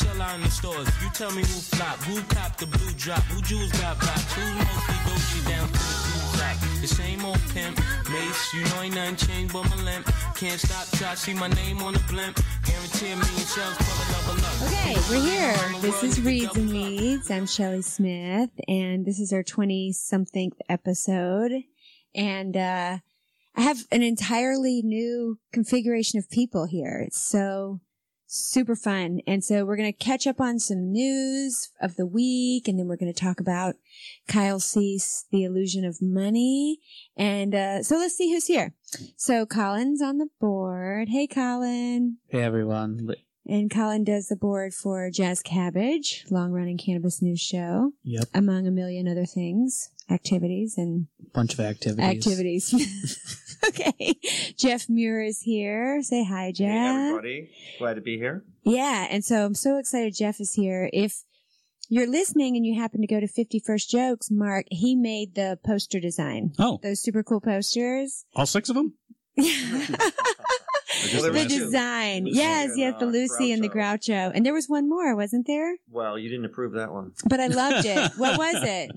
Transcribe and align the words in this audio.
sell 0.00 0.22
out 0.22 0.34
in 0.36 0.42
the 0.42 0.50
stores. 0.50 0.88
You 1.02 1.10
tell 1.12 1.30
me 1.30 1.42
who 1.42 1.60
flop, 1.76 1.98
who 2.08 2.22
cop 2.34 2.56
the 2.56 2.66
blue 2.66 2.92
drop, 2.96 3.22
who 3.24 3.42
jewels 3.42 3.70
got 3.72 3.98
mostly 4.00 4.44
Dolce 5.04 5.40
down 5.48 5.66
to 5.68 5.72
the 5.72 6.10
blue 6.12 6.38
drop. 6.38 6.56
The 6.80 6.88
same 6.88 7.24
old 7.24 7.40
pimp, 7.52 7.76
mace, 8.10 8.54
you 8.54 8.64
know 8.64 8.80
ain't 8.80 8.94
nothing 8.94 9.16
changed 9.16 9.52
but 9.52 9.64
my 9.68 9.76
limp. 9.82 10.06
Can't 10.36 10.58
stop 10.58 10.86
till 10.96 11.06
I 11.06 11.14
see 11.14 11.34
my 11.34 11.48
name 11.48 11.82
on 11.82 11.92
the 11.92 12.04
blimp. 12.08 12.40
Guarantee 12.64 13.12
a 13.12 13.16
million 13.16 13.46
shells, 13.54 13.76
pull 13.76 14.16
up, 14.16 14.38
up. 14.40 14.62
Okay, 14.68 14.96
we're 15.10 15.20
here. 15.20 15.80
This 15.82 16.02
is 16.02 16.20
Reads 16.22 16.56
and 16.56 16.72
Weeds. 16.72 17.30
I'm 17.30 17.46
Shelly 17.46 17.82
Smith, 17.82 18.50
and 18.66 19.04
this 19.04 19.20
is 19.20 19.34
our 19.34 19.42
20 19.42 19.92
something 19.92 20.52
episode. 20.68 21.52
And, 22.14 22.56
uh, 22.56 22.98
I 23.56 23.62
have 23.62 23.84
an 23.90 24.02
entirely 24.02 24.80
new 24.82 25.38
configuration 25.52 26.18
of 26.18 26.30
people 26.30 26.66
here. 26.66 27.04
It's 27.04 27.20
so 27.20 27.80
super 28.32 28.76
fun. 28.76 29.20
And 29.26 29.42
so 29.44 29.64
we're 29.64 29.76
going 29.76 29.92
to 29.92 29.98
catch 30.04 30.26
up 30.26 30.40
on 30.40 30.58
some 30.60 30.92
news 30.92 31.70
of 31.80 31.96
the 31.96 32.06
week. 32.06 32.68
And 32.68 32.78
then 32.78 32.86
we're 32.86 32.96
going 32.96 33.12
to 33.12 33.20
talk 33.20 33.40
about 33.40 33.74
Kyle 34.28 34.60
Cease, 34.60 35.26
The 35.32 35.42
Illusion 35.44 35.84
of 35.84 35.98
Money. 36.00 36.78
And, 37.16 37.54
uh, 37.54 37.82
so 37.82 37.96
let's 37.96 38.16
see 38.16 38.32
who's 38.32 38.46
here. 38.46 38.74
So 39.16 39.46
Colin's 39.46 40.00
on 40.00 40.18
the 40.18 40.28
board. 40.40 41.08
Hey, 41.08 41.26
Colin. 41.26 42.18
Hey 42.28 42.42
everyone. 42.42 43.08
And 43.46 43.68
Colin 43.70 44.04
does 44.04 44.28
the 44.28 44.36
board 44.36 44.74
for 44.74 45.10
Jazz 45.10 45.42
Cabbage, 45.42 46.24
long 46.30 46.52
running 46.52 46.78
cannabis 46.78 47.20
news 47.20 47.40
show, 47.40 47.92
Yep. 48.04 48.24
among 48.32 48.66
a 48.68 48.70
million 48.70 49.08
other 49.08 49.26
things, 49.26 49.90
activities 50.08 50.74
and 50.76 51.08
Bunch 51.32 51.54
of 51.54 51.60
activities. 51.60 52.04
activities. 52.04 53.36
okay. 53.68 54.16
Jeff 54.56 54.88
Muir 54.88 55.22
is 55.22 55.40
here. 55.40 56.02
Say 56.02 56.24
hi, 56.24 56.52
Jeff. 56.52 56.68
Hey, 56.68 57.06
everybody. 57.08 57.50
Glad 57.78 57.94
to 57.94 58.00
be 58.00 58.16
here. 58.16 58.44
Yeah. 58.64 59.06
And 59.10 59.24
so 59.24 59.44
I'm 59.44 59.54
so 59.54 59.78
excited 59.78 60.14
Jeff 60.14 60.40
is 60.40 60.54
here. 60.54 60.88
If 60.92 61.24
you're 61.88 62.08
listening 62.10 62.56
and 62.56 62.64
you 62.64 62.80
happen 62.80 63.00
to 63.00 63.06
go 63.06 63.20
to 63.20 63.26
51st 63.26 63.88
Jokes, 63.88 64.30
Mark, 64.30 64.66
he 64.70 64.94
made 64.94 65.34
the 65.34 65.58
poster 65.64 66.00
design. 66.00 66.52
Oh, 66.58 66.78
Those 66.82 67.02
super 67.02 67.22
cool 67.22 67.40
posters. 67.40 68.24
all 68.34 68.46
six 68.46 68.68
of 68.68 68.76
them? 68.76 68.94
Well, 69.36 69.46
the 71.32 71.46
design. 71.48 72.24
Lucy 72.24 72.38
yes, 72.38 72.70
and, 72.70 72.78
yes, 72.78 72.94
the 72.98 73.06
uh, 73.06 73.10
Lucy 73.10 73.52
and 73.52 73.62
the 73.62 73.68
Groucho. 73.68 74.30
And 74.34 74.44
there 74.44 74.52
was 74.54 74.68
one 74.68 74.88
more, 74.88 75.14
wasn't 75.16 75.46
there? 75.46 75.76
Well, 75.88 76.18
you 76.18 76.28
didn't 76.28 76.44
approve 76.44 76.72
that 76.74 76.92
one. 76.92 77.12
But 77.28 77.40
I 77.40 77.46
loved 77.46 77.86
it. 77.86 78.12
what 78.16 78.38
was 78.38 78.56
it? 78.62 78.90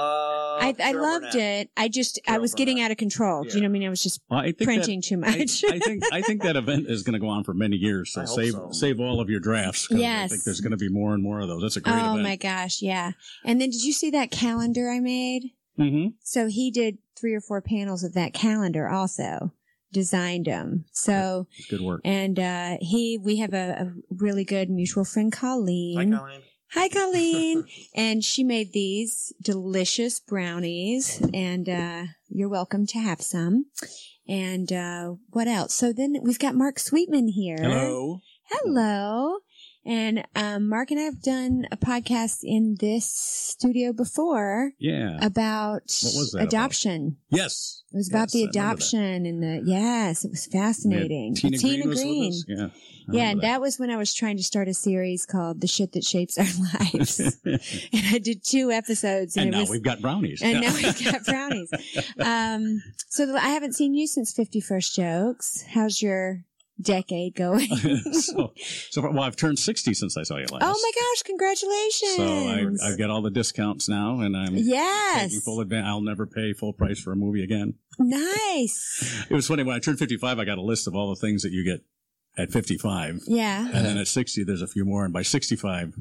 Uh, 0.00 0.58
I, 0.62 0.74
I 0.82 0.92
loved 0.92 1.32
Burnett. 1.32 1.34
it. 1.66 1.70
I 1.76 1.88
just, 1.88 2.18
I 2.26 2.32
Carol 2.32 2.42
was 2.42 2.54
getting 2.54 2.80
out 2.80 2.90
of 2.90 2.96
control. 2.96 3.44
Do 3.44 3.50
you 3.50 3.54
know 3.56 3.60
what 3.62 3.70
I 3.70 3.72
mean? 3.72 3.86
I 3.86 3.90
was 3.90 4.02
just 4.02 4.20
Well, 4.28 4.40
I 4.40 4.52
printing 4.52 5.00
that, 5.00 5.06
too 5.06 5.16
much. 5.16 5.64
I 5.64 5.78
think 5.78 6.04
I 6.12 6.22
think 6.22 6.42
that 6.42 6.56
event 6.62 6.86
is 6.88 7.02
going 7.02 7.14
to 7.14 7.18
go 7.18 7.28
on 7.28 7.44
for 7.44 7.54
many 7.54 7.76
years. 7.76 8.12
So 8.12 8.22
I 8.22 8.24
save 8.26 8.52
so. 8.52 8.68
save 8.72 9.00
all 9.00 9.20
of 9.20 9.30
your 9.30 9.40
drafts. 9.40 9.88
Yes. 9.90 10.24
I 10.24 10.28
think 10.28 10.44
there's 10.44 10.60
going 10.60 10.72
to 10.72 10.76
be 10.76 10.88
more 10.88 11.14
and 11.14 11.22
more 11.22 11.40
of 11.40 11.48
those. 11.48 11.62
That's 11.62 11.76
a 11.76 11.80
great 11.80 11.94
oh 11.94 12.10
event. 12.12 12.22
my 12.22 12.36
gosh. 12.36 12.82
Yeah. 12.82 13.12
And 13.44 13.60
then 13.60 13.70
did 13.70 13.82
you 13.82 13.92
see 13.92 14.10
that 14.10 14.30
calendar 14.30 14.90
I 14.90 15.00
made? 15.00 15.50
hmm 15.76 16.08
So 16.22 16.48
he 16.48 16.70
did 16.70 16.98
three 17.18 17.34
or 17.34 17.40
four 17.40 17.60
panels 17.62 18.02
of 18.04 18.14
that 18.14 18.32
calendar 18.34 18.88
also, 18.88 19.52
designed 19.92 20.46
them. 20.46 20.84
So, 20.92 21.48
Good 21.68 21.80
work. 21.82 22.00
and, 22.04 22.38
uh, 22.38 22.76
he, 22.80 23.18
we 23.18 23.36
have 23.38 23.52
a, 23.54 23.70
a 23.88 23.92
really 24.14 24.44
good 24.44 24.70
mutual 24.70 25.04
friend, 25.04 25.30
Colleen. 25.32 26.12
Hi, 26.12 26.18
Colleen. 26.18 26.40
Hi, 26.72 26.88
Colleen. 26.88 27.64
and 27.96 28.24
she 28.24 28.44
made 28.44 28.72
these 28.72 29.32
delicious 29.42 30.20
brownies 30.20 31.20
and, 31.34 31.68
uh, 31.68 32.04
you're 32.28 32.48
welcome 32.48 32.86
to 32.86 32.98
have 32.98 33.20
some. 33.20 33.66
And, 34.28 34.72
uh, 34.72 35.14
what 35.30 35.48
else? 35.48 35.74
So 35.74 35.92
then 35.92 36.16
we've 36.22 36.38
got 36.38 36.54
Mark 36.54 36.78
Sweetman 36.78 37.28
here. 37.28 37.58
Hello. 37.60 38.20
Hello. 38.50 39.38
And, 39.84 40.24
um, 40.36 40.68
Mark 40.68 40.90
and 40.90 41.00
I 41.00 41.04
have 41.04 41.22
done 41.22 41.66
a 41.72 41.76
podcast 41.76 42.40
in 42.42 42.76
this 42.80 43.06
studio 43.06 43.92
before 43.94 44.72
Yeah. 44.78 45.16
about 45.24 45.82
What 46.02 46.14
was 46.16 46.30
that 46.32 46.38
about? 46.42 46.48
adoption. 46.52 47.16
yes. 47.30 47.82
It 47.92 47.96
was 47.96 48.08
about 48.08 48.28
Yes, 48.28 48.32
the 48.34 48.44
I 48.44 48.48
adoption 48.50 49.26
and 49.26 49.42
the, 49.42 49.62
yes, 49.64 50.24
it 50.24 50.30
was 50.30 50.46
fascinating. 50.46 51.34
Tina, 51.34 51.56
Tina 51.58 51.84
Green. 51.84 51.94
Green. 51.96 52.32
Yeah. 52.46 52.66
Yeah, 53.12 53.30
and 53.30 53.40
that 53.40 53.60
was 53.60 53.76
when 53.80 53.90
I 53.90 53.96
was 53.96 54.14
trying 54.14 54.36
to 54.36 54.44
start 54.44 54.68
a 54.68 54.74
series 54.74 55.26
called 55.26 55.60
The 55.60 55.66
Shit 55.66 55.92
That 55.94 56.04
Shapes 56.04 56.38
Our 56.38 56.44
Lives. 56.94 57.18
and 57.44 58.06
I 58.14 58.18
did 58.18 58.44
two 58.44 58.70
episodes 58.70 59.36
and, 59.36 59.46
and 59.46 59.54
it 59.54 59.56
now 59.56 59.60
was, 59.62 59.70
we've 59.70 59.82
got 59.82 60.00
brownies. 60.00 60.40
and 60.42 60.60
now 60.60 60.72
we've 60.74 61.04
got 61.04 61.24
brownies. 61.24 61.70
Um, 62.20 62.82
so 63.08 63.34
I 63.34 63.48
haven't 63.48 63.72
seen 63.74 63.94
you 63.94 64.06
since 64.06 64.32
51st 64.34 64.94
Jokes. 64.94 65.64
How's 65.70 66.00
your 66.00 66.44
decade 66.80 67.34
going? 67.34 67.68
so, 68.12 68.52
so 68.90 69.02
well, 69.02 69.22
I've 69.22 69.36
turned 69.36 69.58
sixty 69.58 69.94
since 69.94 70.16
I 70.16 70.22
saw 70.22 70.36
you 70.36 70.46
last. 70.50 70.62
oh 70.62 70.80
my 70.82 70.92
gosh, 70.94 71.22
congratulations. 71.22 72.16
So 72.80 72.86
I, 72.86 72.90
I've 72.90 72.98
got 72.98 73.10
all 73.10 73.22
the 73.22 73.30
discounts 73.30 73.88
now, 73.88 74.20
and 74.20 74.36
I'm 74.36 74.56
yes. 74.56 75.42
full 75.44 75.60
advantage. 75.60 75.86
I'll 75.86 76.00
never 76.00 76.26
pay 76.26 76.52
full 76.52 76.72
price 76.72 77.00
for 77.00 77.12
a 77.12 77.16
movie 77.16 77.44
again. 77.44 77.74
Nice. 77.98 79.26
It 79.28 79.34
was 79.34 79.46
funny 79.46 79.62
when 79.62 79.76
I 79.76 79.78
turned 79.78 79.98
55, 79.98 80.38
I 80.38 80.44
got 80.44 80.58
a 80.58 80.62
list 80.62 80.86
of 80.86 80.94
all 80.94 81.10
the 81.10 81.20
things 81.20 81.42
that 81.42 81.52
you 81.52 81.64
get 81.64 81.84
at 82.38 82.50
55. 82.50 83.20
Yeah. 83.26 83.66
And 83.66 83.84
then 83.84 83.98
at 83.98 84.08
60, 84.08 84.44
there's 84.44 84.62
a 84.62 84.66
few 84.66 84.84
more. 84.84 85.04
And 85.04 85.12
by 85.12 85.22
65, 85.22 85.94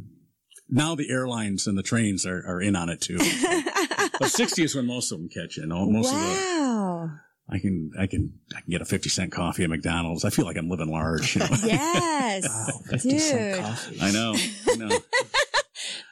now 0.70 0.96
the 0.96 1.10
airlines 1.10 1.68
and 1.68 1.78
the 1.78 1.84
trains 1.84 2.26
are, 2.26 2.44
are 2.48 2.62
in 2.62 2.76
on 2.76 2.90
it 2.90 3.02
too. 3.02 3.18
but 4.20 4.30
60 4.30 4.64
is 4.64 4.76
when 4.76 4.86
most 4.86 5.12
of 5.12 5.20
them 5.20 5.30
catch 5.30 5.58
in. 5.58 5.70
Most 5.70 6.12
the, 6.12 6.16
wow. 6.16 7.12
I 7.52 7.60
can, 7.60 7.92
I 8.00 8.06
can, 8.08 8.34
I 8.56 8.62
can 8.62 8.70
get 8.70 8.82
a 8.82 8.86
50 8.86 9.10
cent 9.10 9.32
coffee 9.32 9.64
at 9.64 9.70
McDonald's. 9.70 10.24
I 10.24 10.30
feel 10.30 10.46
like 10.46 10.58
I'm 10.58 10.70
living 10.70 10.90
large. 10.92 11.36
You 11.36 11.42
know? 11.42 11.48
Yes. 11.66 12.48
Wow, 12.48 12.80
50 12.92 13.20
cent 13.20 13.56
Dude. 13.56 13.66
coffee. 13.66 13.98
I 14.02 14.12
know. 14.12 14.36
I 14.72 14.76
know. 14.76 15.00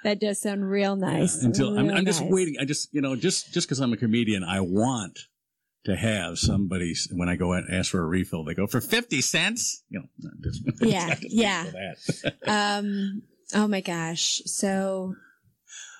That 0.03 0.19
does 0.21 0.39
sound 0.41 0.69
real 0.69 0.95
nice. 0.95 1.43
Until 1.43 1.77
I'm, 1.77 1.89
I'm 1.89 2.05
just 2.05 2.23
waiting. 2.23 2.55
I 2.61 2.65
just, 2.65 2.93
you 2.93 3.01
know, 3.01 3.15
just, 3.17 3.53
just 3.53 3.67
cause 3.67 3.79
I'm 3.79 3.91
a 3.91 3.97
comedian, 3.97 4.43
I 4.43 4.61
want 4.61 5.19
to 5.85 5.95
have 5.95 6.37
somebody, 6.39 6.93
when 7.11 7.27
I 7.27 7.35
go 7.35 7.51
and 7.53 7.67
ask 7.73 7.91
for 7.91 8.01
a 8.01 8.05
refill, 8.05 8.45
they 8.45 8.53
go 8.53 8.67
for 8.67 8.79
50 8.79 9.19
cents. 9.21 9.83
You 9.89 9.99
know, 10.01 10.29
just, 10.43 10.61
Yeah, 10.81 11.15
yeah. 11.21 11.63
wait 11.65 11.97
for 11.97 12.11
that. 12.45 12.47
Um. 12.79 13.23
Oh 13.53 13.67
my 13.67 13.81
gosh. 13.81 14.41
So. 14.45 15.15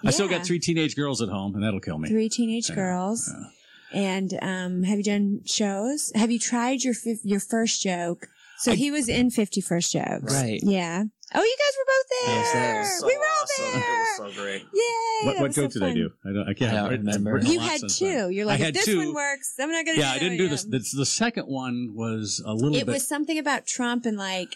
I 0.06 0.12
still 0.12 0.30
got 0.30 0.46
three 0.46 0.60
teenage 0.60 0.96
girls 0.96 1.22
at 1.22 1.30
home 1.30 1.56
and 1.56 1.64
that'll 1.64 1.82
kill 1.82 1.98
me. 1.98 2.08
Three 2.08 2.30
teenage 2.30 2.70
Yeah, 2.70 2.76
girls. 2.76 3.30
yeah. 3.34 3.50
And 3.94 4.38
um, 4.42 4.84
have 4.84 4.98
you 4.98 5.04
done 5.04 5.42
shows? 5.46 6.12
Have 6.16 6.32
you 6.32 6.40
tried 6.40 6.84
your 6.84 6.94
fif- 6.94 7.24
your 7.24 7.40
first 7.40 7.82
joke? 7.82 8.28
So 8.60 8.72
I- 8.72 8.76
he 8.76 8.92
was 8.92 9.08
in 9.08 9.30
Fifty 9.30 9.62
First 9.62 9.94
Jokes, 9.94 10.34
Right. 10.34 10.60
Yeah. 10.64 11.04
Oh, 11.36 11.44
you 11.44 11.58
guys 11.60 11.76
were 11.78 11.86
both 11.86 12.30
I 12.36 12.38
was 12.40 12.54
there. 12.54 12.62
there. 12.74 13.00
So 13.00 13.06
we 13.06 13.18
were 13.18 13.24
all 13.26 13.44
awesome. 13.44 13.80
there. 13.82 13.84
It 13.84 14.20
was 14.22 14.36
so 14.36 14.42
great. 14.42 14.62
Yay! 14.62 15.26
What, 15.26 15.34
that 15.34 15.42
what 15.42 15.48
was 15.50 15.56
so 15.56 15.62
joke 15.64 15.72
did 15.74 15.84
I 15.84 15.94
do? 15.94 16.10
I 16.26 16.30
don't. 16.32 16.50
I 16.50 16.54
can't. 16.54 16.72
I 16.74 16.76
don't 16.90 16.90
remember. 17.06 17.40
You 17.40 17.60
lot 17.60 17.70
had 17.70 17.82
two. 17.90 18.06
then. 18.06 18.32
You're 18.32 18.46
like, 18.46 18.54
I 18.54 18.60
if 18.60 18.66
had 18.68 18.74
this 18.76 18.86
two. 18.86 18.98
one 18.98 19.14
works, 19.14 19.54
I'm 19.60 19.70
not 19.70 19.86
gonna. 19.86 20.00
Yeah, 20.00 20.12
I 20.12 20.20
didn't 20.20 20.38
do 20.38 20.48
this. 20.48 20.64
The, 20.64 20.80
the 20.96 21.06
second 21.06 21.44
one 21.48 21.92
was 21.94 22.42
a 22.46 22.54
little 22.54 22.76
It 22.78 22.86
bit. 22.86 22.94
was 22.94 23.06
something 23.08 23.38
about 23.38 23.68
Trump 23.68 24.06
and 24.06 24.18
like, 24.18 24.56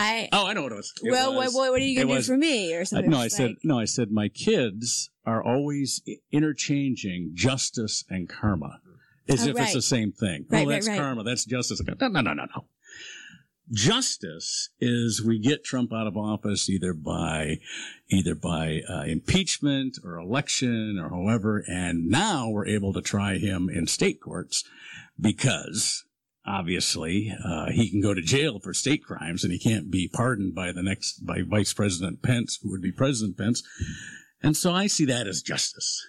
I. 0.00 0.28
oh, 0.32 0.46
I 0.46 0.52
know 0.54 0.62
what 0.62 0.72
it 0.72 0.76
was. 0.76 0.92
It 1.02 1.10
well, 1.10 1.34
was- 1.34 1.54
what, 1.54 1.70
what 1.72 1.80
are 1.80 1.84
you 1.84 1.94
gonna 1.96 2.08
do 2.08 2.14
was- 2.16 2.26
for 2.26 2.36
me 2.36 2.74
or 2.74 2.84
something? 2.84 3.10
no, 3.10 3.18
I 3.20 3.24
was 3.24 3.36
said 3.36 3.56
no. 3.62 3.78
I 3.78 3.84
said 3.84 4.10
my 4.10 4.28
kids 4.28 5.10
are 5.26 5.42
always 5.42 6.02
interchanging 6.32 7.32
justice 7.34 8.04
and 8.08 8.28
karma, 8.28 8.80
as 9.28 9.46
Oh, 9.46 9.50
if 9.50 9.56
right. 9.56 9.64
it's 9.64 9.74
the 9.74 9.82
same 9.82 10.12
thing. 10.12 10.46
Right, 10.48 10.66
oh, 10.66 10.70
that's 10.70 10.88
right. 10.88 10.98
karma. 10.98 11.22
That's 11.22 11.44
justice. 11.44 11.80
No, 11.86 12.08
no, 12.08 12.20
no, 12.20 12.32
no, 12.32 12.44
no. 12.44 12.64
Justice 13.72 14.70
is 14.80 15.22
we 15.24 15.38
get 15.38 15.62
Trump 15.64 15.92
out 15.92 16.08
of 16.08 16.16
office 16.16 16.68
either 16.68 16.92
by 16.92 17.58
either 18.08 18.34
by 18.34 18.80
uh, 18.88 19.02
impeachment 19.02 19.96
or 20.02 20.16
election 20.18 20.98
or 21.00 21.08
however, 21.10 21.62
and 21.68 22.08
now 22.08 22.48
we're 22.48 22.66
able 22.66 22.92
to 22.92 23.00
try 23.00 23.38
him 23.38 23.68
in 23.68 23.86
state 23.86 24.20
courts 24.20 24.64
because 25.20 26.04
obviously 26.46 27.34
uh, 27.44 27.70
he 27.70 27.90
can 27.90 28.00
go 28.00 28.14
to 28.14 28.22
jail 28.22 28.60
for 28.60 28.72
state 28.72 29.04
crimes 29.04 29.44
and 29.44 29.52
he 29.52 29.58
can't 29.58 29.90
be 29.90 30.08
pardoned 30.08 30.54
by 30.54 30.72
the 30.72 30.82
next 30.82 31.26
by 31.26 31.40
Vice 31.46 31.72
President 31.72 32.22
Pence, 32.22 32.58
who 32.62 32.70
would 32.70 32.82
be 32.82 32.92
President 32.92 33.36
Pence. 33.36 33.62
And 34.42 34.56
so 34.56 34.72
I 34.72 34.86
see 34.86 35.04
that 35.06 35.26
as 35.26 35.42
justice. 35.42 36.06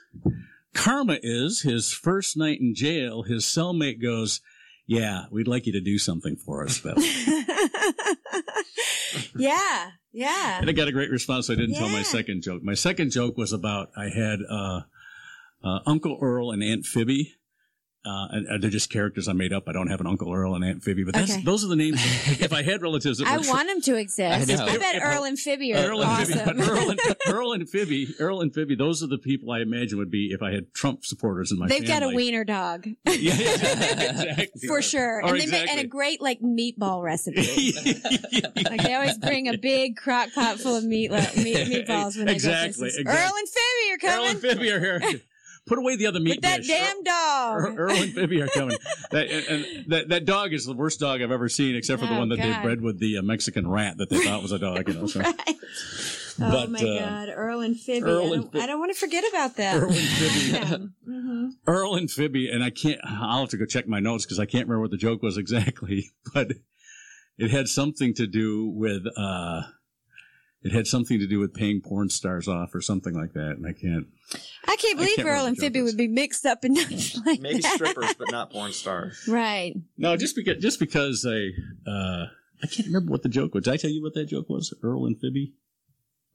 Karma 0.74 1.18
is 1.22 1.62
his 1.62 1.92
first 1.92 2.38
night 2.38 2.62
in 2.62 2.74
jail. 2.74 3.24
His 3.24 3.44
cellmate 3.44 4.01
goes, 4.01 4.39
"Yeah, 4.88 5.25
we'd 5.31 5.48
like 5.48 5.66
you 5.66 5.74
to 5.74 5.81
do 5.81 5.98
something 5.98 6.38
for 6.38 6.63
us, 6.63 6.80
though." 6.80 6.95
yeah, 9.36 9.92
yeah. 10.13 10.60
And 10.60 10.69
I 10.69 10.74
got 10.74 10.88
a 10.88 10.94
great 10.94 11.12
response. 11.12 11.48
So 11.48 11.54
I 11.54 11.57
didn't 11.57 11.75
tell 11.75 11.89
my 11.89 12.04
second 12.04 12.42
joke. 12.42 12.63
My 12.63 12.74
second 12.74 13.12
joke 13.12 13.38
was 13.38 13.51
about 13.51 13.89
I 13.98 14.06
had 14.06 14.39
uh, 14.50 14.81
uh, 15.62 15.80
Uncle 15.86 16.18
Earl 16.22 16.51
and 16.51 16.63
Aunt 16.63 16.86
Phoebe 16.86 17.33
Uh, 18.03 18.27
and, 18.31 18.48
and 18.48 18.63
they're 18.63 18.71
just 18.71 18.89
characters 18.89 19.27
I 19.27 19.33
made 19.33 19.53
up. 19.53 19.65
I 19.68 19.74
don't 19.74 19.86
have 19.88 20.00
an 20.01 20.07
Uncle 20.07 20.33
Earl 20.33 20.56
and 20.56 20.65
Aunt 20.65 20.83
Phoebe, 20.83 21.03
but 21.03 21.13
that's, 21.13 21.33
Okay. 21.33 21.44
those 21.44 21.63
are 21.63 21.68
the 21.68 21.75
names. 21.75 22.00
if 22.42 22.51
I 22.51 22.63
had 22.63 22.81
relatives, 22.81 23.19
that 23.19 23.27
I 23.27 23.38
were 23.38 23.48
want 23.48 23.68
them 23.68 23.80
to 23.81 23.95
exist. 23.95 24.50
I. 24.50 24.53
I, 24.53 24.77
bet 24.80 24.95
If- 24.95 25.03
Earl 25.03 25.24
and 25.25 25.38
Phoebe 25.38 25.75
are 25.75 25.86
Earl 25.86 26.01
and 26.01 26.09
awesome. 26.09 26.39
Phoebe, 26.39 26.62
Earl 26.63 26.89
and, 26.89 27.00
Earl 27.27 27.51
and 27.53 27.69
Phoebe, 27.69 28.07
Earl 28.19 28.42
and 28.42 28.51
Phoebe, 28.51 28.74
those 28.75 29.03
are 29.03 29.07
the 29.07 29.19
people 29.19 29.51
I 29.51 29.59
imagine 29.59 30.00
would 30.00 30.09
be 30.09 30.31
if 30.33 30.42
I 30.42 30.51
had 30.51 30.74
Trump 30.74 31.06
supporters 31.06 31.51
in 31.51 31.59
my 31.59 31.68
family. 31.68 31.80
They've 31.81 31.88
got 31.88 32.01
a 32.01 32.09
wiener 32.09 32.44
dog 32.44 32.88
yeah, 33.06 33.33
exactly. 33.38 34.68
for 34.68 34.81
sure, 34.81 35.19
and 35.24 35.39
they 35.39 35.45
make 35.45 35.69
and 35.69 35.80
a 35.80 35.86
great 35.86 36.21
like 36.21 36.39
meatball 36.42 37.04
recipe. 37.04 37.74
like 38.56 38.81
they 38.81 38.95
always 38.95 39.18
bring 39.19 39.47
a 39.47 39.57
big 39.59 39.95
crock 39.97 40.30
pot 40.33 40.59
full 40.59 40.75
of 40.75 40.83
meat, 40.83 41.12
meat 41.12 41.27
meatballs 41.27 42.18
when 42.18 42.25
they 42.25 42.33
Exactly, 42.33 42.71
go 42.71 42.80
places. 42.80 42.97
exactly. 43.00 43.06
Earl 43.06 43.33
and 43.38 43.47
Phoebe 43.47 43.94
are 43.94 43.97
coming 44.00 44.25
Earl 44.25 44.31
and 44.31 44.39
Phoebe 44.42 44.71
are 44.71 44.80
here. 44.80 45.21
Put 45.67 45.77
away 45.77 45.95
the 45.95 46.07
other 46.07 46.19
meat 46.19 46.37
with 46.37 46.41
that 46.41 46.57
dish. 46.57 46.67
damn 46.67 47.03
dog. 47.03 47.59
Earl, 47.63 47.75
Earl 47.77 47.91
and 47.91 48.13
Phoebe 48.13 48.41
are 48.41 48.47
coming. 48.47 48.77
That, 49.11 49.29
and, 49.29 49.85
that 49.91 50.07
that 50.09 50.25
dog 50.25 50.53
is 50.53 50.65
the 50.65 50.73
worst 50.73 51.01
dog 51.01 51.21
I've 51.21 51.31
ever 51.31 51.49
seen, 51.49 51.75
except 51.75 52.01
for 52.01 52.07
the 52.07 52.13
one 52.13 52.29
that 52.29 52.37
God. 52.37 52.45
they 52.45 52.61
bred 52.63 52.79
with 52.81 52.97
the 52.99 53.17
uh, 53.17 53.21
Mexican 53.21 53.69
rat 53.69 53.97
that 53.97 54.09
they 54.09 54.19
thought 54.23 54.41
was 54.41 54.53
a 54.53 54.59
dog. 54.59 54.87
You 54.87 54.93
know, 54.93 55.05
so. 55.05 55.19
right. 55.21 55.35
oh 55.49 55.55
But, 56.39 56.71
my 56.71 56.79
uh, 56.79 56.99
God, 57.25 57.29
Earl 57.35 57.59
and 57.59 57.77
Phoebe. 57.77 58.03
Earl 58.05 58.19
I, 58.21 58.23
and 58.23 58.33
don't, 58.43 58.51
Phoe- 58.53 58.59
I 58.61 58.65
don't 58.67 58.79
want 58.79 58.93
to 58.93 58.97
forget 58.97 59.25
about 59.29 59.57
that. 59.57 59.75
Earl 59.75 59.89
and 59.91 59.95
Phoebe. 59.97 60.89
hmm 61.05 61.49
Earl 61.67 61.95
and 61.95 62.09
Phoebe, 62.09 62.49
and 62.49 62.63
I 62.63 62.69
can't. 62.69 62.99
I'll 63.03 63.41
have 63.41 63.49
to 63.49 63.57
go 63.57 63.65
check 63.65 63.85
my 63.85 63.99
notes 63.99 64.25
because 64.25 64.39
I 64.39 64.45
can't 64.45 64.67
remember 64.67 64.81
what 64.83 64.91
the 64.91 64.97
joke 64.97 65.21
was 65.21 65.37
exactly, 65.37 66.11
but 66.33 66.53
it 67.37 67.51
had 67.51 67.67
something 67.67 68.13
to 68.13 68.27
do 68.27 68.65
with. 68.67 69.03
uh 69.17 69.63
it 70.63 70.71
had 70.71 70.87
something 70.87 71.19
to 71.19 71.27
do 71.27 71.39
with 71.39 71.53
paying 71.53 71.81
porn 71.81 72.09
stars 72.09 72.47
off 72.47 72.75
or 72.75 72.81
something 72.81 73.13
like 73.15 73.33
that, 73.33 73.57
and 73.57 73.65
I 73.65 73.73
can't. 73.73 74.07
I 74.67 74.75
can't 74.77 74.97
believe 74.97 75.15
can't 75.17 75.27
Earl 75.27 75.45
and 75.45 75.57
the 75.57 75.61
Phoebe 75.61 75.81
would 75.81 75.97
be 75.97 76.07
mixed 76.07 76.45
up 76.45 76.63
in 76.63 76.73
nothing 76.75 76.99
like 77.25 77.41
Maybe 77.41 77.59
that. 77.59 77.73
strippers, 77.73 78.13
but 78.17 78.31
not 78.31 78.51
porn 78.51 78.71
stars. 78.71 79.23
Right. 79.27 79.75
No, 79.97 80.15
just 80.17 80.35
because 80.35 80.61
just 80.61 80.79
because 80.79 81.25
I 81.27 81.49
uh 81.89 82.25
I 82.63 82.67
can't 82.67 82.87
remember 82.87 83.11
what 83.11 83.23
the 83.23 83.29
joke 83.29 83.53
was. 83.55 83.63
Did 83.63 83.73
I 83.73 83.77
tell 83.77 83.89
you 83.89 84.01
what 84.03 84.13
that 84.13 84.25
joke 84.25 84.49
was? 84.49 84.73
Earl 84.83 85.05
and 85.05 85.19
Phoebe. 85.19 85.53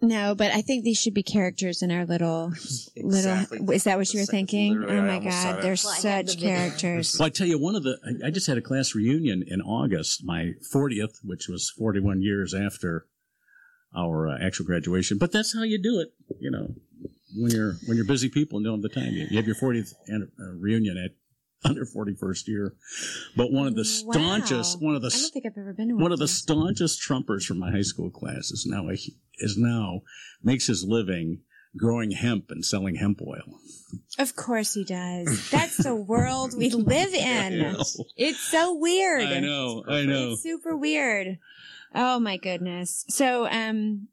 No, 0.02 0.34
but 0.34 0.52
I 0.52 0.60
think 0.60 0.84
these 0.84 1.00
should 1.00 1.14
be 1.14 1.22
characters 1.22 1.80
in 1.80 1.90
our 1.90 2.04
little 2.04 2.52
Exactly. 2.96 3.58
little. 3.60 3.70
Is 3.70 3.84
that 3.84 3.96
what 3.96 4.12
you 4.12 4.20
were 4.20 4.26
thinking? 4.26 4.78
literally 4.78 4.98
Oh 4.98 5.02
my 5.02 5.18
God, 5.20 5.62
they're 5.62 5.76
Well, 5.82 5.92
I 6.04 6.08
have 6.10 6.26
the 6.26 6.32
such 6.32 6.40
characters. 6.40 7.16
Well, 7.18 7.26
I 7.26 7.30
tell 7.30 7.46
you, 7.46 7.58
one 7.58 7.74
of 7.76 7.82
the 7.82 7.96
I, 8.04 8.26
I 8.26 8.30
just 8.30 8.46
had 8.46 8.58
a 8.58 8.60
class 8.62 8.94
reunion 8.94 9.42
in 9.46 9.62
August, 9.62 10.22
my 10.24 10.52
40th, 10.74 11.20
which 11.24 11.48
was 11.48 11.70
41 11.78 12.20
years 12.20 12.52
after 12.52 13.06
our 13.96 14.28
uh, 14.28 14.38
actual 14.40 14.66
graduation. 14.66 15.18
But 15.18 15.32
that's 15.32 15.54
how 15.54 15.62
you 15.62 15.80
do 15.82 16.00
it, 16.00 16.12
you 16.40 16.50
know. 16.50 16.74
When 17.38 17.50
you're 17.50 17.74
when 17.86 17.96
you're 17.96 18.06
busy 18.06 18.28
people 18.28 18.58
and 18.58 18.64
don't 18.64 18.82
have 18.82 18.82
the 18.82 18.88
time, 19.00 19.12
you, 19.12 19.26
you 19.30 19.36
have 19.36 19.46
your 19.46 19.56
40th 19.56 19.92
an- 20.06 20.30
uh, 20.40 20.52
reunion 20.58 20.96
at 20.96 21.10
under 21.68 21.84
41st 21.84 22.46
year. 22.48 22.74
But 23.36 23.52
one 23.52 23.66
of 23.66 23.74
the 23.74 23.84
staunchest, 23.84 24.80
Wow. 24.80 24.86
one 24.86 24.96
of 24.96 25.02
the 25.02 25.08
I 25.08 25.18
don't 25.20 25.32
think 25.32 25.46
I've 25.46 25.58
ever 25.58 25.72
been 25.74 25.88
to 25.88 25.94
one. 25.94 26.02
one 26.04 26.12
of 26.12 26.18
the 26.18 26.28
staunchest 26.28 27.00
trumpers 27.00 27.44
from 27.44 27.58
my 27.58 27.70
high 27.70 27.82
school 27.82 28.10
class 28.10 28.50
is 28.50 28.64
now 28.66 28.88
a, 28.88 28.92
is 29.38 29.56
now 29.58 30.00
makes 30.42 30.66
his 30.66 30.84
living 30.84 31.40
growing 31.76 32.10
hemp 32.12 32.46
and 32.50 32.64
selling 32.64 32.94
hemp 32.94 33.20
oil. 33.20 33.58
Of 34.18 34.34
course 34.34 34.72
he 34.72 34.84
does. 34.84 35.50
That's 35.50 35.76
the 35.76 35.94
world 35.94 36.54
we 36.56 36.70
live 36.94 37.12
in. 37.12 37.76
It's 38.16 38.40
so 38.40 38.74
weird. 38.74 39.24
I 39.24 39.40
know, 39.40 39.84
I 39.86 40.04
know. 40.06 40.32
It's 40.32 40.42
super 40.42 40.74
weird. 40.74 41.38
Oh 41.94 42.18
my 42.20 42.36
goodness. 42.36 43.04
So, 43.08 43.46
um, 43.48 44.08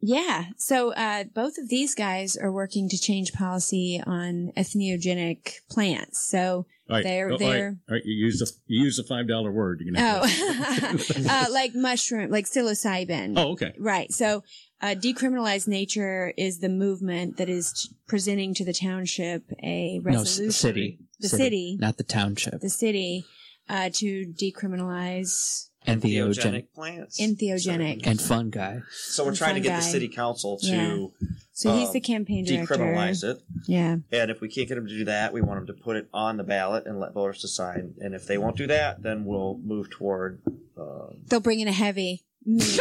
yeah. 0.00 0.44
So, 0.56 0.92
uh, 0.94 1.24
both 1.34 1.58
of 1.58 1.68
these 1.68 1.94
guys 1.96 2.36
are 2.36 2.52
working 2.52 2.88
to 2.88 2.96
change 2.98 3.32
policy 3.32 4.00
on 4.06 4.52
ethnogenic 4.56 5.54
plants. 5.68 6.20
So, 6.28 6.66
All 6.90 6.96
right, 6.96 7.02
They're- 7.04 7.30
oh, 7.32 7.36
they're- 7.36 7.78
all 7.88 7.94
right, 7.96 8.04
you 8.04 8.14
use 8.14 8.40
a 8.40 8.46
you 8.66 8.84
use 8.84 8.98
a 8.98 9.04
five 9.04 9.26
dollar 9.28 9.50
word. 9.52 9.80
You 9.84 9.92
can 9.92 9.96
oh, 10.02 10.24
have 10.26 11.06
to- 11.06 11.26
uh, 11.28 11.46
like 11.50 11.74
mushroom, 11.74 12.30
like 12.30 12.46
psilocybin. 12.46 13.34
oh, 13.36 13.52
okay. 13.52 13.74
Right. 13.78 14.10
So, 14.12 14.42
uh, 14.80 14.94
decriminalized 14.94 15.66
nature 15.68 16.32
is 16.38 16.60
the 16.60 16.68
movement 16.68 17.36
that 17.38 17.48
is 17.48 17.72
t- 17.72 17.96
presenting 18.06 18.54
to 18.54 18.64
the 18.64 18.72
township 18.72 19.42
a 19.62 19.98
No, 19.98 20.04
resolution. 20.12 20.46
s- 20.48 20.56
city. 20.56 20.98
The 21.20 21.28
city. 21.28 21.76
Not 21.80 21.96
the 21.98 22.04
township. 22.04 22.60
The 22.60 22.70
city, 22.70 23.24
uh, 23.68 23.90
to 23.94 24.32
decriminalize 24.40 25.68
Entheogenic. 25.88 26.72
plants. 26.74 27.20
entheogenic. 27.20 28.06
And 28.06 28.20
fungi. 28.20 28.80
So 28.92 29.24
we're 29.24 29.30
and 29.30 29.38
trying 29.38 29.54
to 29.54 29.60
get 29.60 29.76
the 29.76 29.82
city 29.82 30.08
council 30.08 30.58
to 30.58 30.66
Yeah. 30.66 31.06
So 31.52 31.76
he's 31.76 31.88
um, 31.88 31.92
the 31.94 32.00
campaign 32.00 32.44
director. 32.44 32.76
decriminalize 32.76 33.24
it. 33.24 33.40
Yeah. 33.66 33.96
And 34.12 34.30
if 34.30 34.40
we 34.40 34.48
can't 34.48 34.68
get 34.68 34.76
them 34.76 34.86
to 34.86 34.96
do 34.96 35.04
that, 35.06 35.32
we 35.32 35.40
want 35.40 35.66
them 35.66 35.76
to 35.76 35.82
put 35.82 35.96
it 35.96 36.08
on 36.14 36.36
the 36.36 36.44
ballot 36.44 36.86
and 36.86 37.00
let 37.00 37.14
voters 37.14 37.40
decide. 37.40 37.94
And 37.98 38.14
if 38.14 38.26
they 38.26 38.38
won't 38.38 38.56
do 38.56 38.68
that, 38.68 39.02
then 39.02 39.24
we'll 39.24 39.58
move 39.64 39.90
toward. 39.90 40.40
Uh, 40.80 41.14
They'll 41.26 41.40
bring 41.40 41.58
in 41.58 41.66
a 41.66 41.72
heavy. 41.72 42.22
Me. 42.46 42.60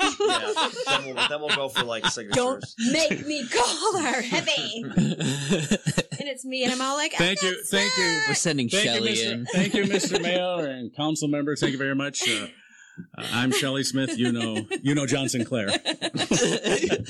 yeah, 0.00 0.70
then, 0.86 1.06
we'll, 1.06 1.28
then 1.28 1.40
we'll 1.40 1.56
go 1.56 1.68
for 1.70 1.84
like 1.84 2.04
signatures. 2.06 2.36
Don't 2.36 2.64
make 2.92 3.26
me 3.26 3.48
call 3.48 3.98
her 3.98 4.20
heavy. 4.20 4.84
And 6.28 6.34
it's 6.34 6.44
me, 6.44 6.62
and 6.62 6.72
I'm 6.72 6.80
all 6.82 6.94
like, 6.96 7.12
I'm 7.18 7.18
Thank 7.18 7.42
you, 7.42 7.52
not 7.52 7.60
thank 7.70 7.96
you. 7.96 8.04
smart. 8.04 8.28
We're 8.28 8.34
sending 8.34 8.68
Thank 8.68 8.84
Shelly 8.84 9.14
Mr. 9.14 9.32
in. 9.32 9.46
Thank 9.46 9.72
you, 9.74 9.84
Mr. 9.84 10.20
Mayor 10.22 10.66
and 10.66 10.94
council 10.94 11.26
members. 11.26 11.60
Thank 11.60 11.72
you 11.72 11.78
very 11.78 11.94
much. 11.94 12.28
Uh, 12.28 12.48
uh, 13.16 13.26
I'm 13.32 13.50
Shelly 13.50 13.82
Smith. 13.82 14.18
You 14.18 14.30
know, 14.32 14.58
you 14.82 14.94
know 14.94 15.06
John 15.06 15.28
Sinclair. 15.30 15.68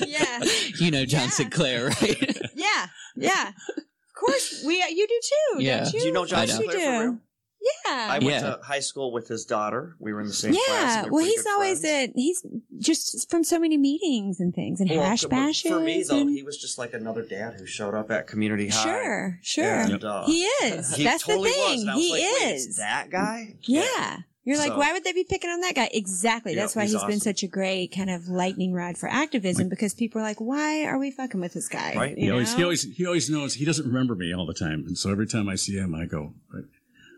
Yeah. 0.07 0.39
You 0.79 0.91
know 0.91 1.03
John 1.05 1.23
Yeah. 1.23 1.29
Sinclair, 1.29 1.87
right? 1.87 2.37
Yeah. 2.55 2.87
Yeah. 3.17 3.49
Of 3.49 3.83
course, 4.15 4.63
we 4.65 4.75
you 4.89 5.05
do 5.07 5.19
too, 5.23 5.63
Yeah. 5.63 5.83
don't 5.83 5.93
you? 5.93 5.99
Do 5.99 6.05
you 6.07 6.13
know 6.13 6.23
Of 6.23 6.29
John 6.29 6.47
course 6.47 6.59
you 6.59 6.69
Sinclair 6.71 6.79
for 6.79 7.03
do. 7.03 7.09
real? 7.11 7.19
Yeah. 7.61 8.07
I 8.11 8.19
went 8.19 8.23
Yeah. 8.31 8.39
to 8.41 8.59
high 8.63 8.79
school 8.79 9.11
with 9.11 9.27
his 9.27 9.45
daughter. 9.45 9.95
We 9.99 10.13
were 10.13 10.21
in 10.21 10.27
the 10.27 10.33
same 10.33 10.53
class. 10.53 10.65
yeah. 10.69 10.99
and 11.03 11.11
we 11.11 11.15
Well, 11.15 11.25
he's 11.25 11.45
always 11.47 11.81
friends. 11.81 12.09
at 12.09 12.15
he's 12.15 12.45
just 12.77 13.29
from 13.29 13.43
so 13.43 13.59
many 13.59 13.77
meetings 13.77 14.39
and 14.39 14.53
things 14.53 14.79
and 14.79 14.89
Well, 14.89 15.03
hash 15.03 15.23
for- 15.23 15.27
bashes. 15.29 15.71
For 15.71 15.79
me, 15.79 16.03
though, 16.03 16.19
and- 16.21 16.29
he 16.29 16.43
was 16.43 16.57
just 16.57 16.77
like 16.77 16.93
another 16.93 17.23
dad 17.23 17.55
who 17.59 17.65
showed 17.65 17.93
up 17.95 18.11
at 18.11 18.27
community 18.27 18.69
high. 18.69 18.83
sure, 18.83 19.39
sure. 19.41 19.65
And, 19.65 20.03
uh, 20.03 20.25
He 20.25 20.43
is. 20.43 20.95
he 20.95 21.03
That's 21.03 21.23
totally 21.23 21.49
the 21.49 21.55
thing. 21.55 21.85
Was 21.87 21.95
He 21.95 22.11
like, 22.11 22.53
is. 22.53 22.65
it's 22.67 22.77
that 22.77 23.09
guy? 23.09 23.55
Yeah. 23.63 24.19
You're 24.45 24.57
like, 24.57 24.69
So- 24.69 24.77
why 24.79 24.93
would 24.93 25.03
they 25.03 25.11
be 25.11 25.25
picking 25.25 25.49
on 25.49 25.59
that 25.61 25.75
guy? 25.75 25.89
Exactly. 25.93 26.53
Yeah, 26.53 26.61
That's 26.61 26.75
why 26.75 26.83
he's 26.83 26.93
he's 26.93 27.03
been 27.03 27.19
such 27.19 27.43
a 27.43 27.47
great 27.47 27.91
kind 27.93 28.09
of 28.09 28.29
lightning 28.29 28.71
rod 28.73 28.97
for 28.97 29.07
activism 29.09 29.67
because 29.69 29.93
people 29.93 30.21
are 30.21 30.23
like, 30.23 30.39
why 30.39 30.85
are 30.85 30.97
we 30.97 31.11
fucking 31.11 31.39
with 31.41 31.53
this 31.53 31.67
guy? 31.67 31.93
Right. 31.95 32.17
He 32.17 32.31
always, 32.31 32.53
he 32.55 32.63
always, 32.63 32.83
he 32.83 33.05
always 33.05 33.29
knows 33.29 33.55
he 33.55 33.65
doesn't 33.65 33.85
remember 33.85 34.15
me 34.15 34.33
all 34.33 34.45
the 34.47 34.53
time, 34.53 34.85
and 34.87 34.97
so 34.97 35.11
every 35.11 35.27
time 35.27 35.49
I 35.49 35.55
see 35.55 35.73
him, 35.75 35.93
I 35.93 36.05
go, 36.05 36.33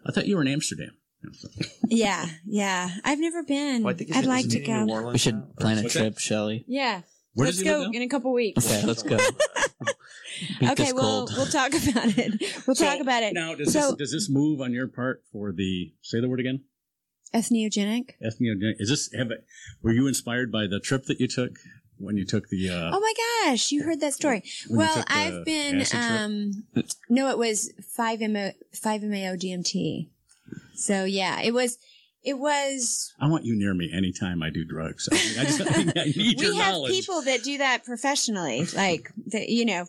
"I 0.06 0.12
thought 0.12 0.28
you 0.28 0.36
were 0.36 0.42
in 0.42 0.48
Amsterdam." 0.48 0.92
yeah, 1.88 2.26
yeah. 2.48 2.90
I've 3.04 3.20
never 3.20 3.44
been. 3.44 3.84
Well, 3.84 3.94
I 3.94 3.98
think 3.98 4.16
I'd 4.16 4.26
like 4.26 4.50
to 4.50 4.60
he 4.60 4.68
New 4.72 4.88
go. 4.88 4.92
Orleans 4.94 5.14
We 5.14 5.20
should 5.20 5.36
now? 5.36 5.48
plan 5.60 5.78
a 5.78 5.84
What's 5.84 5.94
trip, 5.94 6.18
Shelly. 6.18 6.66
Yeah. 6.68 7.02
Where 7.34 7.46
Let's 7.46 7.62
go 7.64 7.90
in 7.92 8.02
a 8.02 8.08
couple 8.10 8.34
weeks. 8.34 8.66
Okay, 8.66 8.86
let's 8.86 9.04
go. 9.04 9.18
Okay, 10.64 10.74
this 10.76 10.94
we'll 10.94 11.28
cold. 11.28 11.34
we'll 11.38 11.46
talk 11.46 11.70
about 11.74 12.18
it. 12.18 12.42
We'll 12.66 12.76
So, 12.76 12.86
talk 12.86 13.00
about 13.00 13.22
it. 13.22 13.34
Now, 13.34 13.54
does 13.54 13.72
So- 13.74 13.90
this 13.92 13.96
does 13.98 14.12
this 14.12 14.30
move 14.30 14.60
on 14.62 14.74
your 14.74 14.88
part 14.88 15.24
for 15.32 15.52
the 15.52 15.94
say 16.02 16.20
the 16.20 16.28
word 16.30 16.40
again? 16.40 16.62
Ethnogenic. 17.34 18.12
Ethnogenic. 18.24 18.76
Is 18.80 18.90
this 18.90 19.10
have 19.14 19.30
it, 19.32 19.46
were 19.84 19.92
you 19.94 20.08
inspired 20.08 20.52
by 20.52 20.68
the 20.68 20.80
trip 20.80 21.06
that 21.06 21.20
you 21.20 21.28
took 21.28 21.52
when 22.02 22.18
you 22.18 22.26
took 22.26 22.50
the? 22.50 22.70
Uh, 22.70 22.92
Oh 22.94 23.00
my 23.00 23.14
gosh, 23.50 23.72
you 23.72 23.84
heard 23.84 24.00
that 24.02 24.14
story. 24.14 24.44
Well, 24.70 24.96
the 24.96 25.06
I've 25.12 25.46
been 25.46 25.84
um 25.94 26.64
no, 27.10 27.30
it 27.30 27.38
was 27.38 27.72
5mo 27.98 28.54
5-MeO-DMT. 28.76 30.08
So 30.76 31.06
yeah, 31.06 31.42
it 31.42 31.54
was 31.54 31.78
it 32.24 32.38
was 32.38 33.14
I 33.20 33.28
want 33.28 33.46
you 33.46 33.56
near 33.56 33.74
me 33.74 33.92
anytime 33.94 34.42
I 34.44 34.50
do 34.50 34.64
drugs. 34.66 35.10
I, 35.12 35.16
mean, 35.16 35.40
I 35.40 35.44
just 35.46 35.62
I, 35.70 35.74
think 35.74 35.98
I 35.98 36.04
need 36.06 36.40
we 36.40 36.46
your 36.46 36.56
have 36.56 36.74
knowledge. 36.74 36.92
people 36.92 37.22
that 37.24 37.44
do 37.44 37.58
that 37.60 37.84
professionally 37.86 38.66
like 38.76 39.12
that 39.28 39.50
you 39.50 39.66
know 39.66 39.86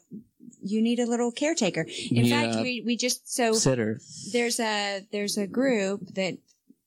you 0.65 0.81
need 0.81 0.99
a 1.01 1.07
little 1.07 1.33
caretaker 1.33 1.83
in 2.11 2.25
Yeah. 2.27 2.43
fact 2.53 2.63
we, 2.63 2.83
we 2.87 2.97
just 2.97 3.33
so 3.35 3.53
Sitter. 3.53 4.01
there's 4.33 4.61
a 4.61 5.07
there's 5.13 5.37
a 5.37 5.47
group 5.47 6.01
that 6.15 6.39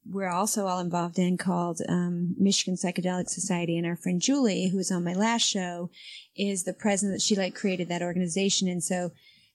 we're 0.07 0.29
also 0.29 0.67
all 0.67 0.79
involved 0.79 1.17
in 1.17 1.37
called 1.37 1.81
um, 1.89 2.35
Michigan 2.37 2.75
Psychedelic 2.75 3.27
Society, 3.29 3.77
and 3.77 3.87
our 3.87 3.95
friend 3.95 4.21
Julie, 4.21 4.69
who 4.69 4.77
was 4.77 4.91
on 4.91 5.03
my 5.03 5.13
last 5.13 5.43
show, 5.43 5.89
is 6.35 6.63
the 6.63 6.73
president. 6.73 7.15
that 7.15 7.21
She 7.21 7.35
like 7.35 7.55
created 7.55 7.89
that 7.89 8.01
organization, 8.01 8.67
and 8.67 8.83
so 8.83 9.11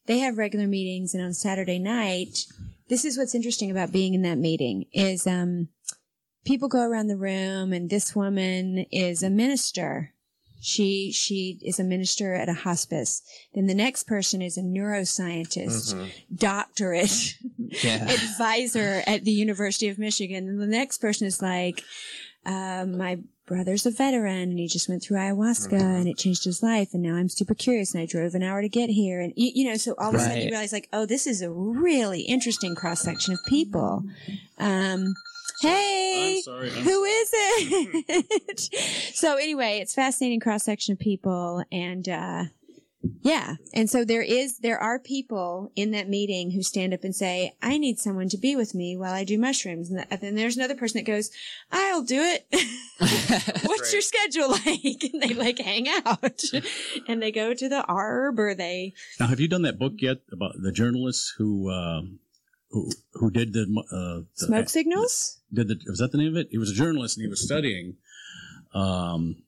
they 0.06 0.18
have 0.18 0.38
regular 0.38 0.66
meetings. 0.66 1.14
And 1.14 1.22
on 1.22 1.34
Saturday 1.34 1.78
night, 1.78 2.46
this 2.88 3.04
is 3.04 3.16
what's 3.16 3.34
interesting 3.34 3.70
about 3.70 3.92
being 3.92 4.14
in 4.14 4.22
that 4.22 4.38
meeting 4.38 4.86
is 4.92 5.26
um, 5.26 5.68
people 6.44 6.68
go 6.68 6.82
around 6.82 7.06
the 7.06 7.16
room, 7.16 7.72
and 7.72 7.88
this 7.88 8.16
woman 8.16 8.86
is 8.90 9.22
a 9.22 9.30
minister. 9.30 10.12
She 10.60 11.10
she 11.12 11.58
is 11.62 11.80
a 11.80 11.84
minister 11.84 12.34
at 12.34 12.48
a 12.48 12.52
hospice. 12.52 13.22
Then 13.54 13.66
the 13.66 13.74
next 13.74 14.04
person 14.06 14.42
is 14.42 14.56
a 14.58 14.62
neuroscientist, 14.62 15.94
Mhm. 15.94 16.10
doctorate 16.34 17.34
Yeah. 17.82 18.08
advisor 18.10 19.02
at 19.06 19.24
the 19.24 19.32
University 19.32 19.88
of 19.88 19.98
Michigan. 19.98 20.48
And 20.48 20.60
the 20.60 20.66
next 20.66 20.98
person 20.98 21.26
is 21.26 21.40
like, 21.40 21.82
uh, 22.44 22.84
my 22.86 23.18
brother's 23.46 23.84
a 23.84 23.90
veteran 23.90 24.50
and 24.50 24.58
he 24.58 24.68
just 24.68 24.88
went 24.88 25.02
through 25.02 25.16
ayahuasca 25.18 25.70
Mm-hmm. 25.72 25.84
and 25.84 26.08
it 26.08 26.16
changed 26.18 26.44
his 26.44 26.62
life. 26.62 26.90
And 26.94 27.02
now 27.02 27.16
I'm 27.16 27.28
super 27.28 27.54
curious 27.54 27.92
and 27.94 28.02
I 28.02 28.06
drove 28.06 28.34
an 28.34 28.42
hour 28.42 28.62
to 28.62 28.68
get 28.68 28.90
here. 28.90 29.20
And 29.20 29.32
you, 29.36 29.50
you 29.54 29.64
know, 29.68 29.76
so 29.76 29.94
all 29.98 30.10
of 30.10 30.14
a 30.14 30.18
sudden 30.20 30.38
you 30.42 30.50
realize 30.50 30.72
like, 30.72 30.88
oh, 30.92 31.04
this 31.06 31.26
is 31.26 31.42
a 31.42 31.50
really 31.50 32.20
interesting 32.22 32.74
cross 32.74 33.00
section 33.02 33.32
of 33.34 33.40
people. 33.46 34.04
Um, 34.58 35.14
hey, 35.60 36.36
I'm 36.36 36.42
sorry. 36.42 36.70
I'm- 36.70 36.82
who 36.82 37.04
is 37.04 37.30
it? 37.32 38.74
so 39.14 39.36
anyway, 39.36 39.78
it's 39.82 39.94
fascinating 39.94 40.40
cross 40.40 40.64
section 40.64 40.92
of 40.92 40.98
people 40.98 41.64
and, 41.70 42.08
uh, 42.08 42.44
yeah. 43.22 43.54
And 43.72 43.88
so 43.88 44.04
there 44.04 44.20
is, 44.20 44.58
there 44.58 44.78
are 44.78 44.98
people 44.98 45.72
in 45.74 45.92
that 45.92 46.06
meeting 46.08 46.50
who 46.50 46.62
stand 46.62 46.92
up 46.92 47.02
and 47.02 47.16
say, 47.16 47.54
I 47.62 47.78
need 47.78 47.98
someone 47.98 48.28
to 48.28 48.36
be 48.36 48.56
with 48.56 48.74
me 48.74 48.94
while 48.94 49.14
I 49.14 49.24
do 49.24 49.38
mushrooms. 49.38 49.90
And 49.90 50.06
th- 50.06 50.20
then 50.20 50.34
there's 50.34 50.56
another 50.58 50.74
person 50.74 50.98
that 50.98 51.06
goes, 51.10 51.30
I'll 51.72 52.02
do 52.02 52.20
it. 52.20 52.46
What's 53.66 53.92
your 53.94 54.02
schedule 54.02 54.50
like? 54.50 55.02
And 55.12 55.22
they 55.22 55.32
like 55.34 55.58
hang 55.58 55.86
out 56.04 56.42
and 57.08 57.22
they 57.22 57.32
go 57.32 57.54
to 57.54 57.68
the 57.70 57.82
arbor. 57.84 58.54
They, 58.54 58.92
Now, 59.18 59.28
have 59.28 59.40
you 59.40 59.48
done 59.48 59.62
that 59.62 59.78
book 59.78 59.94
yet 59.98 60.18
about 60.30 60.52
the 60.60 60.70
journalists 60.72 61.34
who 61.38 61.70
uh, 61.70 62.02
who 62.70 62.90
who 63.14 63.30
did 63.30 63.52
the 63.52 63.62
uh, 63.92 64.26
the- 64.38 64.46
smoke 64.46 64.68
signals? 64.68 65.40
Did 65.52 65.68
the 65.68 65.78
was 65.88 65.98
that 65.98 66.12
the 66.12 66.18
name 66.18 66.28
of 66.28 66.36
it? 66.36 66.48
He 66.50 66.58
was 66.58 66.70
a 66.70 66.74
journalist 66.74 67.16
and 67.16 67.24
he 67.24 67.28
was 67.28 67.42
studying. 67.44 67.96
Um, 68.74 69.42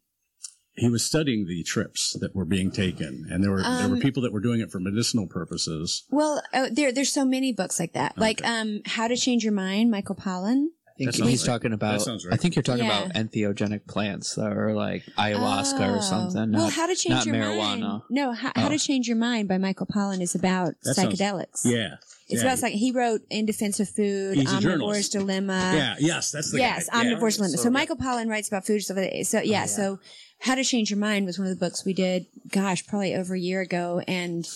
he 0.74 0.88
was 0.88 1.04
studying 1.04 1.46
the 1.46 1.62
trips 1.64 2.16
that 2.20 2.34
were 2.34 2.46
being 2.46 2.70
taken, 2.70 3.26
and 3.30 3.44
there 3.44 3.50
were 3.50 3.62
there 3.62 3.88
were 3.88 3.96
Um, 3.96 4.00
people 4.00 4.22
that 4.22 4.32
were 4.32 4.40
doing 4.40 4.60
it 4.60 4.70
for 4.70 4.80
medicinal 4.80 5.26
purposes. 5.26 6.04
Well, 6.10 6.42
oh, 6.54 6.68
there, 6.72 6.90
there's 6.92 7.12
so 7.12 7.24
many 7.26 7.52
books 7.52 7.78
like 7.78 7.92
that. 7.92 8.16
Like, 8.16 8.42
um, 8.44 8.80
How 8.86 9.06
to 9.06 9.14
Change 9.16 9.44
Your 9.44 9.52
Mind, 9.52 9.90
Michael 9.90 10.16
Pollan. 10.16 10.68
I 10.98 11.10
think 11.10 11.14
he's 11.28 11.46
right. 11.46 11.52
talking 11.54 11.72
about. 11.72 11.98
That 11.98 12.00
sounds 12.04 12.24
right. 12.24 12.32
I 12.34 12.36
think 12.36 12.54
you're 12.56 12.62
talking 12.62 12.84
Yeah. 12.86 13.04
about 13.04 13.14
entheogenic 13.16 13.86
plants 13.86 14.38
or 14.38 14.72
like 14.74 15.02
ayahuasca 15.18 15.80
Oh. 15.90 15.94
or 15.96 16.02
something. 16.02 16.52
well, 16.52 16.70
How 16.70 16.86
to 16.86 16.94
Change 16.94 17.14
not 17.16 17.26
Your 17.26 17.34
marijuana. 17.36 17.80
Mind. 17.80 18.02
No, 18.10 18.32
how, 18.32 18.52
how 18.54 18.66
Oh. 18.66 18.70
to 18.70 18.78
Change 18.78 19.08
Your 19.08 19.16
Mind 19.16 19.48
by 19.48 19.58
Michael 19.58 19.86
Pollan 19.86 20.20
is 20.22 20.34
about 20.34 20.74
That 20.84 20.94
sounds- 20.94 21.18
psychedelics. 21.18 21.64
Yeah, 21.64 21.96
It's 22.32 22.42
yeah. 22.42 22.52
about 22.52 22.62
like 22.62 22.72
he 22.72 22.90
wrote 22.92 23.20
In 23.30 23.46
Defense 23.46 23.78
of 23.80 23.88
Food, 23.88 24.36
He's 24.36 24.52
a 24.52 24.56
um, 24.56 24.62
Omnivore's. 24.62 25.08
Dilemma. 25.08 25.72
yeah, 25.74 25.94
yes, 25.98 26.30
that's 26.32 26.50
the 26.50 26.58
yes, 26.58 26.88
guy. 26.88 27.02
Yeah. 27.04 27.14
Omnivore's 27.14 27.36
Dilemma. 27.36 27.56
So, 27.56 27.62
So- 27.64 27.70
Michael 27.70 27.96
Pollan 27.96 28.28
writes 28.28 28.48
about 28.48 28.66
food 28.66 28.80
stuff. 28.82 28.98
So 29.24 29.38
oh, 29.38 29.42
yeah, 29.42 29.66
so 29.66 29.98
How 30.40 30.54
to 30.54 30.64
Change 30.64 30.90
Your 30.90 30.98
Mind 30.98 31.26
was 31.26 31.38
one 31.38 31.46
of 31.46 31.56
the 31.56 31.64
books 31.64 31.84
we 31.84 31.92
did. 31.92 32.26
Gosh, 32.50 32.86
probably 32.86 33.14
over 33.14 33.34
a 33.34 33.38
year 33.38 33.60
ago, 33.60 34.02
and 34.08 34.46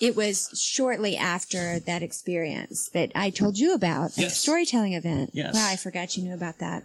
it 0.00 0.16
was 0.16 0.50
shortly 0.60 1.16
after 1.16 1.78
that 1.80 2.02
experience 2.02 2.88
that 2.94 3.10
I 3.14 3.30
told 3.30 3.58
you 3.58 3.74
about 3.74 4.12
Yes. 4.16 4.38
storytelling 4.38 4.94
event. 4.94 5.30
Yes. 5.34 5.54
Wow, 5.54 5.68
I 5.68 5.76
forgot 5.76 6.16
you 6.16 6.22
knew 6.24 6.34
about 6.34 6.58
that. 6.58 6.84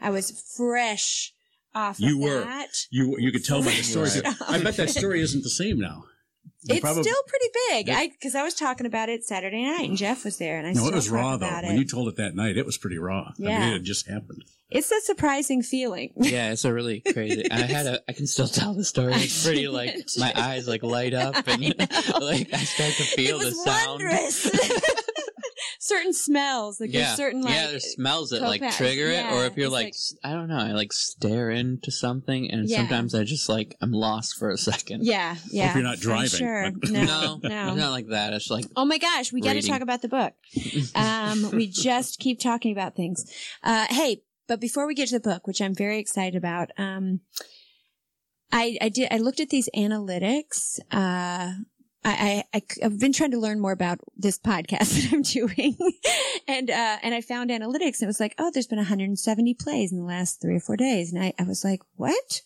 I 0.00 0.10
was 0.10 0.30
fresh 0.56 1.32
off 1.74 2.00
You 2.00 2.16
of 2.16 2.22
were. 2.22 2.40
that. 2.44 2.70
You 2.90 3.16
you 3.18 3.30
could 3.32 3.44
tell 3.44 3.60
by 3.62 3.70
the 3.70 3.82
story. 3.82 4.10
I 4.48 4.58
bet 4.62 4.76
that 4.76 4.90
story 4.90 5.20
isn't 5.20 5.42
the 5.42 5.50
same 5.50 5.78
now. 5.78 6.04
You 6.64 6.74
It's 6.76 6.80
probably- 6.80 7.02
still 7.02 7.22
pretty 7.26 7.46
big. 7.70 7.88
Yeah. 7.88 7.98
I 7.98 8.08
because 8.08 8.34
I 8.36 8.42
was 8.44 8.54
talking 8.54 8.86
about 8.86 9.08
it 9.08 9.24
Saturday 9.24 9.64
night 9.64 9.88
and 9.88 9.96
Jeff 9.98 10.24
was 10.24 10.36
there 10.38 10.58
and 10.58 10.66
I 10.66 10.72
No, 10.72 10.86
it 10.88 10.94
was 10.94 11.06
talk 11.06 11.14
raw 11.16 11.36
though. 11.36 11.46
When 11.62 11.76
you 11.76 11.84
told 11.84 12.08
it 12.08 12.16
that 12.16 12.34
night, 12.36 12.56
it 12.56 12.64
was 12.64 12.78
pretty 12.78 12.98
raw. 12.98 13.28
I 13.30 13.32
Yeah. 13.38 13.58
mean, 13.60 13.68
it 13.70 13.72
had 13.72 13.84
just 13.84 14.06
happened. 14.08 14.44
it's 14.70 14.90
a 14.92 15.00
surprising 15.02 15.62
feeling. 15.62 16.12
Yeah, 16.22 16.52
it's 16.52 16.64
a 16.64 16.72
really 16.72 17.00
crazy. 17.00 17.50
I 17.50 17.62
had 17.62 17.86
a. 17.86 18.00
I 18.08 18.12
can 18.12 18.26
still 18.26 18.46
tell 18.48 18.74
the 18.74 18.84
story. 18.84 19.12
It's 19.14 19.44
pretty 19.46 19.66
like 19.68 19.96
my 20.18 20.32
eyes 20.36 20.68
like 20.68 20.82
light 20.84 21.14
up 21.14 21.46
and 21.48 21.62
like 22.20 22.54
I 22.54 22.58
start 22.64 22.92
to 22.94 23.02
feel 23.16 23.36
it 23.40 23.40
the 23.40 23.46
was 23.50 23.64
sound. 23.64 24.00
Wondrous. 25.82 25.98
certain 26.00 26.12
smells, 26.12 26.80
like 26.80 26.92
yeah, 26.92 27.00
there's 27.06 27.16
certain 27.16 27.42
like 27.42 27.54
yeah, 27.54 27.66
there's 27.68 27.92
smells 27.92 28.30
that 28.30 28.42
like 28.42 28.60
topaz. 28.60 28.76
trigger 28.76 29.06
it, 29.08 29.26
or 29.32 29.44
if 29.46 29.56
you're 29.56 29.68
like, 29.68 29.86
like- 29.86 29.94
s- 29.94 30.14
I 30.24 30.32
don't 30.32 30.48
know, 30.48 30.58
I 30.58 30.72
like 30.72 30.92
stare 30.92 31.50
into 31.50 31.90
something, 31.90 32.50
and 32.50 32.68
Yeah. 32.68 32.78
sometimes 32.78 33.14
I 33.14 33.24
just 33.24 33.48
like 33.48 33.76
I'm 33.80 33.92
lost 33.92 34.36
for 34.36 34.50
a 34.50 34.56
second. 34.58 35.04
yeah, 35.04 35.36
yeah. 35.50 35.68
If 35.70 35.74
you're 35.74 35.84
not 35.84 35.94
I'm 35.94 36.00
driving, 36.00 36.28
Sure, 36.28 36.70
no, 36.90 37.04
no, 37.04 37.38
no. 37.42 37.74
not 37.74 37.90
like 37.90 38.08
that. 38.08 38.32
It's 38.32 38.50
like 38.50 38.64
Oh 38.76 38.84
my 38.84 38.98
gosh, 38.98 39.32
we 39.32 39.40
got 39.40 39.54
to 39.54 39.62
talk 39.62 39.80
about 39.82 40.02
the 40.02 40.08
book. 40.08 40.34
Um, 40.94 41.50
we 41.52 41.66
just 41.66 42.18
keep 42.18 42.38
talking 42.40 42.72
about 42.72 42.94
things. 42.96 43.24
Uh, 43.62 43.86
hey, 43.88 44.22
but 44.48 44.60
before 44.60 44.86
we 44.86 44.94
get 44.94 45.08
to 45.08 45.18
the 45.18 45.20
book, 45.30 45.46
which 45.46 45.60
I'm 45.62 45.74
very 45.74 45.98
excited 45.98 46.36
about, 46.36 46.70
um, 46.76 47.20
I, 48.50 48.76
I 48.82 48.88
did, 48.90 49.08
I 49.10 49.16
looked 49.18 49.40
at 49.40 49.48
these 49.48 49.68
analytics. 49.74 50.78
Uh, 50.90 51.52
I, 52.04 52.44
I, 52.52 52.62
have 52.82 52.98
been 52.98 53.12
trying 53.12 53.30
to 53.30 53.38
learn 53.38 53.60
more 53.60 53.72
about 53.72 54.00
this 54.16 54.38
podcast 54.38 54.68
that 55.02 55.12
I'm 55.12 55.22
doing. 55.22 55.76
and, 56.48 56.70
uh, 56.70 56.98
and 57.02 57.14
I 57.14 57.20
found 57.20 57.50
analytics 57.50 58.00
and 58.00 58.02
it 58.02 58.06
was 58.06 58.20
like, 58.20 58.34
oh, 58.38 58.50
there's 58.52 58.66
been 58.66 58.78
170 58.78 59.54
plays 59.54 59.92
in 59.92 59.98
the 59.98 60.04
last 60.04 60.40
three 60.40 60.56
or 60.56 60.60
four 60.60 60.76
days. 60.76 61.12
And 61.12 61.22
I, 61.22 61.32
I 61.38 61.44
was 61.44 61.64
like, 61.64 61.80
what? 61.96 62.42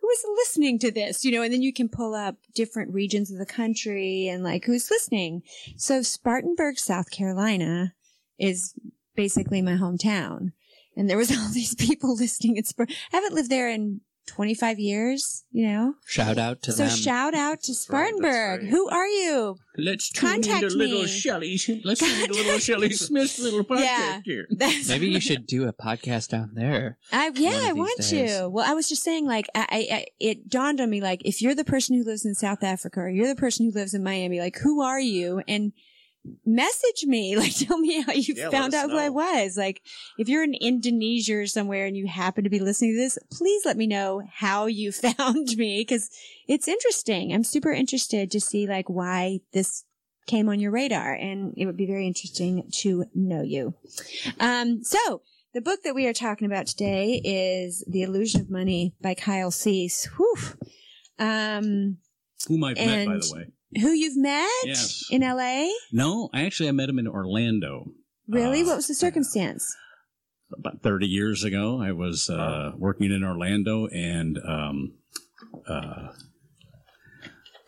Who 0.00 0.10
is 0.10 0.24
listening 0.36 0.78
to 0.80 0.90
this? 0.90 1.24
You 1.24 1.32
know, 1.32 1.42
and 1.42 1.52
then 1.52 1.62
you 1.62 1.72
can 1.72 1.88
pull 1.88 2.14
up 2.14 2.36
different 2.54 2.92
regions 2.92 3.30
of 3.30 3.38
the 3.38 3.46
country 3.46 4.26
and 4.28 4.42
like 4.42 4.64
who's 4.64 4.90
listening. 4.90 5.42
So 5.76 6.02
Spartanburg, 6.02 6.78
South 6.78 7.10
Carolina 7.10 7.94
is 8.38 8.74
basically 9.14 9.62
my 9.62 9.72
hometown. 9.72 10.52
And 10.96 11.08
there 11.08 11.16
was 11.16 11.30
all 11.36 11.50
these 11.52 11.74
people 11.74 12.16
listening 12.16 12.56
in 12.56 12.64
Spar- 12.64 12.88
I 12.88 13.16
haven't 13.16 13.34
lived 13.34 13.50
there 13.50 13.70
in 13.70 14.00
25 14.28 14.78
years, 14.78 15.44
you 15.50 15.66
know? 15.66 15.94
shout 16.06 16.38
out 16.38 16.62
to 16.62 16.72
So 16.72 16.84
them. 16.86 16.96
shout 16.96 17.34
out 17.34 17.62
to 17.62 17.74
Spartanburg. 17.74 18.62
right. 18.62 18.70
Who 18.70 18.88
are 18.88 19.06
you? 19.08 19.56
Let's 19.76 20.10
Contact 20.12 20.62
into 20.64 20.76
little 20.76 21.02
me. 21.02 21.06
Shelly. 21.06 21.58
Let's 21.84 22.00
tune 22.00 22.20
into 22.20 22.34
little 22.34 22.58
Shelly 22.58 22.90
Smith's 22.92 23.38
little 23.38 23.64
podcast 23.64 23.80
Yeah. 23.84 24.20
here. 24.24 24.46
Maybe 24.88 25.08
you 25.08 25.20
should 25.20 25.46
do 25.46 25.66
a 25.68 25.72
podcast 25.72 26.28
down 26.28 26.50
there. 26.54 26.98
I, 27.12 27.30
yeah, 27.34 27.60
I 27.64 27.72
want 27.72 27.96
days. 27.98 28.10
to. 28.10 28.48
Well, 28.48 28.68
I 28.68 28.74
was 28.74 28.88
just 28.88 29.02
saying, 29.02 29.26
like, 29.26 29.46
I, 29.54 29.66
I, 29.70 29.94
I, 29.96 30.06
it 30.20 30.48
dawned 30.48 30.80
on 30.80 30.90
me, 30.90 31.00
like, 31.00 31.22
if 31.24 31.40
you're 31.42 31.54
the 31.54 31.64
person 31.64 31.96
who 31.96 32.04
lives 32.04 32.24
in 32.26 32.34
South 32.34 32.62
Africa 32.62 33.00
or 33.00 33.08
you're 33.08 33.28
the 33.28 33.36
person 33.36 33.66
who 33.66 33.72
lives 33.72 33.94
in 33.94 34.02
Miami, 34.02 34.40
like, 34.40 34.58
who 34.58 34.82
are 34.82 35.00
you? 35.00 35.42
And 35.48 35.72
message 36.44 37.04
me, 37.04 37.36
like, 37.38 37.54
tell 37.54 37.78
me 37.78 38.02
how 38.02 38.12
you 38.12 38.34
Yeah, 38.36 38.50
found 38.50 38.74
us 38.74 38.84
out 38.84 38.90
who 38.90 38.98
I 38.98 39.08
was. 39.08 39.56
Like, 39.56 39.82
if 40.18 40.28
you're 40.28 40.44
in 40.44 40.54
Indonesia 40.54 41.36
or 41.36 41.46
somewhere 41.46 41.86
and 41.86 41.96
you 41.96 42.06
happen 42.06 42.44
to 42.44 42.50
be 42.50 42.58
listening 42.60 42.94
to 42.94 43.00
this, 43.00 43.18
please 43.30 43.64
let 43.64 43.76
me 43.76 43.86
know 43.86 44.22
how 44.32 44.66
you 44.66 44.92
found 44.92 45.56
me 45.56 45.80
because 45.80 46.10
it's 46.46 46.68
interesting. 46.68 47.32
I'm 47.32 47.44
super 47.44 47.72
interested 47.72 48.30
to 48.30 48.40
see, 48.40 48.66
like, 48.66 48.88
why 48.88 49.40
this 49.52 49.84
came 50.26 50.48
on 50.48 50.60
your 50.60 50.70
radar 50.70 51.14
and 51.14 51.54
it 51.56 51.66
would 51.66 51.76
be 51.76 51.86
very 51.86 52.06
interesting 52.06 52.68
to 52.70 53.06
know 53.14 53.42
you. 53.42 53.74
Um, 54.38 54.84
so 54.84 55.22
the 55.54 55.62
book 55.62 55.82
that 55.84 55.94
we 55.94 56.06
are 56.06 56.12
talking 56.12 56.46
about 56.46 56.66
today 56.66 57.20
is 57.24 57.82
The 57.88 58.02
Illusion 58.02 58.42
of 58.42 58.50
Money 58.50 58.94
by 59.00 59.14
Kyle 59.14 59.50
Cease. 59.50 60.04
Whew. 60.16 60.36
Um, 61.18 61.96
Whom 62.46 62.62
I've 62.62 62.76
met, 62.76 63.06
by 63.06 63.14
the 63.14 63.32
way. 63.34 63.46
Who 63.80 63.90
you've 63.90 64.16
met 64.16 64.48
Yes. 64.64 65.04
in 65.10 65.20
LA? 65.22 65.68
No, 65.92 66.30
actually 66.34 66.68
I 66.68 66.72
met 66.72 66.88
him 66.88 66.98
in 66.98 67.06
Orlando. 67.06 67.92
Really? 68.26 68.62
Uh, 68.62 68.66
what 68.66 68.76
was 68.76 68.86
the 68.86 68.94
circumstance? 68.94 69.74
about 70.58 70.80
30 70.82 71.06
years 71.06 71.44
ago. 71.44 71.78
I 71.82 71.92
was 71.92 72.30
uh, 72.30 72.72
working 72.78 73.10
in 73.12 73.22
Orlando 73.22 73.86
and 73.88 74.38
um, 74.38 74.94
uh, 75.68 76.08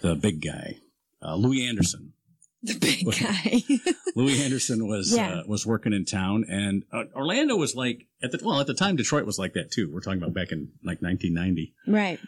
the 0.00 0.14
big 0.16 0.40
guy, 0.42 0.76
uh, 1.23 1.35
Louie 1.35 1.66
Anderson. 1.69 2.14
The 2.62 2.78
big 2.78 3.04
guy. 3.21 3.92
Louie 4.16 4.42
Anderson 4.42 4.87
was 4.88 5.14
Yeah. 5.14 5.40
uh, 5.40 5.42
was 5.47 5.66
working 5.66 5.92
in 5.92 6.07
town, 6.07 6.45
and 6.49 6.85
uh, 6.92 7.04
Orlando 7.14 7.54
was 7.57 7.75
like 7.75 8.07
at 8.23 8.33
the 8.33 8.40
well 8.42 8.61
at 8.61 8.66
the 8.66 8.73
time 8.75 8.97
Detroit 8.97 9.26
was 9.26 9.38
like 9.38 9.52
that 9.54 9.71
too. 9.71 9.90
We're 9.92 10.00
talking 10.00 10.23
about 10.23 10.33
back 10.35 10.50
in 10.52 10.73
like 10.83 11.02
1990, 11.02 11.75
right. 11.87 12.19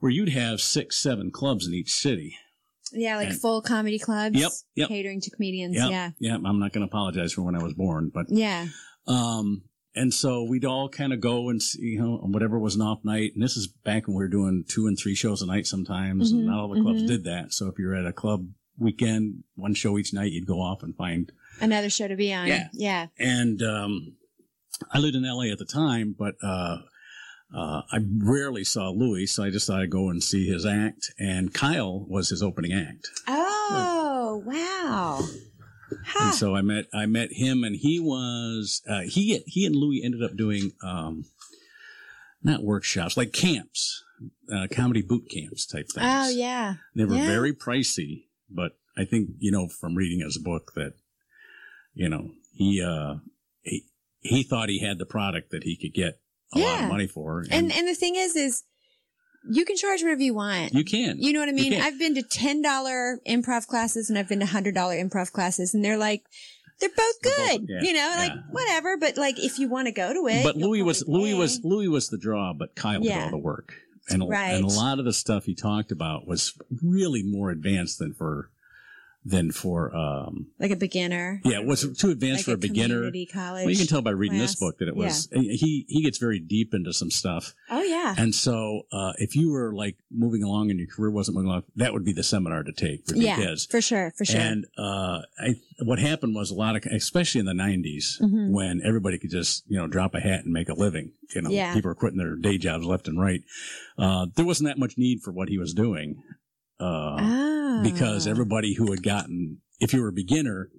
where 0.00 0.10
you'd 0.12 0.30
have 0.30 0.60
six, 0.62 0.96
seven 0.96 1.30
clubs 1.30 1.66
in 1.66 1.74
each 1.74 1.92
city. 1.92 2.36
Yeah, 2.94 3.16
like 3.16 3.30
And- 3.30 3.40
full 3.40 3.60
comedy 3.62 3.98
clubs. 3.98 4.38
Yep, 4.38 4.52
yep. 4.76 4.88
Catering 4.88 5.20
to 5.22 5.30
comedians. 5.30 5.76
Yeah, 5.76 5.88
Yeah. 5.88 6.10
yeah. 6.18 6.34
I'm 6.36 6.58
not 6.58 6.72
going 6.72 6.86
to 6.86 6.90
apologize 6.90 7.32
for 7.32 7.42
when 7.42 7.54
I 7.56 7.62
was 7.62 7.74
born, 7.74 8.10
but 8.12 8.26
Yeah. 8.30 8.68
Um, 9.06 9.62
and 9.94 10.12
so 10.12 10.42
we'd 10.44 10.64
all 10.64 10.88
kind 10.88 11.12
of 11.12 11.20
go 11.20 11.48
and 11.50 11.62
see, 11.62 11.80
you 11.82 11.98
know, 12.00 12.16
whatever 12.18 12.58
was 12.58 12.74
an 12.74 12.82
off 12.82 13.04
night. 13.04 13.32
And 13.34 13.42
this 13.42 13.56
is 13.56 13.66
back 13.68 14.06
when 14.08 14.16
we 14.16 14.22
were 14.24 14.28
doing 14.28 14.64
two 14.66 14.86
and 14.86 14.98
three 14.98 15.14
shows 15.14 15.42
a 15.42 15.46
night 15.46 15.66
sometimes. 15.66 16.32
Mhm, 16.32 16.36
And 16.38 16.46
not 16.46 16.58
all 16.58 16.68
the 16.68 16.80
clubs 16.80 17.02
mhm. 17.02 17.06
did 17.08 17.24
that. 17.24 17.52
So 17.52 17.68
if 17.68 17.78
you're 17.78 17.94
at 17.94 18.06
a 18.06 18.12
club 18.12 18.48
weekend, 18.78 19.44
one 19.54 19.74
show 19.74 19.98
each 19.98 20.12
night, 20.12 20.32
you'd 20.32 20.46
go 20.46 20.60
off 20.60 20.82
and 20.82 20.96
find. 20.96 21.30
Another 21.60 21.90
show 21.90 22.08
to 22.08 22.16
be 22.16 22.32
on. 22.32 22.48
Yeah. 22.48 22.68
Yeah. 22.72 23.06
And, 23.18 23.62
um, 23.62 24.16
I 24.90 24.98
lived 24.98 25.14
in 25.14 25.22
LA 25.24 25.52
at 25.52 25.58
the 25.58 25.64
time, 25.64 26.14
but, 26.18 26.34
uh, 26.42 26.78
uh, 27.52 27.82
I 27.90 27.98
rarely 28.18 28.64
saw 28.64 28.90
Louie, 28.90 29.26
so 29.26 29.44
I 29.44 29.50
just 29.50 29.66
thought 29.66 29.80
I'd 29.80 29.90
go 29.90 30.08
and 30.08 30.22
see 30.22 30.46
his 30.46 30.66
act. 30.66 31.12
And 31.18 31.52
Kyle 31.54 32.04
was 32.08 32.28
his 32.28 32.42
opening 32.42 32.72
act. 32.72 33.08
Oh, 33.28 34.42
wow. 34.44 35.22
Ha. 36.06 36.24
And 36.24 36.34
so 36.34 36.54
I 36.56 36.62
met 36.62 36.86
I 36.92 37.06
met 37.06 37.32
him, 37.32 37.62
and 37.62 37.76
he 37.76 38.00
was 38.00 38.82
uh, 38.88 39.02
he 39.02 39.42
he 39.46 39.66
and 39.66 39.76
Louie 39.76 40.02
ended 40.02 40.22
up 40.22 40.36
doing 40.36 40.72
um, 40.82 41.26
not 42.42 42.62
workshops 42.62 43.16
like 43.16 43.32
camps, 43.32 44.02
uh, 44.52 44.66
comedy 44.70 45.02
boot 45.02 45.28
camps 45.30 45.66
type 45.66 45.88
things. 45.88 46.06
oh, 46.06 46.28
yeah. 46.30 46.74
they 46.94 47.04
were 47.04 47.16
yeah. 47.16 47.26
very 47.26 47.52
pricey, 47.52 48.24
but 48.50 48.72
I 48.96 49.04
think 49.04 49.30
you 49.38 49.52
know 49.52 49.68
from 49.68 49.94
reading 49.94 50.20
his 50.20 50.38
book 50.38 50.72
that 50.74 50.94
you 51.94 52.08
know 52.08 52.30
he 52.52 52.82
uh, 52.82 53.16
he 53.62 53.84
he 54.20 54.42
thought 54.42 54.68
he 54.68 54.80
had 54.80 54.98
the 54.98 55.06
product 55.06 55.50
that 55.50 55.64
he 55.64 55.76
could 55.76 55.94
get 55.94 56.18
a 56.54 56.58
lot 56.58 56.64
Yeah. 56.66 56.84
of 56.84 56.90
money 56.90 57.06
for. 57.06 57.44
And 57.50 57.72
and 57.72 57.88
the 57.88 57.94
thing 57.94 58.16
is, 58.16 58.36
is 58.36 58.62
you 59.50 59.64
can 59.64 59.76
charge 59.76 60.02
whatever 60.02 60.22
you 60.22 60.34
want. 60.34 60.72
you 60.72 60.84
can. 60.84 61.18
You 61.20 61.32
know 61.32 61.40
what 61.40 61.48
I 61.48 61.52
mean? 61.52 61.74
I've 61.74 61.98
been 61.98 62.14
to 62.14 62.22
ten 62.22 62.62
dollar 62.62 63.18
improv 63.28 63.66
classes 63.66 64.08
and 64.08 64.18
I've 64.18 64.28
been 64.28 64.40
to 64.40 64.46
hundred 64.46 64.74
dollar 64.74 64.94
improv 64.96 65.32
classes, 65.32 65.74
and 65.74 65.84
they're 65.84 65.98
like, 65.98 66.22
they're 66.80 66.88
both 66.88 67.20
They're 67.22 67.32
both- 67.36 67.48
good. 67.60 67.66
yeah, 67.68 67.80
you 67.82 67.92
know, 67.92 68.14
like 68.16 68.32
yeah. 68.32 68.40
whatever. 68.50 68.96
But 68.96 69.16
like, 69.16 69.38
if 69.38 69.58
you 69.58 69.68
want 69.68 69.86
to 69.86 69.92
go 69.92 70.12
to 70.12 70.26
it, 70.28 70.42
but 70.44 70.56
Louie 70.56 70.82
was 70.82 71.04
Louie 71.06 71.32
pay. 71.32 71.38
was 71.38 71.60
Louie 71.62 71.88
was 71.88 72.08
the 72.08 72.18
draw, 72.18 72.52
but 72.52 72.74
Kyle 72.74 73.00
did 73.00 73.12
all 73.12 73.30
the 73.30 73.38
work. 73.38 73.74
And 74.10 74.28
Right. 74.28 74.54
and 74.54 74.64
a 74.64 74.68
lot 74.68 74.98
of 74.98 75.04
the 75.06 75.12
stuff 75.14 75.44
he 75.44 75.54
talked 75.54 75.90
about 75.92 76.26
was 76.26 76.52
really 76.82 77.22
more 77.22 77.50
advanced 77.50 77.98
than 77.98 78.12
for 78.12 78.50
than 79.26 79.50
for 79.52 79.94
um 79.96 80.48
like 80.60 80.70
a 80.70 80.76
beginner, 80.76 81.40
yeah, 81.44 81.58
it 81.60 81.66
was 81.66 81.80
too 81.98 82.10
advanced 82.10 82.40
like 82.40 82.44
for 82.44 82.52
a, 82.52 82.68
beginner. 82.68 83.10
college. 83.32 83.64
Well, 83.64 83.70
you 83.70 83.76
can 83.78 83.86
tell 83.86 84.02
by 84.02 84.10
reading 84.10 84.38
this 84.38 84.54
book 84.56 84.78
that 84.78 84.88
it 84.88 84.94
was 84.96 85.28
he 85.32 85.86
he 85.88 86.02
gets 86.02 86.18
very 86.18 86.38
deep 86.38 86.74
into 86.74 86.92
some 86.92 87.10
stuff. 87.10 87.54
Oh 87.70 87.82
yeah, 87.82 88.14
And 88.18 88.34
so 88.34 88.82
uh 88.92 89.12
if 89.16 89.34
you 89.34 89.50
were 89.50 89.72
like 89.74 89.96
moving 90.10 90.42
along 90.42 90.70
and 90.70 90.78
your 90.78 90.88
career 90.88 91.10
wasn't 91.10 91.36
moving 91.36 91.48
along, 91.50 91.62
that 91.76 91.92
would 91.94 92.04
be 92.04 92.12
the 92.12 92.22
seminar 92.22 92.62
to 92.64 92.72
take 92.72 93.06
be 93.06 93.20
yeah, 93.20 93.36
his. 93.36 93.64
for 93.66 93.80
sure, 93.80 94.12
for 94.16 94.24
sure. 94.26 94.40
And 94.40 94.66
uh, 94.76 95.20
I, 95.38 95.54
what 95.84 95.98
happened 95.98 96.34
was 96.34 96.50
a 96.50 96.54
lot 96.54 96.76
of, 96.76 96.84
especially 96.92 97.40
in 97.40 97.46
the 97.46 97.52
'90s, 97.52 98.20
Mhm. 98.22 98.50
when 98.50 98.80
everybody 98.84 99.18
could 99.18 99.30
just 99.30 99.64
you 99.68 99.78
know 99.78 99.86
drop 99.86 100.14
a 100.14 100.20
hat 100.20 100.44
and 100.44 100.52
make 100.52 100.68
a 100.68 100.74
living. 100.74 101.12
You 101.34 101.42
know, 101.42 101.50
Yeah. 101.50 101.72
people 101.74 101.88
were 101.88 101.94
quitting 101.94 102.18
their 102.18 102.36
day 102.36 102.58
jobs 102.58 102.84
left 102.84 103.08
and 103.08 103.18
right. 103.18 103.40
Uh, 103.96 104.26
there 104.36 104.44
wasn't 104.44 104.68
that 104.68 104.78
much 104.78 104.98
need 104.98 105.22
for 105.22 105.32
what 105.32 105.48
he 105.48 105.56
was 105.58 105.72
doing 105.72 106.22
uh, 106.80 107.16
ah. 107.18 107.63
Because 107.82 108.26
everybody 108.26 108.74
who 108.74 108.90
had 108.90 109.02
gotten, 109.02 109.58
if 109.80 109.92
you 109.92 110.00
were 110.02 110.08
a 110.08 110.12
beginner, 110.12 110.70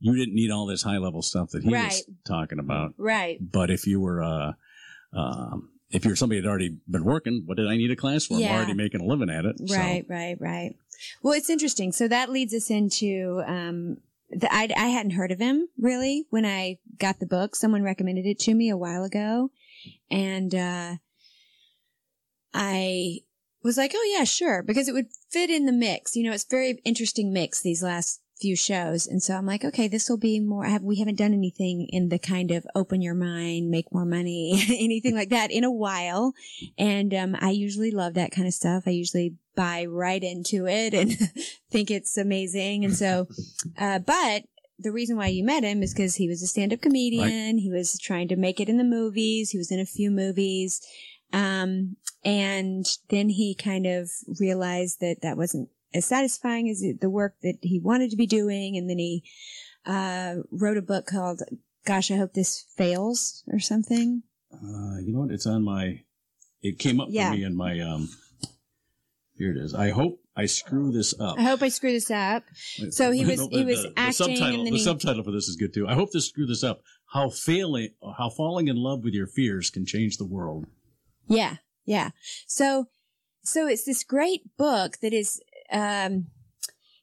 you 0.00 0.14
didn't 0.16 0.34
need 0.34 0.50
all 0.50 0.66
this 0.66 0.82
high 0.82 0.98
level 0.98 1.22
stuff 1.22 1.50
that 1.50 1.62
he 1.64 1.72
Right. 1.72 1.86
was 1.86 2.04
talking 2.26 2.58
about. 2.58 2.94
right, 2.98 3.38
But 3.40 3.70
if 3.70 3.86
you 3.86 4.00
were 4.00 4.22
uh, 4.22 4.52
um, 5.12 5.70
if 5.90 6.04
you're 6.04 6.16
somebody 6.16 6.40
that 6.40 6.48
already 6.48 6.76
been 6.88 7.04
working, 7.04 7.42
what 7.46 7.56
did 7.56 7.68
I 7.68 7.76
need 7.76 7.90
a 7.90 7.96
class 7.96 8.26
for? 8.26 8.38
Yeah. 8.40 8.48
I'm 8.50 8.56
already 8.56 8.74
making 8.74 9.00
a 9.00 9.04
living 9.06 9.30
at 9.30 9.44
it. 9.44 9.56
so- 9.64 9.76
Right, 9.76 10.04
right, 10.08 10.36
right. 10.40 10.74
Well, 11.22 11.34
it's 11.34 11.48
interesting. 11.50 11.92
So 11.92 12.08
that 12.08 12.30
leads 12.30 12.52
us 12.52 12.70
into 12.70 13.42
um, 13.46 13.98
the, 14.30 14.52
I, 14.52 14.68
I 14.76 14.86
hadn't 14.88 15.12
heard 15.12 15.30
of 15.32 15.38
him 15.38 15.68
really 15.78 16.26
when 16.30 16.44
I 16.44 16.78
got 16.98 17.20
the 17.20 17.26
book. 17.26 17.54
Someone 17.54 17.82
recommended 17.82 18.26
it 18.26 18.38
to 18.40 18.54
me 18.54 18.68
a 18.70 18.76
while 18.76 19.04
ago, 19.04 19.50
and 20.10 20.52
uh, 20.54 20.94
I 22.52 23.18
was 23.64 23.76
like, 23.76 23.92
"Oh 23.94 24.14
yeah, 24.16 24.24
sure," 24.24 24.62
because 24.62 24.88
it 24.88 24.92
would 24.92 25.08
fit 25.30 25.50
in 25.50 25.66
the 25.66 25.72
mix. 25.72 26.14
You 26.14 26.24
know, 26.24 26.32
it's 26.32 26.44
very 26.44 26.80
interesting 26.84 27.32
mix 27.32 27.60
these 27.60 27.82
last 27.82 28.20
few 28.40 28.54
shows, 28.54 29.06
and 29.06 29.22
so 29.22 29.34
I'm 29.34 29.46
like, 29.46 29.64
"Okay, 29.64 29.88
this 29.88 30.08
will 30.08 30.18
be 30.18 30.38
more." 30.38 30.64
Have 30.66 30.82
we 30.82 30.98
haven't 30.98 31.18
done 31.18 31.32
anything 31.32 31.88
in 31.88 32.10
the 32.10 32.18
kind 32.18 32.50
of 32.50 32.66
open 32.74 33.00
your 33.00 33.14
mind, 33.14 33.70
make 33.70 33.92
more 33.92 34.04
money, 34.04 34.62
anything 34.68 35.14
like 35.14 35.30
that 35.30 35.50
in 35.50 35.64
a 35.64 35.72
while, 35.72 36.34
and 36.78 37.12
um, 37.14 37.36
I 37.40 37.50
usually 37.50 37.90
love 37.90 38.14
that 38.14 38.30
kind 38.30 38.46
of 38.46 38.54
stuff. 38.54 38.84
I 38.86 38.90
usually 38.90 39.36
buy 39.56 39.86
right 39.86 40.22
into 40.22 40.66
it 40.66 40.92
and 40.92 41.16
think 41.70 41.90
it's 41.90 42.16
amazing, 42.18 42.84
and 42.84 42.94
so, 42.94 43.26
uh, 43.78 43.98
but. 43.98 44.44
The 44.76 44.90
reason 44.90 45.16
why 45.16 45.28
you 45.28 45.44
met 45.44 45.62
him 45.62 45.84
is 45.84 45.94
because 45.94 46.16
he 46.16 46.28
was 46.28 46.42
a 46.42 46.48
stand-up 46.48 46.80
comedian. 46.80 47.58
He 47.58 47.70
was 47.70 47.96
trying 47.96 48.26
to 48.26 48.36
make 48.36 48.58
it 48.58 48.68
in 48.68 48.76
the 48.76 48.82
movies. 48.82 49.50
He 49.50 49.56
was 49.56 49.70
in 49.70 49.78
a 49.78 49.86
few 49.86 50.10
movies. 50.10 50.84
Um, 51.32 51.96
and 52.24 52.86
then 53.10 53.28
he 53.28 53.54
kind 53.54 53.86
of 53.86 54.10
realized 54.40 55.00
that 55.00 55.16
that 55.22 55.36
wasn't 55.36 55.68
as 55.92 56.04
satisfying 56.06 56.68
as 56.68 56.82
the 57.00 57.10
work 57.10 57.34
that 57.42 57.58
he 57.62 57.78
wanted 57.78 58.10
to 58.10 58.16
be 58.16 58.26
doing. 58.26 58.76
And 58.76 58.88
then 58.90 58.98
he, 58.98 59.22
uh, 59.86 60.36
wrote 60.50 60.76
a 60.76 60.82
book 60.82 61.06
called 61.06 61.42
Gosh, 61.84 62.10
I 62.10 62.16
Hope 62.16 62.32
This 62.34 62.64
Fails 62.76 63.44
or 63.52 63.58
something. 63.60 64.22
Uh, 64.52 64.98
you 65.04 65.12
know 65.12 65.20
what? 65.20 65.30
It's 65.30 65.46
on 65.46 65.62
my. 65.64 66.02
It 66.62 66.78
came 66.78 67.00
up 67.00 67.08
Yeah. 67.10 67.30
for 67.30 67.36
me 67.36 67.44
in 67.44 67.54
my. 67.56 67.78
um 67.80 68.08
Here 69.36 69.50
it 69.50 69.56
is. 69.56 69.74
I 69.74 69.90
hope 69.90 70.20
I 70.36 70.46
screw 70.46 70.92
this 70.92 71.12
up. 71.20 71.38
I 71.38 71.42
hope 71.42 71.60
I 71.62 71.68
screw 71.68 71.92
this 71.92 72.10
up. 72.10 72.44
So 72.90 73.10
he 73.10 73.24
was- 73.24 73.46
he 73.50 73.64
was 73.64 73.82
the, 73.82 73.92
acting 73.96 74.06
The 74.06 74.36
subtitle, 74.36 74.64
the 74.64 74.70
he- 74.70 74.78
subtitle 74.78 75.22
for 75.24 75.32
this 75.32 75.48
is 75.48 75.56
good 75.56 75.74
too. 75.74 75.86
I 75.88 75.94
hope 75.94 76.10
this 76.12 76.26
screw 76.28 76.46
this 76.46 76.62
up. 76.64 76.82
How 77.12 77.30
failing, 77.30 77.90
how 78.16 78.30
falling 78.30 78.68
in 78.68 78.76
love 78.76 79.04
with 79.04 79.12
your 79.14 79.26
fears 79.26 79.70
can 79.70 79.84
change 79.86 80.16
the 80.16 80.24
world. 80.24 80.66
Yeah. 81.28 81.56
Yeah. 81.84 82.10
So, 82.46 82.86
so 83.42 83.66
it's 83.66 83.84
this 83.84 84.04
great 84.04 84.56
book 84.56 84.98
that 85.02 85.12
is, 85.12 85.40
um, 85.70 86.26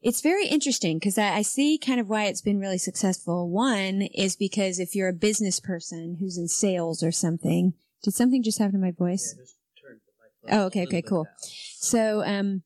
it's 0.01 0.21
very 0.21 0.47
interesting 0.47 0.97
because 0.97 1.17
I, 1.17 1.35
I 1.35 1.41
see 1.43 1.77
kind 1.77 1.99
of 1.99 2.07
why 2.07 2.25
it's 2.25 2.41
been 2.41 2.59
really 2.59 2.79
successful. 2.79 3.49
One 3.49 4.01
is 4.01 4.35
because 4.35 4.79
if 4.79 4.95
you're 4.95 5.09
a 5.09 5.13
business 5.13 5.59
person 5.59 6.17
who's 6.19 6.37
in 6.37 6.47
sales 6.47 7.03
or 7.03 7.11
something, 7.11 7.73
did 8.03 8.15
something 8.15 8.41
just 8.41 8.57
happen 8.57 8.73
to 8.73 8.85
my 8.85 8.91
voice? 8.91 9.35
Oh, 10.49 10.65
okay, 10.65 10.83
okay, 10.83 11.03
cool. 11.03 11.27
So, 11.75 12.23
um, 12.25 12.63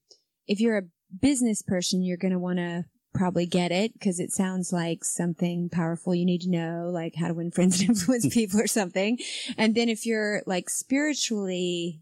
if 0.48 0.62
you're 0.62 0.78
a 0.78 0.84
business 1.20 1.62
person, 1.62 2.04
you're 2.04 2.16
going 2.16 2.32
to 2.32 2.40
want 2.40 2.60
to 2.60 2.86
probably 3.14 3.46
get 3.46 3.72
it 3.72 3.94
because 3.94 4.20
it 4.20 4.32
sounds 4.32 4.72
like 4.72 5.04
something 5.04 5.70
powerful 5.70 6.14
you 6.14 6.26
need 6.26 6.42
to 6.42 6.50
know, 6.50 6.90
like 6.94 7.16
how 7.16 7.28
to 7.28 7.34
win 7.34 7.52
friends 7.52 7.80
and 7.80 7.90
influence 7.90 8.28
people 8.34 8.60
or 8.60 8.68
something. 8.68 9.18
And 9.58 9.76
then 9.76 9.90
if 9.90 10.06
you're 10.06 10.44
like 10.46 10.70
spiritually, 10.70 12.02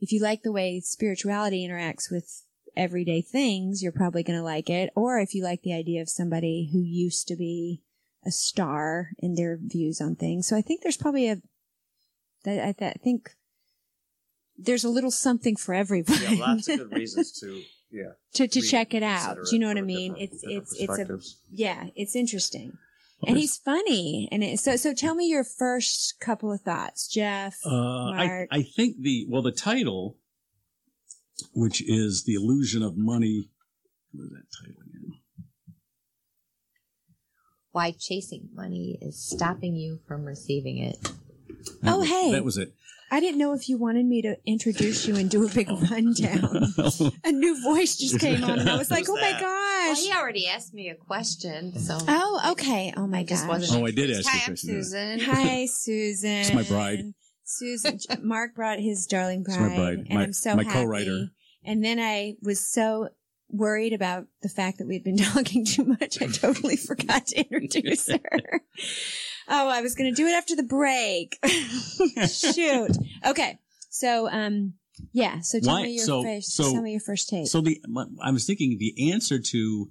if 0.00 0.12
you 0.12 0.20
like 0.20 0.42
the 0.42 0.52
way 0.52 0.80
spirituality 0.80 1.66
interacts 1.66 2.10
with 2.10 2.42
everyday 2.76 3.22
things, 3.22 3.82
you're 3.82 3.92
probably 3.92 4.22
going 4.22 4.38
to 4.38 4.44
like 4.44 4.68
it. 4.68 4.90
Or 4.94 5.18
if 5.18 5.34
you 5.34 5.42
like 5.42 5.62
the 5.62 5.74
idea 5.74 6.02
of 6.02 6.08
somebody 6.08 6.68
who 6.72 6.80
used 6.80 7.26
to 7.28 7.36
be 7.36 7.82
a 8.26 8.30
star 8.30 9.10
in 9.18 9.34
their 9.34 9.58
views 9.60 10.00
on 10.00 10.16
things. 10.16 10.46
So 10.46 10.56
I 10.56 10.60
think 10.60 10.82
there's 10.82 10.96
probably 10.96 11.28
a, 11.28 11.36
that 12.44 12.76
I, 12.80 12.86
I 12.86 12.92
think 12.92 13.30
there's 14.58 14.84
a 14.84 14.88
little 14.88 15.10
something 15.10 15.56
for 15.56 15.74
everyone. 15.74 16.18
Yeah, 16.20 16.46
lots 16.46 16.68
of 16.68 16.78
good 16.78 16.92
reasons 16.96 17.32
to 17.40 17.62
yeah 17.90 18.12
to, 18.34 18.48
to 18.48 18.60
read 18.60 18.68
check 18.68 18.94
it 18.94 19.02
out. 19.02 19.36
Do 19.36 19.54
you 19.54 19.58
know 19.58 19.68
what 19.68 19.78
I 19.78 19.82
mean? 19.82 20.16
It's 20.18 20.40
it's 20.42 20.74
it's 20.80 20.98
a 20.98 21.20
yeah, 21.52 21.88
it's 21.94 22.16
interesting. 22.16 22.78
Well, 23.20 23.30
And 23.30 23.38
he's 23.38 23.56
funny. 23.56 24.28
And 24.30 24.44
it, 24.44 24.58
so 24.60 24.76
so 24.76 24.92
tell 24.92 25.14
me 25.14 25.26
your 25.26 25.44
first 25.44 26.14
couple 26.20 26.52
of 26.52 26.60
thoughts, 26.60 27.08
Jeff. 27.08 27.56
Uh, 27.64 28.10
I, 28.10 28.26
Mark. 28.26 28.48
I 28.52 28.62
think 28.62 28.96
the 29.00 29.26
well 29.28 29.42
the 29.42 29.52
title, 29.52 30.18
which 31.54 31.82
is 31.82 32.24
the 32.24 32.34
illusion 32.34 32.82
of 32.82 32.96
money. 32.96 33.50
What 34.12 34.24
is 34.24 34.30
that 34.30 34.44
title 34.60 34.82
again? 34.82 35.12
Why 37.72 37.92
chasing 37.98 38.48
money 38.54 38.98
is 39.02 39.22
stopping 39.22 39.76
you 39.76 40.00
from 40.06 40.24
receiving 40.24 40.78
it. 40.78 40.96
That 41.82 41.94
Oh, 41.94 41.98
was- 42.00 42.08
hey. 42.08 42.32
that 42.32 42.44
was 42.44 42.56
it. 42.56 42.72
I 43.08 43.20
didn't 43.20 43.38
know 43.38 43.52
if 43.52 43.68
you 43.68 43.78
wanted 43.78 44.04
me 44.04 44.20
to 44.22 44.36
introduce 44.46 45.06
you 45.06 45.14
and 45.14 45.30
do 45.30 45.46
a 45.46 45.48
big 45.48 45.68
rundown. 45.90 46.66
a 47.24 47.30
new 47.32 47.62
voice 47.62 47.96
just 47.96 48.18
came 48.20 48.42
on 48.42 48.58
and 48.58 48.68
I 48.68 48.76
was 48.76 48.90
like, 48.90 49.06
Who's 49.06 49.10
"Oh 49.10 49.20
my 49.20 49.38
that? 49.86 49.92
Well, 49.94 50.02
he 50.04 50.12
already 50.12 50.46
asked 50.48 50.74
me 50.74 50.88
a 50.88 50.94
question, 50.94 51.78
so 51.78 51.98
Oh, 52.08 52.50
okay. 52.52 52.92
Oh 52.96 53.06
my 53.06 53.18
I 53.18 53.22
gosh. 53.24 53.46
wasn't. 53.46 53.80
Oh, 53.82 53.86
I 53.86 53.90
did 53.90 54.10
introduced. 54.10 54.28
ask 54.28 54.34
you 54.34 54.40
a 54.42 54.46
question, 54.46 54.68
didn't 54.70 54.82
Susan. 54.84 55.20
Hi, 55.20 55.66
Susan. 55.66 56.30
It's 56.30 56.52
my 56.52 56.62
bride. 56.64 57.14
Susan. 57.44 57.98
Mark 58.22 58.54
brought 58.54 58.78
his 58.80 59.06
darling 59.06 59.44
It's 59.46 59.56
bride, 59.56 59.68
my 59.70 59.76
bride. 59.76 59.98
and 60.08 60.14
My- 60.14 60.22
I'm 60.24 60.32
so 60.32 60.56
my 60.56 60.64
happy. 60.64 60.74
co-writer. 60.74 61.28
And 61.64 61.84
then 61.84 61.98
I 62.00 62.34
was 62.42 62.60
so 62.68 63.08
worried 63.48 63.92
about 63.92 64.26
the 64.42 64.48
fact 64.48 64.78
that 64.78 64.86
we'd 64.88 65.04
been 65.04 65.16
talking 65.34 65.64
too 65.64 65.84
much. 65.84 66.20
I 66.20 66.26
totally 66.26 66.76
forgot 66.76 67.26
to 67.28 67.36
introduce 67.48 68.08
her. 68.10 68.60
Oh, 69.48 69.68
I 69.68 69.80
was 69.80 69.94
going 69.94 70.12
to 70.12 70.16
do 70.16 70.26
it 70.26 70.32
after 70.32 70.56
the 70.56 70.64
break. 70.64 71.38
Shoot. 72.28 72.96
Okay. 73.24 73.58
So, 73.90 74.28
um, 74.28 74.74
yeah. 75.12 75.40
So 75.40 75.60
tell 75.60 75.74
Why- 75.74 75.82
me 75.84 75.94
your 75.96 76.04
so- 76.06 76.22
first. 76.22 76.52
so- 76.52 76.72
tell 76.72 76.82
me 76.82 76.92
your 76.92 77.00
first 77.00 77.28
take. 77.28 77.46
So 77.48 77.60
the 77.60 77.80
I 78.22 78.30
was 78.30 78.44
thinking 78.46 78.78
the 78.78 79.12
answer 79.12 79.38
to 79.38 79.90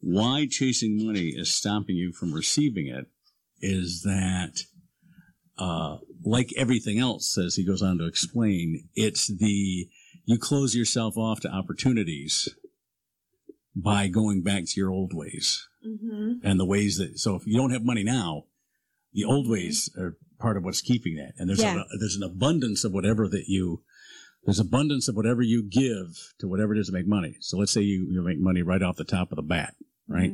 why 0.00 0.46
chasing 0.50 1.04
money 1.04 1.28
is 1.30 1.50
stopping 1.52 1.96
you 1.96 2.12
from 2.12 2.32
receiving 2.32 2.86
it 2.88 3.06
is 3.60 4.02
that, 4.02 4.64
uh, 5.56 5.98
like 6.22 6.52
everything 6.56 6.98
else, 6.98 7.38
as 7.38 7.54
he 7.56 7.64
goes 7.64 7.80
on 7.82 7.98
to 7.98 8.06
explain, 8.06 8.88
it's 8.94 9.26
the 9.28 9.88
you 10.26 10.38
close 10.38 10.74
yourself 10.74 11.16
off 11.16 11.40
to 11.40 11.48
opportunities 11.50 12.48
by 13.76 14.08
going 14.08 14.42
back 14.42 14.64
to 14.66 14.80
your 14.80 14.90
old 14.90 15.12
ways 15.14 15.66
mm-hmm. 15.86 16.34
and 16.46 16.58
the 16.60 16.64
ways 16.64 16.96
that. 16.98 17.18
So 17.18 17.34
if 17.36 17.46
you 17.46 17.56
don't 17.56 17.70
have 17.72 17.84
money 17.84 18.04
now, 18.04 18.44
the 19.12 19.24
old 19.24 19.48
ways 19.48 19.90
are 19.98 20.16
part 20.38 20.56
of 20.56 20.64
what's 20.64 20.80
keeping 20.80 21.16
that, 21.16 21.32
and 21.38 21.48
there's 21.48 21.60
Yeah. 21.62 21.80
a, 21.80 21.98
there's 21.98 22.16
an 22.16 22.22
abundance 22.22 22.84
of 22.84 22.92
whatever 22.92 23.28
that 23.28 23.44
you 23.48 23.82
there's 24.44 24.60
abundance 24.60 25.08
of 25.08 25.16
whatever 25.16 25.42
you 25.42 25.62
give 25.62 26.32
to 26.38 26.48
whatever 26.48 26.74
it 26.74 26.78
is 26.78 26.86
to 26.88 26.92
make 26.92 27.06
money. 27.06 27.36
So 27.40 27.56
let's 27.56 27.72
say 27.72 27.80
you, 27.82 28.06
you 28.10 28.22
make 28.22 28.38
money 28.40 28.62
right 28.62 28.82
off 28.82 28.96
the 28.96 29.04
top 29.04 29.32
of 29.32 29.36
the 29.36 29.42
bat, 29.42 29.74
right? 30.08 30.32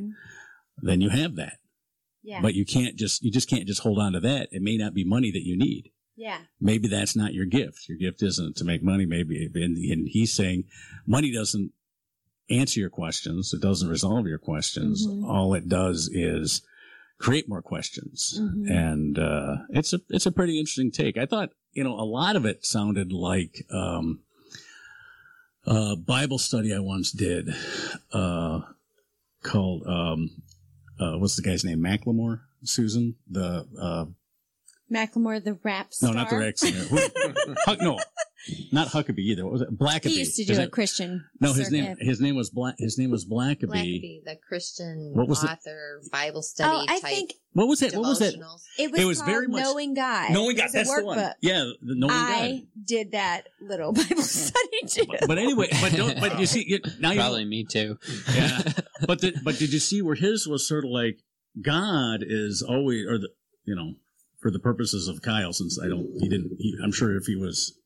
Then 0.83 1.01
you 1.01 1.11
have 1.11 1.37
that. 1.37 1.59
Yeah. 2.23 2.41
But 2.43 2.55
you 2.55 2.65
can't 2.67 2.97
just 2.97 3.23
you 3.23 3.31
just 3.31 3.49
can't 3.49 3.67
just 3.67 3.83
hold 3.83 3.99
on 3.99 4.13
to 4.13 4.21
that. 4.21 4.49
It 4.53 4.63
may 4.63 4.77
not 4.77 4.95
be 4.95 5.05
money 5.05 5.31
that 5.31 5.45
you 5.47 5.57
need. 5.57 5.91
yeah. 6.17 6.39
Maybe 6.61 6.89
that's 6.89 7.17
not 7.17 7.33
your 7.35 7.47
gift. 7.47 7.89
Your 7.89 7.97
gift 7.99 8.23
isn't 8.23 8.57
to 8.57 8.65
make 8.65 8.83
money. 8.83 9.07
Maybe 9.07 9.49
and, 9.55 9.77
and 9.77 10.09
he's 10.09 10.33
saying 10.33 10.65
money 11.07 11.33
doesn't 11.33 11.73
answer 12.51 12.81
your 12.81 12.91
questions. 12.91 13.53
It 13.55 13.63
doesn't 13.63 13.89
resolve 13.89 14.27
your 14.27 14.39
questions. 14.39 15.07
Mhm. 15.07 15.25
All 15.25 15.55
it 15.55 15.69
does 15.69 16.11
is 16.13 16.63
create 17.19 17.49
more 17.49 17.63
questions. 17.63 18.39
Mhm. 18.41 18.71
And 18.71 19.19
uh, 19.19 19.57
it's 19.71 19.93
a 19.95 20.01
it's 20.11 20.27
a 20.27 20.33
pretty 20.33 20.59
interesting 20.59 20.91
take. 20.91 21.17
I 21.17 21.27
thought 21.27 21.51
you 21.73 21.85
know, 21.85 21.95
a 21.95 22.05
lot 22.05 22.37
of 22.37 22.45
it 22.45 22.65
sounded 22.65 23.13
like 23.13 23.65
um, 23.73 24.21
a 25.67 25.97
Bible 25.97 26.39
study 26.39 26.75
I 26.75 26.79
once 26.81 27.13
did 27.13 27.49
uh, 28.13 28.61
called 29.43 29.87
um, 29.87 30.31
uh, 30.99 31.17
what's 31.19 31.37
the 31.37 31.43
guy's 31.43 31.65
name? 31.65 31.79
Macklemore, 31.81 32.41
Susan. 32.65 33.17
The 33.31 33.67
uh, 33.81 34.07
Macklemore, 34.93 35.43
the 35.43 35.55
rap 35.63 35.91
no, 36.03 36.13
not 36.13 36.31
the 36.31 36.37
rap 36.39 36.59
singer. 36.59 36.79
Who- 36.79 37.55
Huck, 37.65 37.81
no, 37.81 37.99
not 38.73 38.89
Huckabee 38.89 39.19
either. 39.19 39.45
What 39.45 39.53
was 39.53 39.63
it? 39.63 39.77
Blackaby. 39.79 40.07
He 40.11 40.19
used 40.21 40.37
to 40.37 40.43
Is 40.43 40.49
do 40.49 40.55
a 40.55 40.57
that- 40.59 40.71
Christian. 40.73 41.25
No, 41.41 41.53
his 41.53 41.71
name 41.71 41.97
his 42.01 42.21
name 42.21 42.37
was 42.37 42.51
Black. 42.51 42.77
His 42.79 42.97
name 42.99 43.11
was 43.11 43.25
Blackaby. 43.25 43.67
Blackaby, 43.69 44.25
the 44.25 44.37
Christian 44.49 45.13
What 45.15 45.29
was 45.29 45.45
it? 45.45 45.51
author, 45.51 46.01
Bible 46.11 46.39
oh, 46.39 46.41
study 46.43 46.87
Oh, 46.89 46.93
I 46.93 47.01
think 47.01 47.35
What 47.53 47.69
was 47.69 47.83
it? 47.83 47.93
What 47.95 48.03
was 48.09 48.19
that? 48.21 48.35
devotionals. 48.35 48.63
it 48.79 48.91
was, 48.93 49.01
It 49.01 49.05
was 49.05 49.19
called 49.19 49.31
very 49.31 49.49
much- 49.49 49.63
Knowing 49.63 49.95
God. 49.95 50.31
Knowing 50.33 50.57
It 50.57 50.59
God. 50.59 50.65
was 50.65 50.75
a 50.75 50.79
That's 50.79 50.95
the 50.97 51.05
one. 51.05 51.33
Yeah, 51.43 51.65
the 51.83 51.95
Knowing 51.97 52.13
I 52.13 52.51
God. 52.51 52.67
did 52.87 53.13
that 53.13 53.43
little 53.61 53.93
Bible 53.95 54.23
study 54.23 54.81
too. 54.89 55.05
But, 55.09 55.27
but 55.29 55.39
anyway, 55.39 55.69
but 55.81 55.93
don't. 55.93 56.19
But 56.21 56.39
you 56.41 56.47
see, 56.47 56.65
you, 56.67 56.79
now 56.99 57.11
you 57.11 57.21
Probably 57.21 57.45
me 57.45 57.65
too. 57.65 57.99
yeah. 58.35 58.61
But 59.07 59.21
the, 59.23 59.33
but 59.43 59.59
did 59.59 59.73
you 59.73 59.79
see 59.79 60.03
where 60.03 60.15
his 60.15 60.47
was 60.47 60.69
sort 60.69 60.85
of 60.85 60.91
like 60.91 61.21
God 61.61 62.21
is 62.23 62.63
always, 62.63 63.07
or 63.07 63.19
the 63.19 63.29
you 63.65 63.75
know, 63.75 63.95
for 64.41 64.51
the 64.51 64.59
purposes 64.59 65.09
of 65.09 65.23
Kyle, 65.23 65.53
since 65.55 65.79
I 65.83 65.89
don't, 65.89 66.07
he 66.19 66.29
didn't. 66.29 66.51
He, 66.59 66.77
I'm 66.83 66.93
sure 66.93 67.17
if 67.17 67.25
he 67.25 67.35
was 67.35 67.77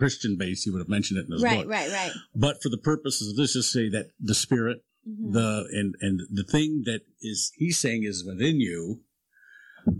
Christian 0.00 0.36
base, 0.36 0.64
he 0.64 0.70
would 0.70 0.78
have 0.80 0.88
mentioned 0.88 1.18
it 1.20 1.26
in 1.26 1.32
his 1.32 1.42
right, 1.42 1.58
book. 1.60 1.68
right, 1.70 1.88
right. 1.90 2.08
right. 2.08 2.12
But 2.34 2.62
for 2.62 2.70
the 2.70 2.78
purposes 2.78 3.30
of 3.30 3.36
this, 3.36 3.52
just 3.52 3.70
say 3.70 3.88
that 3.90 4.06
the 4.18 4.34
Spirit, 4.34 4.78
Mhm. 5.08 5.32
the 5.32 5.68
and 5.72 5.94
and 6.00 6.20
the 6.30 6.44
thing 6.44 6.82
that 6.86 7.02
is 7.22 7.52
he's 7.56 7.78
saying 7.78 8.02
is 8.04 8.24
within 8.24 8.60
you, 8.60 9.02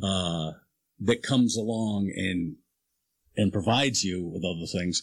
uh, 0.02 0.52
that 1.00 1.22
comes 1.22 1.56
along 1.56 2.10
and 2.16 2.56
and 3.36 3.52
provides 3.52 4.02
you 4.04 4.24
with 4.26 4.44
other 4.44 4.66
things. 4.66 5.02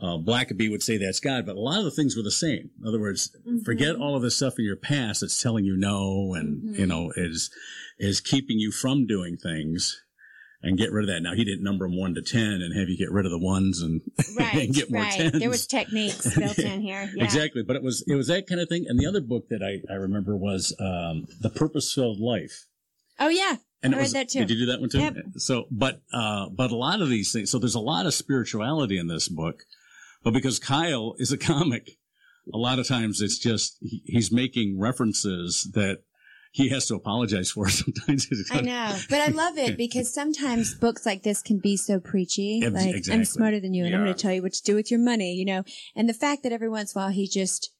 Uh, 0.00 0.18
Blackaby 0.18 0.70
would 0.70 0.82
say 0.82 0.96
that's 0.96 1.20
God, 1.20 1.46
but 1.46 1.56
a 1.56 1.60
lot 1.60 1.78
of 1.78 1.84
the 1.84 1.90
things 1.90 2.16
were 2.16 2.22
the 2.22 2.30
same. 2.30 2.70
In 2.80 2.86
other 2.86 3.00
words, 3.00 3.34
Mhm. 3.46 3.64
forget 3.64 3.94
all 3.96 4.16
of 4.16 4.22
this 4.22 4.36
stuff 4.36 4.58
in 4.58 4.64
your 4.64 4.76
past 4.76 5.20
that's 5.20 5.40
telling 5.40 5.64
you 5.64 5.76
no 5.76 6.34
and 6.34 6.62
Mhm. 6.62 6.78
you 6.80 6.86
know 6.86 7.12
is 7.16 7.50
is 7.98 8.20
keeping 8.20 8.58
you 8.58 8.70
from 8.72 9.06
doing 9.06 9.36
things 9.36 10.02
and 10.64 10.76
get 10.78 10.90
rid 10.92 11.04
of 11.08 11.14
that 11.14 11.20
now 11.22 11.34
he 11.34 11.44
didn't 11.44 11.62
number 11.62 11.86
them 11.86 11.96
one 11.96 12.14
to 12.14 12.22
ten 12.22 12.60
and 12.62 12.76
have 12.76 12.88
you 12.88 12.96
get 12.96 13.10
rid 13.12 13.24
of 13.26 13.30
the 13.32 13.38
ones 13.38 13.80
and, 13.82 14.00
Right, 14.38 14.54
and 14.54 14.74
get 14.74 14.90
more 14.90 15.02
right. 15.02 15.12
tens 15.12 15.38
There 15.38 15.48
was 15.48 15.66
techniques 15.66 16.34
built 16.38 16.58
in 16.58 16.80
here. 16.80 17.10
Yeah. 17.14 17.24
exactly 17.24 17.62
but 17.62 17.76
it 17.76 17.82
was 17.82 18.04
it 18.08 18.14
was 18.14 18.26
that 18.28 18.46
kind 18.48 18.60
of 18.60 18.68
thing 18.68 18.86
and 18.88 18.98
the 18.98 19.06
other 19.06 19.20
book 19.20 19.48
that 19.50 19.62
i 19.62 19.80
i 19.92 19.96
remember 19.96 20.36
was 20.36 20.74
um 20.80 21.26
the 21.40 21.50
purpose 21.50 21.92
filled 21.92 22.18
life 22.18 22.66
Oh 23.20 23.28
yeah. 23.28 23.56
and 23.82 23.94
I 23.94 23.98
it 23.98 24.00
read 24.00 24.02
was, 24.04 24.12
that 24.14 24.28
too. 24.30 24.40
Did 24.40 24.50
you 24.50 24.66
do 24.66 24.72
that 24.72 24.80
one 24.80 24.88
too? 24.90 24.98
Yep. 24.98 25.16
So, 25.36 25.66
but 25.70 26.00
uh, 26.12 26.48
but 26.48 26.72
a 26.72 26.76
lot 26.76 27.00
of 27.00 27.08
these 27.08 27.32
things. 27.32 27.48
So 27.50 27.58
there's 27.60 27.76
a 27.76 27.80
lot 27.80 28.06
of 28.06 28.14
spirituality 28.14 28.98
in 28.98 29.06
this 29.06 29.28
book, 29.28 29.62
but 30.24 30.32
because 30.32 30.58
Kyle 30.58 31.14
is 31.18 31.30
a 31.30 31.38
comic, 31.52 31.90
a 32.52 32.58
lot 32.58 32.78
of 32.80 32.88
times 32.88 33.20
it's 33.20 33.38
just 33.38 33.76
he, 33.80 34.02
he's 34.04 34.32
making 34.32 34.80
references 34.80 35.70
that 35.74 35.98
he 36.54 36.68
has 36.68 36.86
to 36.86 36.94
apologize 36.94 37.50
for 37.50 37.68
sometimes. 37.82 38.28
I 38.52 38.60
know, 38.60 38.96
but 39.10 39.20
I 39.20 39.28
love 39.28 39.58
it 39.58 39.76
because 39.84 40.14
sometimes 40.14 40.72
books 40.76 41.04
like 41.04 41.24
this 41.24 41.42
can 41.42 41.58
be 41.58 41.76
so 41.76 41.98
preachy. 41.98 42.60
Ex- 42.62 42.72
Like 42.72 42.94
exactly. 42.94 43.18
I'm 43.18 43.24
smarter 43.24 43.58
than 43.58 43.74
you, 43.74 43.84
and 43.84 43.92
I'm 43.94 44.04
going 44.04 44.14
to 44.14 44.22
tell 44.22 44.32
you 44.32 44.40
what 44.42 44.52
to 44.52 44.62
do 44.62 44.76
with 44.76 44.88
your 44.88 45.00
money. 45.00 45.34
You 45.34 45.44
know, 45.46 45.64
and 45.96 46.08
the 46.08 46.14
fact 46.14 46.44
that 46.44 46.52
every 46.52 46.68
once 46.68 46.94
in 46.94 47.00
a 47.00 47.04
while 47.04 47.12
he 47.12 47.26
just 47.28 47.70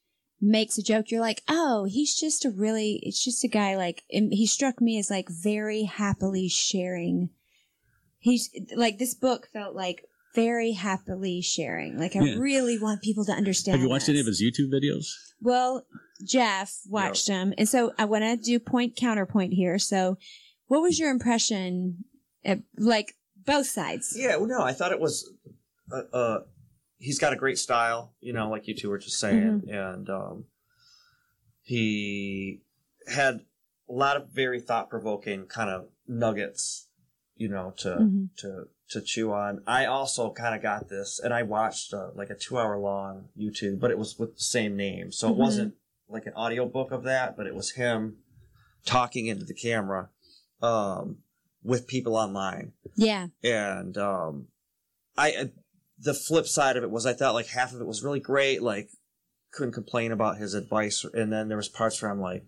makes 0.41 0.77
a 0.77 0.83
joke, 0.83 1.13
you're 1.13 1.21
like, 1.21 1.43
oh, 1.49 1.85
he's 1.89 2.19
just 2.19 2.45
a 2.45 2.51
really, 2.51 2.99
it's 3.05 3.25
just 3.25 3.45
a 3.45 3.49
guy 3.49 3.77
like, 3.77 4.03
he 4.11 4.47
struck 4.47 4.81
me 4.81 4.99
as 4.99 5.09
like 5.09 5.29
very 5.31 5.85
happily 5.85 6.49
sharing. 6.49 7.31
He's 8.19 8.51
like 8.75 8.99
this 8.99 9.15
book 9.15 9.49
felt 9.53 9.77
like 9.77 10.03
very 10.35 10.73
happily 10.73 11.41
sharing. 11.41 11.97
Like 11.97 12.17
I 12.17 12.25
Yeah. 12.25 12.39
really 12.39 12.77
want 12.79 13.03
people 13.03 13.25
to 13.27 13.33
understand. 13.33 13.77
Have 13.77 13.85
you 13.85 13.89
watched 13.89 14.09
any 14.09 14.19
of 14.21 14.27
his 14.27 14.43
YouTube 14.43 14.71
videos? 14.73 15.07
Well, 15.45 15.87
Jeff 16.27 16.81
watched 16.89 17.27
them, 17.27 17.53
and 17.59 17.69
so 17.69 17.93
I 17.99 18.07
want 18.07 18.25
to 18.25 18.37
do 18.37 18.59
point 18.59 18.97
counterpoint 18.97 19.53
here. 19.53 19.79
So, 19.79 20.17
what 20.69 20.81
was 20.81 20.99
your 20.99 21.11
impression? 21.11 22.05
Of, 22.47 22.63
like 22.79 23.15
both 23.45 23.67
sides. 23.67 24.15
Yeah, 24.19 24.37
well, 24.37 24.47
no, 24.47 24.63
I 24.63 24.73
thought 24.73 24.93
it 24.93 25.01
was. 25.01 25.31
Uh, 25.93 26.17
uh, 26.17 26.39
he's 26.99 27.19
got 27.19 27.35
a 27.35 27.37
great 27.37 27.59
style, 27.59 28.15
you 28.21 28.33
know, 28.33 28.49
like 28.49 28.67
you 28.67 28.75
two 28.75 28.89
were 28.89 28.99
just 28.99 29.21
saying, 29.21 29.65
and 29.69 30.09
um, 30.09 30.45
he 31.63 32.63
had 33.07 33.41
a 33.89 33.93
lot 33.93 34.17
of 34.17 34.31
very 34.31 34.61
thought 34.61 34.89
provoking 34.89 35.45
kind 35.45 35.69
of 35.69 35.89
nuggets, 36.09 36.89
you 37.37 37.49
know, 37.49 37.73
to 37.79 37.89
Mhm. 37.89 38.29
to 38.39 38.69
to 38.91 39.01
chew 39.01 39.33
on. 39.33 39.63
I 39.67 39.87
also 39.87 40.31
kind 40.33 40.55
of 40.55 40.63
got 40.63 40.89
this, 40.89 41.19
and 41.19 41.33
I 41.33 41.43
watched 41.43 41.93
uh, 41.95 42.11
like 42.15 42.31
a 42.31 42.35
two 42.35 42.59
hour 42.59 42.79
long 42.79 43.29
YouTube, 43.37 43.81
but 43.81 43.91
it 43.91 43.99
was 43.99 44.19
with 44.19 44.35
the 44.37 44.43
same 44.43 44.77
name, 44.77 45.11
so 45.11 45.29
it 45.31 45.35
Mhm. 45.35 45.39
wasn't 45.39 45.75
like 46.09 46.27
an 46.27 46.35
audio 46.35 46.67
book 46.67 46.91
of 46.93 47.03
that, 47.05 47.37
but 47.37 47.47
it 47.47 47.55
was 47.55 47.73
him 47.73 48.19
talking 48.85 49.27
into 49.27 49.45
the 49.47 49.55
camera 49.55 50.11
um, 50.63 51.19
with 51.63 51.87
people 51.87 52.15
online 52.17 52.73
Yeah, 52.95 53.29
and 53.43 53.97
um 53.99 54.49
i 55.17 55.33
uh, 55.33 55.45
the 55.99 56.13
flip 56.15 56.47
side 56.47 56.77
of 56.77 56.83
it 56.85 56.91
was 56.91 57.07
i 57.07 57.13
thought 57.15 57.35
like 57.35 57.47
half 57.47 57.73
of 57.73 57.81
it 57.81 57.87
was 57.87 58.03
really 58.03 58.21
great 58.21 58.63
like 58.63 58.91
couldn't 59.53 59.73
complain 59.73 60.13
about 60.13 60.37
his 60.39 60.53
advice 60.55 61.05
and 61.15 61.33
then 61.33 61.49
there 61.49 61.57
was 61.57 61.69
parts 61.69 62.01
where 62.03 62.11
i'm 62.11 62.21
like 62.21 62.45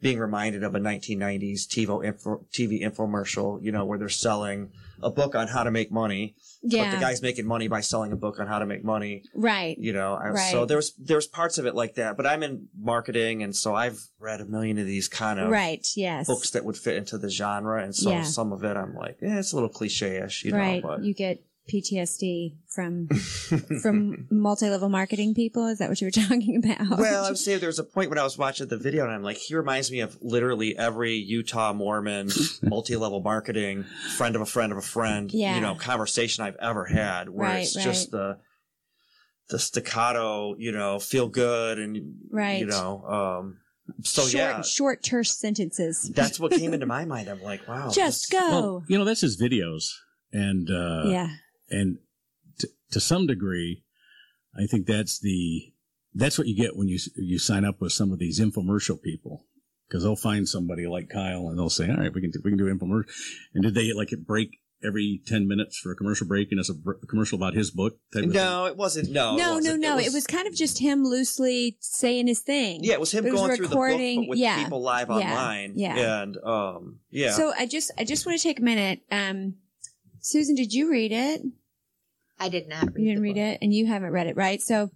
being 0.00 0.18
reminded 0.18 0.62
of 0.62 0.74
a 0.74 0.78
1990s 0.78 1.66
TiVo 1.66 2.04
info, 2.04 2.44
TV 2.52 2.82
infomercial, 2.82 3.62
you 3.62 3.72
know, 3.72 3.84
where 3.84 3.98
they're 3.98 4.08
selling 4.08 4.70
a 5.02 5.10
book 5.10 5.34
on 5.34 5.48
how 5.48 5.62
to 5.62 5.70
make 5.70 5.90
money, 5.90 6.34
yeah, 6.62 6.84
but 6.90 6.96
the 6.96 7.00
guy's 7.00 7.20
making 7.22 7.46
money 7.46 7.68
by 7.68 7.80
selling 7.80 8.12
a 8.12 8.16
book 8.16 8.38
on 8.40 8.46
how 8.46 8.58
to 8.58 8.66
make 8.66 8.84
money, 8.84 9.22
right. 9.34 9.76
you 9.78 9.92
know. 9.92 10.14
I- 10.14 10.28
Right. 10.28 10.52
So 10.52 10.64
there's, 10.66 10.92
was 10.98 11.06
there 11.06 11.16
was 11.16 11.26
parts 11.26 11.58
of 11.58 11.66
it 11.66 11.74
like 11.74 11.94
that, 11.94 12.16
but 12.16 12.26
I'm 12.26 12.42
in 12.42 12.68
marketing, 12.78 13.42
and 13.42 13.54
so 13.54 13.74
I've 13.74 13.98
read 14.18 14.40
a 14.40 14.44
million 14.46 14.78
of 14.78 14.86
these 14.86 15.08
kind 15.08 15.38
of 15.40 15.50
Right. 15.50 15.86
Yes. 15.96 16.26
books 16.26 16.50
that 16.50 16.64
would 16.64 16.76
fit 16.76 16.96
into 16.96 17.16
the 17.18 17.30
genre, 17.30 17.82
and 17.82 17.94
so 17.94 18.10
Yeah. 18.10 18.22
some 18.22 18.52
of 18.52 18.64
it 18.64 18.76
I'm 18.76 18.94
like, 18.94 19.18
yeah, 19.22 19.38
it's 19.38 19.52
a 19.52 19.56
little 19.56 19.68
cliche-ish, 19.70 20.44
you 20.44 20.54
right. 20.54 20.82
know, 20.82 20.88
but 20.88 21.04
You 21.04 21.14
get 21.14 21.42
PTSD 21.68 22.56
from 22.68 23.08
from 23.82 24.26
multi-level 24.30 24.88
marketing 24.88 25.34
people. 25.34 25.66
Is 25.66 25.78
that 25.78 25.88
what 25.88 26.00
you 26.00 26.06
were 26.06 26.10
talking 26.28 26.56
about? 26.56 26.98
Well, 26.98 27.24
I 27.24 27.28
would 27.28 27.38
say 27.38 27.56
there 27.56 27.68
was 27.68 27.78
a 27.78 27.84
point 27.84 28.10
when 28.10 28.18
I 28.18 28.22
was 28.22 28.38
watching 28.38 28.68
the 28.68 28.76
video 28.76 29.04
and 29.04 29.12
I'm 29.12 29.22
like, 29.22 29.36
he 29.36 29.54
reminds 29.54 29.90
me 29.90 30.00
of 30.00 30.16
literally 30.20 30.76
every 30.76 31.14
Utah 31.14 31.72
Mormon 31.72 32.28
multi-level 32.62 33.20
marketing 33.20 33.84
friend 34.16 34.36
of 34.36 34.42
a 34.42 34.46
friend 34.46 34.72
of 34.72 34.78
a 34.78 34.82
friend, 34.82 35.32
Yeah. 35.32 35.54
you 35.56 35.60
know, 35.60 35.74
conversation 35.74 36.44
I've 36.44 36.56
ever 36.56 36.84
had 36.84 37.28
where 37.28 37.48
Right, 37.48 37.62
it's 37.62 37.74
just 37.74 38.10
the 38.10 38.38
the 39.48 39.58
staccato, 39.58 40.56
you 40.58 40.72
know, 40.72 40.98
feel 40.98 41.28
good 41.28 41.78
and 41.78 42.14
Right. 42.30 42.58
you 42.60 42.66
know, 42.66 43.04
um 43.06 43.58
so 44.02 44.22
short, 44.22 44.32
yeah, 44.34 44.62
short, 44.62 45.02
terse 45.04 45.32
sentences. 45.38 46.10
that's 46.12 46.40
what 46.40 46.50
came 46.50 46.74
into 46.74 46.86
my 46.86 47.04
mind. 47.04 47.28
I'm 47.28 47.40
like, 47.42 47.68
wow. 47.68 47.88
Just 47.88 48.30
this- 48.30 48.40
go. 48.40 48.50
Well, 48.50 48.84
you 48.88 48.98
know 48.98 49.04
that's 49.04 49.20
his 49.20 49.40
videos, 49.40 49.92
and 50.32 50.68
uh, 50.68 51.04
yeah. 51.06 51.28
And 51.70 51.98
t- 52.58 52.68
to 52.92 53.00
some 53.00 53.26
degree, 53.26 53.82
I 54.58 54.66
think 54.66 54.86
that's 54.86 55.18
the 55.18 55.72
that's 56.14 56.38
what 56.38 56.46
you 56.46 56.56
get 56.56 56.76
when 56.76 56.88
you 56.88 56.98
you 57.16 57.38
sign 57.38 57.64
up 57.64 57.80
with 57.80 57.92
some 57.92 58.12
of 58.12 58.18
these 58.18 58.40
infomercial 58.40 59.00
people 59.00 59.44
because 59.88 60.02
they'll 60.02 60.16
find 60.16 60.48
somebody 60.48 60.86
like 60.86 61.08
Kyle 61.08 61.48
and 61.48 61.58
they'll 61.58 61.70
say, 61.70 61.88
"All 61.88 61.96
right, 61.96 62.12
we 62.12 62.20
can 62.20 62.30
do, 62.30 62.40
we 62.44 62.50
can 62.50 62.58
do 62.58 62.72
infomercial." 62.72 63.04
And 63.54 63.62
did 63.64 63.74
they 63.74 63.92
like 63.92 64.12
it 64.12 64.26
break 64.26 64.58
every 64.84 65.20
ten 65.26 65.48
minutes 65.48 65.78
for 65.78 65.90
a 65.90 65.96
commercial 65.96 66.26
break 66.26 66.48
and 66.50 66.60
it's 66.60 66.68
a 66.68 66.74
br- 66.74 66.92
commercial 67.08 67.36
about 67.36 67.54
his 67.54 67.70
book? 67.70 67.94
type 68.12 68.24
of 68.24 68.30
thing? 68.30 68.32
No, 68.32 68.66
it 68.66 68.76
wasn't. 68.76 69.10
No, 69.10 69.36
no, 69.36 69.44
no, 69.46 69.54
wasn't. 69.54 69.80
no. 69.80 69.98
It 69.98 70.12
was, 70.12 70.26
kind 70.26 70.46
of 70.46 70.54
just 70.54 70.78
him 70.78 71.04
loosely 71.04 71.76
saying 71.80 72.26
his 72.28 72.40
thing. 72.40 72.80
Yeah, 72.82 72.94
it 72.94 73.00
was 73.00 73.12
him 73.12 73.26
It 73.26 73.32
was 73.32 73.40
going 73.40 73.56
through 73.56 73.68
the 73.68 73.74
book, 73.74 73.84
recording- 73.84 74.20
but 74.22 74.28
with 74.30 74.38
yeah, 74.38 74.62
people 74.62 74.82
live 74.82 75.08
yeah, 75.08 75.14
online. 75.14 75.72
yeah. 75.76 76.22
and 76.22 76.36
um, 76.44 77.00
yeah. 77.10 77.32
So 77.32 77.52
I 77.56 77.66
just, 77.66 77.90
I 77.98 78.04
just 78.04 78.26
want 78.26 78.38
to 78.38 78.42
take 78.42 78.58
a 78.58 78.62
minute. 78.62 79.00
Um, 79.10 79.54
Susan, 80.26 80.56
did 80.56 80.72
you 80.72 80.90
read 80.90 81.12
it? 81.12 81.42
I 82.38 82.48
did 82.48 82.68
not 82.68 82.92
read 82.92 82.98
You 82.98 83.08
didn't 83.10 83.22
read 83.22 83.36
it, 83.36 83.58
and 83.62 83.72
you 83.72 83.86
haven't 83.86 84.10
read 84.10 84.26
it, 84.26 84.36
right? 84.36 84.60
So 84.60 84.90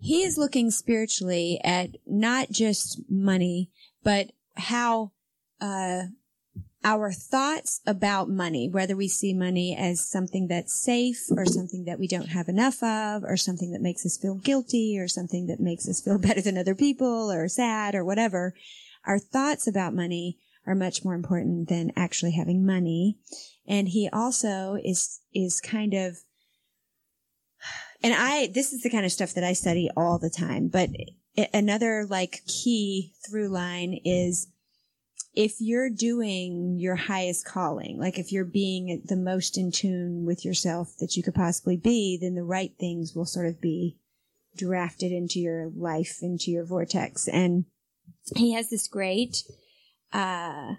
he 0.00 0.24
is 0.24 0.36
looking 0.36 0.72
spiritually 0.72 1.60
at 1.62 1.90
not 2.06 2.50
just 2.50 3.00
money, 3.08 3.70
but 4.02 4.32
how 4.56 5.12
uh, 5.60 6.02
our 6.82 7.12
thoughts 7.12 7.82
about 7.86 8.28
money, 8.28 8.68
whether 8.68 8.96
we 8.96 9.06
see 9.06 9.32
money 9.32 9.76
as 9.78 10.06
something 10.06 10.48
that's 10.48 10.74
safe 10.74 11.22
or 11.30 11.46
something 11.46 11.84
that 11.84 12.00
we 12.00 12.08
don't 12.08 12.30
have 12.30 12.48
enough 12.48 12.82
of 12.82 13.22
or 13.22 13.36
something 13.36 13.70
that 13.70 13.80
makes 13.80 14.04
us 14.04 14.18
feel 14.18 14.34
guilty 14.34 14.98
or 14.98 15.06
something 15.06 15.46
that 15.46 15.60
makes 15.60 15.88
us 15.88 16.02
feel 16.02 16.18
better 16.26 16.40
than 16.40 16.58
other 16.58 16.74
people 16.74 17.30
or 17.30 17.46
sad 17.46 17.94
or 17.94 18.04
whatever, 18.04 18.54
our 19.06 19.20
thoughts 19.20 19.68
about 19.68 19.94
money 19.94 20.36
are 20.66 20.74
much 20.74 21.04
more 21.04 21.14
important 21.14 21.68
than 21.68 21.92
actually 21.96 22.32
having 22.32 22.64
money. 22.64 23.18
And 23.66 23.88
he 23.88 24.08
also 24.12 24.76
is, 24.82 25.20
is 25.34 25.60
kind 25.60 25.94
of, 25.94 26.18
and 28.02 28.14
I, 28.14 28.48
this 28.48 28.72
is 28.72 28.82
the 28.82 28.90
kind 28.90 29.04
of 29.04 29.12
stuff 29.12 29.34
that 29.34 29.44
I 29.44 29.54
study 29.54 29.90
all 29.96 30.18
the 30.18 30.30
time, 30.30 30.68
but 30.68 30.90
another 31.52 32.06
like 32.08 32.42
key 32.46 33.12
through 33.26 33.48
line 33.48 33.98
is 34.04 34.48
if 35.34 35.56
you're 35.58 35.90
doing 35.90 36.76
your 36.78 36.94
highest 36.94 37.44
calling, 37.44 37.98
like 37.98 38.18
if 38.18 38.30
you're 38.30 38.44
being 38.44 39.02
the 39.04 39.16
most 39.16 39.58
in 39.58 39.72
tune 39.72 40.24
with 40.24 40.44
yourself 40.44 40.94
that 41.00 41.16
you 41.16 41.22
could 41.22 41.34
possibly 41.34 41.76
be, 41.76 42.18
then 42.20 42.34
the 42.34 42.44
right 42.44 42.72
things 42.78 43.14
will 43.14 43.24
sort 43.24 43.46
of 43.46 43.60
be 43.60 43.96
drafted 44.56 45.10
into 45.10 45.40
your 45.40 45.70
life, 45.76 46.18
into 46.22 46.50
your 46.50 46.64
vortex. 46.64 47.26
And 47.26 47.64
he 48.36 48.52
has 48.52 48.70
this 48.70 48.86
great, 48.86 49.42
uh, 50.14 50.76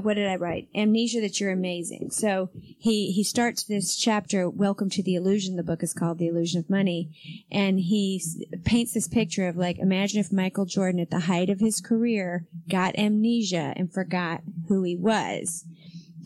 what 0.00 0.14
did 0.14 0.28
I 0.28 0.36
write? 0.36 0.68
Amnesia 0.74 1.20
that 1.20 1.40
you're 1.40 1.50
amazing. 1.50 2.10
So 2.10 2.50
he, 2.54 3.12
he 3.12 3.22
starts 3.22 3.64
this 3.64 3.96
chapter, 3.96 4.48
Welcome 4.48 4.90
to 4.90 5.02
the 5.02 5.14
Illusion. 5.14 5.56
The 5.56 5.62
book 5.62 5.82
is 5.82 5.94
called 5.94 6.18
The 6.18 6.28
Illusion 6.28 6.60
of 6.60 6.70
Money. 6.70 7.10
And 7.50 7.80
he 7.80 8.22
paints 8.64 8.94
this 8.94 9.08
picture 9.08 9.48
of 9.48 9.56
like, 9.56 9.78
imagine 9.78 10.20
if 10.20 10.32
Michael 10.32 10.66
Jordan 10.66 11.00
at 11.00 11.10
the 11.10 11.20
height 11.20 11.50
of 11.50 11.60
his 11.60 11.80
career 11.80 12.46
got 12.68 12.98
amnesia 12.98 13.74
and 13.76 13.92
forgot 13.92 14.42
who 14.68 14.82
he 14.82 14.96
was. 14.96 15.64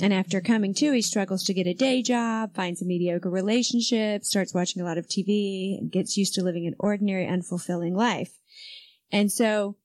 And 0.01 0.13
after 0.13 0.41
coming 0.41 0.75
to, 0.75 0.93
he 0.93 1.03
struggles 1.03 1.43
to 1.45 1.55
get 1.55 1.67
a 1.67 1.75
day 1.75 2.03
job, 2.03 2.55
finds 2.55 2.81
a 2.81 2.85
mediocre 2.85 3.31
relationship, 3.31 4.25
starts 4.25 4.55
watching 4.55 4.81
a 4.81 4.85
lot 4.85 4.99
of 4.99 5.09
TV, 5.09 5.77
and 5.79 5.91
gets 5.91 6.17
used 6.17 6.35
to 6.35 6.45
living 6.45 6.67
an 6.67 6.77
ordinary, 6.79 7.27
unfulfilling 7.27 7.97
life. 7.97 8.39
And 9.11 9.33
so 9.33 9.77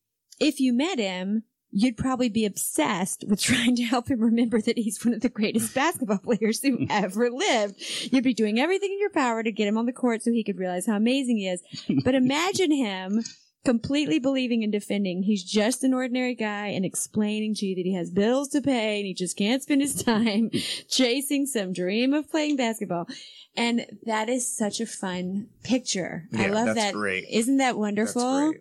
if 0.43 0.59
you 0.59 0.73
met 0.73 0.99
him, 0.99 1.43
you'd 1.71 1.97
probably 1.97 2.29
be 2.29 2.45
obsessed 2.45 3.25
with 3.27 3.41
trying 3.41 3.75
to 3.75 3.83
help 3.83 4.09
him 4.09 4.19
remember 4.19 4.61
that 4.61 4.77
he's 4.77 5.03
one 5.03 5.13
of 5.13 5.21
the 5.21 5.29
greatest 5.29 5.73
basketball 5.75 6.19
players 6.19 6.61
who 6.61 6.85
ever 6.89 7.29
lived. 7.29 7.81
You'd 8.11 8.23
be 8.23 8.33
doing 8.33 8.59
everything 8.59 8.91
in 8.91 8.99
your 8.99 9.09
power 9.09 9.43
to 9.43 9.51
get 9.51 9.67
him 9.67 9.77
on 9.77 9.85
the 9.85 9.93
court 9.93 10.21
so 10.23 10.31
he 10.31 10.43
could 10.43 10.59
realize 10.59 10.85
how 10.85 10.95
amazing 10.95 11.37
he 11.37 11.47
is. 11.47 11.61
But 12.03 12.15
imagine 12.15 12.71
him 12.71 13.23
completely 13.65 14.19
believing 14.19 14.61
and 14.61 14.73
defending 14.73 15.23
he's 15.23 15.41
just 15.41 15.85
an 15.85 15.93
ordinary 15.93 16.35
guy 16.35 16.67
and 16.67 16.83
explaining 16.83 17.55
to 17.55 17.65
you 17.65 17.75
that 17.75 17.85
he 17.85 17.93
has 17.93 18.11
bills 18.11 18.49
to 18.49 18.61
pay 18.61 18.97
and 18.97 19.05
he 19.05 19.13
just 19.13 19.37
can't 19.37 19.63
spend 19.63 19.81
his 19.81 20.03
time 20.03 20.51
chasing 20.89 21.45
some 21.45 21.71
dream 21.71 22.13
of 22.13 22.29
playing 22.29 22.57
basketball. 22.57 23.07
And 23.55 23.85
that 24.05 24.29
is 24.29 24.53
such 24.53 24.81
a 24.81 24.85
fun 24.85 25.47
picture. 25.63 26.27
I 26.35 26.47
love 26.47 26.75
that. 26.75 26.93
great. 26.93 27.25
Isn't 27.29 27.57
that 27.57 27.77
wonderful? 27.77 28.53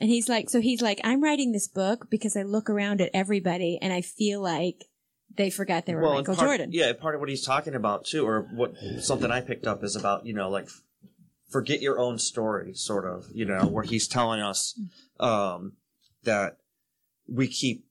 Great. 0.00 0.04
And 0.06 0.10
he's 0.10 0.28
like, 0.28 0.50
so 0.50 0.60
he's 0.60 0.82
like, 0.82 1.00
I'm 1.04 1.22
writing 1.22 1.52
this 1.52 1.68
book 1.68 2.08
because 2.10 2.36
I 2.36 2.42
look 2.42 2.68
around 2.70 3.00
at 3.00 3.10
everybody 3.14 3.78
and 3.80 3.92
I 3.92 4.00
feel 4.00 4.40
like 4.42 4.86
they 5.36 5.50
forgot 5.50 5.86
they 5.86 5.94
were 5.94 6.02
and 6.04 6.14
Michael 6.14 6.34
part, 6.34 6.48
Jordan. 6.48 6.70
Yeah, 6.72 6.92
part 6.92 7.14
of 7.14 7.20
what 7.20 7.28
he's 7.30 7.44
talking 7.44 7.74
about 7.74 8.04
too, 8.04 8.26
or 8.26 8.48
what 8.54 8.74
something 9.00 9.30
I 9.30 9.40
picked 9.40 9.66
up 9.66 9.84
is 9.84 9.94
about 9.96 10.26
you 10.26 10.34
know 10.34 10.50
like 10.50 10.68
forget 11.48 11.80
your 11.80 11.98
own 11.98 12.18
story, 12.18 12.74
sort 12.74 13.04
of. 13.06 13.26
You 13.32 13.44
know, 13.44 13.66
where 13.66 13.84
he's 13.84 14.08
telling 14.08 14.40
us 14.40 14.78
um, 15.20 15.74
that 16.24 16.56
we 17.28 17.46
keep 17.46 17.84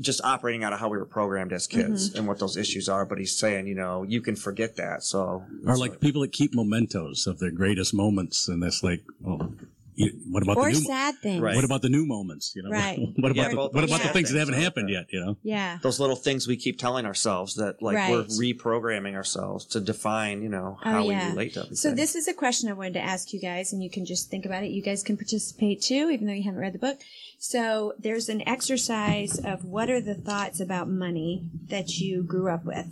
just 0.00 0.20
operating 0.24 0.64
out 0.64 0.72
of 0.72 0.80
how 0.80 0.88
we 0.88 0.98
were 0.98 1.06
programmed 1.06 1.52
as 1.52 1.66
kids 1.66 2.10
Mm-hmm. 2.10 2.18
and 2.18 2.28
what 2.28 2.38
those 2.40 2.56
issues 2.56 2.88
are. 2.88 3.06
But 3.06 3.18
he's 3.18 3.38
saying, 3.38 3.66
you 3.66 3.74
know, 3.74 4.02
you 4.02 4.20
can 4.20 4.36
forget 4.36 4.76
that. 4.76 5.02
So 5.02 5.44
Or 5.66 5.76
like 5.78 6.00
people 6.00 6.22
that 6.22 6.32
keep 6.32 6.54
mementos 6.54 7.26
of 7.26 7.38
their 7.38 7.50
greatest 7.52 7.94
moments, 7.94 8.48
and 8.48 8.62
that's 8.62 8.82
like, 8.82 9.02
well, 9.20 9.54
you, 9.98 10.12
what 10.30 10.42
about 10.42 10.56
Or 10.56 10.66
the 10.66 10.78
new? 10.78 10.84
sad 10.86 11.16
things. 11.18 11.42
Right. 11.42 11.54
What 11.56 11.64
about 11.64 11.82
the 11.82 11.88
new 11.88 12.06
moments? 12.06 12.52
You 12.54 12.62
know, 12.62 12.70
Right. 12.70 12.98
what 13.16 13.32
about 13.32 13.36
Yeah, 13.36 13.48
the, 13.50 13.56
what 13.56 13.84
about 13.84 14.00
the 14.02 14.08
things 14.08 14.30
that 14.32 14.38
haven't 14.38 14.54
like 14.54 14.62
happened 14.62 14.90
yet? 14.90 15.06
You 15.12 15.20
know, 15.24 15.36
Yeah. 15.42 15.78
those 15.82 15.98
little 16.00 16.16
things 16.16 16.46
we 16.46 16.56
keep 16.56 16.78
telling 16.78 17.04
ourselves 17.04 17.54
that 17.56 17.82
like 17.82 18.08
we're 18.08 18.24
reprogramming 18.24 19.14
ourselves 19.14 19.64
to 19.66 19.80
define, 19.80 20.42
you 20.42 20.48
know, 20.48 20.78
Oh, 20.84 20.90
how 20.90 21.08
yeah. 21.08 21.26
we 21.26 21.30
relate 21.32 21.54
to 21.54 21.60
everything. 21.60 21.76
So 21.76 21.92
this 21.94 22.14
is 22.14 22.28
a 22.28 22.34
question 22.34 22.68
I 22.68 22.74
wanted 22.74 22.94
to 22.94 23.00
ask 23.02 23.32
you 23.32 23.40
guys, 23.40 23.72
and 23.72 23.82
you 23.82 23.90
can 23.90 24.04
just 24.06 24.30
think 24.30 24.46
about 24.46 24.62
it. 24.62 24.70
You 24.70 24.82
guys 24.82 25.02
can 25.02 25.16
participate 25.16 25.82
too, 25.82 26.10
even 26.12 26.26
though 26.26 26.32
you 26.32 26.44
haven't 26.44 26.60
read 26.60 26.74
the 26.74 26.78
book. 26.78 26.98
So 27.38 27.94
there's 27.98 28.28
an 28.28 28.46
exercise 28.48 29.38
of 29.38 29.64
what 29.64 29.90
are 29.90 30.00
the 30.00 30.14
thoughts 30.14 30.60
about 30.60 30.88
money 30.88 31.44
that 31.68 31.98
you 31.98 32.22
grew 32.22 32.48
up 32.48 32.64
with, 32.64 32.86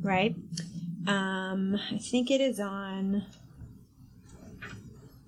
right? 0.00 0.34
Um, 1.06 1.76
I 1.90 1.98
think 1.98 2.30
it 2.30 2.40
is 2.40 2.60
on. 2.60 3.24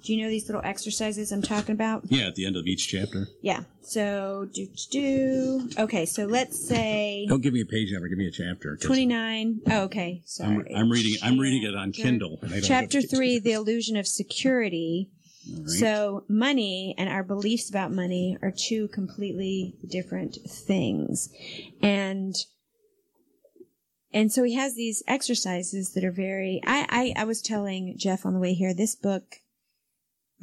Do 0.04 0.12
you 0.12 0.22
know 0.22 0.28
these 0.28 0.48
little 0.48 0.60
exercises 0.62 1.32
I'm 1.32 1.40
talking 1.40 1.72
about? 1.72 2.02
yeah, 2.10 2.26
at 2.26 2.34
the 2.34 2.44
end 2.44 2.56
of 2.56 2.66
each 2.66 2.88
chapter. 2.88 3.28
Yeah. 3.40 3.64
So 3.80 4.48
do 4.52 4.68
do. 4.90 5.70
Okay, 5.78 6.04
so 6.04 6.26
let's 6.26 6.66
say 6.66 7.24
Don't 7.28 7.42
give 7.42 7.54
me 7.54 7.62
a 7.62 7.66
page 7.66 7.90
number. 7.90 8.08
Give 8.08 8.18
me 8.18 8.26
a 8.26 8.30
chapter. 8.30 8.76
29. 8.76 9.60
Oh, 9.70 9.82
okay. 9.84 10.20
I'm, 10.22 10.22
Sorry. 10.26 10.74
I'm 10.74 10.90
reading. 10.90 11.16
I'm 11.22 11.38
reading 11.38 11.62
it 11.62 11.74
on 11.74 11.92
Kindle. 11.92 12.38
and 12.42 12.50
I 12.50 12.54
don't 12.56 12.64
Chapter 12.64 13.00
three, 13.00 13.38
the 13.38 13.52
illusion 13.52 13.96
of 13.96 14.06
security. 14.06 15.10
Right. 15.50 15.68
So 15.68 16.24
money 16.28 16.94
and 16.98 17.08
our 17.08 17.22
beliefs 17.22 17.70
about 17.70 17.90
money 17.92 18.36
are 18.42 18.52
two 18.52 18.88
completely 18.88 19.74
different 19.88 20.36
things. 20.46 21.30
And 21.82 22.34
and 24.12 24.30
so 24.30 24.42
he 24.44 24.54
has 24.54 24.74
these 24.74 25.02
exercises 25.08 25.92
that 25.94 26.04
are 26.04 26.12
very 26.12 26.60
I, 26.66 27.14
I, 27.16 27.22
I 27.22 27.24
was 27.24 27.40
telling 27.40 27.94
Jeff 27.98 28.26
on 28.26 28.34
the 28.34 28.40
way 28.40 28.52
here, 28.52 28.74
this 28.74 28.94
book 28.94 29.36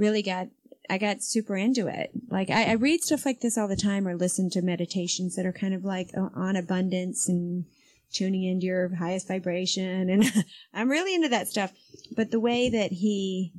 really 0.01 0.21
got 0.21 0.47
I 0.89 0.97
got 0.97 1.23
super 1.23 1.55
into 1.55 1.87
it. 1.87 2.11
Like 2.29 2.49
I, 2.49 2.65
I 2.65 2.73
read 2.73 3.01
stuff 3.01 3.25
like 3.25 3.39
this 3.39 3.57
all 3.57 3.69
the 3.69 3.77
time 3.77 4.05
or 4.05 4.17
listen 4.17 4.49
to 4.49 4.61
meditations 4.61 5.35
that 5.35 5.45
are 5.45 5.53
kind 5.53 5.73
of 5.73 5.85
like 5.85 6.09
uh, 6.17 6.27
on 6.35 6.57
abundance 6.57 7.29
and 7.29 7.65
tuning 8.11 8.43
into 8.43 8.65
your 8.65 8.93
highest 8.95 9.29
vibration 9.29 10.09
and 10.09 10.25
I'm 10.73 10.89
really 10.89 11.15
into 11.15 11.29
that 11.29 11.47
stuff. 11.47 11.71
But 12.17 12.31
the 12.31 12.41
way 12.41 12.69
that 12.71 12.91
he 12.91 13.53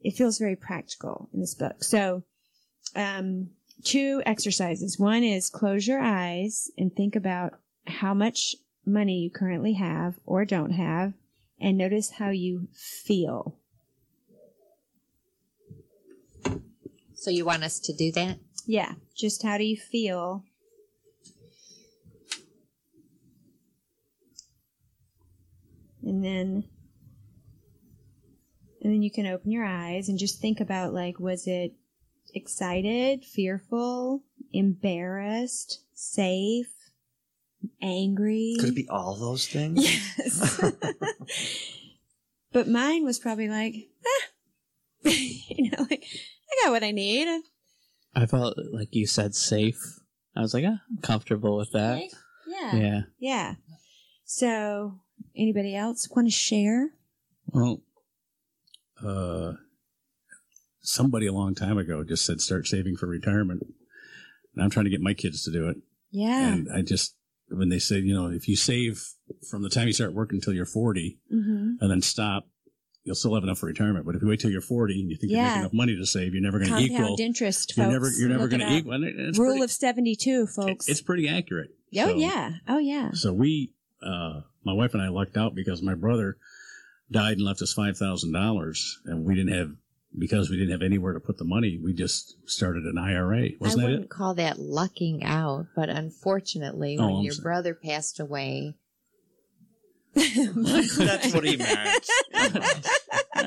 it 0.00 0.14
feels 0.14 0.38
very 0.38 0.56
practical 0.56 1.28
in 1.34 1.40
this 1.40 1.54
book. 1.54 1.82
So, 1.82 2.22
um, 2.94 3.50
two 3.84 4.22
exercises. 4.24 4.98
One 4.98 5.24
is 5.24 5.50
close 5.50 5.86
your 5.86 6.00
eyes 6.00 6.70
and 6.78 6.94
think 6.94 7.16
about 7.16 7.54
how 7.86 8.14
much 8.14 8.54
money 8.86 9.18
you 9.18 9.30
currently 9.30 9.74
have 9.74 10.14
or 10.24 10.44
don't 10.44 10.70
have, 10.70 11.14
and 11.60 11.76
notice 11.76 12.12
how 12.12 12.30
you 12.30 12.68
feel. 12.72 13.57
So 17.20 17.30
you 17.30 17.44
want 17.44 17.64
us 17.64 17.80
to 17.80 17.92
do 17.92 18.12
that? 18.12 18.38
Yeah, 18.64 18.92
just 19.16 19.42
how 19.42 19.58
do 19.58 19.64
you 19.64 19.76
feel? 19.76 20.44
And 26.02 26.24
then 26.24 26.64
and 28.80 28.92
then 28.92 29.02
you 29.02 29.10
can 29.10 29.26
open 29.26 29.50
your 29.50 29.64
eyes 29.64 30.08
and 30.08 30.18
just 30.18 30.40
think 30.40 30.60
about 30.60 30.94
like 30.94 31.18
was 31.18 31.46
it 31.48 31.72
excited, 32.34 33.24
fearful, 33.24 34.22
embarrassed, 34.52 35.82
safe, 35.94 36.72
angry? 37.82 38.56
Could 38.60 38.70
it 38.70 38.76
be 38.76 38.88
all 38.88 39.16
those 39.16 39.46
things? 39.46 39.84
Yes. 40.18 40.60
but 42.52 42.68
mine 42.68 43.04
was 43.04 43.18
probably 43.18 43.48
like, 43.48 43.74
ah. 44.06 44.28
you 45.10 45.70
know, 45.70 45.86
like 45.90 45.97
I 45.97 45.97
got 46.62 46.72
what 46.72 46.84
I 46.84 46.90
need. 46.90 47.42
I 48.14 48.26
felt 48.26 48.56
like 48.72 48.88
you 48.92 49.06
said 49.06 49.34
safe. 49.34 49.80
I 50.36 50.40
was 50.40 50.54
like, 50.54 50.64
ah, 50.66 50.80
I'm 50.90 51.02
comfortable 51.02 51.56
with 51.56 51.72
that. 51.72 51.98
Safe? 51.98 52.12
Yeah. 52.46 52.74
Yeah. 52.74 53.00
Yeah. 53.18 53.54
So, 54.24 55.00
anybody 55.36 55.74
else 55.74 56.08
want 56.14 56.28
to 56.28 56.32
share? 56.32 56.90
Well, 57.46 57.82
uh, 59.04 59.52
somebody 60.80 61.26
a 61.26 61.32
long 61.32 61.54
time 61.54 61.78
ago 61.78 62.04
just 62.04 62.24
said 62.24 62.40
start 62.40 62.66
saving 62.66 62.96
for 62.96 63.06
retirement. 63.06 63.62
And 64.54 64.64
I'm 64.64 64.70
trying 64.70 64.84
to 64.84 64.90
get 64.90 65.00
my 65.00 65.14
kids 65.14 65.44
to 65.44 65.52
do 65.52 65.68
it. 65.68 65.76
Yeah. 66.10 66.52
And 66.52 66.68
I 66.74 66.82
just, 66.82 67.14
when 67.48 67.68
they 67.68 67.78
said, 67.78 68.04
you 68.04 68.14
know, 68.14 68.26
if 68.26 68.48
you 68.48 68.56
save 68.56 69.02
from 69.48 69.62
the 69.62 69.70
time 69.70 69.86
you 69.86 69.92
start 69.92 70.14
working 70.14 70.36
until 70.36 70.54
you're 70.54 70.66
40 70.66 71.18
mm-hmm. 71.32 71.72
and 71.80 71.90
then 71.90 72.02
stop, 72.02 72.48
you'll 73.04 73.14
still 73.14 73.34
have 73.34 73.42
enough 73.44 73.58
for 73.58 73.66
retirement. 73.66 74.04
But 74.04 74.14
if 74.16 74.22
you 74.22 74.28
wait 74.28 74.40
till 74.40 74.50
you're 74.50 74.60
40 74.60 75.00
and 75.00 75.10
you 75.10 75.16
think 75.16 75.30
you 75.32 75.38
Yeah. 75.38 75.48
make 75.50 75.58
enough 75.60 75.72
money 75.72 75.96
to 75.96 76.04
save, 76.06 76.34
you're 76.34 76.42
never 76.42 76.58
going 76.58 76.70
to 76.70 76.76
Compound 76.88 77.10
equal. 77.14 77.16
interest, 77.20 77.74
You're 77.76 77.86
folks. 77.86 77.92
never, 77.92 78.10
you're 78.10 78.28
never 78.28 78.48
going 78.48 78.60
to 78.60 78.72
equal. 78.76 78.92
Rule 78.98 79.50
pretty, 79.52 79.62
of 79.64 79.70
72, 79.70 80.46
folks. 80.46 80.88
It's 80.88 81.00
pretty 81.00 81.28
accurate. 81.28 81.70
oh, 81.96 82.06
So- 82.08 82.16
yeah. 82.16 82.52
Oh, 82.68 82.78
yeah. 82.78 83.12
So 83.12 83.32
we, 83.32 83.72
uh, 84.02 84.42
my 84.64 84.72
wife 84.74 84.92
and 84.94 85.02
I 85.02 85.08
lucked 85.08 85.36
out 85.36 85.54
because 85.54 85.80
my 85.82 85.94
brother 85.94 86.36
died 87.10 87.38
and 87.38 87.42
left 87.46 87.62
us 87.62 87.72
five 87.72 87.96
thousand 87.96 88.32
dollars, 88.32 89.00
and 89.06 89.24
we 89.24 89.34
didn't 89.34 89.54
have 89.54 89.70
because 90.18 90.50
we 90.50 90.56
didn't 90.56 90.72
have 90.72 90.82
anywhere 90.82 91.14
to 91.14 91.20
put 91.20 91.38
the 91.38 91.44
money. 91.44 91.78
We 91.82 91.94
just 91.94 92.36
started 92.46 92.84
an 92.84 92.98
IRA. 92.98 93.50
Wasn't 93.60 93.82
I 93.82 93.84
wouldn't 93.86 94.04
it? 94.04 94.10
call 94.10 94.34
that 94.34 94.58
lucking 94.58 95.22
out, 95.24 95.66
but 95.74 95.88
unfortunately, 95.88 96.96
Oh, 96.98 97.06
when 97.06 97.14
I'm 97.16 97.22
your 97.24 97.32
sorry. 97.32 97.42
brother 97.44 97.74
passed 97.74 98.20
away, 98.20 98.74
That's 100.14 101.32
what 101.34 101.44
he 101.44 101.56
meant. 101.56 102.08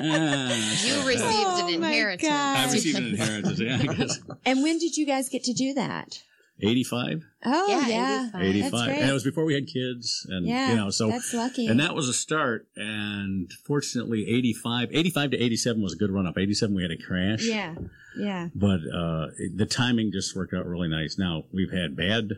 You 0.02 1.06
received 1.06 1.22
Oh 1.28 1.66
an 1.68 1.74
inheritance. 1.74 2.28
God. 2.28 2.56
I 2.68 2.72
received 2.72 2.98
an 2.98 3.06
inheritance. 3.08 3.60
Yeah, 3.60 3.78
I 3.80 3.86
guess. 3.94 4.20
and 4.46 4.62
when 4.62 4.78
did 4.78 4.96
you 4.96 5.06
guys 5.06 5.28
get 5.28 5.44
to 5.44 5.52
do 5.52 5.74
that? 5.74 6.22
85? 6.60 7.24
Oh 7.44 7.66
Yeah, 7.68 7.88
yeah, 7.88 8.28
85. 8.34 8.42
85. 8.44 8.88
And 9.00 9.10
it 9.10 9.12
was 9.12 9.24
before 9.24 9.44
we 9.44 9.54
had 9.54 9.66
kids. 9.66 10.26
And, 10.30 10.46
yeah, 10.46 10.70
you 10.70 10.76
know, 10.76 10.90
so, 10.90 11.08
that's 11.08 11.32
lucky. 11.34 11.66
and 11.66 11.78
that 11.80 11.94
was 11.94 12.08
a 12.08 12.12
start. 12.12 12.66
And 12.76 13.50
fortunately, 13.66 14.26
85, 14.28 14.88
85 14.92 15.30
to 15.32 15.42
87 15.42 15.82
was 15.82 15.92
a 15.92 15.96
good 15.96 16.10
run 16.10 16.26
up. 16.26 16.38
87, 16.38 16.74
we 16.74 16.82
had 16.82 16.90
a 16.90 16.96
crash. 16.96 17.44
yeah, 17.44 17.74
yeah, 18.16 18.48
But, 18.54 18.80
uh, 18.92 19.26
the 19.54 19.66
timing 19.68 20.10
just 20.12 20.34
worked 20.36 20.54
out 20.54 20.66
really 20.66 20.88
nice. 20.88 21.16
Now, 21.18 21.44
we've 21.52 21.72
had 21.72 21.96
bad, 21.96 22.30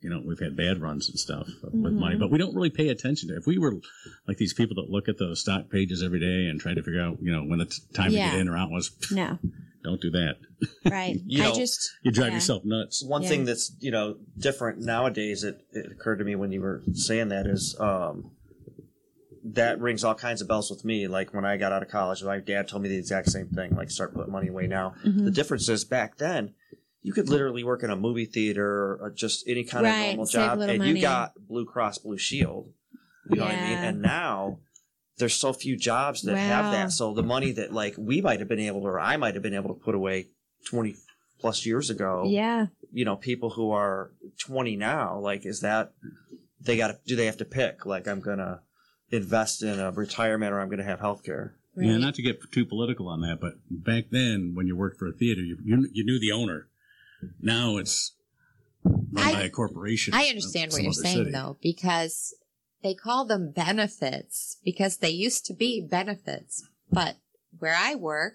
you 0.00 0.08
know, 0.10 0.22
we've 0.26 0.38
had 0.38 0.56
bad 0.56 0.80
runs 0.80 1.08
and 1.10 1.18
stuff 1.18 1.46
with 1.62 1.72
Mm-hmm. 1.74 1.98
money, 2.00 2.16
but 2.16 2.30
we 2.30 2.38
don't 2.38 2.54
really 2.54 2.70
pay 2.70 2.88
attention 2.88 3.28
to 3.28 3.34
it. 3.34 3.38
If 3.38 3.46
we 3.46 3.58
were 3.58 3.74
like 4.26 4.38
these 4.38 4.54
people 4.54 4.76
that 4.76 4.90
look 4.90 5.08
at 5.08 5.18
the 5.18 5.36
stock 5.36 5.68
pages 5.70 6.02
every 6.02 6.20
day 6.20 6.48
and 6.48 6.58
try 6.60 6.72
to 6.74 6.82
figure 6.82 7.02
out, 7.02 7.18
you 7.20 7.32
know, 7.32 7.42
when 7.42 7.58
the 7.58 7.66
t- 7.66 7.82
time 7.94 8.10
Yeah. 8.12 8.26
to 8.26 8.30
get 8.32 8.40
in 8.40 8.48
or 8.48 8.56
out 8.56 8.70
was, 8.70 8.90
no, 9.12 9.38
don't 9.84 10.00
do 10.00 10.10
that. 10.12 10.36
right. 10.90 11.16
You 11.26 11.42
I 11.42 11.48
know, 11.48 11.54
just 11.54 11.90
You 12.02 12.10
drive 12.12 12.28
yeah. 12.28 12.34
yourself 12.34 12.64
nuts. 12.64 13.04
One 13.04 13.22
Yeah. 13.22 13.28
thing 13.28 13.44
that's 13.44 13.72
you 13.80 13.90
know 13.90 14.16
different 14.38 14.80
nowadays. 14.80 15.44
It, 15.44 15.64
it 15.72 15.92
occurred 15.92 16.16
to 16.20 16.24
me 16.24 16.34
when 16.34 16.50
you 16.52 16.60
were 16.62 16.82
saying 16.94 17.28
that 17.28 17.46
is 17.46 17.76
um, 17.78 18.30
that 19.44 19.80
rings 19.80 20.04
all 20.04 20.14
kinds 20.14 20.42
of 20.42 20.48
bells 20.48 20.70
with 20.70 20.84
me. 20.84 21.08
Like 21.08 21.32
when 21.34 21.44
I 21.44 21.56
got 21.56 21.72
out 21.72 21.82
of 21.82 21.88
college, 21.88 22.22
my 22.22 22.38
dad 22.40 22.68
told 22.68 22.82
me 22.82 22.88
the 22.88 22.98
exact 22.98 23.30
same 23.30 23.48
thing. 23.48 23.74
Like 23.74 23.90
start 23.90 24.14
putting 24.14 24.32
money 24.32 24.48
away 24.48 24.66
now. 24.66 24.94
Mm-hmm. 25.04 25.24
The 25.24 25.30
difference 25.30 25.68
is 25.68 25.84
back 25.84 26.18
then. 26.18 26.54
You 27.02 27.12
could 27.12 27.28
literally 27.28 27.64
work 27.64 27.82
in 27.82 27.90
a 27.90 27.96
movie 27.96 28.26
theater 28.26 28.98
or 29.00 29.10
just 29.10 29.48
any 29.48 29.64
kind 29.64 29.86
of 29.86 29.96
normal 29.96 30.26
job, 30.26 30.60
and 30.60 30.78
money. 30.78 30.90
you 30.90 31.00
got 31.00 31.32
Blue 31.48 31.64
Cross 31.64 31.98
Blue 31.98 32.18
Shield. 32.18 32.72
You 33.28 33.36
know 33.36 33.44
what 33.44 33.54
I 33.54 33.56
mean? 33.56 33.78
And 33.78 34.02
now 34.02 34.58
there's 35.18 35.34
so 35.34 35.52
few 35.52 35.76
jobs 35.76 36.22
that 36.22 36.36
have 36.36 36.72
that. 36.72 36.92
So 36.92 37.14
the 37.14 37.22
money 37.22 37.52
that 37.52 37.72
like 37.72 37.94
we 37.96 38.20
might 38.20 38.40
have 38.40 38.48
been 38.48 38.60
able 38.60 38.80
to, 38.82 38.88
or 38.88 39.00
I 39.00 39.16
might 39.16 39.34
have 39.34 39.42
been 39.42 39.54
able 39.54 39.74
to 39.74 39.80
put 39.80 39.94
away 39.94 40.28
twenty 40.68 40.96
plus 41.40 41.64
years 41.64 41.88
ago 41.88 42.24
Yeah, 42.26 42.66
you 42.92 43.04
know 43.06 43.16
people 43.16 43.50
who 43.50 43.70
are 43.70 44.10
20 44.40 44.76
now 44.76 45.18
like 45.18 45.46
is 45.46 45.60
that 45.60 45.92
they 46.60 46.76
got 46.76 46.88
to 46.88 46.98
do 47.06 47.16
they 47.16 47.24
have 47.24 47.38
to 47.38 47.46
pick 47.46 47.86
like 47.86 48.06
i'm 48.06 48.20
gonna 48.20 48.60
invest 49.10 49.62
in 49.62 49.80
a 49.80 49.90
retirement 49.90 50.52
or 50.52 50.60
i'm 50.60 50.68
gonna 50.68 50.84
have 50.84 51.00
health 51.00 51.24
care 51.24 51.54
right. 51.74 51.86
Yeah, 51.86 51.96
not 51.96 52.14
to 52.16 52.22
get 52.22 52.40
too 52.52 52.66
political 52.66 53.08
on 53.08 53.22
that, 53.22 53.38
but 53.40 53.54
back 53.70 54.10
then 54.10 54.52
when 54.54 54.66
you 54.66 54.76
worked 54.76 54.98
for 54.98 55.06
a 55.06 55.12
theater, 55.12 55.40
you 55.40 55.56
you, 55.64 55.88
you 55.92 56.04
knew 56.04 56.18
the 56.20 56.32
owner. 56.32 56.68
Now 57.40 57.76
it's 57.76 58.14
run 58.84 59.08
I- 59.16 59.32
by 59.32 59.42
a 59.42 59.50
corporation. 59.50 60.14
I 60.14 60.24
understand 60.26 60.72
what 60.72 60.82
you're 60.82 60.92
saying 60.92 61.16
city. 61.18 61.30
though, 61.32 61.56
because 61.62 62.34
they 62.82 62.94
call 62.94 63.24
them 63.26 63.52
benefits 63.54 64.56
because 64.64 64.98
they 64.98 65.10
used 65.10 65.44
to 65.46 65.54
be 65.54 65.86
benefits. 65.88 66.66
But 66.90 67.16
where 67.58 67.76
I 67.76 67.94
work, 67.94 68.34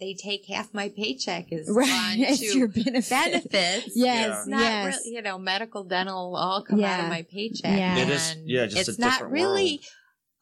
they 0.00 0.14
take 0.14 0.46
half 0.48 0.72
my 0.74 0.88
paycheck 0.88 1.46
is 1.52 1.68
right. 1.70 1.86
gone 1.88 2.14
It's 2.18 2.40
to 2.40 2.58
your 2.58 2.68
benefit. 2.68 3.10
benefits. 3.10 3.92
Yes, 3.94 4.38
It's 4.40 4.46
not 4.48 4.60
yes. 4.60 4.96
really, 5.04 5.14
you 5.16 5.22
know, 5.22 5.38
medical, 5.38 5.84
dental 5.84 6.34
all 6.36 6.62
come 6.64 6.82
out 6.82 7.00
of 7.04 7.08
my 7.10 7.22
paycheck. 7.22 7.78
Yeah. 7.78 7.98
It 7.98 8.08
is- 8.10 8.36
yeah, 8.44 8.66
just 8.66 8.88
a 8.88 8.90
it's 8.92 8.98
not 8.98 9.12
different 9.12 9.32
really 9.32 9.80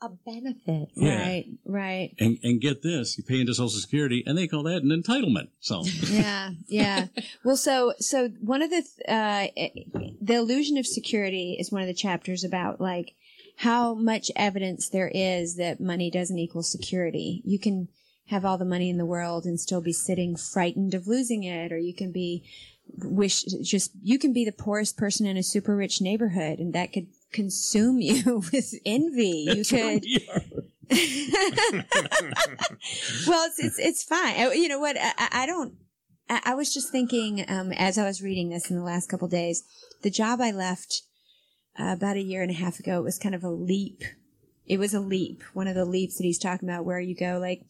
a 0.02 0.08
benefit. 0.08 0.88
Yeah. 0.94 1.22
Right, 1.22 1.46
right. 1.64 2.14
And 2.18 2.38
and 2.42 2.60
get 2.60 2.82
this, 2.82 3.16
you 3.16 3.24
pay 3.24 3.40
into 3.40 3.54
Social 3.54 3.80
Security, 3.80 4.22
and 4.26 4.36
they 4.36 4.48
call 4.48 4.64
that 4.64 4.82
an 4.82 4.90
entitlement. 4.90 5.48
So 5.60 5.84
yeah, 6.10 6.50
yeah. 6.66 7.06
Well, 7.44 7.56
so 7.56 7.94
so 7.98 8.28
one 8.40 8.62
of 8.62 8.70
the 8.70 8.82
uh, 9.08 9.46
the 10.20 10.34
illusion 10.34 10.76
of 10.76 10.86
security 10.86 11.56
is 11.58 11.70
one 11.70 11.82
of 11.82 11.88
the 11.88 11.94
chapters 11.94 12.44
about 12.44 12.80
like 12.80 13.14
how 13.58 13.94
much 13.94 14.30
evidence 14.34 14.88
there 14.88 15.10
is 15.14 15.56
that 15.56 15.80
money 15.80 16.10
doesn't 16.10 16.38
equal 16.38 16.62
security. 16.62 17.42
You 17.44 17.58
can 17.58 17.88
have 18.26 18.44
all 18.44 18.58
the 18.58 18.64
money 18.64 18.90
in 18.90 18.98
the 18.98 19.06
world 19.06 19.44
and 19.44 19.60
still 19.60 19.80
be 19.80 19.92
sitting 19.92 20.36
frightened 20.36 20.94
of 20.94 21.06
losing 21.06 21.44
it, 21.44 21.72
or 21.72 21.78
you 21.78 21.94
can 21.94 22.12
be 22.12 22.44
wish 22.98 23.44
just 23.44 23.92
you 24.02 24.18
can 24.18 24.32
be 24.32 24.44
the 24.44 24.52
poorest 24.52 24.96
person 24.96 25.26
in 25.26 25.36
a 25.36 25.42
super 25.42 25.76
rich 25.76 26.00
neighborhood, 26.00 26.58
and 26.58 26.72
that 26.72 26.92
could 26.92 27.06
consume 27.32 28.00
you 28.00 28.42
with 28.52 28.74
envy. 28.84 29.46
You 29.48 29.64
could. 29.64 30.04
well, 33.26 33.46
it's 33.46 33.58
it's 33.58 33.78
it's 33.78 34.02
fine. 34.04 34.36
You 34.52 34.68
know 34.68 34.78
what? 34.78 34.96
I, 34.98 35.12
I- 35.18 35.28
I 35.42 35.46
don't. 35.46 35.74
I, 36.28 36.40
I 36.46 36.54
was 36.54 36.72
just 36.72 36.90
thinking 36.90 37.44
um, 37.48 37.72
as 37.72 37.98
I 37.98 38.04
was 38.04 38.22
reading 38.22 38.50
this 38.50 38.70
in 38.70 38.76
the 38.76 38.84
last 38.84 39.08
couple 39.08 39.28
days. 39.28 39.64
The 40.02 40.10
job 40.10 40.40
I 40.40 40.50
left 40.50 41.02
uh, 41.78 41.92
about 41.96 42.16
a 42.16 42.22
year 42.22 42.42
and 42.42 42.50
a 42.50 42.54
half 42.54 42.78
ago 42.78 42.98
it 42.98 43.04
was 43.04 43.18
kind 43.18 43.34
of 43.34 43.44
a 43.44 43.50
leap. 43.50 44.02
It 44.66 44.78
was 44.78 44.94
a 44.94 45.00
leap. 45.00 45.42
One 45.54 45.66
of 45.66 45.74
the 45.74 45.84
leaps 45.84 46.16
that 46.18 46.24
he's 46.24 46.38
talking 46.38 46.68
about, 46.68 46.84
where 46.84 47.00
you 47.00 47.14
go 47.16 47.38
like. 47.40 47.62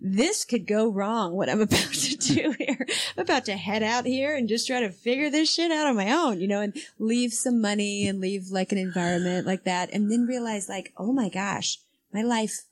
This 0.00 0.44
could 0.44 0.66
go 0.66 0.88
wrong. 0.88 1.34
What 1.34 1.48
I'm 1.48 1.60
about 1.62 1.92
to 1.92 2.16
do 2.16 2.54
here, 2.58 2.86
I'm 3.16 3.22
about 3.22 3.46
to 3.46 3.56
head 3.56 3.82
out 3.82 4.04
here 4.04 4.34
and 4.34 4.48
just 4.48 4.66
try 4.66 4.80
to 4.80 4.90
figure 4.90 5.30
this 5.30 5.52
shit 5.52 5.70
out 5.70 5.86
on 5.86 5.96
my 5.96 6.12
own, 6.12 6.40
you 6.40 6.48
know, 6.48 6.60
and 6.60 6.76
leave 6.98 7.32
some 7.32 7.60
money 7.60 8.06
and 8.06 8.20
leave 8.20 8.48
like 8.50 8.72
an 8.72 8.78
environment 8.78 9.46
like 9.46 9.64
that, 9.64 9.90
and 9.92 10.10
then 10.10 10.26
realize 10.26 10.68
like, 10.68 10.92
oh 10.96 11.12
my 11.12 11.28
gosh, 11.28 11.78
my 12.12 12.22
life 12.22 12.64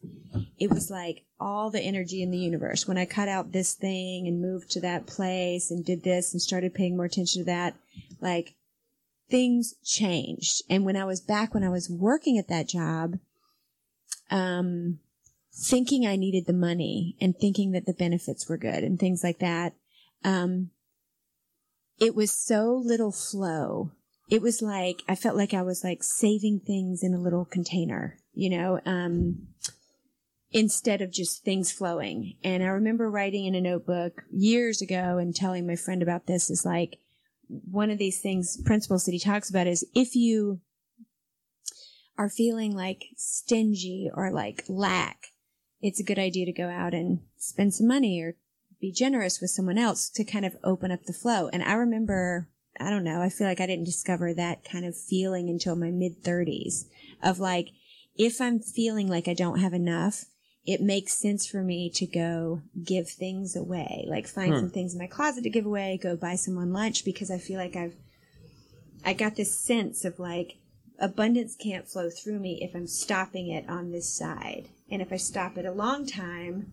it 0.59 0.71
was 0.71 0.91
like 0.91 1.25
all 1.41 1.71
the 1.71 1.81
energy 1.81 2.23
in 2.23 2.31
the 2.31 2.39
universe. 2.39 2.87
When 2.87 2.99
I 2.99 3.05
cut 3.05 3.29
out 3.29 3.53
this 3.53 3.75
thing 3.75 4.27
and 4.27 4.41
moved 4.41 4.71
to 4.73 4.81
that 4.81 5.07
place 5.07 5.71
and 5.71 5.85
did 5.85 6.03
this 6.03 6.33
and 6.33 6.41
started 6.41 6.75
paying 6.75 6.97
more 6.97 7.07
attention 7.07 7.43
to 7.43 7.47
that, 7.47 7.75
like 8.21 8.55
things 9.29 9.75
changed. 9.85 10.63
And 10.71 10.85
when 10.85 10.97
I 10.97 11.05
was 11.05 11.21
back, 11.21 11.55
when 11.55 11.65
I 11.65 11.69
was 11.69 11.91
working 11.91 12.39
at 12.39 12.49
that 12.49 12.69
job, 12.69 13.19
um, 14.31 15.01
thinking 15.55 16.07
I 16.07 16.17
needed 16.17 16.47
the 16.47 16.53
money 16.53 17.17
and 17.21 17.37
thinking 17.37 17.73
that 17.73 17.87
the 17.87 17.95
benefits 17.95 18.49
were 18.49 18.57
good 18.57 18.83
and 18.83 18.99
things 18.99 19.23
like 19.23 19.39
that, 19.39 19.75
um, 20.25 20.71
it 22.01 22.15
was 22.15 22.33
so 22.33 22.83
little 22.85 23.13
flow. 23.13 23.93
It 24.31 24.43
was 24.43 24.61
like, 24.61 25.03
I 25.09 25.15
felt 25.15 25.37
like 25.37 25.55
I 25.55 25.63
was 25.63 25.85
like 25.85 26.03
saving 26.03 26.61
things 26.67 27.03
in 27.03 27.15
a 27.15 27.21
little 27.21 27.45
container, 27.45 28.19
you 28.33 28.51
know, 28.51 28.81
um, 28.85 29.49
instead 30.51 31.03
of 31.03 31.13
just 31.13 31.45
things 31.45 31.71
flowing. 31.71 32.35
And 32.43 32.63
I 32.63 32.69
remember 32.69 33.11
writing 33.11 33.47
in 33.47 33.55
a 33.55 33.61
notebook 33.61 34.23
years 34.33 34.81
ago 34.81 35.19
and 35.19 35.35
telling 35.35 35.67
my 35.67 35.77
friend 35.77 36.03
about 36.03 36.27
this 36.27 36.51
is 36.51 36.65
like 36.65 36.99
one 37.49 37.91
of 37.91 37.99
these 37.99 38.21
things, 38.21 38.61
principles 38.65 39.05
that 39.05 39.13
he 39.13 39.21
talks 39.21 39.51
about 39.51 39.67
is 39.67 39.87
if 39.95 40.17
you 40.17 40.61
are 42.17 42.31
feeling 42.31 42.75
like 42.75 43.05
stingy 43.17 44.11
or 44.13 44.33
like 44.33 44.65
lack, 44.69 45.27
it's 45.85 46.01
a 46.01 46.05
good 46.05 46.19
idea 46.19 46.47
to 46.47 46.53
go 46.53 46.71
out 46.71 46.95
and 46.95 47.21
spend 47.37 47.75
some 47.75 47.87
money 47.87 48.19
or 48.23 48.37
be 48.81 48.91
generous 48.91 49.39
with 49.39 49.51
someone 49.51 49.77
else 49.77 50.09
to 50.09 50.25
kind 50.25 50.47
of 50.47 50.57
open 50.65 50.91
up 50.91 51.05
the 51.05 51.13
flow. 51.13 51.49
And 51.49 51.63
I 51.63 51.75
remember, 51.75 52.49
I 52.81 52.89
don't 52.89 53.05
know, 53.05 53.21
I 53.21 53.29
feel 53.29 53.47
like 53.47 53.61
I 53.61 53.67
didn't 53.67 53.85
discover 53.85 54.33
that 54.33 54.65
kind 54.65 54.87
of 54.87 54.97
feeling 54.97 55.51
until 55.51 55.77
my 55.77 55.91
mid 55.91 56.25
30s 56.25 56.87
of 57.23 57.39
like, 57.39 57.69
if 58.17 58.41
I'm 58.41 58.61
feeling 58.61 59.09
like 59.09 59.29
I 59.29 59.35
don't 59.35 59.61
have 59.61 59.75
enough, 59.75 60.25
it 60.65 60.81
makes 60.81 61.13
sense 61.13 61.47
for 61.47 61.63
me 61.63 61.91
to 61.97 62.07
go 62.07 62.63
give 62.83 63.11
things 63.11 63.55
away, 63.55 64.07
like 64.09 64.27
find 64.27 64.55
hmm. 64.55 64.61
some 64.61 64.71
things 64.71 64.95
in 64.95 64.99
my 64.99 65.07
closet 65.07 65.43
to 65.43 65.51
give 65.51 65.67
away, 65.67 66.01
go 66.03 66.17
buy 66.17 66.37
someone 66.37 66.73
lunch 66.73 67.05
because 67.05 67.31
I 67.31 67.37
feel 67.37 67.59
like 67.59 67.77
I've, 67.77 67.95
I 69.05 69.13
got 69.13 69.37
this 69.37 69.61
sense 69.61 70.07
of 70.07 70.19
like 70.19 70.57
abundance 70.99 71.55
can't 71.57 71.87
flow 71.87 72.09
through 72.09 72.39
me 72.39 72.61
if 72.63 72.75
I'm 72.75 72.87
stopping 72.87 73.49
it 73.51 73.69
on 73.69 73.93
this 73.93 74.11
side. 74.11 74.71
And 74.95 75.03
if 75.03 75.13
I 75.13 75.17
stop 75.17 75.59
it 75.59 75.67
a 75.67 75.73
long 75.73 76.07
time, 76.07 76.71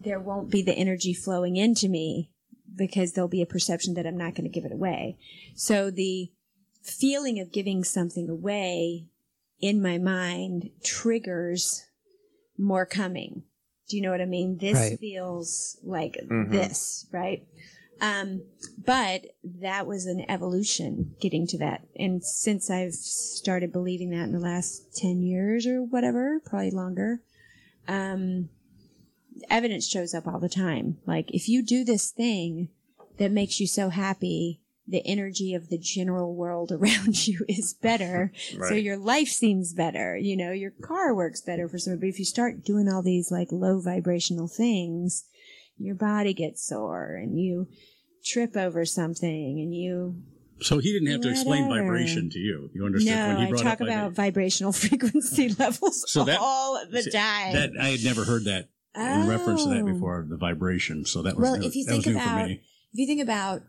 there 0.00 0.20
won't 0.20 0.48
be 0.48 0.62
the 0.62 0.74
energy 0.74 1.12
flowing 1.12 1.56
into 1.56 1.88
me 1.88 2.30
because 2.76 3.12
there'll 3.12 3.26
be 3.26 3.42
a 3.42 3.46
perception 3.46 3.94
that 3.94 4.06
I'm 4.06 4.16
not 4.16 4.36
going 4.36 4.44
to 4.44 4.48
give 4.48 4.64
it 4.64 4.70
away. 4.70 5.18
So 5.56 5.90
the 5.90 6.30
feeling 6.84 7.40
of 7.40 7.50
giving 7.50 7.82
something 7.82 8.28
away 8.28 9.06
in 9.60 9.82
my 9.82 9.98
mind 9.98 10.70
triggers 10.84 11.84
more 12.56 12.86
coming. 12.86 13.42
Do 13.88 13.96
you 13.96 14.02
know 14.04 14.12
what 14.12 14.20
I 14.20 14.26
mean? 14.26 14.58
This 14.58 14.78
Right. 14.78 15.00
feels 15.00 15.76
like 15.82 16.16
mm-hmm. 16.22 16.52
this, 16.52 17.08
right? 17.10 17.44
Um, 18.00 18.42
but 18.84 19.26
that 19.42 19.86
was 19.86 20.06
an 20.06 20.24
evolution 20.28 21.14
getting 21.20 21.46
to 21.48 21.58
that. 21.58 21.86
And 21.96 22.22
since 22.24 22.70
I've 22.70 22.94
started 22.94 23.72
believing 23.72 24.10
that 24.10 24.24
in 24.24 24.32
the 24.32 24.40
last 24.40 24.96
10 24.96 25.22
years 25.22 25.66
or 25.66 25.82
whatever, 25.82 26.40
probably 26.44 26.70
longer, 26.70 27.20
um, 27.88 28.48
evidence 29.48 29.86
shows 29.86 30.14
up 30.14 30.26
all 30.26 30.40
the 30.40 30.48
time. 30.48 30.98
Like 31.06 31.30
if 31.32 31.48
you 31.48 31.62
do 31.62 31.84
this 31.84 32.10
thing 32.10 32.68
that 33.18 33.30
makes 33.30 33.60
you 33.60 33.66
so 33.66 33.90
happy, 33.90 34.60
the 34.86 35.06
energy 35.06 35.54
of 35.54 35.70
the 35.70 35.78
general 35.78 36.34
world 36.34 36.72
around 36.72 37.26
you 37.26 37.44
is 37.48 37.74
better. 37.74 38.32
So 38.68 38.74
your 38.74 38.96
life 38.96 39.28
seems 39.28 39.74
better. 39.74 40.16
You 40.16 40.36
know, 40.36 40.52
your 40.52 40.70
car 40.70 41.14
works 41.14 41.40
better 41.40 41.68
for 41.68 41.78
some. 41.78 41.98
But 41.98 42.08
if 42.08 42.18
you 42.18 42.24
start 42.24 42.64
doing 42.64 42.88
all 42.88 43.02
these 43.02 43.30
like 43.30 43.48
low 43.50 43.80
vibrational 43.80 44.48
things, 44.48 45.24
your 45.78 45.94
body 45.94 46.34
gets 46.34 46.66
sore 46.66 47.14
and 47.16 47.38
you 47.38 47.68
trip 48.24 48.56
over 48.56 48.84
something 48.84 49.60
and 49.60 49.74
you 49.74 50.22
So 50.60 50.78
he 50.78 50.92
didn't 50.92 51.08
have 51.10 51.20
to 51.22 51.30
explain 51.30 51.68
vibration 51.68 52.30
to 52.30 52.38
you. 52.38 52.70
You 52.74 52.86
understood 52.86 53.14
no, 53.14 53.28
when 53.28 53.36
he 53.38 53.46
brought 53.52 53.60
it 53.60 53.60
up? 53.60 53.64
Yeah, 53.64 53.70
I 53.70 53.74
talk 53.74 53.80
up 53.80 53.86
about 53.86 54.12
vibration. 54.12 54.14
vibrational 54.14 54.72
frequency 54.84 55.48
levels 55.58 56.10
So 56.10 56.24
that- 56.24 56.38
all 56.40 56.82
the 56.90 57.02
see, 57.02 57.10
time. 57.10 57.52
That 57.54 57.70
I 57.80 57.88
had 57.88 58.04
never 58.04 58.24
heard 58.24 58.44
that 58.44 58.68
in 58.96 59.26
reference 59.28 59.64
to 59.64 59.70
that 59.70 59.82
Oh. 59.82 59.92
before 59.92 60.24
the 60.28 60.36
vibration. 60.36 61.04
So 61.04 61.22
that 61.22 61.36
was 61.36 61.42
Well, 61.42 61.58
new- 61.58 61.66
if 61.66 61.74
you 61.76 61.84
think 61.84 62.06
about 62.06 62.48
if 62.50 62.60
you 62.92 63.06
think 63.06 63.20
about 63.22 63.62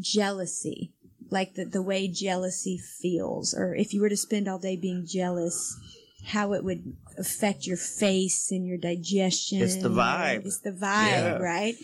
jealousy, 0.00 0.92
like 1.30 1.54
the, 1.54 1.64
the 1.64 1.82
way 1.82 2.08
jealousy 2.08 2.78
feels, 2.78 3.54
or 3.54 3.74
if 3.74 3.92
you 3.94 4.00
were 4.00 4.08
to 4.08 4.16
spend 4.16 4.48
all 4.48 4.58
day 4.58 4.76
being 4.76 5.04
jealous, 5.06 5.76
how 6.24 6.52
it 6.52 6.64
would 6.64 6.96
affect 7.16 7.66
your 7.66 7.76
face 7.76 8.50
and 8.50 8.66
your 8.66 8.76
digestion. 8.78 9.62
It's 9.62 9.76
the 9.76 9.88
vibe. 9.88 10.44
It's 10.44 10.60
the 10.60 10.72
vibe, 10.72 11.06
Yeah. 11.06 11.38
right? 11.38 11.74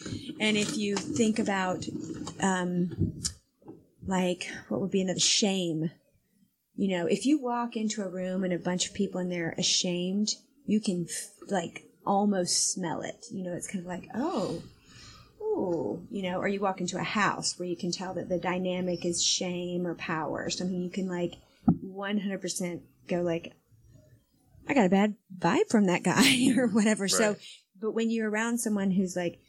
And 0.41 0.57
if 0.57 0.77
you 0.77 0.97
think 0.97 1.39
about, 1.39 1.87
um, 2.41 3.23
like, 4.07 4.47
what 4.69 4.81
would 4.81 4.91
be 4.91 5.01
another 5.01 5.21
shame? 5.21 5.91
You 6.77 6.89
know, 6.97 7.07
if 7.07 7.25
you 7.25 7.41
walk 7.41 7.77
into 7.77 8.03
a 8.03 8.09
room 8.09 8.45
and 8.45 8.53
a 8.53 8.59
bunch 8.59 8.89
of 8.89 8.95
people 8.95 9.21
in 9.21 9.29
there 9.29 9.49
are 9.49 9.55
ashamed, 9.59 10.31
you 10.67 10.81
can 10.81 11.07
f- 11.09 11.31
like 11.51 11.85
almost 12.05 12.73
smell 12.73 13.01
it. 13.03 13.25
You 13.31 13.45
know, 13.45 13.53
it's 13.55 13.69
kind 13.69 13.81
of 13.85 13.87
like, 13.87 14.09
oh, 14.15 14.63
ooh, 15.41 16.07
you 16.11 16.23
know, 16.23 16.39
or 16.39 16.49
you 16.49 16.61
walk 16.61 16.81
into 16.81 16.99
a 16.99 17.03
house 17.05 17.59
where 17.59 17.69
you 17.69 17.77
can 17.77 17.93
tell 17.93 18.13
that 18.15 18.29
the 18.29 18.39
dynamic 18.39 19.05
is 19.07 19.23
shame 19.23 19.87
or 19.87 19.95
power 19.95 20.45
or 20.45 20.51
something. 20.51 20.81
You 20.83 20.91
can 20.91 21.09
like 21.09 21.35
100% 21.85 22.81
go 23.09 23.23
like, 23.23 23.53
I 24.69 24.75
got 24.75 24.87
a 24.87 24.91
bad 24.91 25.15
vibe 25.39 25.69
from 25.69 25.87
that 25.87 26.03
guy 26.03 26.55
or 26.57 26.69
whatever. 26.69 27.09
So, 27.09 27.37
but 27.81 27.93
when 27.93 28.11
you're 28.11 28.31
around 28.31 28.59
someone 28.59 28.91
who's 28.91 29.17
like 29.17 29.41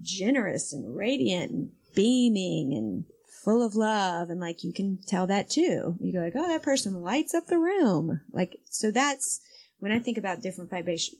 generous 0.00 0.72
and 0.72 0.96
radiant 0.96 1.50
and 1.50 1.70
beaming 1.94 2.72
and 2.74 3.04
full 3.44 3.64
of 3.64 3.74
love 3.74 4.28
and 4.30 4.40
like 4.40 4.62
you 4.62 4.72
can 4.72 4.98
tell 5.06 5.26
that 5.26 5.50
too. 5.50 5.96
You 6.00 6.12
go 6.12 6.20
like, 6.20 6.34
oh, 6.36 6.48
that 6.48 6.62
person 6.62 7.02
lights 7.02 7.34
up 7.34 7.46
the 7.46 7.58
room. 7.58 8.20
Like, 8.32 8.58
so 8.70 8.90
that's 8.90 9.40
when 9.78 9.92
I 9.92 9.98
think 9.98 10.18
about 10.18 10.42
different 10.42 10.70
vibration, 10.70 11.18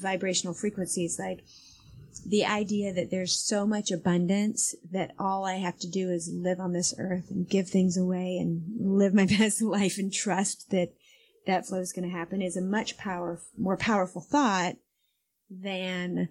vibrational 0.00 0.54
frequencies, 0.54 1.18
like 1.18 1.44
the 2.26 2.44
idea 2.44 2.92
that 2.92 3.10
there's 3.10 3.34
so 3.34 3.66
much 3.66 3.90
abundance 3.90 4.74
that 4.90 5.12
all 5.18 5.44
I 5.44 5.54
have 5.54 5.78
to 5.80 5.90
do 5.90 6.10
is 6.10 6.32
live 6.32 6.60
on 6.60 6.72
this 6.72 6.94
earth 6.98 7.30
and 7.30 7.48
give 7.48 7.68
things 7.68 7.96
away 7.96 8.38
and 8.38 8.62
live 8.78 9.14
my 9.14 9.26
best 9.38 9.62
life 9.62 9.98
and 9.98 10.12
trust 10.12 10.70
that 10.70 10.92
that 11.46 11.66
flow 11.66 11.78
is 11.78 11.92
going 11.92 12.08
to 12.08 12.16
happen 12.16 12.42
is 12.42 12.56
a 12.56 12.62
much 12.62 12.96
power, 12.96 13.40
more 13.58 13.76
powerful 13.76 14.20
thought 14.20 14.76
than 15.50 16.28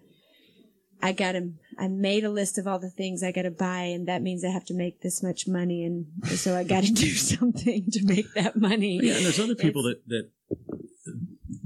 I 1.01 1.11
got 1.11 1.33
to, 1.33 1.51
I 1.77 1.87
made 1.87 2.23
a 2.23 2.29
list 2.29 2.57
of 2.57 2.67
all 2.67 2.79
the 2.79 2.89
things 2.89 3.23
I 3.23 3.31
got 3.31 3.43
to 3.43 3.51
buy 3.51 3.83
and 3.83 4.07
that 4.07 4.21
means 4.21 4.43
I 4.43 4.49
have 4.49 4.65
to 4.65 4.73
make 4.73 5.01
this 5.01 5.23
much 5.23 5.47
money 5.47 5.83
and 5.83 6.05
so 6.29 6.55
I 6.55 6.63
got 6.63 6.83
to 6.83 6.93
do 6.93 7.09
something 7.09 7.89
to 7.91 8.05
make 8.05 8.33
that 8.35 8.55
money. 8.55 8.99
Yeah, 9.01 9.15
and 9.15 9.25
there's 9.25 9.39
other 9.39 9.55
people 9.55 9.83
that 9.83 10.01
that 10.07 10.29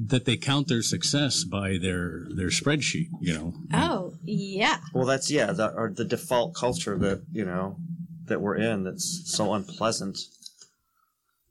that 0.07 0.25
they 0.25 0.37
count 0.37 0.67
their 0.67 0.81
success 0.81 1.43
by 1.43 1.77
their 1.81 2.27
their 2.35 2.49
spreadsheet. 2.49 3.09
You 3.19 3.33
know. 3.33 3.53
Oh, 3.73 4.13
yeah. 4.23 4.77
Well, 4.93 5.05
that's 5.05 5.31
yeah, 5.31 5.51
the, 5.51 5.71
or 5.71 5.91
the 5.91 6.05
default 6.05 6.55
culture 6.55 6.97
that 6.97 7.23
you 7.31 7.45
know 7.45 7.77
that 8.25 8.41
we're 8.41 8.57
in 8.57 8.83
that's 8.83 9.23
so 9.25 9.53
unpleasant. 9.53 10.17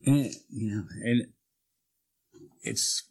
And, 0.07 0.33
yeah, 0.51 0.83
and 1.03 1.27
it's 2.65 3.05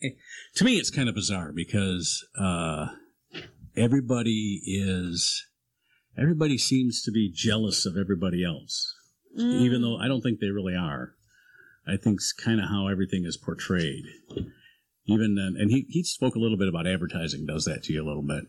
it, 0.00 0.16
to 0.56 0.64
me, 0.64 0.76
it's 0.76 0.90
kind 0.90 1.08
of 1.08 1.14
bizarre 1.14 1.52
because 1.54 2.26
uh, 2.38 2.88
everybody 3.76 4.60
is 4.64 5.46
everybody 6.18 6.58
seems 6.58 7.02
to 7.02 7.12
be 7.12 7.30
jealous 7.32 7.86
of 7.86 7.96
everybody 7.96 8.44
else, 8.44 8.94
even 9.36 9.82
though 9.82 9.96
I 9.96 10.08
don't 10.08 10.20
think 10.20 10.40
they 10.40 10.50
really 10.50 10.74
are. 10.74 11.14
I 11.86 11.96
think 11.96 12.16
it's 12.16 12.32
kind 12.32 12.60
of 12.60 12.68
how 12.68 12.88
everything 12.88 13.24
is 13.24 13.36
portrayed. 13.36 14.04
Even 15.06 15.34
then, 15.34 15.56
and 15.58 15.70
he 15.70 15.86
he 15.88 16.02
spoke 16.02 16.34
a 16.34 16.38
little 16.38 16.58
bit 16.58 16.68
about 16.68 16.86
advertising 16.86 17.46
does 17.46 17.64
that 17.64 17.82
to 17.84 17.92
you 17.92 18.02
a 18.02 18.06
little 18.06 18.22
bit. 18.22 18.44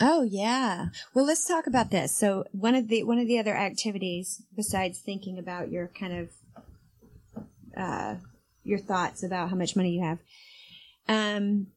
Oh 0.00 0.22
yeah. 0.22 0.86
Well, 1.14 1.26
let's 1.26 1.46
talk 1.46 1.66
about 1.66 1.90
this. 1.90 2.16
So 2.16 2.44
one 2.52 2.74
of 2.74 2.88
the 2.88 3.04
one 3.04 3.18
of 3.18 3.26
the 3.26 3.38
other 3.38 3.54
activities 3.54 4.42
besides 4.56 5.00
thinking 5.00 5.38
about 5.38 5.70
your 5.70 5.88
kind 5.88 6.18
of 6.18 6.28
uh, 7.76 8.16
your 8.64 8.78
thoughts 8.78 9.22
about 9.22 9.50
how 9.50 9.56
much 9.56 9.76
money 9.76 9.90
you 9.90 10.02
have. 10.02 10.18
Um, 11.08 11.68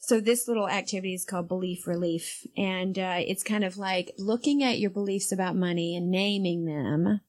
so 0.00 0.20
this 0.20 0.46
little 0.46 0.68
activity 0.68 1.14
is 1.14 1.24
called 1.24 1.48
belief 1.48 1.86
relief, 1.86 2.46
and 2.56 2.98
uh, 2.98 3.20
it's 3.20 3.42
kind 3.42 3.64
of 3.64 3.78
like 3.78 4.12
looking 4.18 4.62
at 4.62 4.78
your 4.78 4.90
beliefs 4.90 5.32
about 5.32 5.56
money 5.56 5.96
and 5.96 6.10
naming 6.10 6.66
them, 6.66 7.20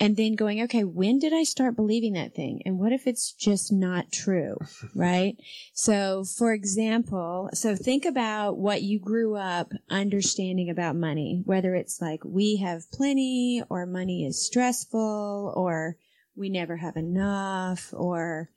and 0.00 0.16
then 0.16 0.34
going, 0.34 0.62
okay, 0.62 0.82
when 0.82 1.18
did 1.18 1.34
I 1.34 1.42
start 1.42 1.76
believing 1.76 2.14
that 2.14 2.34
thing, 2.34 2.62
and 2.64 2.78
what 2.78 2.92
if 2.92 3.06
it's 3.06 3.32
just 3.32 3.70
not 3.70 4.12
true, 4.12 4.56
right? 4.94 5.36
So, 5.74 6.24
for 6.24 6.54
example, 6.54 7.50
so 7.52 7.76
think 7.76 8.06
about 8.06 8.56
what 8.56 8.80
you 8.80 8.98
grew 8.98 9.36
up 9.36 9.72
understanding 9.90 10.70
about 10.70 10.96
money, 10.96 11.42
whether 11.44 11.74
it's 11.74 12.00
like 12.00 12.24
we 12.24 12.56
have 12.56 12.90
plenty 12.92 13.62
or 13.68 13.84
money 13.84 14.24
is 14.24 14.46
stressful 14.46 15.52
or 15.54 15.98
we 16.36 16.48
never 16.48 16.76
have 16.76 16.96
enough 16.96 17.92
or 17.92 18.50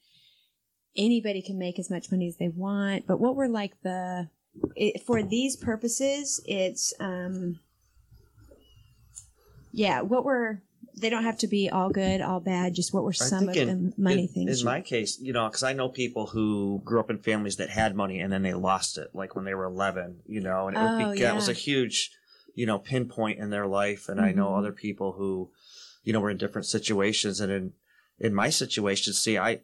anybody 0.95 1.41
can 1.41 1.57
make 1.57 1.79
as 1.79 1.89
much 1.89 2.11
money 2.11 2.27
as 2.27 2.37
they 2.37 2.49
want. 2.49 3.07
But 3.07 3.19
what 3.19 3.35
were 3.35 3.47
like 3.47 3.81
the, 3.83 4.29
it, 4.75 5.03
for 5.03 5.23
these 5.23 5.55
purposes, 5.55 6.41
it's, 6.45 6.93
um, 6.99 7.59
yeah, 9.71 10.01
what 10.01 10.25
were, 10.25 10.61
they 10.97 11.09
don't 11.09 11.23
have 11.23 11.37
to 11.39 11.47
be 11.47 11.69
all 11.69 11.89
good, 11.89 12.21
all 12.21 12.39
bad, 12.39 12.73
just 12.73 12.93
what 12.93 13.03
were 13.03 13.13
some 13.13 13.47
of 13.47 13.55
the 13.55 13.93
money 13.97 14.21
in, 14.23 14.27
things? 14.27 14.59
In 14.59 14.65
my 14.65 14.81
case, 14.81 15.19
you 15.19 15.31
know, 15.31 15.47
because 15.47 15.63
I 15.63 15.73
know 15.73 15.87
people 15.87 16.27
who 16.27 16.81
grew 16.83 16.99
up 16.99 17.09
in 17.09 17.19
families 17.19 17.57
that 17.57 17.69
had 17.69 17.95
money 17.95 18.19
and 18.19 18.33
then 18.33 18.41
they 18.41 18.53
lost 18.53 18.97
it, 18.97 19.09
like 19.13 19.35
when 19.35 19.45
they 19.45 19.53
were 19.53 19.65
11, 19.65 20.21
you 20.25 20.41
know, 20.41 20.67
and 20.67 20.75
it, 20.75 20.81
would 20.81 20.91
Oh, 20.91 21.13
be, 21.13 21.19
that 21.21 21.35
was 21.35 21.47
a 21.47 21.53
huge, 21.53 22.11
you 22.55 22.65
know, 22.65 22.79
pinpoint 22.79 23.39
in 23.39 23.49
their 23.51 23.67
life. 23.67 24.09
And 24.09 24.19
I 24.19 24.31
know 24.31 24.49
Mhm. 24.49 24.57
other 24.57 24.71
people 24.73 25.13
who, 25.13 25.51
you 26.09 26.13
know, 26.13 26.19
we're 26.21 26.31
in 26.31 26.37
different 26.37 26.65
situations. 26.65 27.39
And 27.39 27.51
in, 27.51 27.73
in 28.17 28.33
my 28.33 28.49
situation, 28.49 29.13
see, 29.13 29.37
I, 29.37 29.59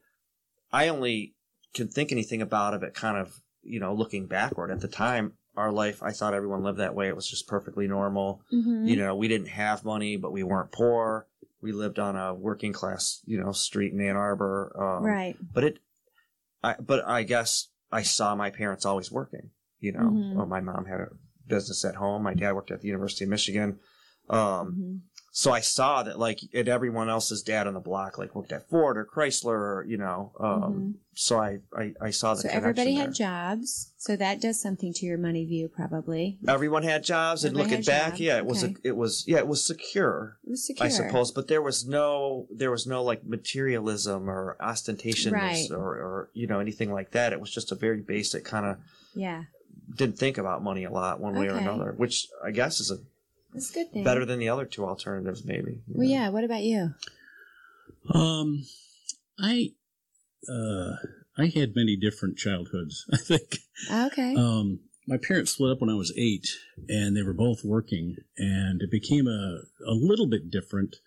I 0.71 0.89
only 0.89 1.33
can 1.73 1.87
think 1.87 2.11
anything 2.11 2.39
about 2.39 2.75
of 2.75 2.83
it 2.83 2.93
kind 2.93 3.17
of, 3.17 3.41
you 3.63 3.79
know, 3.79 3.95
looking 3.95 4.27
backward. 4.27 4.69
At 4.69 4.79
the 4.81 4.87
time, 4.87 5.33
our 5.57 5.71
life, 5.71 6.03
I 6.03 6.11
thought 6.11 6.35
everyone 6.35 6.61
lived 6.61 6.77
that 6.77 6.93
way. 6.93 7.07
It 7.07 7.15
was 7.15 7.27
just 7.27 7.47
perfectly 7.47 7.87
normal. 7.87 8.43
Mhm. 8.53 8.87
You 8.87 8.95
know, 8.95 9.15
we 9.15 9.27
didn't 9.27 9.47
have 9.47 9.83
money, 9.83 10.17
but 10.17 10.31
we 10.31 10.43
weren't 10.43 10.71
poor. 10.71 11.25
We 11.61 11.71
lived 11.71 11.97
on 11.97 12.15
a 12.15 12.31
working 12.35 12.73
class, 12.73 13.21
you 13.25 13.39
know, 13.41 13.51
street 13.51 13.91
in 13.93 13.99
Ann 13.99 14.15
Arbor. 14.15 14.71
Um, 14.79 15.03
right. 15.03 15.35
But 15.51 15.63
it, 15.63 15.79
I, 16.63 16.75
but 16.79 17.03
I 17.07 17.23
guess 17.23 17.69
I 17.91 18.03
saw 18.03 18.35
my 18.35 18.51
parents 18.51 18.85
always 18.85 19.11
working, 19.11 19.49
you 19.79 19.93
know, 19.93 20.11
Mhm. 20.11 20.35
Well, 20.35 20.45
my 20.45 20.61
mom 20.61 20.85
had 20.85 20.99
a 20.99 21.07
business 21.47 21.83
at 21.83 21.95
home. 21.95 22.21
My 22.21 22.35
dad 22.35 22.53
worked 22.53 22.69
at 22.69 22.81
the 22.81 22.87
University 22.87 23.23
of 23.23 23.31
Michigan. 23.31 23.79
Um, 24.29 24.37
Mhm. 24.39 24.99
So 25.37 25.51
I 25.51 25.59
saw 25.59 26.01
that 26.03 26.17
like 26.17 26.39
and 26.53 26.69
everyone 26.69 27.09
else's 27.09 27.43
dad 27.43 27.67
on 27.67 27.73
the 27.73 27.81
block, 27.81 28.17
like 28.17 28.33
worked 28.33 28.53
at 28.53 28.69
Ford 28.69 28.97
or 28.97 29.03
Chrysler, 29.05 29.47
or, 29.49 29.85
you 29.85 29.97
know, 29.97 30.31
um, 30.39 30.95
so 31.13 31.37
I, 31.37 31.59
I, 31.77 31.91
I 32.01 32.09
saw 32.11 32.35
the 32.35 32.43
Mm-hmm. 32.43 32.49
So 32.51 32.55
everybody 32.57 32.95
there. 32.95 33.03
had 33.07 33.13
jobs. 33.13 33.91
So 33.97 34.15
that 34.15 34.39
does 34.39 34.61
something 34.61 34.93
to 34.93 35.05
your 35.05 35.17
money 35.17 35.43
view, 35.45 35.67
probably. 35.67 36.37
Everyone 36.47 36.83
had 36.83 37.03
jobs, 37.03 37.43
and 37.43 37.53
looking 37.57 37.81
back, 37.81 38.11
jobs. 38.11 38.21
yeah, 38.21 38.37
it 38.37 38.45
was 38.45 38.63
a, 38.63 38.73
it 38.85 38.95
was 38.95 39.25
yeah, 39.27 39.39
it 39.39 39.47
was 39.47 39.65
secure. 39.65 40.37
It 40.47 40.51
was 40.51 40.65
secure. 40.67 40.85
I 40.85 40.89
suppose, 40.89 41.31
but 41.31 41.49
there 41.49 41.61
was 41.61 41.85
no 41.85 42.47
there 42.49 42.71
was 42.71 42.87
no 42.87 43.03
like 43.03 43.25
materialism 43.25 44.29
or 44.29 44.55
ostentation 44.61 45.33
Right. 45.33 45.67
or, 45.69 45.83
or 45.83 46.29
you 46.33 46.47
know 46.47 46.61
anything 46.61 46.93
like 46.93 47.11
that. 47.11 47.33
It 47.33 47.41
was 47.41 47.51
just 47.51 47.73
a 47.73 47.75
very 47.75 47.99
basic 47.99 48.45
kind 48.45 48.65
of 48.65 48.77
Yeah, 49.13 49.43
didn't 49.97 50.17
think 50.17 50.37
about 50.37 50.63
money 50.63 50.85
a 50.85 50.91
lot 50.91 51.19
one 51.19 51.33
way 51.37 51.47
or 51.49 51.55
another, 51.57 51.93
which 51.97 52.27
I 52.41 52.51
guess 52.51 52.79
is 52.79 52.89
a 52.89 52.99
that's 53.55 53.71
a 53.71 53.73
good 53.73 53.91
thing. 53.91 54.03
better 54.03 54.25
than 54.25 54.39
the 54.39 54.49
other 54.49 54.65
two 54.65 54.85
alternatives, 54.85 55.43
maybe. 55.43 55.81
Well, 55.87 56.07
know. 56.07 56.13
yeah. 56.13 56.29
What 56.29 56.43
about 56.43 56.63
you? 56.63 56.93
Um, 58.13 58.65
I 59.39 59.71
uh, 60.49 60.91
I 61.37 61.47
had 61.47 61.75
many 61.75 61.95
different 61.95 62.37
childhoods. 62.37 63.05
I 63.13 63.17
think. 63.17 63.57
Okay. 63.91 64.35
Um, 64.35 64.81
my 65.07 65.17
parents 65.17 65.51
split 65.51 65.71
up 65.71 65.81
when 65.81 65.89
I 65.89 65.95
was 65.95 66.13
eight, 66.17 66.47
and 66.87 67.15
they 67.15 67.23
were 67.23 67.33
both 67.33 67.63
working, 67.63 68.17
and 68.37 68.81
it 68.81 68.91
became 68.91 69.27
a 69.27 69.61
a 69.87 69.93
little 69.93 70.27
bit 70.27 70.51
different 70.51 70.97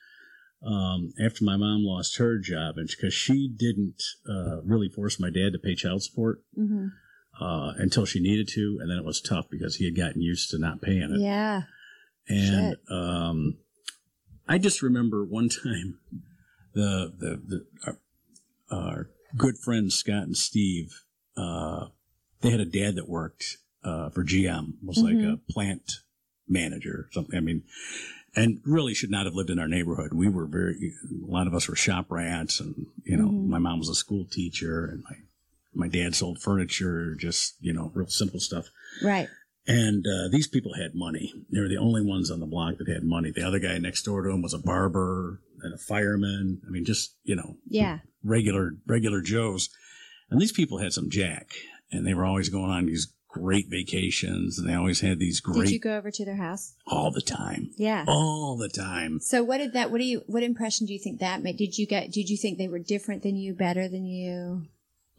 um, 0.67 1.13
after 1.25 1.45
my 1.45 1.57
mom 1.57 1.85
lost 1.85 2.19
her 2.19 2.39
job, 2.39 2.77
and 2.77 2.89
because 2.89 3.15
she 3.15 3.49
didn't 3.49 4.03
uh, 4.29 4.63
really 4.63 4.89
force 4.89 5.21
my 5.21 5.31
dad 5.31 5.53
to 5.53 5.59
pay 5.59 5.75
child 5.75 6.03
support 6.03 6.43
hmm 6.57 6.89
uh, 7.41 7.73
until 7.79 8.05
she 8.05 8.21
needed 8.21 8.49
to, 8.49 8.79
and 8.81 8.91
then 8.91 8.99
it 8.99 9.05
was 9.05 9.21
tough 9.21 9.47
because 9.51 9.77
he 9.77 9.85
had 9.85 9.97
gotten 9.97 10.21
used 10.21 10.51
to 10.51 10.59
not 10.59 10.83
paying 10.83 11.03
it. 11.15 11.21
Yeah. 11.21 11.63
And 12.29 12.77
um, 12.91 13.59
I 14.47 14.59
just 14.59 14.83
remember 14.83 15.25
one 15.25 15.49
time 15.65 15.99
the 16.75 17.13
the, 17.17 17.41
the 17.47 17.67
our, 17.87 17.99
our 18.71 19.11
good 19.37 19.59
friends 19.59 19.95
Scott 19.95 20.25
and 20.25 20.37
Steve 20.37 21.03
uh, 21.37 21.89
they 22.41 22.51
had 22.51 22.61
a 22.61 22.65
dad 22.65 22.97
that 22.97 23.09
worked 23.09 23.59
uh, 23.85 24.11
for 24.11 24.25
GM 24.25 24.75
was 24.83 24.99
like 24.99 25.19
a 25.23 25.39
plant 25.51 26.01
manager 26.49 26.91
or 26.91 27.09
something. 27.13 27.37
I 27.37 27.41
mean, 27.41 27.63
and 28.35 28.61
really 28.65 28.95
should 28.95 29.11
not 29.11 29.27
have 29.27 29.35
lived 29.35 29.51
in 29.51 29.59
our 29.59 29.69
neighborhood. 29.69 30.13
We 30.13 30.29
were 30.29 30.47
very 30.47 30.95
a 31.11 31.31
lot 31.31 31.47
of 31.47 31.55
us 31.55 31.69
were 31.69 31.77
shop 31.77 32.07
rats, 32.11 32.61
and 32.61 32.87
you 33.05 33.17
know, 33.17 33.29
Mhm. 33.29 33.47
my 33.49 33.59
mom 33.59 33.79
was 33.79 33.89
a 33.89 33.95
school 33.95 34.25
teacher, 34.25 34.87
and 34.87 35.03
my 35.05 35.17
my 35.75 35.89
dad 35.89 36.15
sold 36.15 36.41
furniture, 36.41 37.15
just 37.15 37.55
you 37.61 37.73
know, 37.73 37.91
real 37.95 38.09
simple 38.09 38.41
stuff 38.41 38.67
Right. 39.03 39.29
And 39.69 40.05
uh, 40.07 40.29
these 40.33 40.49
people 40.49 40.73
had 40.75 40.95
money. 40.95 41.33
They 41.53 41.61
were 41.61 41.69
the 41.69 41.77
only 41.77 42.03
ones 42.05 42.31
on 42.31 42.41
the 42.41 42.47
block 42.47 42.79
that 42.79 42.89
had 42.89 43.05
money. 43.05 43.31
The 43.31 43.47
other 43.47 43.59
guy 43.59 43.77
next 43.79 44.03
door 44.03 44.23
to 44.23 44.31
him 44.31 44.41
was 44.43 44.55
a 44.55 44.59
barber 44.59 45.41
and 45.63 45.75
a 45.75 45.79
fireman. 45.79 46.63
I 46.67 46.71
mean, 46.71 46.85
just 46.87 47.15
you 47.23 47.37
know, 47.37 47.59
Yeah. 47.69 47.99
regular 48.25 48.73
regular 48.87 49.21
Joes. 49.21 49.69
And 50.31 50.41
these 50.41 50.53
people 50.53 50.79
had 50.79 50.93
some 50.93 51.11
jack, 51.11 51.51
and 51.93 52.07
they 52.07 52.15
were 52.15 52.25
always 52.25 52.49
going 52.49 52.71
on 52.71 52.87
these 52.87 53.13
great 53.31 53.67
vacations, 53.69 54.59
and 54.59 54.67
they 54.69 54.75
always 54.75 55.01
had 55.01 55.19
these 55.19 55.41
great. 55.41 55.65
Did 55.67 55.71
you 55.73 55.79
go 55.81 55.97
over 55.99 56.11
to 56.11 56.25
their 56.25 56.37
house? 56.37 56.75
all 56.87 57.11
the 57.11 57.21
time, 57.21 57.71
Yeah. 57.77 58.05
all 58.09 58.57
the 58.57 58.69
time. 58.71 59.21
So 59.21 59.45
what 59.45 59.59
did 59.59 59.75
that? 59.75 59.91
What 59.91 59.99
do 59.99 60.05
you? 60.05 60.23
What 60.27 60.43
impression 60.43 60.87
do 60.87 60.95
you 60.95 60.99
think 60.99 61.21
that 61.21 61.43
made? 61.43 61.59
Did 61.59 61.77
you 61.77 61.87
get? 61.87 62.11
Did 62.11 62.31
you 62.31 62.37
think 62.39 62.57
they 62.57 62.69
were 62.69 62.79
different 62.79 63.23
than 63.23 63.37
you, 63.37 63.55
better 63.55 63.87
than 63.89 64.07
you, 64.07 64.67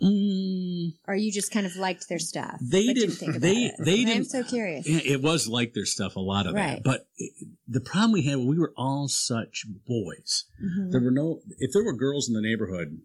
Mm, 0.01 0.93
or 1.07 1.15
you 1.15 1.31
just 1.31 1.51
kind 1.51 1.65
of 1.65 1.75
liked 1.75 2.07
their 2.09 2.19
stuff? 2.19 2.57
They 2.61 2.93
didn't- 2.93 3.15
think 3.15 3.31
about 3.31 3.41
they- 3.41 3.65
it? 3.65 3.75
they 3.83 4.01
I'm 4.01 4.05
didn't- 4.07 4.25
so 4.29 4.43
curious. 4.43 4.85
it 4.87 5.21
was 5.21 5.47
like 5.47 5.73
their 5.73 5.85
stuff, 5.85 6.15
a 6.15 6.19
lot 6.21 6.47
of 6.47 6.53
Right. 6.55 6.75
that. 6.75 6.83
But 6.83 7.07
it, 7.17 7.33
the 7.67 7.81
problem 7.81 8.13
we 8.13 8.23
had, 8.23 8.37
we 8.39 8.57
were 8.57 8.73
all 8.77 9.07
such 9.09 9.65
boys. 9.85 10.45
Mhm. 10.63 10.91
There 10.91 11.01
were 11.01 11.11
no, 11.11 11.41
if 11.57 11.71
there 11.73 11.83
were 11.83 11.93
girls 11.93 12.27
in 12.29 12.33
the 12.33 12.41
neighborhood, 12.41 13.01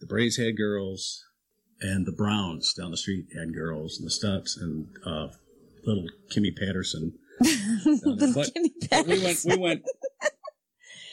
the 0.00 0.06
Braves 0.06 0.36
had 0.38 0.56
girls, 0.56 1.22
and 1.82 2.06
the 2.06 2.12
Browns 2.12 2.72
down 2.72 2.90
the 2.90 2.96
street 2.96 3.26
had 3.34 3.52
girls, 3.54 3.98
and 3.98 4.06
the 4.06 4.10
Stutz 4.12 4.56
and 4.60 4.88
uh, 5.04 5.28
little 5.84 6.06
Kimmy 6.30 6.56
Patterson. 6.56 7.18
Little 7.84 8.32
But- 8.34 8.52
Kimmy 8.54 8.70
But 8.90 9.06
we 9.06 9.12
went, 9.14 9.22
Patterson. 9.22 9.50
we 9.52 9.56
went. 9.58 9.82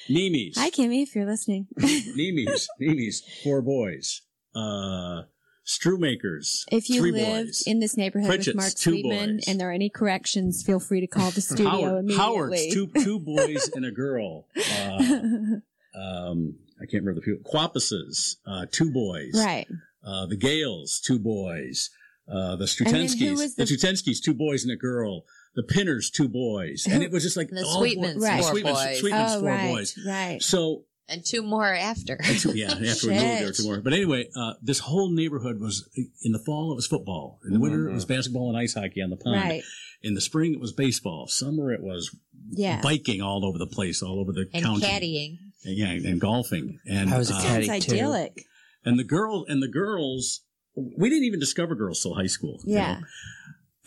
Mimi's. 0.10 0.58
Hi, 0.58 0.70
Kimmy, 0.70 1.04
if 1.04 1.16
you're 1.16 1.26
listening. 1.26 1.68
Mimi's. 1.78 2.70
Mimi's. 2.80 3.22
Four 3.44 3.62
boys. 3.62 4.22
Uh, 4.56 5.24
Strumakers. 5.66 6.64
If 6.72 6.90
you 6.90 7.02
three 7.02 7.12
live 7.12 7.48
boys. 7.48 7.64
in 7.68 7.80
this 7.82 7.98
neighborhood 7.98 8.30
Pritchett's, 8.30 8.48
with 8.48 8.56
Mark 8.56 8.78
Sweetman 8.78 9.36
boys. 9.38 9.46
and 9.48 9.60
there 9.60 9.70
are 9.70 9.74
any 9.74 9.90
corrections, 9.90 10.64
feel 10.64 10.80
free 10.80 11.02
to 11.02 11.08
call 11.08 11.30
the 11.32 11.42
studio 11.54 11.70
Howard, 11.70 12.00
immediately. 12.06 12.16
Howard's 12.16 12.68
two 12.74 12.88
two 13.04 13.20
boys 13.20 13.70
and 13.76 13.86
a 13.86 13.92
girl. 13.92 14.46
Uh, 14.56 15.60
um, 16.00 16.56
I 16.80 16.86
can't 16.86 17.04
remember 17.04 17.16
the 17.16 17.22
people. 17.22 17.52
Quappuses, 17.52 18.38
uh, 18.46 18.66
two 18.72 18.92
boys. 18.92 19.34
right. 19.36 19.68
Uh, 20.06 20.26
the 20.26 20.38
Gales, 20.38 21.02
two 21.06 21.20
boys. 21.20 21.90
Uh, 22.30 22.56
the 22.56 22.64
And 22.86 22.94
then 22.94 22.96
who 22.96 23.06
Strutenskis, 23.36 23.56
the, 23.58 23.66
the- 23.66 23.72
Strutenskis, 23.78 24.24
two 24.24 24.34
boys 24.34 24.64
and 24.64 24.72
a 24.72 24.78
girl. 24.78 25.26
The 25.56 25.64
Pinners, 25.64 26.12
two 26.12 26.30
boys, 26.30 26.86
and 26.88 27.02
it 27.02 27.10
was 27.12 27.24
just 27.24 27.36
like 27.36 27.50
The 27.50 27.66
all 27.66 27.82
Sweetmans, 27.82 28.14
boys. 28.14 28.24
Right. 28.24 28.38
The 28.38 28.44
four 28.44 28.62
boys. 28.62 29.02
Sweetmans, 29.02 29.36
oh, 29.36 29.40
four 29.40 29.50
right. 29.50 29.72
boys. 29.72 30.00
Right. 30.08 30.42
So 30.42 30.84
and 31.10 31.24
two 31.26 31.42
more 31.42 31.74
after. 31.74 32.18
Two- 32.40 32.58
yeah, 32.58 32.72
after 32.72 33.08
we 33.08 33.14
moved 33.14 33.24
there, 33.42 33.52
two 33.52 33.64
more. 33.64 33.82
But 33.82 33.94
anyway, 33.94 34.30
uh, 34.36 34.54
this 34.62 34.80
whole 34.80 35.10
neighborhood 35.12 35.60
was 35.60 35.88
in 36.24 36.32
the 36.32 36.40
fall 36.40 36.72
it 36.72 36.76
was 36.76 36.88
football. 36.88 37.40
In 37.46 37.54
the 37.54 37.60
winter 37.60 37.90
it 37.90 37.94
was 37.94 38.06
basketball 38.06 38.50
and 38.50 38.58
ice 38.58 38.74
hockey 38.74 39.02
on 39.02 39.10
the 39.10 39.18
pond. 39.18 39.36
Right. 39.42 39.64
In 40.04 40.14
the 40.14 40.22
spring 40.22 40.54
it 40.54 40.60
was 40.60 40.74
baseball. 40.74 41.28
Summer 41.28 41.72
it 41.72 41.82
was 41.82 42.16
Yeah. 42.52 42.82
biking 42.82 43.22
all 43.22 43.46
over 43.46 43.58
the 43.58 43.68
place, 43.68 44.02
all 44.04 44.20
over 44.20 44.32
the 44.34 44.48
and 44.54 44.64
county. 44.64 44.86
caddying. 44.86 45.38
And, 45.66 45.78
yeah, 45.78 46.10
and 46.10 46.22
golfing. 46.22 46.80
And 46.86 47.14
I 47.14 47.18
was 47.18 47.32
a 47.32 47.36
uh, 47.36 47.42
caddy. 47.42 47.66
Sounds 47.68 47.86
too. 47.86 47.96
idyllic. 47.96 48.46
and 48.86 48.98
the 49.00 49.04
girl 49.04 49.46
and 49.48 49.62
the 49.62 49.68
girls 49.68 50.42
we 50.76 51.10
didn't 51.10 51.24
even 51.26 51.40
discover 51.40 51.74
girls 51.74 52.02
till 52.04 52.14
high 52.14 52.28
school. 52.28 52.62
you 52.64 52.76
Yeah. 52.76 53.00
know? 53.00 53.06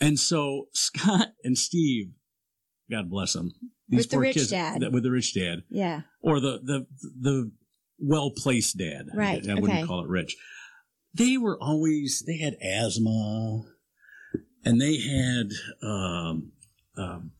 And 0.01 0.19
so 0.19 0.67
Scott 0.73 1.29
and 1.43 1.57
Steve, 1.57 2.11
God 2.89 3.09
bless 3.09 3.33
them, 3.33 3.53
these 3.91 3.99
With 4.05 4.09
the 4.09 4.17
rich 4.19 4.33
kids 4.35 4.49
dad. 4.49 4.81
that- 4.81 4.91
with 4.91 5.03
the 5.03 5.11
rich 5.11 5.33
dad, 5.35 5.61
Yeah. 5.69 6.01
or 6.21 6.39
the 6.39 6.59
the 6.63 6.87
the 7.19 7.51
well 7.99 8.31
placed 8.35 8.77
dad. 8.79 9.05
Right, 9.13 9.47
I, 9.47 9.51
I 9.51 9.55
wouldn't 9.55 9.79
okay. 9.79 9.85
call 9.87 10.03
it 10.03 10.07
rich. 10.09 10.35
They 11.13 11.37
were 11.37 11.57
always 11.61 12.23
they 12.25 12.37
had 12.37 12.55
asthma, 12.63 13.63
and 14.65 14.81
they 14.81 14.97
had 14.97 15.51
um, 15.83 16.53
um, 16.97 17.31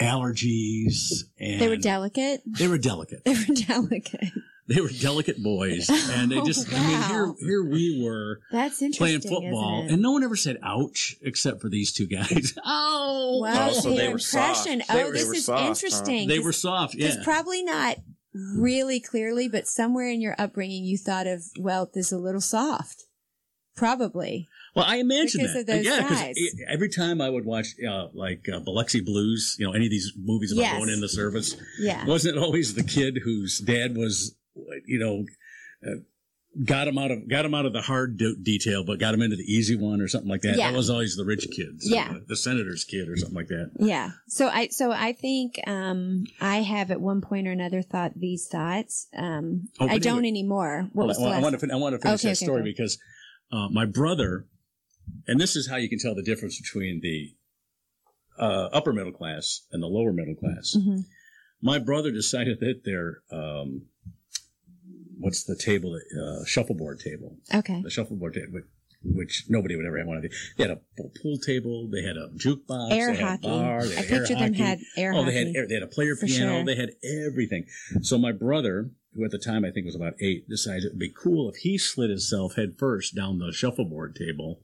allergies, 0.00 1.24
and 1.38 1.60
They 1.60 1.68
were 1.68 1.76
delicate. 1.76 2.40
they 2.46 2.68
were 2.68 2.78
delicate. 2.78 3.24
They 3.24 3.34
were 3.34 3.54
delicate. 3.66 4.30
They 4.72 4.80
were 4.80 4.88
delicate 4.88 5.42
boys, 5.42 5.88
and 6.12 6.30
they 6.30 6.38
Oh, 6.38 6.46
just 6.46 6.72
I 6.72 6.78
mean 6.86 7.02
here 7.02 7.34
here 7.40 7.64
we 7.64 8.02
were 8.04 8.40
That's 8.52 8.80
interesting. 8.80 8.92
playing 8.92 9.20
football, 9.22 9.78
isn't 9.80 9.90
it? 9.90 9.92
and 9.94 10.02
no 10.02 10.12
one 10.12 10.22
ever 10.22 10.36
said 10.36 10.58
"ouch" 10.62 11.16
except 11.22 11.60
for 11.60 11.68
these 11.68 11.92
two 11.92 12.06
guys. 12.06 12.56
oh, 12.64 13.40
Wow, 13.42 13.68
Oh, 13.70 13.72
so 13.72 13.80
so 13.80 13.90
they 13.96 14.04
your 14.04 14.12
were 14.12 14.18
soft. 14.20 14.66
impression. 14.66 14.82
They 14.88 15.02
Oh, 15.02 15.06
were- 15.06 15.12
this 15.12 15.22
they 15.22 15.28
were 15.28 15.34
is 15.34 15.44
soft, 15.44 15.60
huh? 15.62 15.68
interesting. 15.68 16.28
they 16.28 16.36
'cause- 16.36 16.44
were 16.44 16.52
soft. 16.52 16.96
Because 16.96 17.16
Yeah, 17.16 17.24
probably 17.24 17.62
not 17.64 17.96
really 18.32 19.00
clearly, 19.00 19.48
but 19.48 19.66
somewhere 19.66 20.08
in 20.08 20.20
your 20.20 20.36
upbringing, 20.38 20.84
you 20.84 20.96
thought 20.96 21.26
of 21.26 21.42
wealth 21.58 21.96
as 21.96 22.12
a 22.12 22.18
little 22.18 22.40
soft. 22.40 23.02
Probably. 23.76 24.48
Well, 24.76 24.84
I 24.86 24.96
imagine 24.96 25.40
Because 25.40 25.54
that. 25.54 25.60
of 25.60 25.66
those 25.66 25.84
yeah, 25.84 26.08
guys. 26.08 26.36
every 26.68 26.88
time 26.90 27.20
I 27.20 27.28
would 27.28 27.44
watch, 27.44 27.68
uh, 27.88 28.08
like 28.14 28.46
uh, 28.52 28.60
Biloxi 28.60 29.00
Blues, 29.00 29.56
you 29.58 29.66
know, 29.66 29.72
any 29.72 29.86
of 29.86 29.90
these 29.90 30.12
movies 30.16 30.52
about 30.52 30.62
Yes. 30.62 30.76
going 30.78 30.90
in 30.90 31.00
the 31.00 31.08
service, 31.08 31.56
Yeah. 31.80 32.04
wasn't 32.06 32.36
it 32.36 32.40
always 32.40 32.74
the 32.74 32.84
kid 32.84 33.18
whose 33.24 33.58
dad 33.58 33.96
was, 33.96 34.36
you 34.86 34.98
know, 34.98 35.24
uh, 35.86 35.96
got 36.64 36.88
him 36.88 36.98
out 36.98 37.10
of 37.10 37.28
got 37.28 37.44
him 37.44 37.54
out 37.54 37.64
of 37.66 37.72
the 37.72 37.80
hard 37.82 38.16
de- 38.16 38.34
detail, 38.36 38.84
but 38.84 38.98
got 38.98 39.14
him 39.14 39.22
into 39.22 39.36
the 39.36 39.44
easy 39.44 39.76
one 39.76 40.00
or 40.00 40.08
something 40.08 40.28
like 40.28 40.40
that. 40.42 40.56
Yeah. 40.56 40.70
That 40.70 40.76
was 40.76 40.90
always 40.90 41.16
the 41.16 41.24
rich 41.24 41.46
kids, 41.54 41.88
Yeah. 41.88 42.10
uh, 42.10 42.18
the 42.26 42.36
senator's 42.36 42.84
kid 42.84 43.08
or 43.08 43.16
something 43.16 43.36
like 43.36 43.48
that. 43.48 43.70
Yeah. 43.78 44.10
So 44.26 44.48
I 44.48 44.68
so 44.68 44.90
I 44.90 45.12
think 45.12 45.60
um 45.66 46.24
I 46.40 46.56
have 46.62 46.90
at 46.90 47.00
one 47.00 47.20
point 47.20 47.46
or 47.46 47.52
another 47.52 47.82
thought 47.82 48.12
these 48.16 48.48
thoughts. 48.48 49.06
Um 49.16 49.68
Oh, 49.78 49.86
I 49.88 49.98
don't 49.98 50.18
anyway. 50.18 50.28
anymore. 50.28 50.88
What 50.92 51.06
Well, 51.06 51.08
was 51.08 51.18
the 51.18 51.24
I, 51.26 51.40
want 51.40 51.52
to 51.54 51.58
fin- 51.60 51.70
I 51.70 51.76
want 51.76 51.94
to 51.94 51.98
finish 52.00 52.20
Okay, 52.20 52.28
that 52.30 52.38
okay, 52.38 52.44
story 52.44 52.60
go. 52.62 52.64
because 52.64 52.98
uh, 53.52 53.68
my 53.70 53.84
brother, 53.84 54.46
and 55.26 55.40
this 55.40 55.54
is 55.56 55.68
how 55.68 55.76
you 55.76 55.88
can 55.88 55.98
tell 55.98 56.14
the 56.14 56.22
difference 56.22 56.60
between 56.60 57.00
the 57.00 57.34
uh, 58.38 58.68
upper 58.72 58.92
middle 58.92 59.12
class 59.12 59.66
and 59.72 59.82
the 59.82 59.86
lower 59.86 60.12
middle 60.12 60.34
class. 60.34 60.74
Mhm. 60.76 61.04
My 61.62 61.78
brother 61.78 62.10
decided 62.10 62.58
that 62.60 62.82
their 62.84 63.22
um, 63.30 63.86
what's 65.20 65.44
the 65.44 65.56
table, 65.56 65.94
uh, 66.20 66.44
shuffleboard 66.44 66.98
table, 67.00 67.36
Okay. 67.54 67.80
the 67.82 67.90
shuffleboard 67.90 68.34
table. 68.34 68.52
Which, 68.52 68.64
which 69.02 69.44
nobody 69.48 69.76
would 69.76 69.86
ever 69.86 69.96
have 69.96 70.06
one 70.06 70.18
of 70.18 70.22
these. 70.22 70.52
They 70.58 70.64
had 70.64 70.72
a 70.72 70.80
pool 71.22 71.38
table. 71.38 71.88
They 71.90 72.02
had 72.02 72.16
a 72.18 72.28
jukebox. 72.36 72.92
Air 72.92 73.12
they 73.14 73.16
had 73.18 73.28
hockey. 73.30 73.46
a 73.46 73.50
bar. 73.50 73.86
They 73.86 73.96
I 73.96 74.00
air 74.00 74.06
picture 74.08 74.34
them 74.34 74.52
hockey. 74.52 74.62
had 74.62 74.78
air 74.96 75.12
oh, 75.14 75.22
hockey. 75.22 75.30
they 75.30 75.38
had 75.38 75.56
air, 75.56 75.66
they 75.68 75.74
had 75.74 75.82
a 75.82 75.86
player 75.86 76.16
For 76.16 76.26
piano. 76.26 76.56
sure. 76.56 76.64
They 76.66 76.74
had 76.76 76.90
everything. 77.26 77.64
So 78.02 78.18
my 78.18 78.32
brother, 78.32 78.90
who 79.14 79.24
at 79.24 79.30
the 79.30 79.38
time 79.38 79.64
I 79.64 79.70
think 79.70 79.86
was 79.86 79.94
about 79.96 80.14
eight, 80.20 80.48
decided 80.50 80.84
it 80.84 80.92
would 80.92 80.98
be 80.98 81.14
cool 81.16 81.48
if 81.48 81.56
he 81.62 81.78
slid 81.78 82.10
himself 82.10 82.56
head 82.56 82.74
first 82.78 83.14
down 83.14 83.38
the 83.38 83.52
shuffleboard 83.52 84.16
table, 84.16 84.60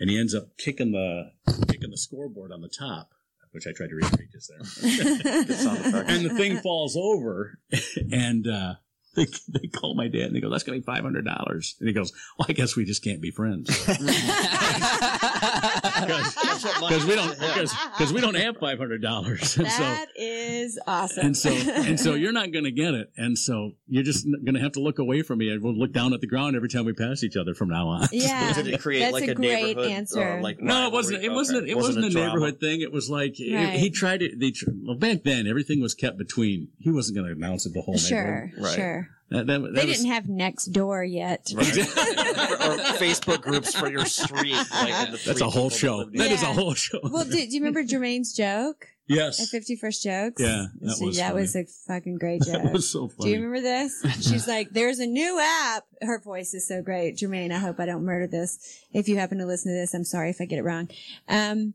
and 0.00 0.08
he 0.08 0.18
ends 0.18 0.34
up 0.34 0.56
kicking 0.56 0.92
the 0.92 1.32
kicking 1.68 1.90
the 1.90 1.98
scoreboard 1.98 2.52
on 2.52 2.62
the 2.62 2.70
top, 2.70 3.10
which 3.50 3.66
I 3.66 3.72
tried 3.72 3.88
to 3.90 3.96
recreate 3.96 4.32
just 4.32 4.50
there. 4.50 5.18
Good 5.22 6.08
and 6.08 6.24
the 6.24 6.34
thing 6.38 6.56
falls 6.58 6.96
over, 6.96 7.58
and 8.10 8.46
uh, 8.46 8.74
they 9.18 9.26
they 9.48 9.68
call 9.68 9.94
my 9.94 10.08
dad 10.08 10.22
and 10.22 10.36
they 10.36 10.40
go, 10.40 10.50
"That's 10.50 10.64
gonna 10.64 10.78
be 10.78 10.84
five 10.84 11.02
hundred 11.02 11.24
dollars," 11.24 11.76
and 11.80 11.88
he 11.88 11.94
goes, 11.94 12.12
"Well, 12.38 12.46
I 12.48 12.52
guess 12.52 12.76
we 12.76 12.84
just 12.84 13.02
can't 13.02 13.20
be 13.20 13.30
friends." 13.30 13.68
because 16.00 17.04
we 17.06 17.14
don't 17.14 17.38
because 17.38 18.12
we 18.12 18.20
don't 18.20 18.34
have 18.36 18.56
five 18.58 18.78
hundred 18.78 19.02
dollars, 19.02 19.56
and 19.56 19.68
so 19.68 19.82
That 19.82 20.06
is 20.16 20.78
awesome. 20.86 21.26
and 21.26 21.36
so 21.36 21.50
and 21.50 21.98
so 21.98 22.14
you're 22.14 22.32
not 22.32 22.52
going 22.52 22.64
to 22.64 22.70
get 22.70 22.94
it, 22.94 23.10
and 23.16 23.36
so 23.38 23.72
you're 23.86 24.02
just 24.02 24.26
going 24.30 24.54
to 24.54 24.60
have 24.60 24.72
to 24.72 24.80
look 24.80 24.98
away 24.98 25.22
from 25.22 25.38
me, 25.38 25.50
and 25.50 25.62
we'll 25.62 25.74
look 25.76 25.92
down 25.92 26.12
at 26.12 26.20
the 26.20 26.26
ground 26.26 26.56
every 26.56 26.68
time 26.68 26.84
we 26.84 26.92
pass 26.92 27.22
each 27.24 27.36
other 27.36 27.54
from 27.54 27.68
now 27.68 27.88
on. 27.88 28.08
yeah. 28.12 28.52
Did 28.58 28.68
it 28.68 28.80
create 28.80 29.00
That's 29.00 29.12
like 29.12 29.28
a 29.28 29.32
a, 29.32 29.34
great 29.34 29.62
neighborhood? 29.62 29.90
answer. 29.90 30.22
Uh, 30.38 30.40
like 30.42 30.60
No, 30.60 30.86
it 30.86 30.92
wasn't. 30.92 31.22
It 31.24 31.30
wasn't. 31.32 31.62
Okay. 31.62 31.70
It 31.72 31.76
wasn't, 31.76 32.04
a 32.06 32.10
drama? 32.10 32.26
neighborhood 32.28 32.60
thing. 32.60 32.80
It 32.80 32.92
was 32.92 33.08
like 33.10 33.36
Right. 33.40 33.78
he 33.78 33.90
tried 33.90 34.20
to. 34.20 34.36
They 34.36 34.50
tr- 34.50 34.70
well 34.84 34.96
back 34.96 35.22
then 35.24 35.46
everything 35.46 35.80
was 35.80 35.94
kept 35.94 36.18
between. 36.18 36.68
He 36.78 36.90
wasn't 36.90 37.16
going 37.18 37.28
to 37.28 37.34
announce 37.34 37.66
it 37.66 37.74
the 37.74 37.80
whole 37.82 37.98
Sure, 37.98 38.18
neighborhood. 38.46 38.64
Right. 38.64 38.74
sure. 38.74 39.08
That, 39.30 39.46
that, 39.46 39.60
that 39.62 39.74
They 39.74 39.84
was- 39.86 39.98
didn't 39.98 40.12
have 40.12 40.28
next 40.28 40.66
door 40.66 41.04
yet. 41.04 41.50
Right. 41.54 41.76
or, 41.78 41.82
or 41.82 42.78
Facebook 42.96 43.42
groups 43.42 43.74
for 43.78 43.88
your 43.90 44.06
street. 44.06 44.54
Like, 44.72 45.22
That's 45.24 45.40
a 45.42 45.48
whole 45.50 45.68
show. 45.70 45.98
lived 45.98 46.16
That 46.18 46.26
in. 46.28 46.32
is 46.32 46.42
a 46.42 46.46
whole 46.46 46.74
show. 46.74 46.98
Well, 47.02 47.24
do, 47.24 47.32
do 47.32 47.38
you 47.46 47.60
remember 47.60 47.82
Jermaine's 47.84 48.32
joke 48.32 48.86
at 49.10 49.14
yes, 49.16 49.52
51st 49.54 50.02
Jokes? 50.02 50.42
Yeah, 50.42 50.66
that 50.80 50.96
So 50.96 51.06
was 51.06 51.16
that 51.18 51.28
funny. 51.32 51.40
was 51.42 51.56
a 51.56 51.64
fucking 51.86 52.16
great 52.18 52.42
joke. 52.46 52.62
that 52.62 52.72
was 52.72 52.88
so 52.90 53.08
funny. 53.08 53.30
Do 53.30 53.36
you 53.36 53.46
remember 53.46 53.60
this? 53.60 54.02
She's 54.26 54.48
like, 54.48 54.70
there's 54.70 54.98
a 54.98 55.06
new 55.06 55.38
app. 55.40 55.84
Her 56.00 56.20
voice 56.20 56.54
is 56.54 56.66
so 56.66 56.80
great. 56.82 57.16
Jermaine, 57.18 57.52
I 57.52 57.58
hope 57.58 57.78
I 57.80 57.86
don't 57.86 58.04
murder 58.04 58.26
this. 58.26 58.82
If 58.94 59.08
you 59.08 59.18
happen 59.18 59.36
to 59.38 59.46
listen 59.46 59.72
to 59.72 59.78
this, 59.78 59.92
I'm 59.94 60.04
sorry 60.04 60.30
if 60.30 60.40
I 60.40 60.46
get 60.46 60.58
it 60.58 60.62
wrong. 60.64 60.88
Um, 61.28 61.74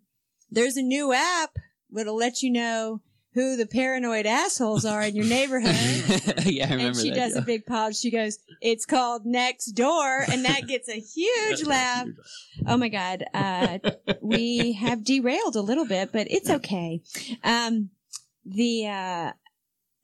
there's 0.49 0.77
a 0.77 0.81
new 0.83 1.13
app 1.13 1.57
that'll 1.91 2.17
let 2.17 2.41
you 2.41 2.51
know 2.51 3.01
who 3.33 3.55
the 3.55 3.65
paranoid 3.65 4.25
assholes 4.25 4.85
are 4.85 5.01
in 5.01 5.15
your 5.15 5.25
neighborhood. 5.25 5.75
yeah, 6.45 6.67
I 6.67 6.71
remember 6.71 6.87
and 6.87 6.95
she 6.97 7.09
that. 7.09 7.15
does 7.15 7.35
a 7.35 7.41
big 7.41 7.65
pause. 7.65 7.99
She 7.99 8.11
goes, 8.11 8.37
it's 8.61 8.85
called 8.85 9.25
Next 9.25 9.67
Door. 9.71 10.25
And 10.31 10.45
that 10.45 10.61
gets 10.67 10.87
a 10.87 10.99
huge 10.99 11.65
laugh. 11.65 12.07
Oh 12.67 12.77
my 12.77 12.89
God. 12.89 13.25
Uh, 13.33 13.79
we 14.21 14.73
have 14.73 15.03
derailed 15.03 15.55
a 15.55 15.61
little 15.61 15.85
bit, 15.85 16.11
but 16.11 16.27
it's 16.29 16.49
okay. 16.49 17.01
Um, 17.43 17.89
the, 18.45 18.87
uh, 18.87 19.31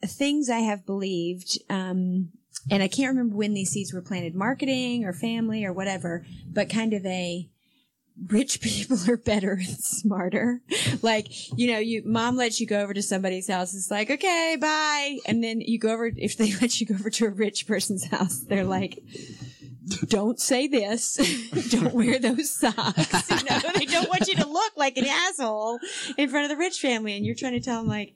things 0.06 0.50
I 0.50 0.60
have 0.60 0.86
believed, 0.86 1.60
um, 1.70 2.30
and 2.72 2.82
I 2.82 2.88
can't 2.88 3.10
remember 3.10 3.36
when 3.36 3.54
these 3.54 3.72
seeds 3.72 3.94
were 3.94 4.02
planted, 4.02 4.36
marketing 4.36 5.06
or 5.06 5.14
family 5.14 5.66
or 5.66 5.74
whatever, 5.74 6.26
but 6.52 6.70
kind 6.70 6.94
of 6.94 7.06
a 7.06 7.50
rich 8.28 8.62
people 8.62 8.98
are 9.08 9.18
better 9.18 9.54
and 9.54 9.80
smarter. 9.80 10.62
Like, 11.02 11.28
you 11.58 11.72
know, 11.72 11.80
you, 11.80 12.04
mom 12.06 12.36
lets 12.36 12.60
you 12.60 12.68
go 12.68 12.82
over 12.82 12.94
to 12.94 13.02
somebody's 13.02 13.48
house. 13.48 13.74
It's 13.74 13.92
like, 13.92 14.10
okay, 14.10 14.58
bye. 14.60 15.20
And 15.26 15.44
then 15.44 15.62
you 15.62 15.80
go 15.80 15.94
over, 15.94 16.12
if 16.16 16.38
they 16.38 16.54
let 16.62 16.80
you 16.80 16.88
go 16.88 16.96
over 16.96 17.10
to 17.10 17.26
a 17.26 17.30
rich 17.30 17.68
person's 17.68 18.06
house, 18.06 18.40
they're 18.40 18.64
like, 18.64 19.02
don't 20.08 20.40
say 20.40 20.68
this. 20.68 21.16
don't 21.70 21.94
wear 21.94 22.20
those 22.20 22.50
socks. 22.52 23.30
You 23.30 23.50
know, 23.50 23.60
they 23.76 23.86
don't 23.86 24.10
want 24.10 24.28
you 24.28 24.36
to 24.36 24.48
look 24.48 24.74
like 24.76 24.98
an 24.98 25.06
asshole 25.06 25.80
in 26.18 26.30
front 26.30 26.46
of 26.46 26.50
the 26.50 26.58
rich 26.58 26.80
family. 26.80 27.16
And 27.16 27.26
you're 27.26 27.36
trying 27.36 27.54
to 27.54 27.60
tell 27.60 27.80
them 27.80 27.88
like, 27.88 28.14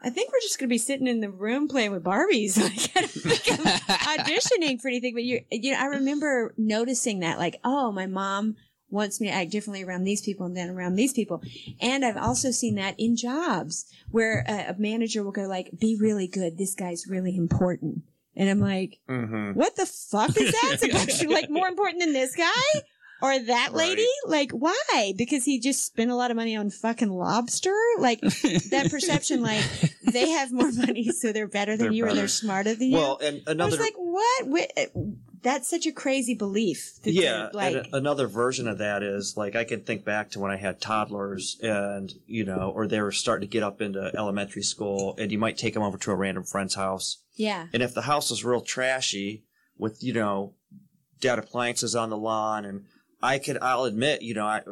I 0.00 0.10
think 0.10 0.30
we're 0.30 0.40
just 0.40 0.58
going 0.60 0.68
to 0.68 0.72
be 0.72 0.78
sitting 0.78 1.08
in 1.08 1.20
the 1.20 1.30
room 1.30 1.66
playing 1.66 1.90
with 1.90 2.04
Barbies. 2.04 2.56
Like, 2.56 2.96
I 2.96 3.00
don't 3.00 3.10
think 3.10 3.60
I'm 3.60 4.18
auditioning 4.18 4.80
for 4.80 4.88
anything, 4.88 5.14
but 5.14 5.24
you, 5.24 5.40
you 5.50 5.72
know, 5.72 5.78
I 5.80 5.86
remember 5.86 6.54
noticing 6.56 7.20
that, 7.20 7.38
like, 7.38 7.58
oh, 7.64 7.90
my 7.90 8.06
mom 8.06 8.54
wants 8.90 9.20
me 9.20 9.26
to 9.28 9.32
act 9.32 9.50
differently 9.50 9.84
around 9.84 10.04
these 10.04 10.22
people 10.22 10.46
and 10.46 10.56
then 10.56 10.70
around 10.70 10.94
these 10.94 11.12
people. 11.12 11.42
And 11.80 12.04
I've 12.04 12.16
also 12.16 12.50
seen 12.50 12.76
that 12.76 12.94
in 12.98 13.16
jobs 13.16 13.84
where 14.10 14.44
a, 14.48 14.70
a 14.70 14.76
manager 14.78 15.22
will 15.22 15.32
go 15.32 15.42
like, 15.42 15.70
be 15.78 15.96
really 16.00 16.26
good. 16.26 16.56
This 16.58 16.74
guy's 16.74 17.06
really 17.06 17.36
important. 17.36 18.02
And 18.36 18.48
I'm 18.48 18.60
like, 18.60 19.00
Mm-hmm. 19.08 19.52
what 19.58 19.76
the 19.76 19.86
fuck 19.86 20.30
is 20.36 20.52
that 20.52 20.76
supposed 20.80 21.20
to 21.20 21.28
like 21.28 21.50
more 21.50 21.68
important 21.68 22.00
than 22.00 22.12
this 22.12 22.34
guy? 22.36 22.80
Or 23.20 23.36
that 23.36 23.74
lady? 23.74 24.06
Like, 24.26 24.52
why? 24.52 25.12
Because 25.18 25.44
he 25.44 25.58
just 25.58 25.84
spent 25.84 26.08
a 26.12 26.14
lot 26.14 26.30
of 26.30 26.36
money 26.36 26.54
on 26.56 26.70
fucking 26.70 27.10
lobster? 27.10 27.74
Like, 27.98 28.20
that 28.20 28.86
perception, 28.92 29.42
like, 29.42 29.64
they 30.04 30.28
have 30.30 30.52
more 30.52 30.70
money, 30.70 31.10
so 31.10 31.32
they're 31.32 31.48
better 31.48 31.76
than 31.76 31.86
They're 31.86 31.92
you 31.94 32.06
or 32.06 32.14
they're 32.14 32.28
smarter 32.28 32.76
than 32.76 32.90
you. 32.90 32.96
Well, 32.96 33.18
and 33.20 33.42
I 33.48 33.50
another 33.50 33.72
was 33.72 33.80
like, 33.80 33.94
what? 33.96 34.46
That's 35.42 35.68
such 35.68 35.86
a 35.86 35.92
crazy 35.92 36.34
belief. 36.34 36.98
yeah, 37.04 37.50
like, 37.52 37.74
and 37.74 37.86
another 37.92 38.26
version 38.26 38.66
of 38.66 38.78
that 38.78 39.02
is 39.02 39.36
like 39.36 39.54
I 39.56 39.64
can 39.64 39.80
think 39.82 40.04
back 40.04 40.30
to 40.30 40.40
when 40.40 40.50
I 40.50 40.56
had 40.56 40.80
toddlers, 40.80 41.58
and 41.62 42.12
you 42.26 42.44
know, 42.44 42.72
or 42.74 42.86
they 42.86 43.00
were 43.00 43.12
starting 43.12 43.48
to 43.48 43.52
get 43.52 43.62
up 43.62 43.80
into 43.80 44.10
elementary 44.16 44.62
school, 44.62 45.14
and 45.18 45.30
you 45.30 45.38
might 45.38 45.58
take 45.58 45.74
them 45.74 45.82
over 45.82 45.98
to 45.98 46.10
a 46.10 46.16
random 46.16 46.44
friend's 46.44 46.74
house, 46.74 47.18
yeah. 47.36 47.66
and 47.72 47.82
if 47.82 47.94
the 47.94 48.02
house 48.02 48.30
is 48.30 48.44
real 48.44 48.60
trashy 48.60 49.44
with 49.76 50.02
you 50.02 50.12
know 50.12 50.54
dead 51.20 51.38
appliances 51.38 51.94
on 51.94 52.10
the 52.10 52.16
lawn, 52.16 52.64
and 52.64 52.84
I 53.22 53.38
could, 53.38 53.58
I'll 53.58 53.84
admit, 53.84 54.22
you 54.22 54.34
know, 54.34 54.46
I 54.46 54.62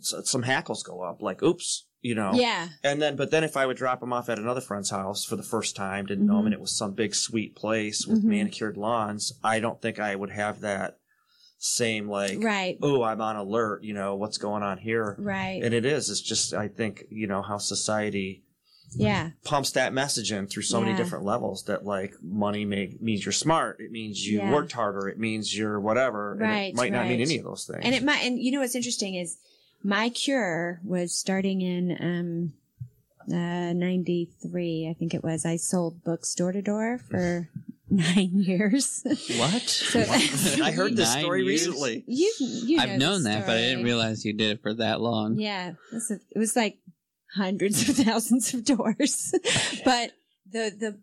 some 0.00 0.42
hackles 0.42 0.82
go 0.82 1.02
up, 1.02 1.20
like, 1.20 1.42
oops, 1.42 1.87
you 2.00 2.14
know, 2.14 2.32
Yeah. 2.34 2.68
and 2.84 3.02
then, 3.02 3.16
but 3.16 3.30
then 3.30 3.42
if 3.44 3.56
I 3.56 3.66
would 3.66 3.76
drop 3.76 4.00
them 4.00 4.12
off 4.12 4.28
at 4.28 4.38
another 4.38 4.60
friend's 4.60 4.90
house 4.90 5.24
for 5.24 5.34
the 5.36 5.42
first 5.42 5.74
time, 5.74 6.06
didn't 6.06 6.26
know 6.26 6.38
him, 6.38 6.46
and 6.46 6.54
it 6.54 6.60
was 6.60 6.76
some 6.76 6.92
big 6.92 7.14
sweet 7.14 7.56
place 7.56 8.06
with 8.06 8.22
Mhm. 8.22 8.28
manicured 8.28 8.76
lawns, 8.76 9.32
I 9.42 9.58
don't 9.60 9.82
think 9.82 9.98
I 9.98 10.14
would 10.14 10.30
have 10.30 10.60
that 10.60 10.98
same 11.58 12.08
like, 12.08 12.38
Right. 12.42 12.78
oh, 12.82 13.02
I'm 13.02 13.20
on 13.20 13.34
alert, 13.34 13.82
you 13.82 13.92
know, 13.94 14.14
what's 14.14 14.38
going 14.38 14.62
on 14.62 14.78
here. 14.78 15.16
Right. 15.18 15.60
And 15.62 15.74
it 15.74 15.84
is, 15.84 16.08
it's 16.08 16.20
just, 16.20 16.54
I 16.54 16.68
think, 16.68 17.04
you 17.10 17.26
know, 17.26 17.42
how 17.42 17.58
society 17.58 18.44
yeah. 18.96 19.30
pumps 19.44 19.72
that 19.72 19.92
message 19.92 20.30
in 20.32 20.46
through 20.46 20.62
so 20.62 20.80
many 20.80 20.96
different 20.96 21.24
levels 21.24 21.64
that 21.64 21.84
like 21.84 22.14
money 22.22 22.64
may, 22.64 22.96
means 23.00 23.24
you're 23.24 23.32
smart. 23.32 23.80
It 23.80 23.90
means 23.90 24.24
you 24.24 24.38
Yeah. 24.38 24.52
worked 24.52 24.72
harder. 24.72 25.08
It 25.08 25.18
means 25.18 25.54
you're 25.54 25.78
whatever. 25.80 26.32
and 26.32 26.40
Right, 26.42 26.70
it 26.70 26.76
might 26.76 26.92
not 26.92 27.08
mean 27.08 27.20
any 27.20 27.38
of 27.38 27.44
those 27.44 27.66
things. 27.66 27.80
And 27.82 27.94
it 27.94 28.04
might, 28.04 28.22
and 28.24 28.38
you 28.38 28.52
know 28.52 28.60
what's 28.60 28.76
interesting 28.76 29.16
is 29.16 29.36
my 29.82 30.08
cure 30.10 30.80
was 30.84 31.14
starting 31.14 31.60
in, 31.62 31.96
um, 32.00 32.52
uh, 33.30 33.72
93, 33.72 34.88
I 34.90 34.94
think 34.98 35.14
it 35.14 35.22
was. 35.22 35.44
I 35.44 35.56
sold 35.56 36.02
books 36.04 36.34
door 36.34 36.52
to 36.52 36.62
door 36.62 36.98
for 36.98 37.48
nine 37.90 38.30
years. 38.32 39.02
What? 39.36 39.62
So- 39.68 40.00
I 40.62 40.70
heard 40.72 40.96
this 40.96 41.14
Nine 41.14 41.22
story 41.24 41.44
years? 41.44 41.66
recently. 41.66 42.04
you, 42.06 42.32
you 42.38 42.76
know 42.76 42.82
I've 42.82 42.88
the 42.90 42.98
known 42.98 43.22
that, 43.24 43.46
but 43.46 43.56
I 43.56 43.60
didn't 43.60 43.84
realize 43.84 44.24
you 44.24 44.32
did 44.32 44.52
it 44.52 44.62
for 44.62 44.74
that 44.74 45.00
long. 45.00 45.38
Yeah, 45.38 45.74
that's 45.92 46.10
a- 46.10 46.20
it 46.30 46.38
was 46.38 46.56
like 46.56 46.78
hundreds 47.34 47.88
of 47.88 47.96
thousands 47.96 48.54
of 48.54 48.64
doors, 48.64 49.34
but 49.84 50.12
the 50.50 50.70
the 50.78 50.98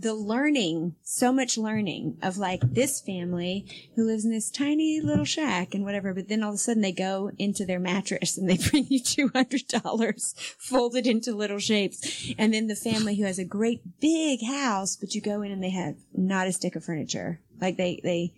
the 0.00 0.14
learning, 0.14 0.94
so 1.02 1.30
much 1.30 1.58
learning 1.58 2.16
of 2.22 2.38
like 2.38 2.60
this 2.62 3.00
family 3.00 3.66
who 3.96 4.06
lives 4.06 4.24
in 4.24 4.30
this 4.30 4.50
tiny 4.50 5.00
little 5.00 5.24
shack 5.24 5.74
and 5.74 5.84
whatever, 5.84 6.14
but 6.14 6.28
then 6.28 6.42
all 6.42 6.50
of 6.50 6.54
a 6.54 6.58
sudden 6.58 6.82
they 6.82 6.92
go 6.92 7.30
into 7.38 7.66
their 7.66 7.78
mattress 7.78 8.38
and 8.38 8.48
they 8.48 8.56
bring 8.70 8.86
you 8.88 9.00
two 9.00 9.28
hundred 9.28 9.66
dollars 9.68 10.34
folded 10.58 11.06
into 11.06 11.34
little 11.34 11.58
shapes, 11.58 12.32
and 12.38 12.54
then 12.54 12.66
the 12.66 12.76
family 12.76 13.16
who 13.16 13.24
has 13.24 13.38
a 13.38 13.44
great 13.44 14.00
big 14.00 14.44
house, 14.44 14.96
but 14.96 15.14
you 15.14 15.20
go 15.20 15.42
in 15.42 15.52
and 15.52 15.62
they 15.62 15.70
have 15.70 15.96
not 16.14 16.46
a 16.46 16.52
stick 16.52 16.76
of 16.76 16.84
furniture, 16.84 17.40
like 17.60 17.76
they 17.76 18.00
they 18.02 18.32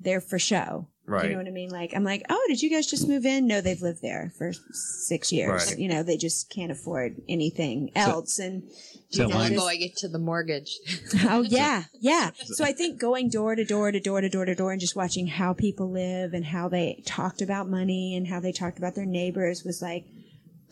they're 0.00 0.20
for 0.20 0.38
show. 0.38 0.88
Do 1.06 1.12
Right. 1.12 1.24
You 1.24 1.32
know 1.32 1.38
what 1.38 1.48
I 1.48 1.50
mean? 1.50 1.70
Like, 1.70 1.94
I'm 1.94 2.04
like, 2.04 2.22
oh, 2.30 2.44
did 2.48 2.62
you 2.62 2.70
guys 2.70 2.86
just 2.86 3.08
move 3.08 3.26
in? 3.26 3.48
No, 3.48 3.60
they've 3.60 3.82
lived 3.82 4.02
there 4.02 4.32
for 4.38 4.52
six 4.72 5.32
years. 5.32 5.70
Right. 5.70 5.78
You 5.78 5.88
know, 5.88 6.02
they 6.04 6.16
just 6.16 6.48
can't 6.48 6.70
afford 6.70 7.20
anything 7.28 7.90
else. 7.96 8.38
and 8.38 8.62
so 9.10 9.24
you 9.24 9.28
know, 9.28 9.34
mine- 9.34 9.52
just- 9.52 9.60
going 9.60 9.82
into 9.82 10.08
the 10.08 10.18
mortgage. 10.20 10.78
oh 11.24 11.42
yeah, 11.48 11.84
yeah. 12.00 12.30
So 12.44 12.64
I 12.64 12.72
think 12.72 13.00
going 13.00 13.28
door 13.30 13.56
to 13.56 13.64
door 13.64 13.90
to 13.90 13.98
door 14.00 14.20
to 14.20 14.28
door 14.28 14.44
to 14.44 14.54
door 14.54 14.70
and 14.72 14.80
just 14.80 14.94
watching 14.96 15.26
how 15.26 15.52
people 15.52 15.90
live 15.90 16.34
and 16.34 16.44
how 16.44 16.68
they 16.68 17.02
talked 17.04 17.42
about 17.42 17.68
money 17.68 18.14
and 18.16 18.28
how 18.28 18.38
they 18.38 18.52
talked 18.52 18.78
about 18.78 18.94
their 18.94 19.06
neighbors 19.06 19.64
was 19.64 19.82
like, 19.82 20.04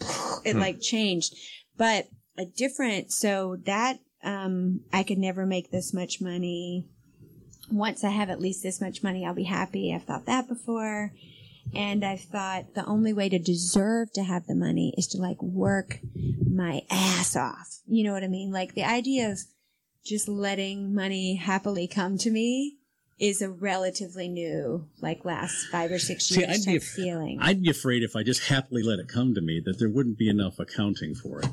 it 0.44 0.54
like 0.56 0.80
changed. 0.80 1.34
But 1.76 2.06
a 2.38 2.44
different, 2.44 3.10
so 3.10 3.56
that, 3.64 3.98
um, 4.22 4.80
I 4.92 5.02
could 5.02 5.18
never 5.18 5.44
make 5.44 5.70
this 5.70 5.92
much 5.92 6.20
money. 6.20 6.86
Once 7.70 8.04
I 8.04 8.10
have 8.10 8.30
at 8.30 8.40
least 8.40 8.62
this 8.62 8.80
much 8.80 9.02
money, 9.02 9.24
I'll 9.24 9.34
be 9.34 9.44
happy. 9.44 9.94
I've 9.94 10.04
thought 10.04 10.26
that 10.26 10.48
before. 10.48 11.12
And 11.74 12.04
I've 12.04 12.22
thought 12.22 12.74
the 12.74 12.84
only 12.86 13.12
way 13.12 13.28
to 13.28 13.38
deserve 13.38 14.12
to 14.14 14.24
have 14.24 14.46
the 14.46 14.56
money 14.56 14.92
is 14.96 15.06
to 15.08 15.18
like 15.18 15.40
work 15.40 16.00
my 16.50 16.82
ass 16.90 17.36
off. 17.36 17.78
You 17.86 18.04
know 18.04 18.12
what 18.12 18.24
I 18.24 18.28
mean? 18.28 18.50
Like 18.50 18.74
the 18.74 18.84
idea 18.84 19.30
of 19.30 19.38
just 20.04 20.26
letting 20.28 20.94
money 20.94 21.36
happily 21.36 21.86
come 21.86 22.18
to 22.18 22.30
me 22.30 22.78
is 23.20 23.42
a 23.42 23.50
relatively 23.50 24.28
new, 24.28 24.88
like 25.00 25.24
last 25.24 25.66
five 25.70 25.92
or 25.92 25.98
six 25.98 26.24
See, 26.26 26.40
years 26.40 26.50
I'd 26.50 26.64
be, 26.64 26.72
type 26.72 26.82
af- 26.82 26.88
feeling. 26.88 27.38
I'd 27.40 27.62
be 27.62 27.70
afraid 27.70 28.02
if 28.02 28.16
I 28.16 28.22
just 28.22 28.48
happily 28.48 28.82
let 28.82 28.98
it 28.98 29.08
come 29.08 29.34
to 29.34 29.42
me 29.42 29.60
that 29.64 29.78
there 29.78 29.90
wouldn't 29.90 30.18
be 30.18 30.28
enough 30.28 30.58
accounting 30.58 31.14
for 31.14 31.40
it. 31.40 31.48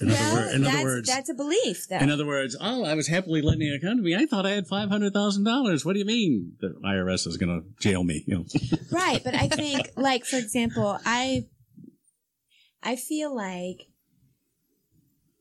In 0.00 0.08
well, 0.08 0.38
other, 0.38 0.50
in 0.50 0.62
that's, 0.62 0.74
other 0.76 0.84
words, 0.84 1.08
that's 1.08 1.28
a 1.28 1.34
belief, 1.34 1.86
though. 1.88 1.98
in 1.98 2.10
other 2.10 2.26
words, 2.26 2.56
oh, 2.60 2.84
I 2.84 2.94
was 2.94 3.08
happily 3.08 3.42
letting 3.42 3.62
it 3.62 3.82
come 3.82 3.96
to 3.96 4.02
me. 4.02 4.14
I 4.16 4.26
thought 4.26 4.46
I 4.46 4.50
had 4.52 4.66
five 4.66 4.88
hundred 4.88 5.12
thousand 5.12 5.44
dollars. 5.44 5.84
What 5.84 5.92
do 5.92 5.98
you 5.98 6.04
mean 6.04 6.52
the 6.60 6.74
IRS 6.84 7.26
is 7.26 7.36
going 7.36 7.60
to 7.60 7.82
jail 7.82 8.02
me? 8.02 8.24
You 8.26 8.38
know, 8.38 8.44
right, 8.90 9.22
but 9.22 9.34
I 9.34 9.48
think, 9.48 9.90
like 9.96 10.24
for 10.24 10.36
example, 10.36 10.98
I, 11.04 11.46
I 12.82 12.96
feel 12.96 13.34
like 13.34 13.88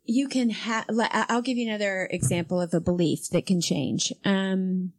you 0.04 0.28
can 0.28 0.50
have. 0.50 0.86
I'll 0.90 1.42
give 1.42 1.58
you 1.58 1.70
another 1.70 2.08
example 2.12 2.60
of 2.60 2.74
a 2.74 2.82
belief 2.82 3.30
that 3.30 3.46
can 3.46 3.62
change. 3.62 4.12
Um, 4.26 4.94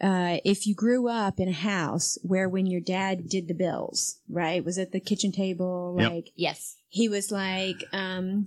uh, 0.00 0.38
if 0.44 0.66
you 0.66 0.74
grew 0.74 1.08
up 1.08 1.38
in 1.38 1.48
a 1.48 1.52
house 1.52 2.18
where 2.22 2.48
when 2.48 2.66
your 2.66 2.80
dad 2.80 3.28
did 3.28 3.48
the 3.48 3.54
bills, 3.54 4.20
right, 4.30 4.64
was 4.64 4.78
at 4.78 4.92
the 4.92 5.00
kitchen 5.00 5.30
table, 5.30 5.96
Yep. 5.98 6.10
like 6.10 6.30
Yes. 6.36 6.76
He 6.90 7.08
was 7.08 7.30
like, 7.30 7.84
um, 7.92 8.46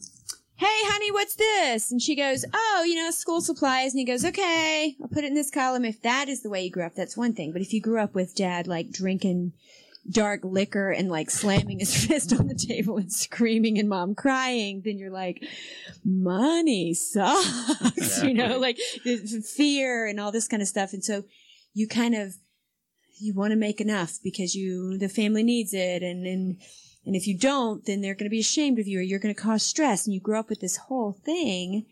Hey, 0.56 0.68
honey, 0.86 1.12
what's 1.12 1.36
this? 1.36 1.92
And 1.92 2.02
she 2.02 2.16
goes, 2.16 2.46
Oh, 2.54 2.84
you 2.86 2.96
know, 2.96 3.10
school 3.10 3.42
supplies. 3.42 3.94
And 3.94 4.00
he 4.00 4.06
goes, 4.06 4.24
Okay, 4.24 4.96
I'll 5.02 5.08
put 5.08 5.24
it 5.24 5.28
in 5.28 5.34
this 5.34 5.50
column. 5.50 5.84
If 5.84 6.02
that 6.04 6.30
is 6.30 6.44
the 6.44 6.50
way 6.50 6.64
you 6.64 6.72
grew 6.72 6.86
up, 6.86 6.94
that's 6.94 7.18
one 7.18 7.34
thing. 7.34 7.52
But 7.52 7.62
if 7.62 7.74
you 7.74 7.82
grew 7.82 8.00
up 8.00 8.14
with 8.14 8.36
dad 8.36 8.68
like 8.68 8.92
drinking 8.92 9.54
dark 10.10 10.42
liquor 10.44 10.92
and 10.92 11.10
like 11.10 11.32
slamming 11.32 11.80
his 11.80 12.06
fist 12.08 12.34
on 12.34 12.48
the 12.48 12.56
table 12.56 12.98
and 12.98 13.12
screaming 13.12 13.80
and 13.80 13.90
mom 13.90 14.14
crying, 14.14 14.82
then 14.86 14.98
you're 14.98 15.10
like, 15.10 15.44
money 16.04 16.94
sucks, 16.94 18.22
you 18.24 18.34
know, 18.34 18.60
like 18.60 18.78
fear 19.56 20.06
and 20.06 20.20
all 20.20 20.32
this 20.32 20.48
kind 20.48 20.62
of 20.62 20.68
stuff. 20.68 20.94
And 20.94 21.04
so 21.04 21.24
you 21.74 21.88
kind 21.88 22.14
of, 22.14 22.36
you 23.20 23.34
want 23.34 23.52
to 23.52 23.58
make 23.58 23.80
enough 23.80 24.20
because 24.24 24.54
you, 24.54 24.98
the 24.98 25.10
family 25.10 25.44
needs 25.44 25.74
it. 25.74 26.04
And, 26.04 26.28
and, 26.28 26.58
and 27.06 27.16
if 27.16 27.28
you 27.28 27.38
don't, 27.38 27.86
then 27.86 28.02
they're 28.02 28.16
going 28.16 28.26
to 28.26 28.30
be 28.30 28.40
ashamed 28.40 28.80
of 28.80 28.88
you 28.88 29.00
or 29.00 29.02
you're 29.02 29.20
going 29.20 29.34
to 29.34 29.42
cause 29.42 29.64
stress. 29.64 30.06
And 30.06 30.14
you 30.14 30.22
grow 30.22 30.40
up 30.40 30.50
with 30.50 30.62
this 30.62 30.78
whole 30.78 31.12
thing. 31.12 31.86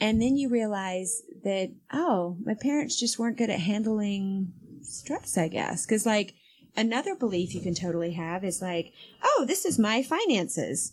And 0.00 0.20
then 0.22 0.36
you 0.36 0.48
realize 0.48 1.22
that, 1.44 1.72
oh, 1.92 2.36
my 2.44 2.54
parents 2.54 2.98
just 2.98 3.18
weren't 3.18 3.38
good 3.38 3.50
at 3.50 3.60
handling 3.60 4.52
stress, 4.82 5.36
I 5.36 5.48
guess. 5.48 5.84
Cause 5.84 6.06
like 6.06 6.34
another 6.76 7.14
belief 7.14 7.54
you 7.54 7.60
can 7.60 7.74
totally 7.74 8.12
have 8.12 8.44
is 8.44 8.62
like, 8.62 8.92
oh, 9.22 9.44
this 9.46 9.64
is 9.64 9.78
my 9.78 10.02
finances. 10.02 10.92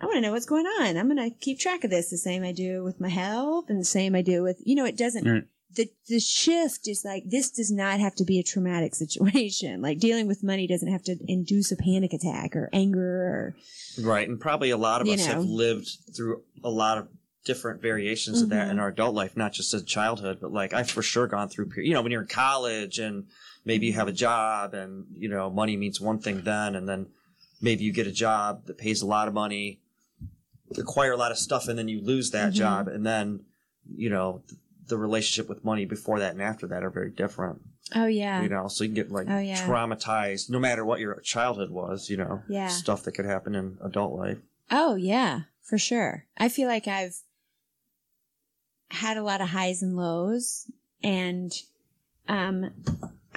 I 0.00 0.04
want 0.04 0.16
to 0.16 0.20
know 0.20 0.32
what's 0.32 0.46
going 0.46 0.66
on. 0.66 0.96
I'm 0.96 1.08
going 1.08 1.30
to 1.30 1.36
keep 1.36 1.58
track 1.58 1.82
of 1.82 1.90
this 1.90 2.10
the 2.10 2.18
same 2.18 2.44
I 2.44 2.52
do 2.52 2.84
with 2.84 3.00
my 3.00 3.08
health 3.08 3.66
and 3.68 3.80
the 3.80 3.84
same 3.84 4.14
I 4.14 4.22
do 4.22 4.42
with, 4.42 4.60
you 4.64 4.74
know, 4.74 4.84
it 4.84 4.96
doesn't, 4.96 5.26
Right. 5.26 5.44
The, 5.74 5.88
the 6.08 6.20
shift 6.20 6.88
is 6.88 7.04
like, 7.04 7.24
this 7.26 7.50
does 7.50 7.70
not 7.70 8.00
have 8.00 8.14
to 8.16 8.24
be 8.24 8.38
a 8.38 8.42
traumatic 8.42 8.94
situation. 8.94 9.82
Like 9.82 9.98
dealing 9.98 10.26
with 10.26 10.42
money 10.42 10.66
doesn't 10.66 10.90
have 10.90 11.02
to 11.04 11.16
induce 11.26 11.72
a 11.72 11.76
panic 11.76 12.12
attack 12.12 12.56
or 12.56 12.70
anger 12.72 13.26
or, 13.26 13.56
Right. 13.98 14.28
And 14.28 14.38
probably 14.40 14.70
a 14.70 14.76
lot 14.76 15.00
of 15.00 15.08
us 15.08 15.24
have 15.26 15.44
lived 15.44 15.88
through 16.14 16.42
a 16.62 16.70
lot 16.70 16.98
of 16.98 17.08
different 17.44 17.80
variations 17.80 18.42
of 18.42 18.48
that 18.50 18.64
mm-hmm. 18.64 18.72
in 18.72 18.78
our 18.80 18.88
adult 18.88 19.14
life, 19.14 19.36
not 19.36 19.52
just 19.52 19.72
in 19.72 19.84
childhood, 19.84 20.38
but 20.40 20.52
like 20.52 20.74
I've 20.74 20.90
for 20.90 21.02
sure 21.02 21.26
gone 21.26 21.48
through, 21.48 21.70
you 21.76 21.94
know, 21.94 22.02
when 22.02 22.12
you're 22.12 22.22
in 22.22 22.28
college 22.28 22.98
and 22.98 23.26
maybe 23.64 23.86
you 23.86 23.92
mm-hmm. 23.92 24.00
have 24.00 24.08
a 24.08 24.12
job 24.12 24.74
and, 24.74 25.06
you 25.14 25.28
know, 25.28 25.48
money 25.48 25.76
means 25.76 26.00
one 26.00 26.18
thing 26.18 26.42
then, 26.42 26.74
and 26.74 26.88
then 26.88 27.06
maybe 27.60 27.84
you 27.84 27.92
get 27.92 28.06
a 28.06 28.12
job 28.12 28.66
that 28.66 28.78
pays 28.78 29.00
a 29.00 29.06
lot 29.06 29.28
of 29.28 29.34
money, 29.34 29.80
acquire 30.76 31.12
a 31.12 31.16
lot 31.16 31.30
of 31.30 31.38
stuff, 31.38 31.68
and 31.68 31.78
then 31.78 31.88
you 31.88 32.02
lose 32.02 32.32
that 32.32 32.48
mm-hmm. 32.48 32.58
job. 32.58 32.88
And 32.88 33.06
then, 33.06 33.44
you 33.94 34.10
know, 34.10 34.42
the 34.88 34.96
relationship 34.98 35.48
with 35.48 35.64
money 35.64 35.84
before 35.84 36.18
that 36.20 36.32
and 36.32 36.42
after 36.42 36.66
that 36.68 36.82
are 36.84 36.90
very 36.90 37.10
different, 37.10 37.62
Oh 37.94 38.06
yeah. 38.06 38.42
you 38.42 38.48
know, 38.48 38.68
so 38.68 38.84
you 38.84 38.88
can 38.88 38.94
get 38.94 39.10
like 39.12 39.28
Oh, 39.28 39.38
yeah. 39.38 39.66
traumatized 39.66 40.50
no 40.50 40.58
matter 40.58 40.84
what 40.84 41.00
your 41.00 41.20
childhood 41.20 41.70
was, 41.70 42.08
you 42.10 42.16
know, 42.16 42.42
Yeah. 42.48 42.68
stuff 42.68 43.02
that 43.04 43.12
could 43.12 43.24
happen 43.26 43.54
in 43.54 43.78
adult 43.82 44.14
life. 44.14 44.38
Oh 44.70 44.94
yeah, 44.96 45.40
for 45.62 45.78
sure. 45.78 46.24
I 46.36 46.48
feel 46.48 46.68
like 46.68 46.86
I've 46.88 47.16
had 48.90 49.16
a 49.16 49.22
lot 49.22 49.40
of 49.40 49.48
highs 49.48 49.82
and 49.82 49.96
lows 49.96 50.70
and 51.02 51.52
um 52.28 52.70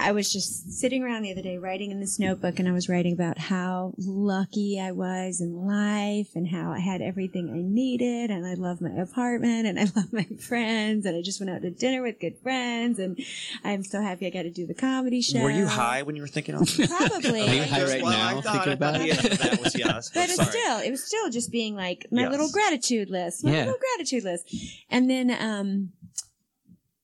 I 0.02 0.12
was 0.12 0.32
just 0.32 0.72
sitting 0.72 1.02
around 1.02 1.22
the 1.22 1.30
other 1.32 1.42
day 1.42 1.58
writing 1.58 1.90
in 1.90 2.00
this 2.00 2.18
notebook 2.18 2.58
and 2.58 2.66
I 2.68 2.72
was 2.72 2.88
writing 2.88 3.12
about 3.12 3.36
how 3.38 3.92
lucky 3.98 4.80
I 4.80 4.92
was 4.92 5.40
in 5.40 5.66
life 5.66 6.28
and 6.34 6.48
how 6.48 6.72
I 6.72 6.78
had 6.80 7.02
everything 7.02 7.50
I 7.50 7.60
needed 7.62 8.30
and 8.30 8.46
I 8.46 8.54
love 8.54 8.80
my 8.80 8.90
apartment 8.90 9.66
and 9.66 9.78
I 9.78 9.84
love 9.96 10.12
my 10.12 10.24
friends 10.40 11.04
and 11.06 11.16
I 11.16 11.22
just 11.22 11.38
went 11.40 11.50
out 11.50 11.62
to 11.62 11.70
dinner 11.70 12.02
with 12.02 12.18
good 12.18 12.38
friends 12.42 12.98
and 12.98 13.18
I'm 13.62 13.82
so 13.84 14.00
happy 14.00 14.26
I 14.26 14.30
got 14.30 14.42
to 14.42 14.50
do 14.50 14.66
the 14.66 14.74
comedy 14.74 15.20
show. 15.20 15.42
Were 15.42 15.50
you 15.50 15.66
high 15.66 16.02
when 16.02 16.16
you 16.16 16.22
were 16.22 16.28
thinking 16.28 16.54
of 16.54 16.62
it? 16.62 16.88
Probably. 16.88 17.42
Are 17.48 17.54
you 17.54 17.62
high 17.64 17.84
right 17.84 18.02
Well, 18.02 18.12
now 18.12 18.38
I 18.38 18.40
thought 18.40 18.52
thinking 18.54 18.72
about 18.72 18.94
the 18.94 19.06
it? 19.08 19.24
end 19.24 19.32
of 19.32 19.38
that 19.38 19.60
was 19.62 19.78
yes. 19.78 20.10
but 20.14 20.30
it's 20.30 20.48
still 20.48 20.78
it 20.78 20.90
was 20.90 21.04
still 21.04 21.28
just 21.30 21.50
being 21.52 21.74
like 21.76 22.06
my 22.10 22.22
Yes. 22.22 22.30
little 22.30 22.50
gratitude 22.50 23.10
list 23.10 23.44
my 23.44 23.52
Yeah. 23.52 23.58
little 23.66 23.78
gratitude 23.96 24.24
list 24.24 24.54
and 24.88 25.10
then 25.10 25.30
um 25.30 25.90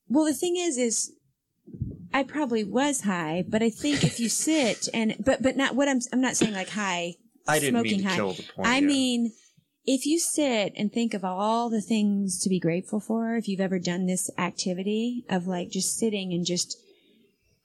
well 0.09 0.24
the 0.24 0.34
thing 0.34 0.57
is 0.57 0.78
is 0.78 1.12
i 2.12 2.22
probably 2.22 2.64
was 2.64 3.02
high 3.02 3.44
but 3.48 3.62
i 3.62 3.70
think 3.70 4.04
if 4.04 4.20
you 4.20 4.28
sit 4.28 4.88
and 4.94 5.16
but 5.18 5.42
but 5.42 5.57
not 5.57 5.74
what 5.74 5.88
i'm 5.88 6.00
i'm 6.12 6.20
not 6.20 6.36
saying 6.36 6.54
like 6.54 6.70
high 6.70 7.14
I 7.48 7.59
didn't 7.59 7.74
smoking 7.74 7.92
mean 7.92 8.02
to 8.02 8.09
high. 8.09 8.16
kill 8.16 8.32
the 8.32 8.42
point. 8.42 8.68
i 8.68 8.78
yeah. 8.78 8.86
mean 8.86 9.32
if 9.86 10.04
you 10.04 10.18
sit 10.18 10.72
and 10.76 10.92
think 10.92 11.14
of 11.14 11.24
all 11.24 11.70
the 11.70 11.80
things 11.80 12.40
to 12.40 12.48
be 12.48 12.59
grateful 12.59 12.98
for 12.98 13.36
if 13.36 13.46
you've 13.48 13.61
ever 13.61 13.78
done 13.78 14.07
this 14.07 14.28
activity 14.36 15.24
of 15.28 15.46
like 15.46 15.70
just 15.70 15.96
sitting 15.96 16.32
and 16.32 16.44
just 16.44 16.76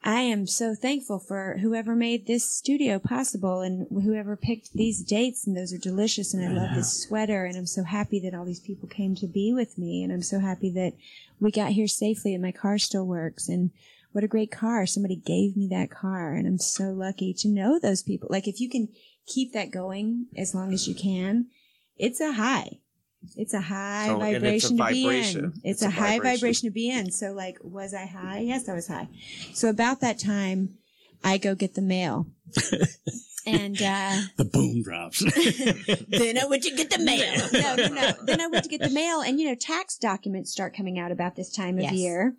I 0.03 0.21
am 0.21 0.47
so 0.47 0.73
thankful 0.73 1.19
for 1.19 1.57
whoever 1.61 1.95
made 1.95 2.25
this 2.25 2.43
studio 2.43 2.97
possible 2.97 3.61
and 3.61 3.85
whoever 4.03 4.35
picked 4.35 4.73
these 4.73 5.03
dates 5.03 5.45
and 5.45 5.55
those 5.55 5.71
are 5.73 5.77
delicious 5.77 6.33
and 6.33 6.43
I 6.43 6.51
love 6.51 6.75
this 6.75 7.03
sweater 7.03 7.45
and 7.45 7.55
I'm 7.55 7.67
so 7.67 7.83
happy 7.83 8.19
that 8.21 8.33
all 8.33 8.45
these 8.45 8.59
people 8.59 8.89
came 8.89 9.13
to 9.15 9.27
be 9.27 9.53
with 9.53 9.77
me 9.77 10.03
and 10.03 10.11
I'm 10.11 10.23
so 10.23 10.39
happy 10.39 10.71
that 10.71 10.93
we 11.39 11.51
got 11.51 11.73
here 11.73 11.87
safely 11.87 12.33
and 12.33 12.41
my 12.41 12.51
car 12.51 12.79
still 12.79 13.05
works 13.05 13.47
and 13.47 13.69
what 14.11 14.23
a 14.23 14.27
great 14.27 14.51
car. 14.51 14.85
Somebody 14.85 15.15
gave 15.15 15.55
me 15.57 15.67
that 15.71 15.89
car 15.91 16.33
and 16.33 16.47
I'm 16.47 16.57
so 16.57 16.85
lucky 16.91 17.33
to 17.39 17.47
know 17.47 17.79
those 17.79 18.01
people. 18.03 18.27
Like 18.31 18.47
if 18.47 18.59
you 18.59 18.69
can 18.69 18.89
keep 19.27 19.53
that 19.53 19.71
going 19.71 20.27
as 20.37 20.53
long 20.55 20.73
as 20.73 20.87
you 20.87 20.95
can, 20.95 21.47
it's 21.97 22.19
a 22.19 22.33
high. 22.33 22.79
It's 23.37 23.53
a 23.53 23.61
high 23.61 24.07
So- 24.07 24.19
and 24.21 24.43
it's 24.45 24.69
a 24.69 24.73
vibration 24.73 24.77
to 24.77 24.85
be 24.89 25.05
in. 25.05 25.45
It's, 25.45 25.59
It's 25.63 25.81
a, 25.83 25.87
a 25.87 25.89
high 25.91 26.17
vibration. 26.17 26.37
vibration 26.39 26.69
to 26.69 26.73
be 26.73 26.89
in. 26.89 27.11
So 27.11 27.31
like, 27.33 27.57
was 27.61 27.93
I 27.93 28.05
high? 28.05 28.39
Yes, 28.39 28.67
I 28.67 28.73
was 28.73 28.87
high. 28.87 29.07
So 29.53 29.69
about 29.69 30.01
that 30.01 30.17
time, 30.19 30.77
I 31.23 31.37
go 31.37 31.53
get 31.53 31.75
the 31.75 31.83
mail. 31.83 32.25
and 33.45 33.75
uh, 33.81 34.21
The 34.37 34.45
boom 34.51 34.81
drops. 34.83 35.19
then 36.09 36.37
I 36.37 36.45
went 36.45 36.63
to 36.63 36.71
get 36.75 36.89
the 36.89 36.99
mail. 36.99 37.47
No, 37.53 37.75
no, 37.75 37.87
no. 37.93 38.11
Then 38.25 38.41
I 38.41 38.47
went 38.47 38.63
to 38.63 38.69
get 38.69 38.81
the 38.81 38.89
mail, 38.89 39.21
and 39.21 39.39
you 39.39 39.47
know, 39.47 39.55
tax 39.55 39.97
documents 39.97 40.51
start 40.51 40.75
coming 40.75 40.97
out 40.99 41.11
about 41.11 41.35
this 41.35 41.51
time 41.51 41.77
of 41.77 41.83
Yes. 41.83 41.93
year. 41.93 42.35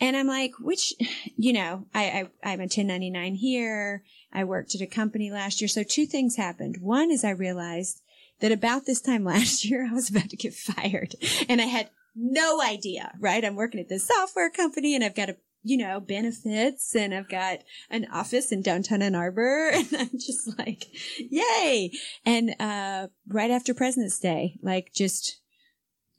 And 0.00 0.16
I'm 0.16 0.26
like, 0.26 0.52
which, 0.58 0.92
you 1.36 1.52
know, 1.52 1.86
I, 1.94 2.28
I 2.42 2.52
I'm 2.52 2.60
a 2.60 2.64
1099 2.64 3.34
here. 3.36 4.02
I 4.32 4.44
worked 4.44 4.74
at 4.74 4.80
a 4.80 4.86
company 4.86 5.30
last 5.30 5.60
year, 5.60 5.68
so 5.68 5.82
two 5.82 6.06
things 6.06 6.36
happened. 6.36 6.78
One 6.80 7.10
is 7.10 7.24
I 7.24 7.30
realized 7.30 8.02
that 8.40 8.52
about 8.52 8.86
this 8.86 9.00
time 9.00 9.24
last 9.24 9.64
year, 9.64 9.86
I 9.88 9.94
was 9.94 10.10
about 10.10 10.30
to 10.30 10.36
get 10.36 10.54
fired, 10.54 11.14
and 11.48 11.60
I 11.60 11.66
had 11.66 11.90
no 12.16 12.60
idea. 12.62 13.14
Right? 13.20 13.44
I'm 13.44 13.56
working 13.56 13.80
at 13.80 13.88
this 13.88 14.06
software 14.06 14.50
company, 14.50 14.94
and 14.94 15.04
I've 15.04 15.14
got 15.14 15.30
a 15.30 15.36
you 15.66 15.78
know, 15.78 15.98
benefits 15.98 16.94
and 16.94 17.14
I've 17.14 17.28
got 17.28 17.60
an 17.88 18.06
office 18.12 18.52
in 18.52 18.60
downtown 18.60 19.00
Ann 19.00 19.14
Arbor 19.14 19.70
and 19.72 19.88
I'm 19.98 20.10
just 20.12 20.58
like, 20.58 20.86
yay. 21.18 21.90
And, 22.24 22.54
uh, 22.60 23.08
right 23.26 23.50
after 23.50 23.72
President's 23.72 24.20
Day, 24.20 24.58
like 24.62 24.92
just, 24.94 25.40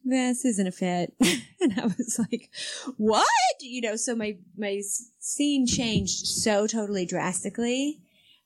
this 0.06 0.46
isn't 0.46 0.68
a 0.68 0.72
fit. 0.72 1.14
and 1.62 1.80
I 1.80 1.86
was 1.86 2.20
like, 2.20 2.50
what? 2.98 3.26
You 3.60 3.82
know, 3.82 3.96
so 3.96 4.16
my, 4.16 4.38
my 4.58 4.82
scene 5.20 5.66
changed 5.68 6.28
so 6.28 6.68
totally 6.68 7.06
drastically, 7.06 8.00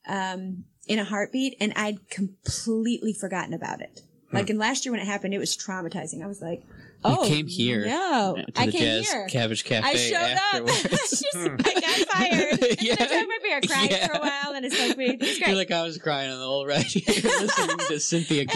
um, 0.07 0.63
in 0.87 0.97
a 0.97 1.03
heartbeat 1.03 1.55
and 1.59 1.71
I'd 1.75 2.09
completely 2.09 3.13
forgotten 3.13 3.53
about 3.53 3.81
it. 3.81 4.01
Like, 4.31 4.49
in 4.51 4.57
last 4.59 4.85
year 4.85 4.91
when 4.91 5.01
it 5.01 5.07
happened, 5.07 5.33
it 5.33 5.39
was 5.39 5.57
traumatizing. 5.57 6.23
I 6.23 6.27
was 6.27 6.39
like, 6.39 6.61
oh, 7.03 7.25
came 7.27 7.47
here 7.47 7.85
No, 7.87 8.37
I 8.55 8.67
came 8.67 8.79
Jazz 8.79 9.09
here. 9.11 9.27
Cabbage 9.27 9.63
Cafe 9.63 9.87
I 9.87 9.95
showed 9.95 10.15
up. 10.15 10.43
afterwards. 10.53 10.85
It's 10.85 11.19
just, 11.21 11.35
I 11.35 11.73
got 11.81 12.07
fired. 12.07 12.59
And 12.69 12.81
Yeah. 12.81 12.93
I 12.99 13.05
took 13.07 13.27
my 13.27 13.37
beer, 13.41 13.61
cried 13.67 13.89
Yeah. 13.89 14.07
for 14.07 14.13
a 14.13 14.19
while, 14.19 14.53
and 14.55 14.65
it's 14.65 14.79
like, 14.79 14.97
wait, 14.97 15.17
it's 15.19 15.39
You're 15.39 15.55
like 15.55 15.71
I 15.71 15.81
was 15.81 15.97
crying 15.97 16.29
on 16.31 16.37
the 16.37 16.45
old 16.45 16.67
right 16.67 16.85
here 16.85 17.03
listening 17.23 17.77
to 17.87 17.99
Cynthia 17.99 18.41
and 18.41 18.49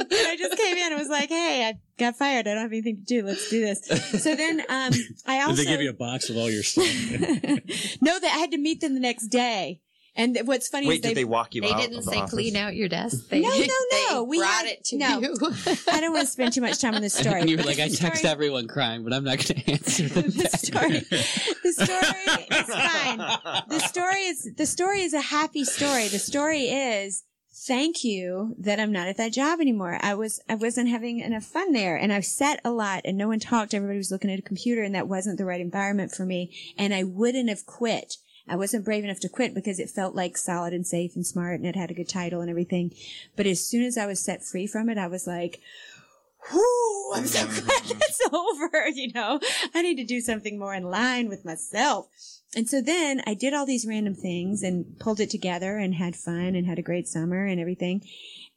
I 0.00 0.04
just 0.06 0.10
came 0.10 0.18
in. 0.18 0.22
And 0.22 0.28
I 0.28 0.36
just 0.36 0.56
came 0.56 0.76
in 0.76 0.92
and 0.92 0.98
was 1.00 1.08
like, 1.08 1.28
hey, 1.28 1.68
I 1.68 1.78
got 1.98 2.16
fired. 2.16 2.46
I 2.48 2.54
don't 2.54 2.62
have 2.62 2.72
anything 2.72 2.96
to 2.96 3.02
do. 3.02 3.22
Let's 3.26 3.48
do 3.50 3.60
this. 3.60 3.84
So 4.22 4.34
then, 4.34 4.60
um, 4.68 4.92
I 5.26 5.40
also. 5.42 5.56
Did 5.56 5.66
they 5.66 5.70
give 5.70 5.80
you 5.82 5.90
a 5.90 5.94
box 5.94 6.30
of 6.30 6.36
all 6.36 6.50
your 6.50 6.62
stuff? 6.62 6.84
no, 8.00 8.18
that 8.18 8.32
I 8.34 8.38
had 8.38 8.50
to 8.52 8.58
meet 8.58 8.80
them 8.80 8.94
the 8.94 9.00
next 9.00 9.28
day. 9.28 9.80
And 10.14 10.38
what's 10.44 10.68
funny 10.68 10.86
Wait, 10.88 10.96
is 10.96 11.00
did 11.08 11.16
they 11.16 11.24
walk 11.24 11.54
you 11.54 11.62
They 11.62 11.70
out? 11.70 11.78
didn't 11.80 11.96
of 12.00 12.04
the 12.04 12.10
say 12.10 12.18
office? 12.18 12.32
clean 12.34 12.54
out 12.54 12.76
your 12.76 12.86
desk. 12.86 13.30
They, 13.30 13.40
No, 13.40 13.48
no, 13.48 13.56
no. 13.56 14.24
They 14.24 14.28
We 14.28 14.38
brought 14.40 14.50
had- 14.50 14.66
it 14.66 14.84
to 14.84 14.98
no. 14.98 15.20
you. 15.20 15.34
I 15.90 16.00
don't 16.02 16.12
want 16.12 16.26
to 16.26 16.30
spend 16.30 16.52
too 16.52 16.60
much 16.60 16.82
time 16.82 16.94
on 16.94 17.00
this 17.00 17.14
story. 17.14 17.40
and 17.40 17.48
you 17.48 17.56
were 17.56 17.62
like, 17.62 17.78
I 17.80 17.88
the 17.88 17.96
text 17.96 18.18
story- 18.18 18.30
everyone 18.30 18.68
crying, 18.68 19.04
but 19.04 19.14
I'm 19.14 19.24
not 19.24 19.38
going 19.38 19.62
to 19.62 19.72
answer 19.72 20.08
the 20.10 20.22
back." 20.24 20.50
story. 20.60 20.98
The 21.62 21.72
story 21.72 22.58
is 22.58 22.66
fine. 22.68 23.18
The 23.68 23.78
story 23.88 24.20
is 24.24 24.50
the 24.54 24.66
story 24.66 25.00
is 25.00 25.14
a 25.14 25.20
happy 25.22 25.64
story. 25.64 26.08
The 26.08 26.18
story 26.18 26.64
is 26.64 27.24
thank 27.54 28.02
you 28.02 28.54
that 28.58 28.80
I'm 28.80 28.92
not 28.92 29.08
at 29.08 29.16
that 29.18 29.32
job 29.32 29.60
anymore. 29.60 29.98
I 30.00 30.14
was 30.14 30.40
I 30.48 30.54
wasn't 30.54 30.88
having 30.88 31.20
enough 31.20 31.44
fun 31.44 31.72
there, 31.72 31.96
and 31.96 32.12
I've 32.12 32.24
sat 32.24 32.60
a 32.64 32.70
lot, 32.70 33.02
and 33.04 33.16
no 33.16 33.28
one 33.28 33.40
talked. 33.40 33.74
Everybody 33.74 33.98
was 33.98 34.10
looking 34.10 34.30
at 34.30 34.38
a 34.38 34.42
computer, 34.42 34.82
and 34.82 34.94
that 34.94 35.08
wasn't 35.08 35.38
the 35.38 35.44
right 35.44 35.60
environment 35.60 36.12
for 36.12 36.24
me. 36.24 36.54
And 36.78 36.94
I 36.94 37.04
wouldn't 37.04 37.48
have 37.48 37.66
quit. 37.66 38.16
I 38.48 38.56
wasn't 38.56 38.84
brave 38.84 39.04
enough 39.04 39.20
to 39.20 39.28
quit 39.28 39.54
because 39.54 39.78
it 39.78 39.90
felt 39.90 40.16
like 40.16 40.36
solid 40.36 40.72
and 40.72 40.86
safe 40.86 41.14
and 41.14 41.26
smart, 41.26 41.60
and 41.60 41.66
it 41.66 41.76
had 41.76 41.90
a 41.90 41.94
good 41.94 42.08
title 42.08 42.40
and 42.40 42.50
everything. 42.50 42.92
But 43.36 43.46
as 43.46 43.64
soon 43.64 43.84
as 43.84 43.96
I 43.96 44.06
was 44.06 44.24
set 44.24 44.44
free 44.44 44.66
from 44.66 44.88
it, 44.88 44.98
I 44.98 45.06
was 45.06 45.26
like. 45.26 45.60
Whoo, 46.52 47.12
I'm 47.14 47.26
so 47.26 47.46
glad 47.46 47.82
it's 47.84 48.20
over. 48.32 48.88
You 48.88 49.12
know, 49.12 49.38
I 49.76 49.82
need 49.82 49.94
to 49.98 50.04
do 50.04 50.20
something 50.20 50.58
more 50.58 50.74
in 50.74 50.82
line 50.82 51.28
with 51.28 51.44
myself. 51.44 52.08
And 52.54 52.68
so 52.68 52.80
then 52.82 53.22
I 53.26 53.34
did 53.34 53.54
all 53.54 53.64
these 53.66 53.86
random 53.86 54.14
things 54.14 54.62
and 54.62 54.98
pulled 54.98 55.20
it 55.20 55.30
together 55.30 55.78
and 55.78 55.94
had 55.94 56.14
fun 56.16 56.54
and 56.54 56.66
had 56.66 56.78
a 56.78 56.82
great 56.82 57.08
summer 57.08 57.46
and 57.46 57.58
everything. 57.60 58.02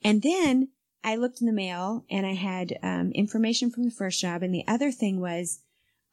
And 0.04 0.22
then 0.22 0.70
I 1.04 1.16
looked 1.16 1.40
in 1.40 1.48
the 1.48 1.54
mail 1.54 2.04
and 2.10 2.26
I 2.26 2.34
had 2.34 2.78
um, 2.84 3.12
information 3.14 3.72
from 3.72 3.84
the 3.86 3.92
first 3.92 4.20
job. 4.20 4.44
And 4.44 4.54
the 4.54 4.66
other 4.68 4.92
thing 4.92 5.20
was 5.22 5.60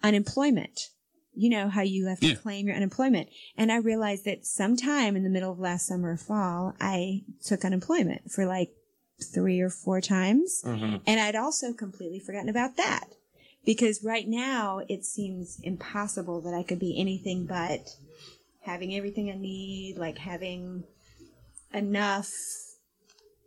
unemployment. 0.02 0.88
You 1.34 1.48
know 1.50 1.68
how 1.70 1.80
you 1.82 2.06
have 2.06 2.20
to 2.20 2.26
Yeah. 2.28 2.34
claim 2.34 2.66
your 2.66 2.76
unemployment. 2.76 3.28
And 3.56 3.72
I 3.72 3.76
realized 3.76 4.26
that 4.26 4.44
sometime 4.46 5.16
in 5.16 5.24
the 5.24 5.30
middle 5.30 5.50
of 5.50 5.58
last 5.58 5.86
summer 5.86 6.12
or 6.12 6.16
fall, 6.16 6.74
I 6.80 7.22
took 7.42 7.64
unemployment 7.64 8.30
for 8.30 8.44
like 8.46 8.70
three 9.32 9.60
or 9.60 9.70
four 9.70 10.00
times. 10.00 10.62
Mhm. 10.64 11.00
And 11.06 11.20
I'd 11.20 11.36
also 11.36 11.72
completely 11.72 12.18
forgotten 12.18 12.48
about 12.50 12.76
that 12.76 13.14
because 13.64 14.02
right 14.02 14.26
now 14.28 14.80
it 14.88 15.04
seems 15.04 15.58
impossible 15.62 16.40
that 16.42 16.54
I 16.54 16.62
could 16.62 16.78
be 16.78 16.98
anything 16.98 17.46
but 17.46 17.80
having 18.60 18.94
everything 18.94 19.30
I 19.30 19.36
need, 19.36 19.96
like 19.98 20.18
having 20.18 20.84
enough, 21.74 22.30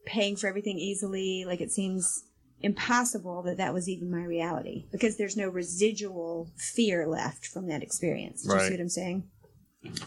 paying 0.06 0.36
for 0.36 0.48
everything 0.48 0.78
easily. 0.78 1.46
Like 1.46 1.62
it 1.62 1.72
seems 1.72 2.24
impossible 2.62 3.44
that 3.44 3.58
that 3.58 3.74
was 3.74 3.88
even 3.90 4.10
my 4.10 4.24
reality 4.24 4.86
because 4.92 5.18
there's 5.18 5.38
no 5.38 5.50
residual 5.50 6.50
fear 6.58 7.08
left 7.08 7.46
from 7.46 7.68
that 7.68 7.84
experience. 7.84 8.42
Do 8.44 8.50
you 8.50 8.56
Right. 8.56 8.68
see 8.68 8.74
what 8.74 8.80
I'm 8.82 8.90
saying? 8.90 9.24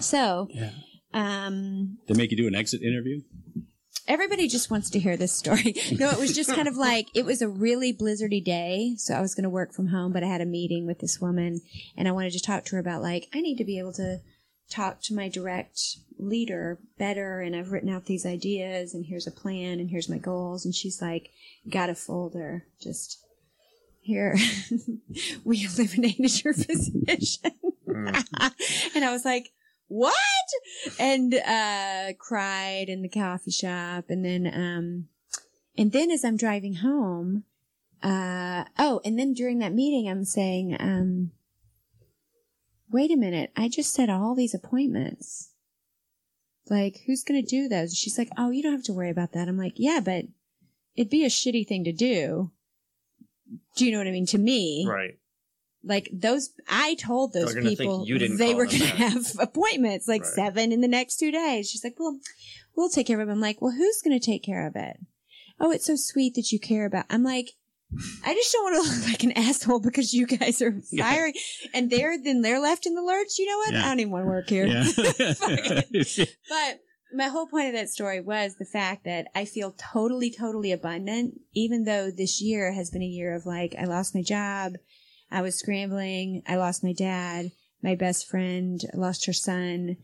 So, 0.00 0.48
Yeah. 0.52 0.72
um, 1.12 1.98
they 2.08 2.14
make 2.14 2.30
you 2.30 2.36
do 2.36 2.46
an 2.48 2.54
exit 2.54 2.82
interview? 2.82 3.20
Everybody 4.08 4.48
just 4.48 4.70
wants 4.70 4.90
to 4.90 4.98
hear 4.98 5.16
this 5.16 5.32
story. 5.32 5.74
No, 5.98 6.10
it 6.10 6.18
was 6.18 6.34
just 6.34 6.52
kind 6.54 6.68
of 6.68 6.76
like 6.76 7.08
it 7.14 7.24
was 7.24 7.42
a 7.42 7.48
really 7.48 7.92
blizzardy 7.92 8.44
day, 8.44 8.94
so 8.96 9.14
I 9.14 9.20
was 9.20 9.34
going 9.34 9.44
to 9.44 9.50
work 9.50 9.72
from 9.72 9.88
home, 9.88 10.12
but 10.12 10.22
I 10.22 10.26
had 10.26 10.40
a 10.40 10.46
meeting 10.46 10.86
with 10.86 11.00
this 11.00 11.20
woman, 11.20 11.60
and 11.96 12.06
I 12.06 12.12
wanted 12.12 12.32
to 12.32 12.40
talk 12.40 12.64
to 12.66 12.76
her 12.76 12.78
about 12.78 13.02
like 13.02 13.28
I 13.34 13.40
need 13.40 13.56
to 13.58 13.64
be 13.64 13.78
able 13.78 13.92
to 13.94 14.20
talk 14.70 15.00
to 15.02 15.14
my 15.14 15.28
direct 15.28 15.80
leader 16.18 16.78
better, 16.98 17.40
and 17.40 17.56
I've 17.56 17.72
written 17.72 17.88
out 17.88 18.06
these 18.06 18.24
ideas, 18.24 18.94
and 18.94 19.06
here's 19.06 19.26
a 19.26 19.32
plan, 19.32 19.80
and 19.80 19.90
here's 19.90 20.08
my 20.08 20.18
goals, 20.18 20.64
and 20.64 20.74
she's 20.74 21.02
like, 21.02 21.30
got 21.68 21.90
a 21.90 21.94
folder, 21.94 22.64
just 22.80 23.18
here, 24.00 24.36
we 25.44 25.66
eliminated 25.66 26.44
your 26.44 26.54
position. 26.54 27.52
Mm. 27.88 28.24
and 28.94 29.04
I 29.04 29.10
was 29.10 29.24
like, 29.24 29.50
what? 29.88 30.14
And, 30.98 31.34
uh, 31.34 32.12
cried 32.18 32.86
in 32.88 33.02
the 33.02 33.08
coffee 33.08 33.50
shop. 33.50 34.04
And 34.08 34.24
then, 34.24 34.46
um, 34.46 35.08
and 35.76 35.92
then 35.92 36.10
as 36.10 36.24
I'm 36.24 36.36
driving 36.36 36.76
home, 36.76 37.44
uh, 38.02 38.64
oh, 38.78 39.00
and 39.04 39.18
then 39.18 39.32
during 39.32 39.58
that 39.58 39.72
meeting, 39.72 40.08
I'm 40.08 40.24
saying, 40.24 40.76
um, 40.78 41.32
wait 42.90 43.10
a 43.10 43.16
minute. 43.16 43.50
I 43.56 43.68
just 43.68 43.92
set 43.92 44.08
all 44.10 44.34
these 44.34 44.54
appointments. 44.54 45.50
Like, 46.70 47.00
who's 47.06 47.24
going 47.24 47.42
to 47.42 47.48
do 47.48 47.68
those? 47.68 47.96
She's 47.96 48.18
like, 48.18 48.28
oh, 48.36 48.50
you 48.50 48.62
don't 48.62 48.72
have 48.72 48.84
to 48.84 48.92
worry 48.92 49.10
about 49.10 49.32
that. 49.32 49.48
I'm 49.48 49.58
like, 49.58 49.74
yeah, 49.76 50.00
but 50.04 50.26
it'd 50.96 51.10
be 51.10 51.24
a 51.24 51.28
shitty 51.28 51.66
thing 51.66 51.84
to 51.84 51.92
do. 51.92 52.50
Do 53.76 53.86
you 53.86 53.92
know 53.92 53.98
what 53.98 54.06
I 54.06 54.12
mean? 54.12 54.26
To 54.26 54.38
me, 54.38 54.86
Right. 54.86 55.18
Like 55.84 56.08
those, 56.12 56.50
I 56.68 56.94
told 56.96 57.32
those 57.32 57.46
They're 57.54 57.62
gonna 57.62 57.76
think 57.76 57.78
people 57.78 58.36
they 58.36 58.54
were 58.54 58.66
going 58.66 58.80
to 58.80 58.86
have 58.86 59.24
appointments, 59.38 60.08
like 60.08 60.22
Right. 60.22 60.30
seven 60.32 60.72
in 60.72 60.80
the 60.80 60.88
next 60.88 61.16
two 61.18 61.30
days. 61.30 61.70
She's 61.70 61.84
like, 61.84 61.94
well, 61.98 62.18
we'll 62.76 62.88
take 62.90 63.06
care 63.06 63.20
of 63.20 63.28
it. 63.28 63.32
I'm 63.32 63.40
like, 63.40 63.62
well, 63.62 63.72
who's 63.72 64.02
going 64.02 64.18
to 64.18 64.24
take 64.24 64.42
care 64.42 64.66
of 64.66 64.74
it? 64.76 64.96
Oh, 65.60 65.70
it's 65.70 65.86
so 65.86 65.96
sweet 65.96 66.34
that 66.34 66.52
you 66.52 66.58
care 66.60 66.84
about. 66.86 67.04
I'm 67.10 67.22
like, 67.22 67.50
I 68.24 68.34
just 68.34 68.52
don't 68.52 68.64
want 68.64 68.84
to 68.86 68.92
look 68.96 69.08
like 69.08 69.22
an 69.24 69.32
asshole 69.32 69.80
because 69.80 70.12
you 70.12 70.26
guys 70.26 70.60
are 70.60 70.74
Yeah. 70.90 71.08
firing, 71.10 71.34
and 71.72 71.88
they're 71.90 72.22
then 72.22 72.42
they're 72.42 72.60
left 72.60 72.84
in 72.86 72.94
the 72.94 73.02
lurch. 73.02 73.38
You 73.38 73.46
know 73.46 73.58
what? 73.58 73.72
Yeah. 73.72 73.84
I 73.84 73.88
don't 73.88 74.00
even 74.00 74.12
want 74.12 74.24
to 74.24 74.28
work 74.28 74.48
here. 74.50 74.66
Yeah. 74.66 76.24
But 76.48 76.80
my 77.14 77.28
whole 77.28 77.46
point 77.46 77.68
of 77.68 77.72
that 77.74 77.88
story 77.88 78.20
was 78.20 78.56
the 78.56 78.66
fact 78.66 79.04
that 79.04 79.28
I 79.34 79.44
feel 79.46 79.74
totally, 79.92 80.30
totally 80.30 80.72
abundant, 80.72 81.40
even 81.54 81.84
though 81.84 82.10
this 82.10 82.42
year 82.42 82.72
has 82.72 82.90
been 82.90 83.02
a 83.02 83.06
year 83.06 83.34
of 83.34 83.46
like, 83.46 83.74
I 83.78 83.84
lost 83.84 84.14
my 84.14 84.22
job. 84.22 84.74
I 85.30 85.42
was 85.42 85.56
scrambling. 85.58 86.42
I 86.46 86.56
lost 86.56 86.82
my 86.84 86.92
dad, 86.92 87.52
my 87.82 87.94
best 87.94 88.26
friend, 88.28 88.80
lost 88.94 89.26
her 89.26 89.32
son. 89.32 89.96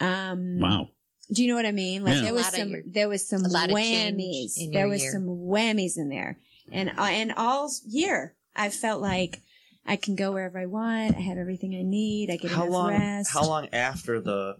Um, 0.00 0.58
wow. 0.60 0.88
do 1.32 1.42
you 1.42 1.48
know 1.48 1.56
what 1.56 1.66
I 1.66 1.72
mean? 1.72 2.04
Like 2.04 2.16
Yeah. 2.16 2.22
there 2.22 2.34
was 2.34 2.46
some, 2.46 2.68
your- 2.70 2.82
there 2.86 3.08
was 3.08 3.26
some 3.26 3.44
a 3.44 3.48
lot 3.48 3.70
of 3.70 3.76
whammies. 3.76 4.72
There 4.72 4.88
was 4.88 5.02
year. 5.02 5.12
some 5.12 5.26
whammies 5.26 5.96
in 5.96 6.08
there. 6.10 6.38
And, 6.70 6.90
uh, 6.90 7.02
and 7.02 7.32
all 7.36 7.70
year 7.86 8.34
I 8.54 8.68
felt 8.70 9.00
like 9.00 9.40
I 9.86 9.96
can 9.96 10.16
go 10.16 10.32
wherever 10.32 10.58
I 10.58 10.66
want. 10.66 11.16
I 11.16 11.20
have 11.20 11.38
everything 11.38 11.74
I 11.76 11.82
need. 11.82 12.30
I 12.30 12.36
get 12.36 12.50
How 12.50 12.62
enough 12.64 12.72
long? 12.72 12.90
rest. 12.90 13.32
How 13.32 13.44
long 13.46 13.68
after 13.72 14.20
the 14.20 14.56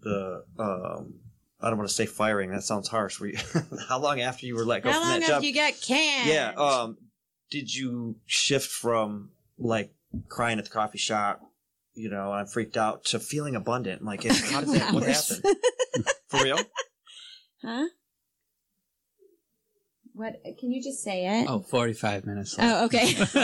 the 0.00 0.44
um? 0.58 1.14
I 1.60 1.68
don't 1.68 1.78
want 1.78 1.88
to 1.90 1.94
say 1.94 2.06
firing. 2.06 2.50
That 2.50 2.62
sounds 2.62 2.88
harsh. 2.88 3.20
Were 3.20 3.28
you, 3.28 3.38
how 3.88 3.98
long 3.98 4.20
after 4.20 4.46
you 4.46 4.54
were 4.56 4.64
let 4.64 4.82
go 4.82 4.90
How 4.90 5.00
from 5.00 5.10
long 5.10 5.20
that 5.20 5.26
have 5.28 5.36
job? 5.36 5.44
you 5.44 5.54
got 5.54 5.74
canned? 5.80 6.28
yeah. 6.28 6.52
Um. 6.56 6.96
Did 7.50 7.72
you 7.74 8.16
shift 8.26 8.70
from 8.70 9.30
like 9.62 9.92
crying 10.28 10.58
at 10.58 10.64
the 10.64 10.70
coffee 10.70 10.98
shop, 10.98 11.40
you 11.94 12.10
know, 12.10 12.32
I'm 12.32 12.46
freaked 12.46 12.76
out, 12.76 13.04
to 13.06 13.18
feeling 13.20 13.54
abundant? 13.56 14.04
Like, 14.04 14.24
how 14.24 14.60
did 14.60 14.68
that? 14.70 14.92
what 14.92 15.04
happened? 15.04 15.44
For 16.28 16.42
real? 16.42 16.58
Huh? 17.62 17.86
What? 20.14 20.34
Can 20.58 20.70
you 20.72 20.82
just 20.82 21.02
say 21.02 21.24
it? 21.40 21.48
Oh, 21.48 21.60
45 21.60 22.26
minutes. 22.26 22.58
left. 22.58 22.70
Oh, 22.70 22.84
okay. 22.84 23.14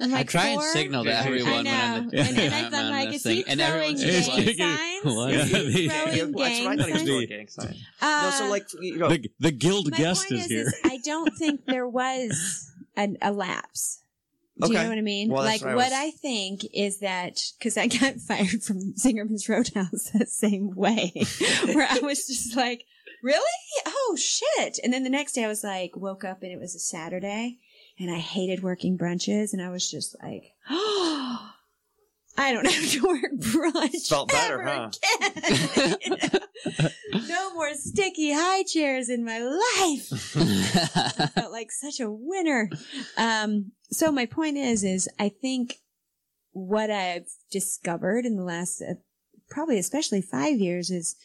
I'm 0.00 0.12
I 0.12 0.16
like, 0.18 0.28
try 0.28 0.48
and 0.48 0.60
four? 0.60 0.68
signal 0.72 1.04
to 1.04 1.10
I 1.12 1.24
everyone 1.24 1.52
I 1.52 1.56
when 1.58 1.66
I'm 1.68 2.04
know. 2.06 2.10
the, 2.10 2.18
and, 2.20 2.38
and 2.38 2.54
I 2.54 2.58
I'm 2.64 2.70
thought, 2.72 2.84
on 2.86 2.90
like, 2.90 3.10
this 3.10 3.24
is 3.26 3.32
he 3.32 3.42
thing, 3.42 3.50
and 3.52 3.60
throwing 3.60 3.74
everyone's 3.74 4.02
gang 4.02 4.12
just 4.12 4.28
like, 4.28 4.56
signs? 4.56 5.04
What? 5.16 5.32
Is 5.34 5.50
he 5.74 5.86
Yeah, 5.86 5.92
throwing 5.92 6.16
Yeah, 6.16 6.24
that's 6.24 6.34
what 6.34 6.42
I 6.42 6.48
gang 6.48 6.78
thought 6.78 6.86
he 6.86 6.92
was 6.92 7.00
signs? 7.02 7.06
doing. 7.06 7.28
Gang 7.28 7.48
sign. 7.48 7.76
Uh, 8.00 8.20
no, 8.24 8.30
so 8.30 8.48
like 8.50 8.66
you 8.80 8.98
know, 8.98 9.08
the, 9.08 9.30
the 9.38 9.50
guild 9.52 9.90
my 9.92 9.96
guest 9.96 10.28
point 10.28 10.32
is 10.40 10.44
is, 10.46 10.50
here. 10.50 10.60
is 10.62 10.74
I 10.84 10.98
don't 11.04 11.32
think 11.38 11.64
there 11.66 11.88
was 11.88 12.72
an, 12.96 13.16
a 13.22 13.30
lapse. 13.30 14.02
Do 14.60 14.68
you 14.68 14.74
know 14.74 14.88
what 14.88 14.98
I 14.98 15.02
mean? 15.02 15.30
Well, 15.30 15.42
like 15.42 15.62
what 15.62 15.74
what 15.74 15.92
I 15.92 16.06
I, 16.06 16.10
think 16.10 16.60
is 16.72 17.00
that 17.00 17.40
because 17.58 17.76
I 17.76 17.88
got 17.88 18.20
fired 18.28 18.62
from 18.62 18.94
Zingerman's 18.94 19.48
Roadhouse 19.48 20.10
that 20.14 20.28
same 20.28 20.74
way, 20.74 21.12
where 21.64 21.88
I 21.90 21.98
was 22.00 22.26
just 22.26 22.56
like, 22.56 22.84
"Really? 23.22 23.42
Oh 23.86 24.16
shit!" 24.16 24.78
And 24.84 24.92
then 24.92 25.02
the 25.02 25.10
next 25.10 25.32
day 25.32 25.44
I 25.44 25.48
was 25.48 25.64
like, 25.64 25.96
woke 25.96 26.22
up 26.24 26.42
and 26.42 26.52
it 26.52 26.60
was 26.60 26.74
a 26.76 26.78
Saturday, 26.78 27.58
and 27.98 28.10
I 28.10 28.18
hated 28.18 28.62
working 28.62 28.96
brunches, 28.96 29.52
and 29.52 29.60
I 29.60 29.70
was 29.70 29.90
just 29.90 30.14
like, 30.22 30.52
"Oh, 30.70 31.53
I 32.36 32.52
don't 32.52 32.66
have 32.70 32.90
to 32.90 33.02
work 33.02 33.32
brunch. 33.38 34.08
Felt 34.08 34.30
better, 34.30 34.60
ever 34.60 34.70
huh? 34.70 34.90
again." 35.20 35.96
You 36.02 36.10
know? 36.80 36.88
no 37.28 37.54
more 37.54 37.74
sticky 37.74 38.32
high 38.32 38.64
chairs 38.64 39.08
in 39.08 39.24
my 39.24 39.38
life. 39.38 40.36
I 40.36 41.26
felt 41.34 41.52
like 41.52 41.70
such 41.70 42.00
a 42.00 42.10
winner. 42.10 42.70
Um, 43.16 43.72
so 43.90 44.10
my 44.10 44.26
point 44.26 44.56
is, 44.56 44.82
is 44.84 45.08
I 45.18 45.28
think 45.28 45.76
what 46.52 46.90
I've 46.90 47.28
discovered 47.50 48.24
in 48.24 48.36
the 48.36 48.44
last, 48.44 48.82
uh, 48.82 48.94
probably 49.48 49.78
especially 49.78 50.20
five 50.20 50.58
years 50.58 50.90
is 50.90 51.16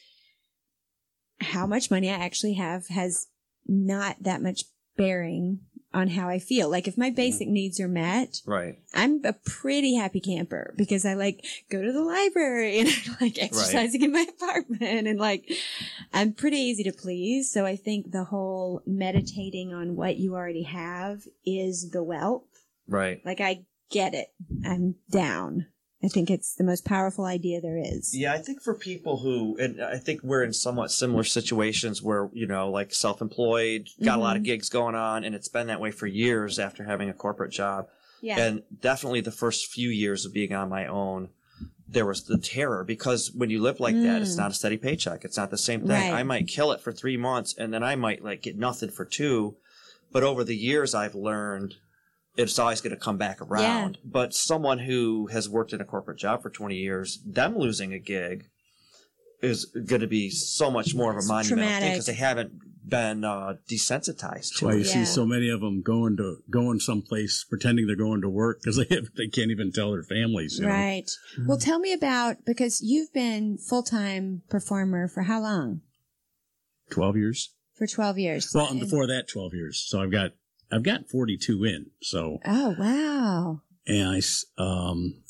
how 1.41 1.66
much 1.66 1.89
money 1.89 2.10
I 2.10 2.16
actually 2.16 2.53
have 2.53 2.88
has 2.88 3.28
not 3.68 4.18
that 4.22 4.41
much 4.41 4.64
bearing 4.97 5.62
on 5.93 6.09
how 6.09 6.29
I 6.29 6.39
feel. 6.39 6.69
Like 6.69 6.87
if 6.87 6.97
my 6.97 7.09
basic 7.09 7.47
mm-hmm. 7.47 7.53
needs 7.53 7.79
are 7.79 7.87
met, 7.87 8.41
right? 8.45 8.77
I'm 8.93 9.21
a 9.25 9.33
pretty 9.33 9.95
happy 9.95 10.19
camper 10.19 10.73
because 10.77 11.05
I 11.05 11.15
like 11.15 11.45
go 11.69 11.81
to 11.81 11.91
the 11.91 12.01
library 12.01 12.79
and 12.79 12.89
I 12.89 13.23
like 13.23 13.41
exercising 13.41 14.03
in 14.03 14.11
my 14.11 14.25
apartment 14.29 15.07
and 15.07 15.19
like 15.19 15.51
I'm 16.13 16.33
pretty 16.33 16.57
easy 16.57 16.83
to 16.83 16.91
please. 16.91 17.51
So 17.51 17.65
I 17.65 17.75
think 17.75 18.11
the 18.11 18.25
whole 18.25 18.81
meditating 18.85 19.73
on 19.73 19.95
what 19.95 20.17
you 20.17 20.35
already 20.35 20.63
have 20.63 21.23
is 21.45 21.89
the 21.91 22.03
wealth. 22.03 22.43
Right. 22.87 23.21
Like 23.25 23.41
I 23.41 23.65
get 23.89 24.13
it. 24.13 24.27
I'm 24.65 24.95
down. 25.09 25.67
I 26.02 26.08
think 26.08 26.30
it's 26.30 26.56
the 26.56 26.64
most 26.64 26.86
powerful 26.86 27.26
idea 27.26 27.60
there 27.60 27.78
is. 27.78 28.16
Yeah, 28.16 28.34
I 28.34 28.38
think 28.38 28.62
for 28.62 28.74
people 28.74 29.18
who, 29.18 29.58
and 29.58 29.82
I 29.84 29.97
think 29.97 30.22
we're 30.24 30.43
in 30.43 30.54
somewhat 30.54 30.91
similar 30.91 31.26
situations 31.26 32.02
where, 32.02 32.30
you 32.34 32.47
know, 32.47 32.70
like 32.70 32.93
self 32.93 33.22
employed, 33.22 33.89
got 34.02 34.18
a 34.18 34.22
lot 34.22 34.38
of 34.38 34.43
gigs 34.43 34.70
going 34.70 34.95
on, 34.95 35.26
and 35.26 35.36
it's 35.36 35.50
been 35.50 35.68
that 35.68 35.82
way 35.82 35.91
for 35.91 36.08
years 36.08 36.58
after 36.58 36.86
having 36.86 37.10
a 37.10 37.14
corporate 37.14 37.52
job. 37.52 37.88
Yeah. 38.22 38.39
And 38.39 38.64
definitely 38.82 39.22
the 39.22 39.32
first 39.32 39.68
few 39.68 39.89
years 39.89 40.26
of 40.26 40.34
being 40.34 40.54
on 40.54 40.70
my 40.70 40.86
own, 40.88 41.30
there 41.88 42.06
was 42.06 42.24
the 42.24 42.38
terror 42.38 42.84
because 42.86 43.32
when 43.34 43.50
you 43.50 43.62
live 43.62 43.80
like 43.80 43.95
that, 43.95 44.22
it's 44.22 44.36
Mm. 44.36 44.39
not 44.39 44.52
a 44.52 44.54
steady 44.54 44.78
paycheck. 44.78 45.26
It's 45.26 45.38
not 45.38 45.52
the 45.52 45.58
same 45.58 45.82
thing. 45.82 45.89
Right. 45.89 46.14
I 46.14 46.24
might 46.24 46.47
kill 46.47 46.72
it 46.72 46.82
for 46.82 46.91
three 46.91 47.18
months 47.18 47.56
and 47.58 47.74
then 47.74 47.84
I 47.84 47.95
might 47.95 48.24
like 48.24 48.41
get 48.41 48.58
nothing 48.58 48.89
for 48.89 49.06
two. 49.06 49.56
But 50.12 50.24
over 50.24 50.43
the 50.43 50.56
years, 50.56 50.93
I've 50.93 51.16
learned 51.16 51.76
it's 52.39 52.57
always 52.57 52.79
going 52.81 52.95
to 52.95 52.99
come 52.99 53.17
back 53.17 53.41
around. 53.41 53.97
But 54.03 54.33
someone 54.33 54.79
who 54.79 55.27
has 55.27 55.49
worked 55.49 55.73
in 55.73 55.81
a 55.81 55.85
corporate 55.85 56.17
job 56.17 56.41
for 56.41 56.49
20 56.49 56.75
years, 56.75 57.19
them 57.25 57.57
losing 57.57 57.93
a 57.93 57.99
gig 57.99 58.45
is 59.41 59.65
going 59.65 60.01
to 60.01 60.07
be 60.07 60.29
so 60.29 60.69
much 60.71 60.95
more 60.95 61.11
of 61.11 61.15
a 61.15 61.19
It's 61.19 61.27
monumental 61.27 61.57
thing 61.57 61.67
traumatic. 61.69 61.91
because 61.93 62.05
they 62.05 62.13
haven't 62.13 62.51
been 62.87 63.23
uh, 63.23 63.55
desensitized 63.69 64.17
That's 64.17 64.59
to 64.59 64.65
why 64.65 64.73
you 64.73 64.79
it. 64.81 64.85
see 64.85 65.05
so 65.05 65.25
many 65.25 65.49
of 65.49 65.61
them 65.61 65.81
going 65.81 66.17
to 66.17 66.37
going 66.49 66.79
someplace 66.79 67.45
pretending 67.47 67.87
they're 67.87 67.95
going 67.95 68.21
to 68.21 68.29
work 68.29 68.61
because 68.61 68.77
they 68.89 68.95
have, 68.95 69.09
they 69.15 69.27
can't 69.27 69.51
even 69.51 69.71
tell 69.71 69.91
their 69.91 70.03
families. 70.03 70.59
You 70.59 70.65
know? 70.65 70.71
Right. 70.71 71.09
Well, 71.45 71.57
tell 71.57 71.79
me 71.79 71.93
about, 71.93 72.45
because 72.45 72.81
you've 72.81 73.13
been 73.13 73.57
full-time 73.57 74.41
performer 74.49 75.07
for 75.07 75.23
how 75.23 75.41
long? 75.41 75.81
Twelve 76.89 77.15
years. 77.17 77.53
For 77.75 77.87
12 77.87 78.17
years. 78.17 78.51
Well, 78.53 78.67
and 78.67 78.79
before 78.79 79.07
that, 79.07 79.29
twelve 79.29 79.53
years. 79.53 79.85
So 79.87 80.01
I've 80.01 80.11
got 80.11 80.31
I've 80.72 80.84
got 80.84 81.09
forty 81.09 81.38
two 81.38 81.63
in. 81.63 81.88
So 82.01 82.39
Oh, 82.45 82.76
wow. 82.78 83.61
and 83.88 84.07
I 84.09 84.17
s- 84.17 84.45
um 84.57 85.24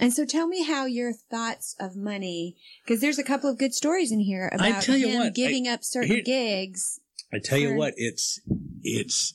And 0.00 0.12
so 0.12 0.24
tell 0.26 0.48
me 0.48 0.64
how 0.64 0.86
your 0.86 1.12
thoughts 1.12 1.76
of 1.78 1.96
money, 1.96 2.56
because 2.84 3.00
there's 3.00 3.18
a 3.18 3.24
couple 3.24 3.48
of 3.48 3.58
good 3.58 3.74
stories 3.74 4.10
in 4.10 4.20
here 4.20 4.50
about 4.52 4.84
him 4.84 5.18
what, 5.18 5.34
giving 5.34 5.68
up 5.68 5.84
certain 5.84 6.10
here- 6.10 6.22
gigs. 6.22 7.00
I 7.32 7.38
tell 7.38 7.58
you 7.58 7.74
what, 7.74 7.94
it's 7.96 8.40
it's 8.82 9.34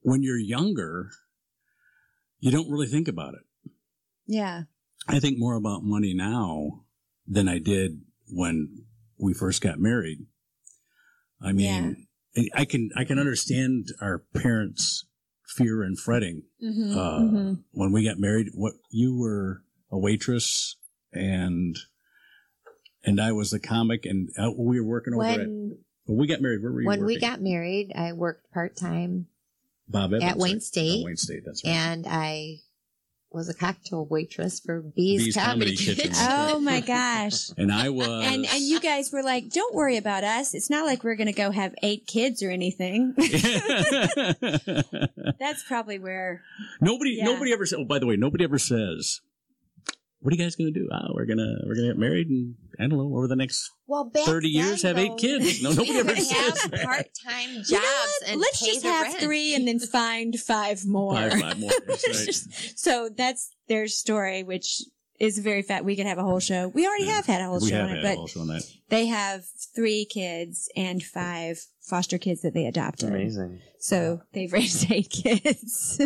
when 0.00 0.22
you're 0.22 0.38
younger, 0.38 1.10
you 2.40 2.50
don't 2.50 2.70
really 2.70 2.86
think 2.86 3.08
about 3.08 3.34
it. 3.34 3.70
Yeah. 4.26 4.62
I 5.08 5.20
think 5.20 5.38
more 5.38 5.54
about 5.56 5.82
money 5.84 6.14
now 6.14 6.84
than 7.26 7.48
I 7.48 7.58
did 7.58 8.00
when 8.28 8.84
we 9.18 9.32
first 9.34 9.60
got 9.62 9.78
married. 9.78 10.26
I 11.40 11.52
mean, 11.52 12.05
I 12.54 12.64
can 12.64 12.90
I 12.96 13.04
can 13.04 13.18
understand 13.18 13.88
our 14.00 14.18
parents' 14.34 15.06
fear 15.46 15.82
and 15.82 15.98
fretting 15.98 16.42
Mm-hmm. 16.62 16.98
uh, 16.98 17.54
when 17.72 17.92
we 17.92 18.04
got 18.04 18.18
married. 18.18 18.48
What 18.54 18.74
you 18.90 19.16
were 19.16 19.62
a 19.90 19.98
waitress 19.98 20.76
and 21.12 21.76
and 23.04 23.20
I 23.20 23.32
was 23.32 23.50
the 23.50 23.60
comic, 23.60 24.04
and 24.04 24.30
uh, 24.36 24.50
we 24.56 24.80
were 24.80 24.86
working 24.86 25.14
over 25.14 25.24
at. 25.24 25.38
When 25.38 25.78
When 26.06 26.18
we 26.18 26.26
got 26.26 26.40
married, 26.40 26.62
where 26.62 26.72
were 26.72 26.82
you 26.82 26.86
when 26.86 27.04
we 27.04 27.18
got 27.18 27.40
married, 27.40 27.92
I 27.94 28.12
worked 28.12 28.52
part 28.52 28.76
time 28.76 29.26
Bob 29.88 30.12
Evans, 30.12 30.24
at 30.30 30.36
Wayne 30.36 30.52
right? 30.54 30.62
State. 30.62 31.00
At 31.00 31.04
Wayne 31.06 31.16
State, 31.16 31.42
that's 31.46 31.64
right. 31.64 31.72
and 31.72 32.06
I 32.08 32.56
was 33.36 33.48
a 33.48 33.54
cocktail 33.54 34.04
waitress 34.06 34.58
for 34.58 34.80
Bea's, 34.80 35.26
Bea's 35.26 35.34
Comedy, 35.36 35.76
Comedy 35.76 35.76
Kitchen. 35.76 36.10
Kitchen. 36.10 36.14
Oh 36.48 36.58
my 36.58 36.80
gosh. 36.80 37.50
And 37.58 37.70
I 37.70 37.90
was. 37.90 38.08
And 38.26 38.44
and 38.46 38.60
you 38.62 38.80
guys 38.80 39.12
were 39.12 39.22
like, 39.22 39.50
"Don't 39.50 39.74
worry 39.74 39.96
about 39.98 40.24
us. 40.24 40.54
It's 40.54 40.70
not 40.70 40.86
like 40.86 41.04
we're 41.04 41.14
going 41.16 41.26
to 41.28 41.32
go 41.32 41.50
have 41.50 41.74
eight 41.82 42.06
kids 42.06 42.42
or 42.42 42.50
anything." 42.50 43.14
That's 45.38 45.62
probably 45.66 45.98
where. 45.98 46.42
nobody, 46.80 47.12
Yeah. 47.18 47.24
nobody 47.26 47.52
ever 47.52 47.66
said. 47.66 47.78
Oh, 47.80 47.84
by 47.84 47.98
the 47.98 48.06
way, 48.06 48.16
nobody 48.16 48.44
ever 48.44 48.58
says, 48.58 49.20
"What 50.26 50.32
are 50.32 50.36
you 50.36 50.42
guys 50.42 50.56
going 50.56 50.74
to 50.74 50.78
do? 50.80 50.88
Oh, 50.92 51.12
we're 51.14 51.24
gonna 51.24 51.54
we're 51.66 51.74
gonna 51.76 51.86
get 51.88 51.98
married 51.98 52.28
and 52.28 52.56
I 52.78 52.88
don't 52.88 52.98
know 52.98 53.16
over 53.16 53.28
the 53.28 53.36
next 53.36 53.70
Well, 53.86 54.04
back 54.04 54.24
30 54.24 54.48
years, 54.48 54.82
then, 54.82 54.96
have 54.96 55.04
eight 55.04 55.16
kids. 55.16 55.62
No, 55.62 55.70
nobody 55.70 55.96
ever 55.98 56.14
could 56.14 56.22
says 56.24 56.68
part-time 56.82 57.54
jobs 57.56 57.70
You 57.70 57.76
know 57.78 57.82
what? 57.82 58.28
and 58.30 58.40
Let's 58.40 58.60
just 58.66 58.82
have 58.84 59.06
rent. 59.08 59.18
three 59.20 59.54
and 59.54 59.66
then 59.68 59.78
find 59.78 60.38
five 60.38 60.84
more. 60.84 61.14
five 61.14 61.32
five 61.40 61.58
more." 61.60 61.70
That's 61.86 62.08
right. 62.08 62.78
so 62.78 63.08
that's 63.16 63.50
their 63.68 63.86
story, 63.88 64.42
which 64.42 64.82
is 65.18 65.38
very 65.38 65.62
fat. 65.62 65.84
We 65.84 65.96
could 65.96 66.04
have 66.06 66.18
a 66.18 66.22
whole 66.24 66.40
show. 66.40 66.68
We 66.68 66.86
already 66.86 67.06
have 67.06 67.24
had 67.24 67.40
a 67.40 67.46
whole 67.46 67.60
we 67.60 67.70
show 67.70 67.76
have 67.76 67.84
on 67.84 67.88
had 67.88 67.98
it, 67.98 68.04
a 68.04 68.08
but 68.08 68.16
whole 68.16 68.26
show 68.26 68.40
on 68.40 68.48
that. 68.48 68.62
they 68.90 69.06
have 69.06 69.44
three 69.74 70.04
kids 70.04 70.68
and 70.76 71.02
five 71.02 71.58
foster 71.80 72.18
kids 72.18 72.42
that 72.42 72.52
they 72.52 72.66
adopted. 72.66 73.08
Amazing. 73.10 73.60
So 73.78 74.20
they've 74.32 74.52
raised 74.52 74.90
eight 74.92 75.08
kids, 75.10 76.00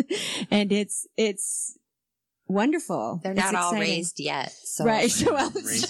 and 0.49 0.71
it's 0.71 1.07
it's 1.17 1.77
wonderful. 2.51 3.19
They're 3.23 3.31
It's 3.33 3.51
not 3.51 3.55
all 3.55 3.73
raised 3.73 4.19
yet, 4.19 4.51
so 4.51 4.85
right. 4.85 5.09
So 5.11 5.35
I'll 5.35 5.49
just 5.51 5.87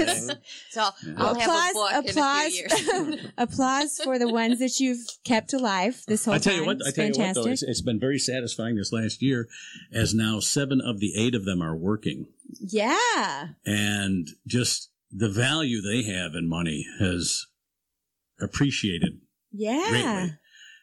So 0.70 0.90
I'll 1.18 1.36
have 1.36 1.50
a 1.72 1.74
book 1.74 1.92
in 1.92 1.98
a 1.98 2.50
few 2.50 2.58
years. 2.58 2.72
applause, 2.74 3.32
applause 3.38 4.02
for 4.04 4.18
the 4.20 4.30
ones 4.30 4.60
that 4.60 4.80
you've 4.80 5.06
kept 5.26 5.54
alive 5.54 6.02
this 6.08 6.26
whole 6.26 6.34
I 6.36 6.38
tell 6.38 6.54
time. 6.54 6.62
you 6.62 6.68
what, 6.68 6.78
I 6.86 6.90
It's 6.90 6.96
tell 6.96 7.06
you 7.06 7.12
what, 7.12 7.18
fantastic. 7.18 7.44
though, 7.44 7.52
it's, 7.52 7.64
it's 7.64 7.82
been 7.82 8.00
very 8.00 8.20
satisfying 8.20 8.76
this 8.76 8.92
last 8.94 9.22
year, 9.22 9.48
as 9.92 10.14
now 10.14 10.40
seven 10.40 10.80
of 10.82 11.00
the 11.00 11.14
eight 11.18 11.36
of 11.36 11.46
them 11.46 11.62
are 11.62 11.76
working, 11.76 12.28
yeah, 12.60 13.48
and 13.66 14.28
just 14.48 14.90
the 15.12 15.30
value 15.30 15.82
they 15.82 16.04
have 16.04 16.36
in 16.36 16.48
money 16.48 16.86
has 17.00 17.48
appreciated 18.40 19.20
yeah, 19.52 19.90
greatly. 19.90 20.38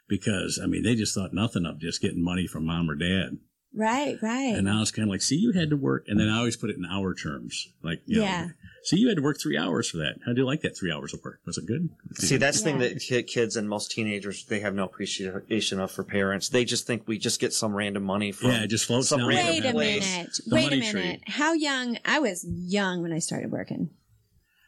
Because 0.09 0.59
I 0.63 0.67
mean, 0.67 0.83
they 0.85 0.95
just 0.95 1.15
thought 1.15 1.35
nothing 1.35 1.67
of 1.67 1.79
just 1.81 2.01
getting 2.01 2.23
money 2.25 2.47
from 2.47 2.65
mom 2.67 2.89
or 2.91 2.95
dad, 2.95 3.39
right, 3.75 4.17
right. 4.23 4.55
and 4.55 4.65
now 4.65 4.81
it's 4.83 4.91
kind 4.91 5.09
of 5.09 5.11
like, 5.11 5.23
see, 5.23 5.37
you 5.37 5.53
had 5.53 5.71
to 5.71 5.77
work, 5.77 6.05
and 6.09 6.19
then 6.19 6.29
I 6.29 6.39
always 6.39 6.57
put 6.57 6.71
it 6.71 6.77
in 6.77 6.85
hour 6.85 7.15
terms, 7.15 7.69
like, 7.83 8.01
you 8.07 8.21
Yeah. 8.23 8.47
know, 8.47 8.51
see, 8.85 8.97
you 8.99 9.09
had 9.09 9.17
to 9.17 9.23
work 9.23 9.39
three 9.41 9.57
hours 9.59 9.89
for 9.91 9.99
that. 9.99 10.17
How 10.27 10.33
do 10.33 10.41
you 10.41 10.47
like 10.47 10.63
that 10.63 10.77
three 10.77 10.91
hours 10.93 11.13
of 11.15 11.21
work? 11.25 11.41
Was 11.47 11.59
it 11.59 11.67
good? 11.67 11.89
See, 12.15 12.37
that's 12.37 12.59
the 12.63 12.65
thing 12.65 12.79
that 12.79 13.27
kids 13.27 13.57
and 13.57 13.69
most 13.69 13.91
teenagers 13.91 14.45
they 14.47 14.61
have 14.61 14.75
no 14.75 14.85
appreciation 14.85 15.81
of 15.81 15.91
for 15.91 16.05
parents. 16.05 16.49
They 16.49 16.65
just 16.65 16.87
think 16.87 17.03
we 17.07 17.19
just 17.19 17.41
get 17.41 17.53
some 17.53 17.75
random 17.75 18.05
money 18.05 18.33
from. 18.33 18.51
yeah, 18.51 18.63
it 18.65 18.69
just 18.69 18.87
floats 18.87 19.09
some 19.09 19.21
down. 19.21 19.29
random 19.29 19.55
Wait 19.55 19.65
a 19.65 19.73
place. 19.73 20.13
minute. 20.17 20.41
The 20.47 20.55
Wait 20.55 20.73
a 20.73 20.77
minute. 20.77 20.91
tree. 20.91 21.21
How 21.27 21.53
young? 21.53 21.99
I 22.05 22.19
was 22.21 22.45
young 22.49 23.03
when 23.03 23.13
I 23.13 23.19
started 23.19 23.51
working. 23.51 23.91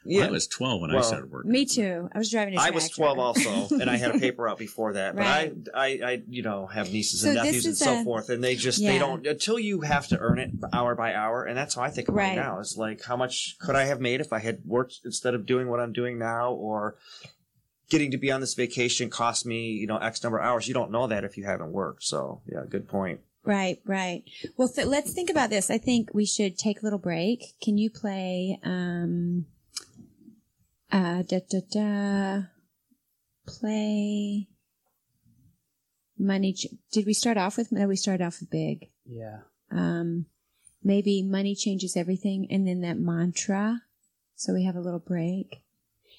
Yeah, 0.04 0.26
I 0.26 0.30
was 0.30 0.46
twelve 0.46 0.80
when 0.80 0.90
I 0.90 1.00
started 1.02 1.30
working. 1.30 1.50
Me 1.50 1.66
too. 1.66 2.08
I 2.12 2.16
was 2.18 2.30
driving 2.30 2.56
a 2.56 2.60
I 2.60 2.70
was 2.70 2.88
twelve 2.88 3.18
also, 3.18 3.68
and 3.76 3.90
I 3.90 3.96
had 3.96 4.14
a 4.14 4.18
paper 4.18 4.48
out 4.48 4.58
before 4.58 4.94
that. 4.94 5.14
But 5.14 5.22
Right. 5.24 5.52
I, 5.74 5.80
I, 5.80 6.10
I, 6.12 6.22
you 6.26 6.42
know, 6.42 6.66
have 6.66 6.90
nieces 6.90 7.20
So 7.20 7.28
and 7.28 7.36
nephews 7.36 7.66
and 7.66 7.72
is 7.72 7.78
so 7.78 8.00
a- 8.00 8.04
forth, 8.04 8.30
and 8.30 8.42
they 8.42 8.56
just 8.56 8.78
Yeah. 8.78 8.92
they 8.92 8.98
don't 8.98 9.26
until 9.26 9.58
you 9.58 9.82
have 9.82 10.06
to 10.08 10.18
earn 10.18 10.38
it 10.38 10.50
hour 10.72 10.94
by 10.94 11.14
hour, 11.14 11.44
and 11.44 11.56
that's 11.56 11.74
how 11.74 11.82
I 11.82 11.90
think 11.90 12.08
about 12.08 12.16
Right. 12.18 12.32
it 12.32 12.40
now. 12.40 12.60
It's 12.60 12.76
like 12.76 13.04
how 13.04 13.16
much 13.16 13.56
could 13.60 13.76
I 13.76 13.84
have 13.84 14.00
made 14.00 14.20
if 14.20 14.32
I 14.32 14.38
had 14.38 14.60
worked 14.64 15.00
instead 15.04 15.34
of 15.34 15.44
doing 15.44 15.68
what 15.68 15.80
I'm 15.80 15.92
doing 15.92 16.18
now, 16.18 16.52
or 16.52 16.96
getting 17.90 18.10
to 18.12 18.16
be 18.18 18.30
on 18.30 18.40
this 18.40 18.54
vacation 18.54 19.10
cost 19.10 19.44
me 19.44 19.70
you 19.72 19.86
know 19.86 19.98
X 19.98 20.22
number 20.22 20.38
of 20.38 20.46
hours. 20.46 20.66
You 20.66 20.72
don't 20.74 20.90
know 20.92 21.08
that 21.08 21.24
if 21.24 21.36
you 21.36 21.44
haven't 21.44 21.72
worked. 21.72 22.04
So 22.04 22.40
yeah, 22.50 22.60
good 22.68 22.88
point. 22.88 23.20
Right, 23.44 23.80
right. 23.86 24.22
Well, 24.56 24.68
th- 24.68 24.86
let's 24.86 25.12
think 25.14 25.28
about 25.30 25.48
this. 25.50 25.70
I 25.70 25.78
think 25.78 26.10
we 26.14 26.26
should 26.26 26.58
take 26.58 26.80
a 26.82 26.84
little 26.84 26.98
break. 26.98 27.54
Can 27.62 27.78
you 27.78 27.88
play, 27.90 28.58
um, 28.62 29.46
uh, 30.92 31.22
da, 31.22 31.40
da, 31.48 31.60
da, 31.70 32.42
play 33.46 34.48
money. 36.18 36.52
Ch- 36.52 36.74
Did 36.92 37.06
we 37.06 37.14
start 37.14 37.36
off 37.36 37.56
with, 37.56 37.72
no, 37.72 37.86
we 37.86 37.96
started 37.96 38.24
off 38.24 38.40
with 38.40 38.50
big. 38.50 38.90
Yeah. 39.04 39.40
Um, 39.70 40.26
maybe 40.82 41.22
money 41.22 41.54
changes 41.54 41.96
everything 41.96 42.46
and 42.50 42.66
then 42.66 42.80
that 42.82 42.98
mantra. 42.98 43.82
So 44.34 44.52
we 44.52 44.64
have 44.64 44.76
a 44.76 44.80
little 44.80 45.00
break. 45.00 45.62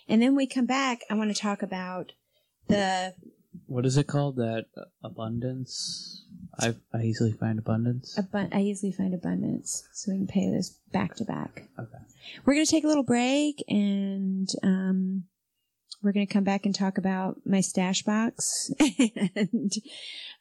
And 0.08 0.22
then 0.22 0.36
we 0.36 0.48
come 0.48 0.66
back. 0.66 1.02
I 1.10 1.14
want 1.16 1.34
to 1.36 1.42
talk 1.42 1.62
about 1.62 2.12
the 2.68 3.14
What 3.66 3.86
is 3.86 3.98
it 3.98 4.08
called? 4.08 4.36
That 4.38 4.66
uh, 4.78 4.86
abundance? 5.04 6.26
I 6.60 6.76
I 6.94 7.04
easily 7.04 7.32
find 7.32 7.60
abundance. 7.60 8.18
Abun- 8.18 8.54
I 8.54 8.60
usually 8.60 8.92
find 8.92 9.14
abundance, 9.14 9.88
so 9.94 10.12
we 10.12 10.18
can 10.18 10.28
pay 10.28 10.50
this 10.50 10.78
back 10.92 11.16
to 11.16 11.26
back. 11.26 11.68
Okay. 11.80 11.98
We're 12.46 12.54
going 12.54 12.66
to 12.66 12.72
take 12.72 12.84
a 12.84 12.88
little 12.88 13.04
break, 13.04 13.64
and 13.68 14.48
um, 14.64 15.24
we're 16.02 16.12
going 16.12 16.28
to 16.28 16.34
come 16.34 16.44
back 16.44 16.66
and 16.66 16.76
talk 16.76 16.98
about 16.98 17.38
my 17.46 17.62
stash 17.62 18.04
box 18.04 18.72
and 19.36 19.72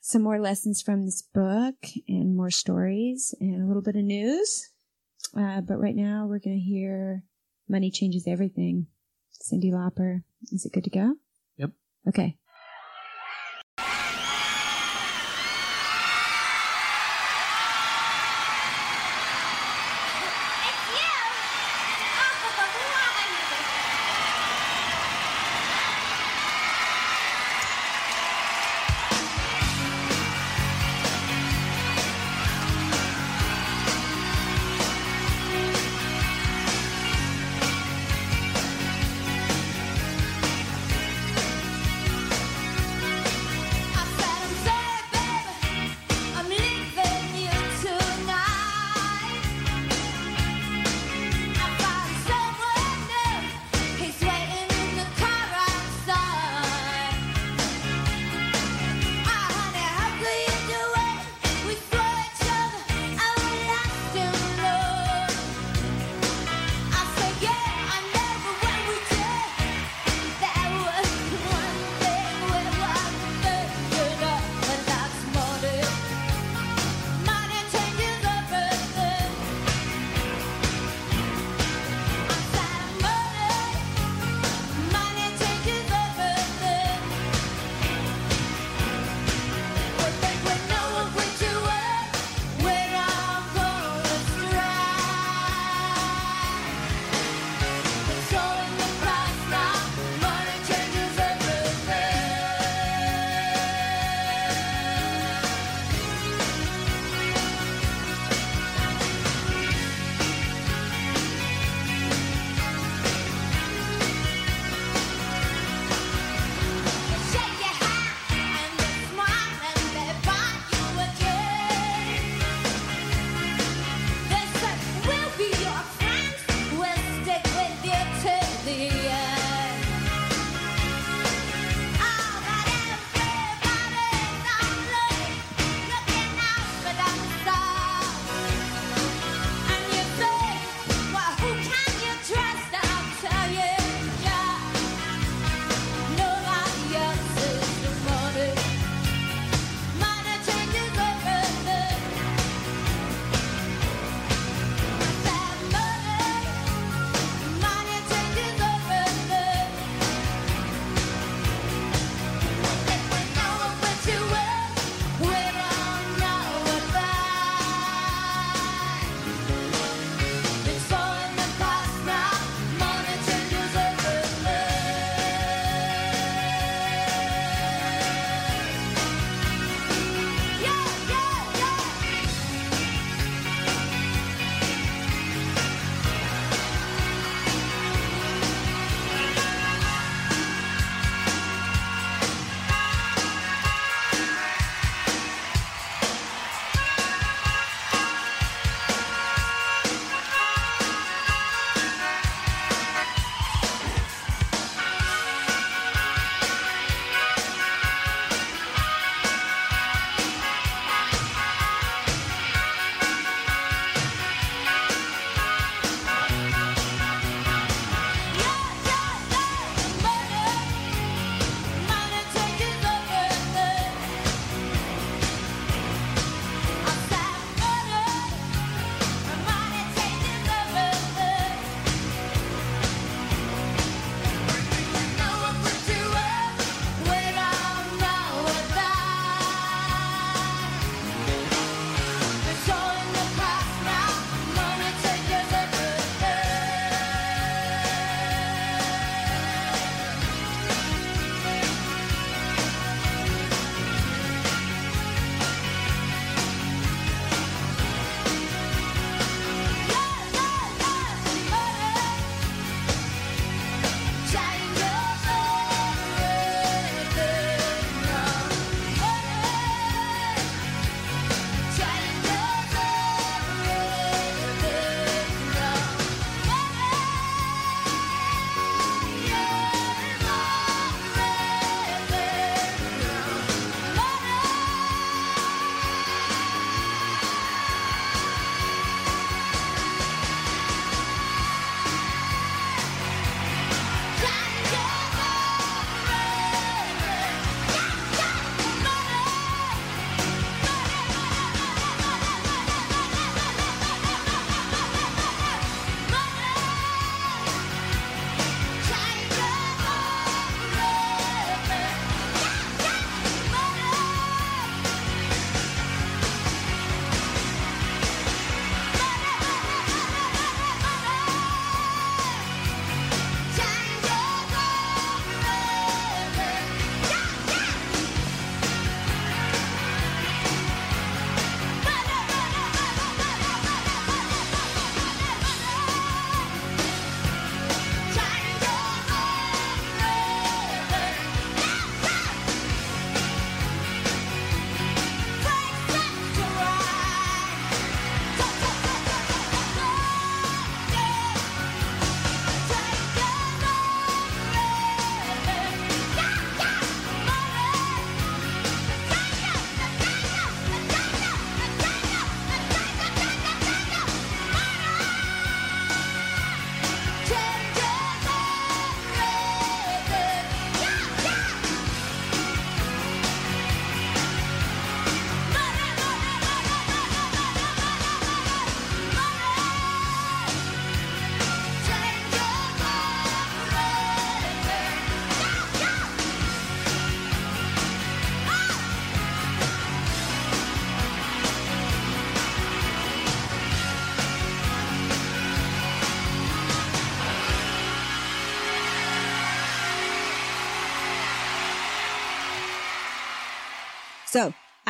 some 0.00 0.22
more 0.22 0.40
lessons 0.40 0.82
from 0.82 1.04
this 1.04 1.22
book, 1.22 1.76
and 2.08 2.36
more 2.36 2.50
stories, 2.50 3.34
and 3.40 3.62
a 3.62 3.66
little 3.66 3.82
bit 3.82 3.96
of 3.96 4.02
news. 4.02 4.68
Uh, 5.36 5.60
but 5.60 5.78
right 5.78 5.96
now, 5.96 6.26
we're 6.26 6.40
going 6.40 6.56
to 6.56 6.62
hear 6.62 7.22
"Money 7.68 7.90
Changes 7.90 8.26
Everything." 8.26 8.86
Cyndi 9.40 9.72
Lauper. 9.72 10.22
Is 10.52 10.66
it 10.66 10.72
good 10.72 10.84
to 10.84 10.90
go? 10.90 11.14
Yep. 11.56 11.70
Okay. 12.08 12.36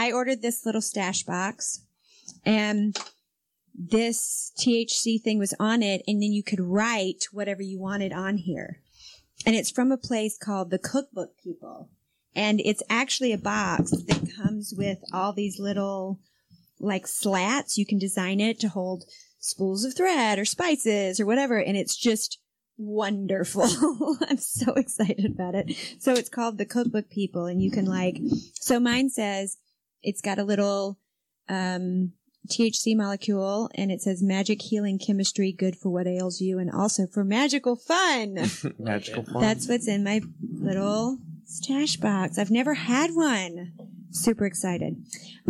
I 0.00 0.12
ordered 0.12 0.40
this 0.40 0.64
little 0.64 0.80
stash 0.80 1.24
box 1.24 1.82
and 2.46 2.96
this 3.74 4.50
THC 4.58 5.20
thing 5.20 5.38
was 5.38 5.54
on 5.60 5.82
it 5.82 6.02
and 6.08 6.22
then 6.22 6.32
you 6.32 6.42
could 6.42 6.58
write 6.58 7.26
whatever 7.32 7.60
you 7.60 7.78
wanted 7.78 8.10
on 8.10 8.38
here. 8.38 8.80
And 9.44 9.54
it's 9.54 9.70
from 9.70 9.92
a 9.92 9.98
place 9.98 10.38
called 10.38 10.70
the 10.70 10.78
Cookbook 10.78 11.36
People. 11.44 11.90
And 12.34 12.62
it's 12.64 12.82
actually 12.88 13.32
a 13.32 13.38
box 13.38 13.90
that 13.90 14.32
comes 14.38 14.72
with 14.74 15.00
all 15.12 15.34
these 15.34 15.58
little 15.58 16.18
like 16.78 17.06
slats. 17.06 17.76
You 17.76 17.84
can 17.84 17.98
design 17.98 18.40
it 18.40 18.58
to 18.60 18.70
hold 18.70 19.04
spools 19.38 19.84
of 19.84 19.94
thread 19.94 20.38
or 20.38 20.46
spices 20.46 21.20
or 21.20 21.26
whatever. 21.26 21.58
And 21.58 21.76
it's 21.76 21.96
just 21.96 22.38
wonderful. 22.78 23.66
I'm 24.30 24.38
so 24.38 24.72
excited 24.76 25.26
about 25.26 25.54
it. 25.54 25.76
So 25.98 26.14
it's 26.14 26.30
called 26.30 26.56
the 26.56 26.64
Cookbook 26.64 27.10
People 27.10 27.44
and 27.44 27.60
you 27.60 27.70
can 27.70 27.84
like, 27.84 28.18
so 28.54 28.80
mine 28.80 29.10
says 29.10 29.58
it's 30.02 30.20
got 30.20 30.38
a 30.38 30.44
little, 30.44 30.98
um, 31.48 32.12
THC 32.48 32.96
molecule 32.96 33.70
and 33.74 33.92
it 33.92 34.00
says 34.00 34.22
magic 34.22 34.62
healing 34.62 34.98
chemistry 34.98 35.52
good 35.52 35.76
for 35.76 35.90
what 35.90 36.06
ails 36.06 36.40
you 36.40 36.58
and 36.58 36.70
also 36.70 37.06
for 37.06 37.22
magical 37.22 37.76
fun. 37.76 38.38
Magical 38.78 39.24
fun. 39.24 39.42
That's 39.42 39.68
what's 39.68 39.86
in 39.86 40.02
my 40.02 40.22
little 40.40 41.18
stash 41.44 41.96
box. 41.96 42.38
I've 42.38 42.50
never 42.50 42.74
had 42.74 43.10
one. 43.10 43.72
Super 44.12 44.44
excited. 44.44 44.96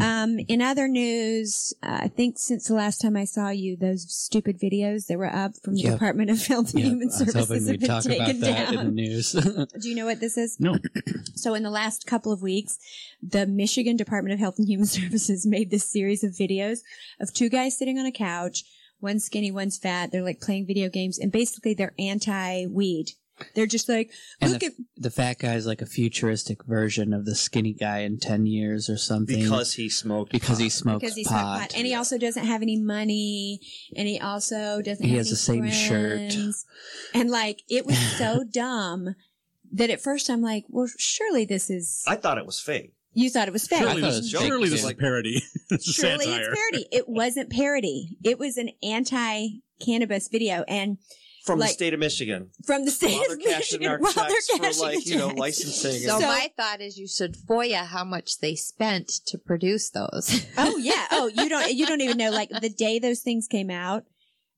Um, 0.00 0.38
in 0.48 0.60
other 0.60 0.86
news, 0.86 1.72
uh, 1.82 2.00
I 2.02 2.08
think 2.08 2.38
since 2.38 2.68
the 2.68 2.74
last 2.74 2.98
time 3.00 3.16
I 3.16 3.24
saw 3.24 3.48
you, 3.48 3.76
those 3.76 4.06
stupid 4.14 4.60
videos 4.60 5.06
that 5.06 5.16
were 5.18 5.34
up 5.34 5.52
from 5.62 5.74
the 5.74 5.80
Yep. 5.82 5.92
Department 5.94 6.30
of 6.30 6.44
Health 6.46 6.74
and 6.74 6.80
Yeah, 6.80 6.88
Human 6.90 7.10
Services 7.10 7.68
have 7.68 7.80
been 7.80 8.00
taken 8.02 8.10
that 8.18 8.28
in 8.28 8.40
the 8.40 8.76
down. 8.76 8.94
news. 8.94 9.32
Do 9.80 9.88
you 9.88 9.94
know 9.94 10.04
what 10.04 10.20
this 10.20 10.36
is? 10.36 10.58
No. 10.60 10.76
So 11.34 11.54
in 11.54 11.62
the 11.62 11.70
last 11.70 12.06
couple 12.06 12.32
of 12.32 12.42
weeks, 12.42 12.78
the 13.22 13.46
Michigan 13.46 13.96
Department 13.96 14.34
of 14.34 14.40
Health 14.40 14.58
and 14.58 14.68
Human 14.68 14.86
Services 15.00 15.46
made 15.46 15.70
this 15.70 15.90
series 15.90 16.22
of 16.22 16.32
videos 16.32 16.80
of 17.18 17.32
two 17.32 17.48
guys 17.48 17.78
sitting 17.78 17.98
on 17.98 18.04
a 18.06 18.12
couch, 18.12 18.64
one 18.98 19.20
skinny, 19.20 19.50
one's 19.50 19.78
fat. 19.78 20.12
They're 20.12 20.22
like 20.22 20.40
playing 20.40 20.66
video 20.66 20.90
games 20.90 21.18
and 21.18 21.32
basically 21.32 21.72
they're 21.72 21.94
anti-weed. 21.98 23.12
They're 23.54 23.66
just 23.66 23.88
like, 23.88 24.10
and 24.40 24.52
look 24.52 24.60
the, 24.60 24.66
at, 24.66 24.72
the 24.96 25.10
fat 25.10 25.38
guy 25.38 25.54
is 25.54 25.66
like 25.66 25.80
a 25.82 25.86
futuristic 25.86 26.64
version 26.64 27.12
of 27.12 27.24
the 27.24 27.34
skinny 27.34 27.72
guy 27.72 27.98
in 28.00 28.18
10 28.18 28.46
years 28.46 28.88
or 28.88 28.96
something. 28.96 29.42
because 29.42 29.74
he 29.74 29.88
smoked. 29.88 30.32
because 30.32 30.58
he 30.58 30.68
smoked 30.68 31.02
smokes 31.02 31.02
because 31.02 31.16
he's 31.16 31.28
pot. 31.28 31.42
not 31.42 31.60
pot. 31.60 31.72
And 31.76 31.86
he 31.86 31.94
also 31.94 32.18
doesn't 32.18 32.44
have 32.46 32.62
any 32.62 32.78
money. 32.78 33.60
And 33.96 34.06
he 34.08 34.18
also 34.20 34.80
doesn't 34.82 35.04
He 35.04 35.12
have 35.12 35.18
has 35.26 35.26
any 35.28 35.32
the 35.32 35.36
same 35.36 35.70
shirt. 35.70 36.34
And 37.14 37.30
like, 37.30 37.62
it 37.68 37.86
was 37.86 37.98
so 38.18 38.44
dumb 38.52 39.14
that 39.72 39.90
at 39.90 40.00
first 40.00 40.28
I'm 40.30 40.42
like, 40.42 40.64
well, 40.68 40.88
surely 40.98 41.44
this 41.44 41.70
is, 41.70 42.02
I 42.06 42.16
thought 42.16 42.38
it 42.38 42.46
was 42.46 42.60
fake. 42.60 42.92
you 43.12 43.30
thought 43.30 43.46
it 43.48 43.52
was 43.52 43.66
fake. 43.68 43.78
Surely, 43.80 44.00
thought 44.00 44.06
this, 44.08 44.16
was 44.18 44.30
surely 44.30 44.68
this 44.68 44.84
is 44.84 44.90
a 44.90 44.94
parody. 44.94 45.42
It's 45.72 45.88
a 45.88 45.92
Surely 45.92 46.24
satire. 46.24 46.50
it's 46.50 46.60
parody. 46.60 46.86
It 46.90 47.08
wasn't 47.08 47.50
parody. 47.50 48.18
It 48.24 48.38
was 48.40 48.56
an 48.56 48.70
anti-cannabis 48.82 50.28
video, 50.28 50.64
and 50.66 50.98
From 51.50 51.58
Like- 51.58 51.70
the 51.70 51.74
state 51.74 51.94
of 51.94 52.00
Michigan. 52.00 52.50
from 52.64 52.84
the 52.84 52.90
state 52.90 53.12
While 53.12 53.24
they're 53.28 53.36
of 53.36 53.44
Michigan, 53.58 53.88
our 53.88 53.98
while 53.98 54.12
they're 54.12 54.26
checks 54.58 54.78
for 54.78 54.84
like, 54.86 55.06
you 55.06 55.16
know, 55.16 55.28
licensing. 55.28 56.00
So, 56.02 56.14
and 56.14 56.22
So- 56.22 56.28
my 56.28 56.50
thought 56.56 56.80
is 56.80 56.96
you 56.98 57.08
should 57.08 57.34
FOIA 57.36 57.86
how 57.86 58.04
much 58.04 58.38
they 58.38 58.54
spent 58.54 59.08
to 59.26 59.38
produce 59.38 59.90
those. 59.90 60.46
Oh 60.58 60.76
yeah. 60.76 61.06
Oh, 61.10 61.26
you 61.28 61.48
don't. 61.48 61.72
You 61.74 61.86
don't 61.86 62.00
even 62.00 62.16
know. 62.18 62.30
Like 62.30 62.50
the 62.50 62.68
day 62.70 62.98
those 62.98 63.20
things 63.20 63.46
came 63.48 63.70
out. 63.70 64.04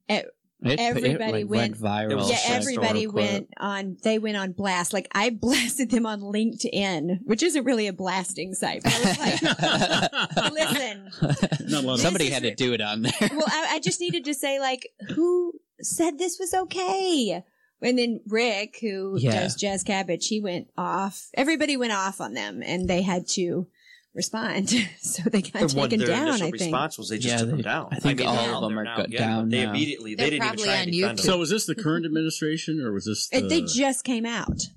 It, 0.09 0.27
It, 0.65 0.79
Everybody 0.79 1.41
it, 1.41 1.51
like, 1.51 1.51
went- 1.51 1.77
viral. 1.77 2.23
It 2.23 2.29
yeah, 2.31 2.55
everybody 2.55 3.03
storm, 3.03 3.15
went 3.17 3.49
on. 3.59 3.97
They 4.05 4.21
went 4.21 4.37
on 4.37 4.53
blast. 4.53 4.93
Like 4.93 5.09
I 5.13 5.31
blasted 5.31 5.91
them 5.91 6.07
on 6.07 6.21
LinkedIn, 6.21 7.19
which 7.25 7.43
isn't 7.43 7.65
really 7.65 7.89
a 7.89 7.93
blasting 7.93 8.55
site. 8.55 8.83
But 8.85 8.95
I 8.95 8.99
was 9.01 9.19
like, 9.19 10.53
listen. 10.53 11.11
Not 11.69 11.83
a 11.83 11.87
lot 11.87 11.95
of 11.95 12.01
Somebody 12.01 12.31
had 12.31 12.43
to 12.45 12.55
do 12.55 12.73
it 12.75 12.81
on 12.81 13.03
there. 13.03 13.13
Well, 13.21 13.45
I, 13.49 13.67
I 13.73 13.81
just 13.81 14.01
needed 14.01 14.25
to 14.27 14.35
say 14.35 14.61
like, 14.61 14.89
who 15.17 15.53
said 15.83 16.19
this 16.19 16.39
was 16.39 16.55
okay? 16.55 17.43
And 17.81 17.99
then 17.99 18.21
Rick, 18.29 18.79
who 18.81 19.17
Yeah. 19.19 19.41
does 19.41 19.57
Jazz 19.57 19.83
Cabbage, 19.83 20.29
he 20.29 20.41
went 20.41 20.69
off. 20.79 21.29
Everybody 21.35 21.77
went 21.77 21.93
off 21.93 22.21
on 22.21 22.33
them, 22.35 22.63
and 22.65 22.89
they 22.89 23.03
had 23.03 23.27
to 23.31 23.67
respond. 24.15 24.71
so 25.01 25.23
they 25.31 25.43
got 25.43 25.69
the 25.69 25.77
one, 25.77 25.91
taken 25.91 26.07
down. 26.07 26.29
I 26.29 26.39
think. 26.39 26.53
response 26.55 26.97
was 26.99 27.09
they 27.09 27.17
just 27.19 27.29
Yeah, 27.29 27.39
took 27.39 27.49
them 27.51 27.63
down. 27.63 27.89
I 27.91 27.97
think 27.97 28.19
mean, 28.21 28.29
all 28.29 28.57
of 28.57 28.61
them 28.63 28.75
they're 28.75 28.83
are 28.83 28.85
now- 28.85 28.97
got 28.99 29.11
yeah, 29.11 29.19
down 29.19 29.49
They 29.49 29.65
now. 29.65 29.71
immediately, 29.71 30.15
They're 30.15 30.27
they 30.27 30.31
didn't 30.39 30.47
even 30.47 30.59
try 30.59 30.85
to 30.85 30.91
defend 30.91 31.19
them. 31.19 31.25
So 31.25 31.41
is 31.43 31.51
this 31.51 31.67
the 31.67 31.75
current 31.75 32.07
administration 32.07 32.81
or 32.81 32.93
was 32.93 33.07
this? 33.07 33.29
Uh, 33.33 33.41
the, 33.41 33.47
It- 33.47 33.49
they 33.49 33.61
just 33.63 34.05
came 34.05 34.27
out 34.27 34.69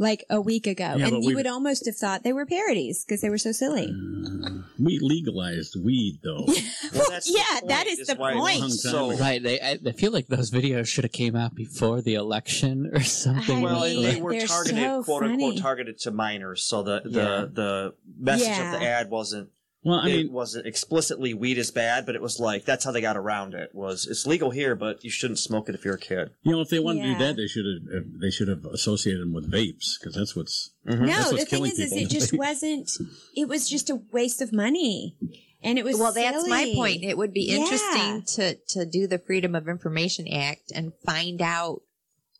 like 0.00 0.24
a 0.30 0.40
week 0.40 0.66
ago, 0.66 0.94
Yeah, 0.96 1.08
and 1.08 1.22
you 1.22 1.36
would 1.36 1.46
almost 1.46 1.84
have 1.84 1.94
thought 1.94 2.22
they 2.24 2.32
were 2.32 2.46
parodies 2.46 3.04
because 3.04 3.20
they 3.20 3.28
were 3.28 3.38
so 3.38 3.52
silly. 3.52 3.94
Uh, 3.94 4.62
we 4.78 4.98
legalized 4.98 5.76
weed 5.80 6.18
though. 6.24 6.46
Well, 6.92 7.06
that's 7.08 7.30
the 7.30 7.38
yeah, 7.38 7.60
that 7.68 7.86
point, 7.86 8.00
is 8.00 8.06
the 8.08 8.16
point. 8.16 8.72
So. 8.72 9.16
Right. 9.16 9.40
They, 9.40 9.60
I, 9.60 9.78
I 9.86 9.92
feel 9.92 10.10
like 10.10 10.26
those 10.26 10.50
videos 10.50 10.88
should 10.88 11.04
have 11.04 11.12
came 11.12 11.36
out 11.36 11.54
before 11.54 12.00
the 12.02 12.14
election 12.14 12.90
or 12.92 13.00
something. 13.00 13.58
I 13.58 13.62
well, 13.62 13.80
mean, 13.82 14.02
they 14.02 14.20
were 14.20 14.34
targeted, 14.40 14.82
so 14.82 15.04
quote 15.04 15.22
funny. 15.22 15.34
unquote, 15.34 15.58
targeted 15.58 15.98
to 16.00 16.10
minors. 16.10 16.62
So 16.62 16.82
the 16.82 17.02
the 17.04 17.10
Yeah. 17.10 17.46
the 17.52 17.94
message 18.18 18.58
of 18.58 18.72
the 18.72 18.82
ad 18.84 19.10
wasn't 19.10 19.50
Well, 19.82 20.00
I 20.00 20.08
it 20.10 20.16
mean, 20.24 20.32
wasn't 20.32 20.66
explicitly 20.66 21.32
weed 21.32 21.56
is 21.56 21.70
bad, 21.70 22.04
but 22.04 22.14
it 22.14 22.20
was 22.20 22.38
like 22.38 22.66
that's 22.66 22.84
how 22.84 22.90
they 22.92 23.00
got 23.00 23.16
around 23.16 23.54
it. 23.54 23.70
Was 23.74 24.06
it's 24.06 24.26
legal 24.26 24.50
here, 24.50 24.74
but 24.76 25.02
you 25.02 25.10
shouldn't 25.10 25.38
smoke 25.38 25.68
it 25.70 25.74
if 25.74 25.84
you're 25.86 25.94
a 25.94 25.98
kid. 25.98 26.30
you 26.42 26.52
know, 26.52 26.60
if 26.60 26.68
they 26.68 26.78
wanted 26.80 27.02
to 27.02 27.12
do 27.14 27.18
that, 27.18 27.36
they 27.36 27.46
should 27.46 27.64
have. 27.64 28.02
uh, 28.02 28.04
They 28.20 28.30
should 28.30 28.48
have 28.48 28.64
associated 28.66 29.22
them 29.22 29.32
with 29.32 29.50
vapes 29.50 29.98
because 29.98 30.14
that's 30.14 30.36
what's. 30.36 30.72
No, 30.84 31.06
That's 31.06 31.32
what's 31.32 31.44
the 31.44 31.50
thing 31.50 31.58
killing 31.60 31.70
is, 31.72 31.78
is 31.78 31.92
it 31.92 32.10
just 32.10 32.32
wasn't. 32.36 32.90
It 33.34 33.48
was 33.48 33.68
just 33.70 33.88
a 33.88 34.00
waste 34.12 34.42
of 34.42 34.52
money, 34.52 35.16
and 35.62 35.78
it 35.78 35.84
was. 35.86 35.98
well, 35.98 36.12
that's 36.12 36.46
my 36.46 36.70
point. 36.74 37.02
It 37.02 37.16
would 37.16 37.32
be 37.32 37.46
Yeah. 37.48 37.56
interesting 37.58 38.22
to 38.36 38.56
to 38.78 38.84
do 38.84 39.06
the 39.06 39.18
Freedom 39.18 39.54
of 39.54 39.66
Information 39.66 40.28
Act 40.28 40.72
and 40.74 40.92
find 41.06 41.40
out 41.40 41.80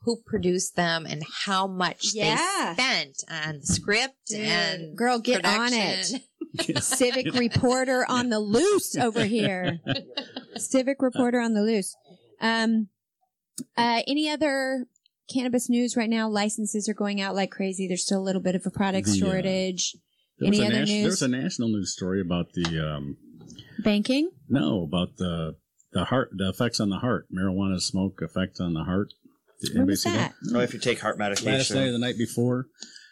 who 0.03 0.21
produced 0.25 0.77
them 0.77 1.07
and 1.07 1.23
how 1.45 1.67
much 1.67 2.13
Yeah. 2.15 2.75
they 2.77 2.83
spent 2.83 3.17
on 3.31 3.59
the 3.61 3.67
script 3.67 4.15
Dude, 4.29 4.41
and 4.41 4.97
girl, 4.97 5.19
get 5.19 5.45
on 5.45 5.71
production. 5.71 6.21
Civic 6.81 7.35
reporter 7.35 8.05
on 8.09 8.29
the 8.31 8.41
loose 8.41 8.97
over 8.97 9.25
here. 9.25 9.79
Civic 10.57 11.01
reporter 11.03 11.39
on 11.41 11.55
the 11.55 11.63
loose. 11.63 11.95
Um, 12.41 12.89
uh, 13.77 14.01
any 14.07 14.29
other 14.29 14.87
cannabis 15.33 15.69
news 15.69 15.97
right 15.97 16.11
now? 16.11 16.29
Licenses 16.29 16.89
are 16.89 16.95
going 16.95 17.21
out 17.21 17.35
like 17.35 17.51
crazy. 17.51 17.87
There's 17.87 18.03
still 18.05 18.21
a 18.21 18.25
little 18.25 18.43
bit 18.43 18.55
of 18.55 18.63
a 18.67 18.71
product 18.71 19.07
The, 19.07 19.13
uh, 19.13 19.17
shortage. 19.17 19.97
There 20.39 20.49
Any 20.49 20.61
a 20.63 20.67
other 20.67 20.81
nas- 20.81 20.89
news? 20.91 21.03
There 21.03 21.11
was 21.11 21.23
a 21.23 21.29
national 21.29 21.69
news 21.69 21.93
story 21.93 22.21
about 22.21 22.53
the 22.55 22.95
um, 22.97 23.17
Banking. 23.85 24.31
no 24.49 24.83
about 24.85 25.17
the 25.19 25.57
the 25.93 26.05
heart 26.07 26.31
the 26.37 26.49
effects 26.49 26.81
on 26.81 26.89
the 26.89 26.99
heart 26.99 27.27
marijuana 27.35 27.81
smoke 27.81 28.21
effects 28.23 28.59
on 28.61 28.73
the 28.75 28.85
heart. 28.85 29.13
Did 29.61 29.71
When 29.71 29.77
anybody 29.79 29.93
was 29.93 30.03
see 30.03 30.11
that? 30.11 30.35
Or 30.53 30.59
oh, 30.59 30.61
if 30.61 30.73
you 30.73 30.81
take 30.81 31.01
heart 31.01 31.19
Last 31.19 31.45
medication, 31.45 31.77
night 31.77 31.89
or 31.89 31.93
the 31.93 31.99
night 31.99 32.19
before. 32.19 32.67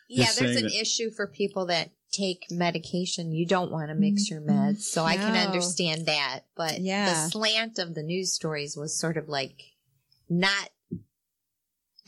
Yeah, 0.09 0.31
there's 0.39 0.57
an 0.57 0.67
issue 0.67 1.11
for 1.11 1.27
people 1.27 1.67
that 1.67 1.91
take 2.11 2.47
medication. 2.51 3.33
You 3.33 3.47
don't 3.47 3.71
want 3.71 3.91
to 3.91 3.95
mix 3.95 4.27
mm, 4.27 4.31
your 4.31 4.41
meds. 4.41 4.81
So 4.81 5.05
I 5.05 5.17
can 5.17 5.37
understand 5.37 6.07
that. 6.07 6.41
But 6.57 6.81
Yeah. 6.81 7.05
the 7.07 7.31
slant 7.31 7.79
of 7.79 7.95
the 7.95 8.03
news 8.03 8.33
stories 8.33 8.77
was 8.77 8.99
sort 8.99 9.17
of 9.17 9.29
like 9.29 9.63
not 10.29 10.71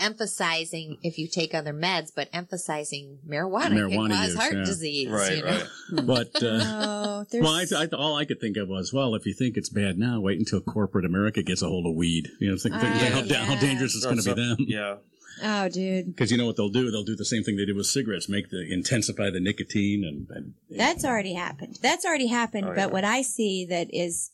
emphasizing 0.01 0.97
if 1.02 1.18
you 1.18 1.28
take 1.28 1.55
other 1.55 1.72
meds, 1.72 2.10
but 2.14 2.28
emphasizing 2.32 3.18
marijuana, 3.28 3.70
Marijuana 3.72 4.09
can 4.09 4.10
cause 4.10 4.28
use, 4.28 4.36
heart 4.39 4.55
yeah. 4.55 4.64
disease. 4.64 5.09
right, 5.10 5.36
you 5.36 5.44
know? 5.44 5.51
right. 5.93 6.06
But 6.06 6.43
uh, 6.43 6.60
Oh, 6.62 7.27
well, 7.35 7.52
I, 7.52 7.66
I, 7.77 7.86
all 7.97 8.16
I 8.16 8.24
could 8.24 8.40
think 8.40 8.56
of 8.56 8.68
was, 8.68 8.93
well, 8.93 9.14
if 9.14 9.27
you 9.27 9.35
think 9.35 9.56
it's 9.56 9.68
bad 9.68 9.98
now, 9.98 10.20
wait 10.20 10.39
until 10.39 10.60
corporate 10.60 11.05
America 11.05 11.43
gets 11.43 11.62
a 11.62 11.68
hold 11.68 11.86
of 11.86 11.94
weed. 11.94 12.28
You 12.40 12.51
know, 12.51 12.56
think, 12.56 12.74
think 12.77 12.94
Ah, 12.94 13.10
how, 13.12 13.22
da- 13.22 13.44
how 13.44 13.56
dangerous 13.60 13.94
it's 13.94 14.05
going 14.05 14.16
to 14.16 14.22
So- 14.22 14.35
be 14.35 14.40
them. 14.40 14.56
Yeah, 14.60 14.97
oh, 15.43 15.68
dude, 15.68 16.06
Because 16.06 16.31
you 16.31 16.39
know 16.39 16.47
what 16.47 16.56
they'll 16.56 16.68
do? 16.70 16.90
They'll 16.90 17.05
do 17.05 17.16
the 17.16 17.24
same 17.24 17.43
thing 17.44 17.56
they 17.56 17.64
did 17.66 17.77
with 17.77 17.86
cigarettes, 17.86 18.28
make 18.28 18.51
the 18.51 18.66
intensify 18.72 19.31
the 19.31 19.40
nicotine 19.40 20.05
and, 20.05 20.27
and 20.31 20.55
that's 20.70 21.05
already 21.05 21.35
happened. 21.35 21.78
That's 21.82 22.05
already 22.05 22.28
happened. 22.28 22.64
Oh, 22.66 22.74
but 22.74 22.77
yeah. 22.78 22.86
what 22.86 23.05
I 23.05 23.22
see 23.22 23.66
that 23.66 23.89
is, 23.93 24.31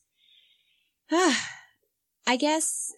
I 1.11 2.37
guess, 2.39 2.93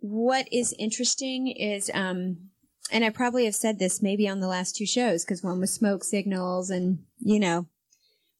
what 0.00 0.46
is 0.52 0.74
interesting 0.78 1.48
is, 1.48 1.90
um, 1.94 2.50
and 2.90 3.04
I 3.04 3.10
probably 3.10 3.44
have 3.44 3.54
said 3.54 3.78
this 3.78 4.02
maybe 4.02 4.28
on 4.28 4.40
the 4.40 4.48
last 4.48 4.76
two 4.76 4.86
shows 4.86 5.24
because 5.24 5.42
one 5.42 5.60
was 5.60 5.72
smoke 5.72 6.04
signals, 6.04 6.70
and 6.70 7.00
you 7.18 7.38
know, 7.40 7.66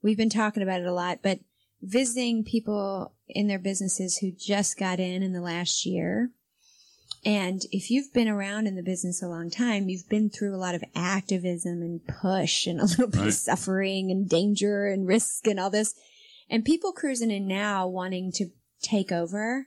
we've 0.03 0.17
been 0.17 0.31
talking 0.31 0.63
about 0.63 0.81
it 0.81 0.87
a 0.87 0.93
lot. 0.93 1.21
But 1.23 1.41
visiting 1.83 2.45
people 2.45 3.13
in 3.29 3.47
their 3.47 3.59
businesses 3.59 4.19
who 4.19 4.33
just 4.33 4.79
got 4.79 4.99
in 5.01 5.23
in 5.23 5.33
the 5.33 5.41
last 5.41 5.85
year. 5.87 6.31
And 7.25 7.63
if 7.73 7.91
you've 7.91 8.13
been 8.13 8.29
around 8.29 8.67
in 8.67 8.77
the 8.77 8.83
business 8.83 9.23
a 9.23 9.29
long 9.29 9.51
time, 9.51 9.89
you've 9.89 10.09
been 10.09 10.31
through 10.31 10.55
a 10.55 10.59
lot 10.59 10.75
of 10.75 10.85
activism 10.95 11.83
and 11.83 12.01
push 12.07 12.67
and 12.67 12.81
a 12.81 12.85
little 12.85 13.09
bit 13.09 13.19
Right. 13.21 13.29
of 13.29 13.35
suffering 13.35 14.11
and 14.11 14.29
danger 14.29 14.87
and 14.87 15.07
risk 15.07 15.47
and 15.47 15.59
all 15.59 15.71
this. 15.71 15.95
And 16.49 16.65
people 16.65 16.93
cruising 16.93 17.31
in 17.31 17.47
now 17.49 17.87
wanting 17.89 18.31
to 18.33 18.51
take 18.83 19.11
over 19.11 19.67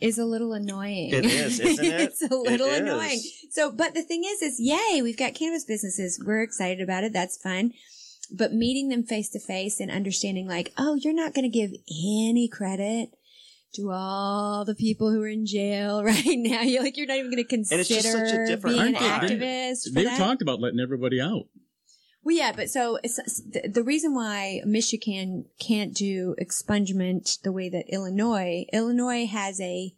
is 0.00 0.18
a 0.18 0.24
little 0.24 0.52
annoying. 0.52 1.10
It 1.12 1.24
is, 1.26 1.60
isn't 1.60 1.84
it? 1.84 2.00
it's 2.00 2.22
a 2.22 2.34
little 2.34 2.66
It 2.68 2.72
is. 2.72 2.78
annoying. 2.80 3.20
So, 3.50 3.70
but 3.72 3.94
the 3.94 4.02
thing 4.02 4.22
is, 4.24 4.42
is 4.42 4.56
yay, 4.58 5.02
we've 5.02 5.18
got 5.18 5.34
cannabis 5.34 5.64
businesses. 5.64 6.22
We're 6.24 6.42
excited 6.42 6.80
about 6.82 7.04
it. 7.04 7.12
That's 7.12 7.36
fun. 7.36 7.72
but 8.32 8.52
meeting 8.52 8.88
them 8.88 9.02
face 9.02 9.28
to 9.30 9.40
face 9.40 9.80
and 9.80 9.90
understanding 9.90 10.46
like, 10.48 10.72
oh, 10.78 10.94
you're 10.94 11.12
not 11.14 11.34
going 11.34 11.50
to 11.50 11.58
give 11.58 11.72
any 11.88 12.48
credit 12.48 13.10
to 13.74 13.90
all 13.90 14.64
the 14.64 14.74
people 14.74 15.10
who 15.12 15.22
are 15.22 15.28
in 15.28 15.46
jail 15.46 16.02
right 16.12 16.24
now. 16.26 16.62
You're 16.62 16.82
like, 16.82 16.96
you're 16.96 17.06
not 17.06 17.16
even 17.18 17.30
going 17.30 17.42
to 17.42 17.48
consider 17.48 17.80
it's 17.80 17.88
just 17.88 18.10
such 18.10 18.32
a 18.32 18.46
different- 18.46 18.76
being 18.76 18.94
an 18.96 19.02
Aren't 19.02 19.24
activist. 19.30 19.92
They've 19.92 20.16
talked 20.16 20.42
about 20.42 20.60
letting 20.60 20.80
everybody 20.80 21.20
out. 21.20 21.44
Well, 22.22 22.36
yeah, 22.36 22.52
but 22.54 22.68
so 22.68 22.98
it's, 23.02 23.16
the, 23.40 23.68
the 23.68 23.82
reason 23.82 24.14
why 24.14 24.60
Michigan 24.64 25.46
can't 25.58 25.94
do 25.94 26.34
expungement 26.40 27.40
the 27.42 27.52
way 27.52 27.68
that 27.70 27.86
Illinois, 27.88 28.66
Illinois 28.72 29.26
has 29.26 29.60
a 29.60 29.94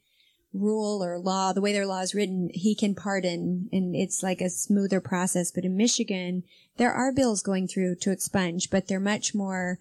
rule 0.53 1.03
or 1.03 1.19
law, 1.19 1.53
the 1.53 1.61
way 1.61 1.73
their 1.73 1.87
law 1.87 2.01
is 2.01 2.15
written, 2.15 2.51
he 2.53 2.75
can 2.75 2.95
pardon 2.95 3.69
and 3.73 3.97
it's 3.97 4.23
like 4.23 4.41
a 4.41 4.51
smoother 4.51 5.01
process. 5.01 5.51
But 5.51 5.65
in 5.65 5.77
Michigan, 5.77 6.45
there 6.77 6.93
are 6.93 7.13
bills 7.13 7.43
going 7.43 7.67
through 7.67 7.97
to 8.03 8.13
expunge, 8.13 8.71
but 8.71 8.87
they're 8.87 9.01
much 9.01 9.35
more 9.35 9.79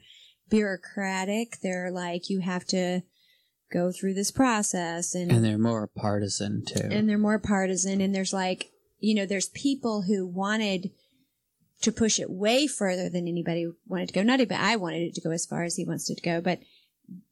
bureaucratic. 0.50 1.60
They're 1.62 1.92
like, 1.92 2.30
you 2.30 2.40
have 2.40 2.66
to 2.68 3.02
go 3.72 3.92
through 3.92 4.14
this 4.14 4.32
process 4.32 5.16
and, 5.16 5.32
And 5.32 5.44
they're 5.46 5.58
more 5.58 5.88
partisan 5.88 6.64
too. 6.66 6.88
and 6.92 7.08
they're 7.08 7.18
more 7.18 7.40
partisan 7.40 8.02
and 8.02 8.14
there's 8.14 8.34
like 8.34 8.70
you 9.00 9.16
know 9.16 9.26
there's 9.26 9.48
people 9.50 10.04
who 10.04 10.28
wanted 10.28 10.92
to 11.82 11.92
push 11.92 12.20
it 12.20 12.30
way 12.30 12.68
further 12.68 13.10
than 13.10 13.28
anybody 13.28 13.68
wanted 13.88 14.08
to 14.08 14.14
go 14.14 14.24
not 14.24 14.40
even 14.40 14.58
i 14.58 14.76
wanted 14.76 15.02
it 15.02 15.14
to 15.16 15.22
go 15.22 15.32
as 15.32 15.46
far 15.46 15.64
as 15.64 15.76
he 15.76 15.86
wants 15.86 16.10
it 16.10 16.16
to 16.16 16.22
go 16.22 16.40
but 16.42 16.60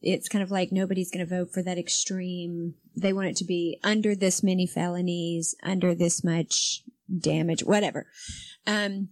it's 0.01 0.27
kind 0.27 0.43
of 0.43 0.51
like 0.51 0.71
nobody's 0.71 1.11
going 1.11 1.25
to 1.25 1.35
vote 1.37 1.51
for 1.53 1.63
that 1.63 1.77
extreme 1.77 2.73
they 2.95 3.13
want 3.13 3.27
it 3.29 3.35
to 3.37 3.45
be 3.45 3.79
under 3.83 4.15
this 4.15 4.41
many 4.43 4.65
felonies 4.67 5.55
under 5.63 5.93
this 5.95 6.23
much 6.23 6.83
damage 7.19 7.63
whatever 7.63 8.07
um 8.67 9.09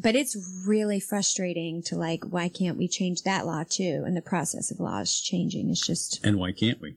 but 0.00 0.14
it's 0.14 0.36
really 0.66 1.00
frustrating 1.00 1.82
to 1.82 1.96
like 1.96 2.24
why 2.24 2.48
can't 2.48 2.78
we 2.78 2.88
change 2.88 3.22
that 3.22 3.46
law 3.46 3.64
too 3.68 4.02
and 4.06 4.16
the 4.16 4.22
process 4.22 4.70
of 4.70 4.80
laws 4.80 5.20
changing 5.20 5.68
is 5.70 5.80
just 5.80 6.24
And 6.24 6.36
why 6.38 6.52
can't 6.52 6.80
we? 6.80 6.96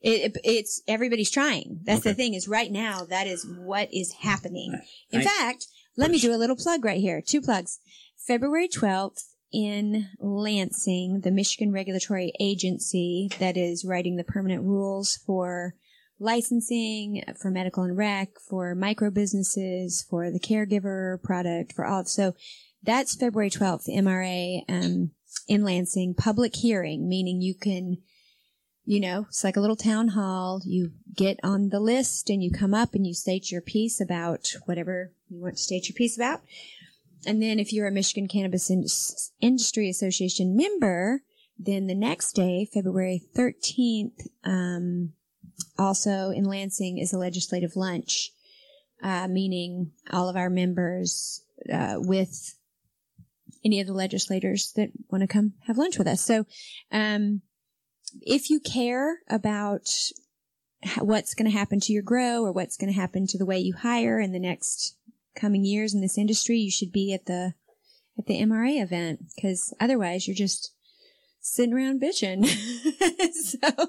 it, 0.00 0.36
it- 0.36 0.40
it's 0.44 0.80
everybody's 0.86 1.30
trying. 1.30 1.80
That's 1.84 2.04
the 2.04 2.14
thing 2.14 2.34
is 2.34 2.46
right 2.48 2.70
now 2.70 3.04
that 3.06 3.26
is 3.26 3.44
what 3.46 3.92
is 3.92 4.12
happening. 4.20 4.78
In 5.10 5.20
I- 5.22 5.24
fact, 5.24 5.66
let 5.98 6.12
me 6.12 6.18
do 6.20 6.32
a 6.32 6.38
little 6.38 6.56
plug 6.56 6.84
right 6.84 7.00
here. 7.00 7.20
Two 7.20 7.42
plugs. 7.42 7.80
February 8.16 8.68
12th 8.68 9.34
in 9.52 10.08
Lansing, 10.20 11.22
the 11.22 11.32
Michigan 11.32 11.72
Regulatory 11.72 12.32
Agency 12.38 13.28
that 13.40 13.56
is 13.56 13.84
writing 13.84 14.14
the 14.14 14.22
permanent 14.22 14.62
rules 14.62 15.16
for 15.26 15.74
licensing, 16.20 17.24
for 17.40 17.50
medical 17.50 17.82
and 17.82 17.96
rec, 17.96 18.28
for 18.48 18.76
micro 18.76 19.10
businesses, 19.10 20.06
for 20.08 20.30
the 20.30 20.38
caregiver 20.38 21.20
product, 21.20 21.72
for 21.72 21.84
all. 21.84 22.04
So 22.04 22.34
that's 22.80 23.16
February 23.16 23.50
12th, 23.50 23.88
MRA, 23.88 24.62
um, 24.68 25.10
in 25.48 25.64
Lansing, 25.64 26.14
public 26.14 26.54
hearing, 26.54 27.08
meaning 27.08 27.42
you 27.42 27.56
can 27.56 27.98
you 28.88 29.00
know, 29.00 29.26
it's 29.28 29.44
like 29.44 29.58
a 29.58 29.60
little 29.60 29.76
town 29.76 30.08
hall. 30.08 30.62
You 30.64 30.92
get 31.14 31.38
on 31.42 31.68
the 31.68 31.78
list 31.78 32.30
and 32.30 32.42
you 32.42 32.50
come 32.50 32.72
up 32.72 32.94
and 32.94 33.06
you 33.06 33.12
state 33.12 33.52
your 33.52 33.60
piece 33.60 34.00
about 34.00 34.54
whatever 34.64 35.12
you 35.28 35.42
want 35.42 35.58
to 35.58 35.62
state 35.62 35.90
your 35.90 35.94
piece 35.94 36.16
about. 36.16 36.40
And 37.26 37.42
then 37.42 37.58
if 37.58 37.70
you're 37.70 37.86
a 37.86 37.92
Michigan 37.92 38.28
Cannabis 38.28 38.70
Indus- 38.70 39.30
Industry 39.42 39.90
Association 39.90 40.56
member, 40.56 41.20
then 41.58 41.86
the 41.86 41.94
next 41.94 42.32
day, 42.32 42.66
February 42.72 43.20
13th, 43.36 44.26
um, 44.44 45.12
also 45.78 46.30
in 46.30 46.44
Lansing 46.44 46.96
is 46.96 47.12
a 47.12 47.18
legislative 47.18 47.76
lunch, 47.76 48.32
uh, 49.02 49.28
meaning 49.28 49.90
all 50.10 50.30
of 50.30 50.36
our 50.36 50.48
members, 50.48 51.44
uh, 51.70 51.96
with 51.98 52.54
any 53.62 53.80
of 53.80 53.86
the 53.86 53.92
legislators 53.92 54.72
that 54.76 54.88
want 55.10 55.20
to 55.20 55.28
come 55.28 55.52
have 55.66 55.76
lunch 55.76 55.98
with 55.98 56.06
us. 56.06 56.22
So, 56.22 56.46
um, 56.90 57.42
if 58.22 58.50
you 58.50 58.60
care 58.60 59.18
about 59.28 59.88
what's 60.98 61.34
going 61.34 61.50
to 61.50 61.56
happen 61.56 61.80
to 61.80 61.92
your 61.92 62.02
grow 62.02 62.42
or 62.44 62.52
what's 62.52 62.76
going 62.76 62.92
to 62.92 62.98
happen 62.98 63.26
to 63.26 63.38
the 63.38 63.46
way 63.46 63.58
you 63.58 63.74
hire 63.74 64.20
in 64.20 64.32
the 64.32 64.38
next 64.38 64.96
coming 65.34 65.64
years 65.64 65.94
in 65.94 66.00
this 66.00 66.18
industry, 66.18 66.58
you 66.58 66.70
should 66.70 66.92
be 66.92 67.12
at 67.12 67.26
the 67.26 67.54
at 68.18 68.26
the 68.26 68.40
MRA 68.40 68.82
event 68.82 69.26
because 69.36 69.72
otherwise 69.78 70.26
you're 70.26 70.34
just 70.34 70.72
sitting 71.40 71.72
around 71.72 72.00
bitching. 72.00 72.44
so 73.32 73.86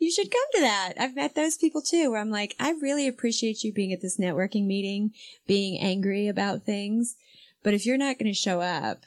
you 0.00 0.10
should 0.10 0.30
come 0.30 0.42
to 0.54 0.60
that. 0.60 0.94
I've 0.98 1.14
met 1.14 1.34
those 1.34 1.56
people 1.56 1.80
too 1.80 2.10
where 2.10 2.20
I'm 2.20 2.30
like, 2.30 2.54
I 2.58 2.70
really 2.72 3.06
appreciate 3.06 3.62
you 3.62 3.72
being 3.72 3.92
at 3.92 4.02
this 4.02 4.18
networking 4.18 4.66
meeting, 4.66 5.12
being 5.46 5.80
angry 5.80 6.28
about 6.28 6.64
things. 6.64 7.16
But 7.62 7.74
if 7.74 7.86
you're 7.86 7.96
not 7.96 8.18
going 8.18 8.30
to 8.30 8.38
show 8.38 8.60
up 8.60 9.04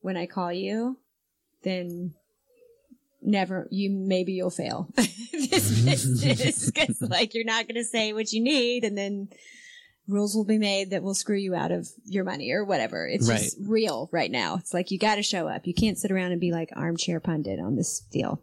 when 0.00 0.16
I 0.16 0.26
call 0.26 0.52
you, 0.52 0.98
then 1.62 2.14
never 3.22 3.68
you 3.70 3.90
maybe 3.90 4.32
you'll 4.32 4.50
fail. 4.50 4.88
This 5.32 5.84
business 5.84 6.70
because 6.74 7.02
like 7.02 7.34
you're 7.34 7.44
not 7.44 7.66
going 7.66 7.74
to 7.74 7.84
say 7.84 8.12
what 8.12 8.32
you 8.32 8.40
need 8.40 8.84
and 8.84 8.96
then 8.96 9.28
rules 10.08 10.34
will 10.34 10.44
be 10.44 10.56
made 10.56 10.90
that 10.90 11.02
will 11.02 11.14
screw 11.14 11.36
you 11.36 11.54
out 11.54 11.72
of 11.72 11.88
your 12.04 12.24
money 12.24 12.52
or 12.52 12.64
whatever. 12.64 13.06
It's 13.06 13.26
just 13.26 13.58
real 13.60 14.08
right 14.12 14.30
now. 14.30 14.56
It's 14.56 14.72
like 14.72 14.90
you 14.90 14.98
got 14.98 15.16
to 15.16 15.22
show 15.22 15.48
up. 15.48 15.66
You 15.66 15.74
can't 15.74 15.98
sit 15.98 16.10
around 16.10 16.32
and 16.32 16.40
be 16.40 16.52
like 16.52 16.70
armchair 16.74 17.20
pundit 17.20 17.58
on 17.60 17.76
this 17.76 18.00
deal. 18.12 18.42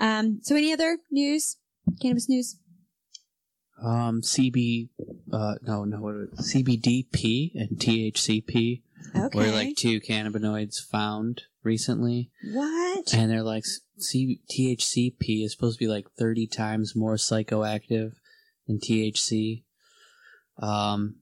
Um 0.00 0.40
so 0.42 0.56
any 0.56 0.72
other 0.72 0.98
news? 1.10 1.58
Cannabis 2.00 2.28
news? 2.28 2.56
Um, 3.82 4.22
CB, 4.22 4.90
uh, 5.32 5.54
no, 5.62 5.84
no, 5.84 5.96
what? 5.98 6.36
CBDP 6.36 7.50
and 7.54 7.78
THCP 7.78 8.82
okay 9.16 9.38
were 9.38 9.50
like 9.50 9.76
two 9.76 10.00
cannabinoids 10.00 10.80
found 10.80 11.42
recently, 11.64 12.30
what? 12.52 13.12
And 13.12 13.30
they're 13.30 13.42
like 13.42 13.64
C- 14.02 14.40
THCP 14.50 15.44
is 15.44 15.52
supposed 15.52 15.78
to 15.78 15.84
be 15.84 15.88
like 15.88 16.06
thirty 16.18 16.46
times 16.46 16.94
more 16.96 17.14
psychoactive 17.16 18.12
than 18.66 18.78
THC. 18.78 19.64
Um, 20.58 21.16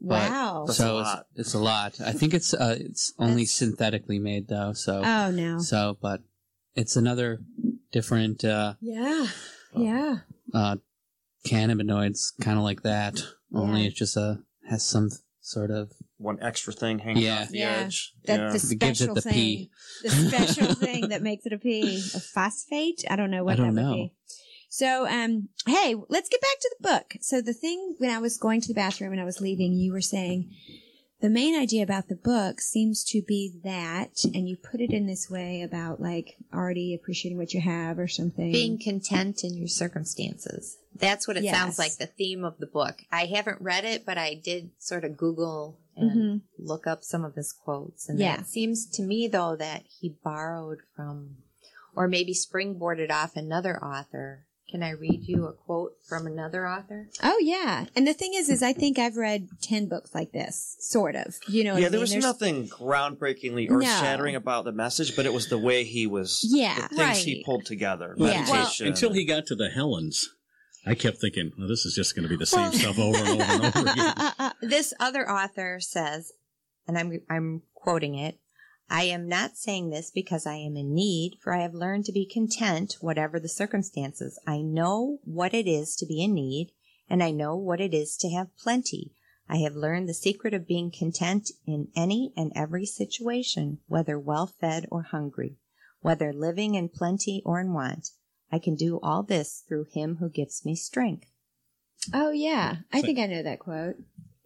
but- 0.00 0.30
wow 0.30 0.64
That's 0.66 0.78
so 0.78 0.96
a 0.96 1.00
it's, 1.00 1.08
lot. 1.08 1.26
it's 1.36 1.54
a 1.54 1.58
lot. 1.58 2.00
I 2.00 2.12
think 2.12 2.34
it's 2.34 2.54
uh, 2.54 2.76
it's 2.80 3.12
only 3.18 3.42
That's- 3.44 3.50
synthetically 3.52 4.18
made 4.18 4.48
though. 4.48 4.72
So 4.72 5.02
oh 5.04 5.30
no 5.30 5.58
so, 5.58 5.96
but 6.00 6.20
it's 6.74 6.96
another 6.96 7.40
different 7.92 8.44
uh, 8.44 8.74
yeah 8.80 9.26
yeah 9.76 10.16
uh, 10.52 10.76
cannabinoids, 11.46 12.32
kind 12.40 12.58
of 12.58 12.64
like 12.64 12.82
that. 12.82 13.20
Only 13.54 13.82
Yeah. 13.82 13.86
it's 13.88 13.98
just 13.98 14.16
a 14.16 14.40
has 14.68 14.82
some 14.84 15.10
sort 15.40 15.70
of 15.70 15.92
One 16.18 16.38
extra 16.40 16.72
thing 16.72 17.00
hanging 17.00 17.22
Yeah. 17.24 17.42
off 17.42 17.48
the 17.50 17.58
Yeah. 17.58 17.82
edge. 17.86 18.14
That 18.26 18.38
yeah. 18.40 18.48
the 18.50 18.56
It 18.56 18.78
gives 18.78 19.00
it 19.00 19.04
special 19.04 19.14
the 19.16 19.20
thing, 19.22 19.32
P. 19.34 19.70
the 20.02 20.10
special 20.10 20.74
thing 20.86 21.08
that 21.08 21.22
makes 21.22 21.44
it 21.46 21.52
a 21.52 21.58
P, 21.58 21.98
a 22.14 22.20
phosphate. 22.20 23.04
I 23.10 23.16
don't 23.16 23.30
know 23.30 23.42
what 23.44 23.54
I 23.54 23.56
don't 23.64 23.74
that 23.74 23.84
would 23.88 23.94
be. 23.96 24.12
So, 24.68 25.06
um, 25.06 25.48
hey, 25.66 25.94
let's 26.08 26.28
get 26.28 26.40
back 26.40 26.58
to 26.60 26.76
the 26.80 26.88
book. 26.88 27.14
So 27.20 27.40
the 27.40 27.52
thing 27.52 27.94
when 27.98 28.10
I 28.10 28.18
was 28.18 28.38
going 28.38 28.60
to 28.62 28.68
the 28.68 28.74
bathroom 28.74 29.12
and 29.12 29.20
I 29.20 29.24
was 29.24 29.40
leaving, 29.40 29.72
you 29.72 29.92
were 29.92 30.00
saying 30.00 30.50
the 31.20 31.30
main 31.30 31.56
idea 31.58 31.82
about 31.82 32.08
the 32.08 32.16
book 32.16 32.60
seems 32.60 33.04
to 33.04 33.22
be 33.22 33.60
that, 33.64 34.24
and 34.24 34.48
you 34.48 34.56
put 34.56 34.80
it 34.80 34.90
in 34.92 35.06
this 35.06 35.30
way 35.30 35.62
about 35.62 36.00
like 36.00 36.36
already 36.52 36.92
appreciating 36.94 37.38
what 37.38 37.54
you 37.54 37.60
have 37.60 37.98
or 37.98 38.08
something. 38.08 38.50
Being 38.52 38.78
content 38.78 39.42
in 39.44 39.54
your 39.56 39.68
circumstances. 39.68 40.76
That's 40.94 41.26
what 41.26 41.36
it 41.36 41.44
Yes. 41.44 41.56
sounds 41.56 41.78
like 41.78 41.96
the 41.96 42.06
theme 42.06 42.44
of 42.44 42.58
the 42.58 42.66
book. 42.66 43.02
I 43.10 43.26
haven't 43.26 43.60
read 43.60 43.84
it, 43.84 44.04
but 44.06 44.18
I 44.18 44.34
did 44.34 44.70
sort 44.78 45.04
of 45.04 45.16
Google 45.16 45.78
and 45.96 46.10
Mhm. 46.10 46.40
look 46.58 46.86
up 46.86 47.04
some 47.04 47.24
of 47.24 47.34
his 47.34 47.52
quotes. 47.52 48.08
And 48.08 48.18
Yeah. 48.18 48.40
it 48.40 48.46
seems 48.46 48.86
to 48.86 49.02
me, 49.02 49.28
though, 49.28 49.56
that 49.56 49.84
he 50.00 50.16
borrowed 50.22 50.80
from, 50.94 51.36
or 51.94 52.08
maybe 52.08 52.32
springboarded 52.34 53.10
off 53.10 53.36
another 53.36 53.82
author. 53.82 54.44
Can 54.70 54.82
I 54.82 54.90
read 54.90 55.28
you 55.28 55.46
a 55.46 55.52
quote 55.52 55.98
from 56.02 56.26
another 56.26 56.66
author? 56.66 57.08
Oh 57.22 57.38
yeah, 57.40 57.84
and 57.94 58.08
the 58.08 58.14
thing 58.14 58.32
is, 58.34 58.48
is 58.48 58.60
I 58.60 58.72
think 58.72 58.98
I've 58.98 59.16
read 59.16 59.46
ten 59.62 59.86
books 59.86 60.12
like 60.16 60.32
this, 60.32 60.76
sort 60.80 61.14
of. 61.14 61.38
You 61.46 61.62
know, 61.62 61.76
yeah, 61.76 61.86
I 61.86 61.90
there 61.90 61.90
mean? 61.92 62.00
was 62.00 62.10
There's- 62.10 62.24
nothing 62.24 62.68
groundbreakingly 62.68 63.70
earth 63.70 63.84
shattering 63.84 64.34
about 64.34 64.64
the 64.64 64.72
message, 64.72 65.14
but 65.14 65.26
it 65.26 65.32
was 65.32 65.48
the 65.48 65.58
way 65.58 65.84
he 65.84 66.08
was, 66.08 66.44
Yeah, 66.48 66.88
the 66.88 66.96
things 66.96 67.18
he 67.18 67.44
pulled 67.44 67.66
together. 67.66 68.16
Yeah. 68.18 68.40
Meditation. 68.40 68.88
Until 68.88 69.12
he 69.12 69.24
got 69.24 69.46
to 69.46 69.54
the 69.54 69.68
Helens, 69.68 70.33
I 70.86 70.94
kept 70.94 71.18
thinking, 71.18 71.52
well, 71.56 71.68
this 71.68 71.86
is 71.86 71.94
just 71.94 72.14
going 72.14 72.24
to 72.24 72.28
be 72.28 72.36
the 72.36 72.46
same 72.46 72.72
stuff 72.72 72.98
over 72.98 73.16
and 73.16 73.28
over 73.28 73.42
and 73.42 73.64
over 73.64 73.90
again. 73.90 74.52
This 74.60 74.92
other 75.00 75.30
author 75.30 75.80
says, 75.80 76.32
and 76.86 76.98
I'm 76.98 77.20
I'm 77.30 77.62
quoting 77.74 78.14
it. 78.16 78.38
I 78.90 79.04
am 79.04 79.28
not 79.28 79.56
saying 79.56 79.90
this 79.90 80.10
because 80.10 80.46
I 80.46 80.56
am 80.56 80.76
in 80.76 80.94
need, 80.94 81.38
for 81.40 81.54
I 81.54 81.62
have 81.62 81.72
learned 81.72 82.04
to 82.06 82.12
be 82.12 82.26
content, 82.26 82.96
whatever 83.00 83.40
the 83.40 83.48
circumstances. 83.48 84.38
I 84.46 84.60
know 84.60 85.20
what 85.24 85.54
it 85.54 85.66
is 85.66 85.96
to 85.96 86.06
be 86.06 86.22
in 86.22 86.34
need, 86.34 86.72
and 87.08 87.22
I 87.22 87.30
know 87.30 87.56
what 87.56 87.80
it 87.80 87.94
is 87.94 88.16
to 88.18 88.30
have 88.30 88.56
plenty. 88.58 89.12
I 89.48 89.58
have 89.58 89.74
learned 89.74 90.08
the 90.08 90.14
secret 90.14 90.54
of 90.54 90.66
being 90.66 90.90
content 90.90 91.50
in 91.66 91.88
any 91.96 92.32
and 92.36 92.52
every 92.54 92.84
situation, 92.84 93.78
whether 93.86 94.18
well 94.18 94.46
fed 94.46 94.86
or 94.90 95.02
hungry, 95.02 95.56
whether 96.00 96.32
living 96.32 96.74
in 96.74 96.88
plenty 96.90 97.42
or 97.44 97.60
in 97.60 97.72
want. 97.72 98.10
I 98.52 98.58
can 98.58 98.74
do 98.74 99.00
all 99.02 99.22
this 99.22 99.64
through 99.66 99.86
him 99.92 100.16
who 100.16 100.28
gives 100.28 100.64
me 100.64 100.76
strength. 100.76 101.26
Oh 102.12 102.30
yeah, 102.30 102.76
I 102.92 103.02
think 103.02 103.18
I 103.18 103.26
know 103.26 103.42
that 103.42 103.58
quote. 103.58 103.96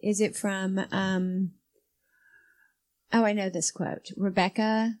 Is 0.01 0.21
it 0.21 0.35
from 0.35 0.79
um 0.91 1.51
Oh, 3.11 3.25
I 3.25 3.33
know 3.33 3.49
this 3.49 3.71
quote. 3.71 4.11
Rebecca, 4.15 4.93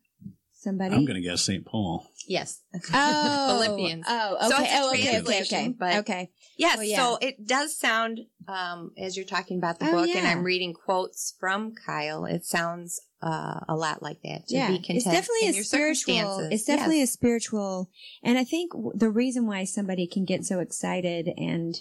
somebody. 0.59 0.95
I'm 0.95 1.05
going 1.05 1.21
to 1.21 1.27
guess 1.27 1.41
St. 1.41 1.65
Paul. 1.65 2.05
Yes. 2.27 2.61
Oh, 2.93 3.61
Philippians. 3.63 4.05
Oh, 4.07 4.35
okay. 4.35 4.45
it's 4.45 4.53
a 4.53 4.77
oh, 4.79 4.89
okay, 4.91 5.19
okay, 5.21 5.41
okay. 5.41 5.75
but- 5.77 5.95
okay. 5.97 6.31
Yes. 6.57 6.77
Well, 6.77 6.85
yeah. 6.85 6.97
So 6.97 7.17
it 7.21 7.47
does 7.47 7.77
sound, 7.77 8.19
um, 8.47 8.91
as 8.97 9.15
you're 9.15 9.25
talking 9.25 9.57
about 9.57 9.79
the 9.79 9.87
Oh, 9.87 9.91
book, 9.91 10.09
and. 10.09 10.27
I'm 10.27 10.43
reading 10.43 10.73
quotes 10.73 11.33
from 11.39 11.73
Kyle. 11.73 12.25
It 12.25 12.43
sounds 12.45 12.99
uh, 13.21 13.61
a 13.69 13.75
lot 13.75 14.03
like 14.03 14.21
that. 14.23 14.47
To 14.47 14.55
yeah, 14.55 14.67
be 14.67 14.75
content 14.77 14.97
it's 14.97 15.05
definitely 15.05 15.47
in 15.47 15.53
a 15.53 15.55
your 15.55 15.63
spiritual. 15.63 16.39
It's 16.51 16.65
definitely 16.65 16.99
Yes. 16.99 17.09
a 17.09 17.13
spiritual, 17.13 17.89
and 18.23 18.37
I 18.37 18.43
think 18.43 18.71
w- 18.73 18.91
the 18.95 19.09
reason 19.09 19.45
why 19.47 19.63
somebody 19.65 20.05
can 20.07 20.25
get 20.25 20.43
so 20.45 20.59
excited 20.59 21.29
and 21.37 21.75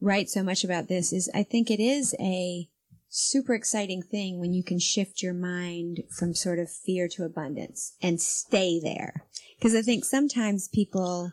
write 0.00 0.28
so 0.30 0.42
much 0.42 0.64
about 0.64 0.88
this 0.88 1.12
is 1.12 1.30
I 1.34 1.42
think 1.42 1.70
it 1.70 1.80
is 1.80 2.14
a 2.20 2.68
super 3.08 3.54
exciting 3.54 4.02
thing 4.02 4.38
when 4.38 4.52
you 4.52 4.62
can 4.62 4.78
shift 4.78 5.22
your 5.22 5.34
mind 5.34 6.02
from 6.10 6.34
sort 6.34 6.58
of 6.58 6.70
fear 6.70 7.08
to 7.08 7.24
abundance 7.24 7.94
and 8.02 8.20
stay 8.20 8.80
there. 8.80 9.24
Because 9.58 9.74
I 9.74 9.82
think 9.82 10.04
sometimes 10.04 10.68
people 10.68 11.32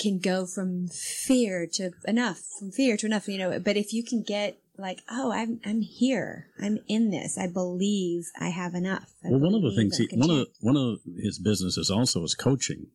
can 0.00 0.18
go 0.18 0.46
from 0.46 0.88
fear 0.88 1.66
to 1.74 1.92
enough, 2.06 2.40
from 2.58 2.70
fear 2.70 2.96
to 2.96 3.06
enough, 3.06 3.28
you 3.28 3.38
know, 3.38 3.58
but 3.58 3.76
if 3.76 3.92
you 3.92 4.04
can 4.04 4.22
get 4.22 4.58
like, 4.78 5.00
oh, 5.10 5.32
I'm, 5.32 5.60
I'm 5.64 5.80
here. 5.80 6.46
I'm 6.60 6.78
in 6.88 7.10
this. 7.10 7.38
I 7.38 7.46
believe 7.46 8.24
I 8.40 8.48
have 8.48 8.74
enough. 8.74 9.12
I 9.24 9.28
Well, 9.30 9.40
one 9.40 9.54
of 9.54 9.62
the 9.62 9.74
things 9.74 9.98
he, 9.98 10.08
one 10.12 10.30
of 10.30 10.46
one 10.60 10.76
of 10.76 10.98
his 11.22 11.38
businesses 11.38 11.90
also 11.90 12.22
is 12.24 12.34
coaching. 12.34 12.86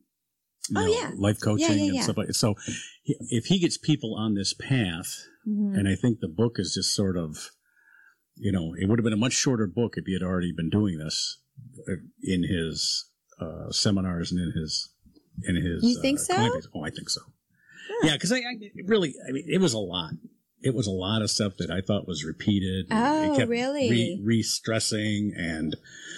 Oh, 0.76 0.80
know, 0.80 0.86
yeah. 0.86 1.12
life 1.16 1.40
coaching 1.40 1.78
yeah, 1.78 1.84
and 1.84 1.94
yeah. 1.94 2.02
stuff 2.02 2.18
like 2.18 2.26
that. 2.26 2.34
So, 2.34 2.56
if 3.04 3.46
he 3.46 3.58
gets 3.58 3.78
people 3.78 4.14
on 4.14 4.34
this 4.34 4.52
path, 4.52 5.14
Mhm. 5.48 5.78
and 5.78 5.88
I 5.88 5.94
think 5.94 6.20
the 6.20 6.28
book 6.28 6.56
is 6.58 6.74
just 6.74 6.94
sort 6.94 7.16
of, 7.16 7.50
you 8.40 8.52
know, 8.52 8.74
it 8.78 8.88
would 8.88 8.98
have 8.98 9.04
been 9.04 9.12
a 9.12 9.16
much 9.16 9.32
shorter 9.32 9.66
book 9.66 9.94
if 9.96 10.06
he 10.06 10.12
had 10.12 10.22
already 10.22 10.52
been 10.52 10.70
doing 10.70 10.98
this 10.98 11.38
uh, 11.88 11.94
in 12.22 12.42
his 12.42 13.10
uh, 13.40 13.70
seminars 13.70 14.32
and 14.32 14.40
in 14.40 14.52
his 14.58 14.90
in 15.44 15.56
his. 15.56 15.82
You 15.84 16.00
think 16.00 16.18
uh, 16.20 16.22
so? 16.22 16.60
Oh, 16.74 16.84
I 16.84 16.90
think 16.90 17.08
so. 17.10 17.20
Yeah, 18.02 18.12
because 18.12 18.32
I, 18.32 18.36
I 18.36 18.54
really, 18.84 19.14
I 19.28 19.32
mean, 19.32 19.44
it 19.46 19.60
was 19.60 19.72
a 19.72 19.78
lot. 19.78 20.12
It 20.60 20.74
was 20.74 20.88
a 20.88 20.92
lot 20.92 21.22
of 21.22 21.30
stuff 21.30 21.56
that 21.58 21.70
I 21.70 21.80
thought 21.80 22.08
was 22.08 22.24
repeated. 22.24 22.86
Oh, 22.90 23.32
it 23.32 23.36
kept 23.36 23.48
really? 23.48 23.90
Re, 23.90 24.20
re-stressing 24.24 25.32
and 25.36 25.76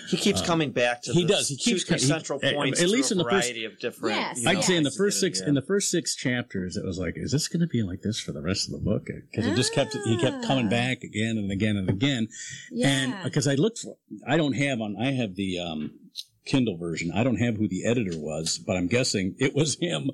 He 0.08 0.16
keeps 0.16 0.40
Uh, 0.40 0.46
coming 0.46 0.70
back 0.72 1.02
to 1.02 1.12
he 1.12 1.26
does. 1.26 1.48
He 1.48 1.58
keeps 1.58 1.84
co- 1.84 1.96
he- 1.96 2.00
central 2.00 2.40
at- 2.42 2.54
points 2.54 2.80
at 2.80 2.86
through 2.88 2.96
least 2.96 3.10
a 3.10 3.14
in 3.14 3.18
the 3.18 3.24
first- 3.24 3.48
variety 3.48 3.64
of 3.66 3.78
different. 3.78 4.16
Yes, 4.16 4.42
you 4.42 4.48
I'd 4.48 4.54
know, 4.54 4.60
say 4.62 4.76
in 4.76 4.82
the 4.84 4.90
first 4.90 5.20
get 5.20 5.26
it, 5.26 5.36
six 5.36 5.40
yeah. 5.42 5.48
in 5.48 5.54
the 5.54 5.60
first 5.62 5.90
six 5.90 6.14
chapters, 6.16 6.78
it 6.78 6.86
was 6.86 6.96
like, 6.98 7.14
is 7.16 7.32
this 7.32 7.48
going 7.48 7.60
to 7.60 7.66
be 7.66 7.82
like 7.82 8.00
this 8.00 8.18
for 8.18 8.32
the 8.32 8.40
rest 8.40 8.66
of 8.66 8.72
the 8.72 8.78
book? 8.78 9.08
Because 9.30 9.46
it 9.46 9.54
just 9.56 9.74
kept 9.74 9.94
he 10.06 10.16
kept 10.16 10.42
coming 10.44 10.66
Ah. 10.66 10.70
back 10.70 11.02
again 11.04 11.36
and 11.36 11.52
again 11.52 11.76
and 11.76 11.90
again. 11.90 12.28
yeah. 12.72 12.88
And 12.88 13.14
because 13.24 13.46
I 13.46 13.56
looked 13.56 13.80
for, 13.80 13.98
I 14.26 14.38
don't 14.38 14.54
have 14.54 14.80
on, 14.80 14.96
I 14.98 15.12
have 15.12 15.34
the 15.36 15.58
um, 15.58 15.98
Kindle 16.46 16.78
version. 16.78 17.12
I 17.14 17.24
don't 17.24 17.36
have 17.36 17.56
who 17.56 17.68
the 17.68 17.84
editor 17.84 18.18
was, 18.18 18.56
but 18.58 18.76
I'm 18.78 18.86
guessing 18.88 19.34
it 19.38 19.54
was 19.54 19.76
him. 19.78 20.10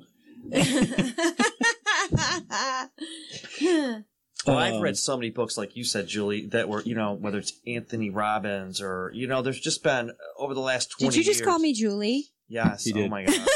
Well, 4.46 4.58
I've 4.58 4.74
Um, 4.74 4.80
read 4.80 4.96
so 4.96 5.16
many 5.16 5.30
books, 5.30 5.56
like 5.58 5.76
you 5.76 5.84
said, 5.84 6.06
Julie, 6.08 6.46
that 6.46 6.68
were 6.68 6.82
you 6.82 6.94
know 6.94 7.14
whether 7.14 7.38
it's 7.38 7.52
Anthony 7.66 8.10
Robbins 8.10 8.80
or 8.80 9.10
you 9.14 9.26
know, 9.26 9.42
there's 9.42 9.60
just 9.60 9.82
been 9.82 10.12
over 10.38 10.54
the 10.54 10.60
last 10.60 10.90
twenty. 10.90 11.10
Did 11.10 11.16
you 11.18 11.24
just 11.24 11.40
years- 11.40 11.46
call 11.48 11.58
me 11.58 11.72
Julie? 11.72 12.26
Yes. 12.48 12.84
He 12.84 12.92
Oh 12.92 12.96
did. 12.96 13.10
my 13.10 13.24
god. 13.24 13.34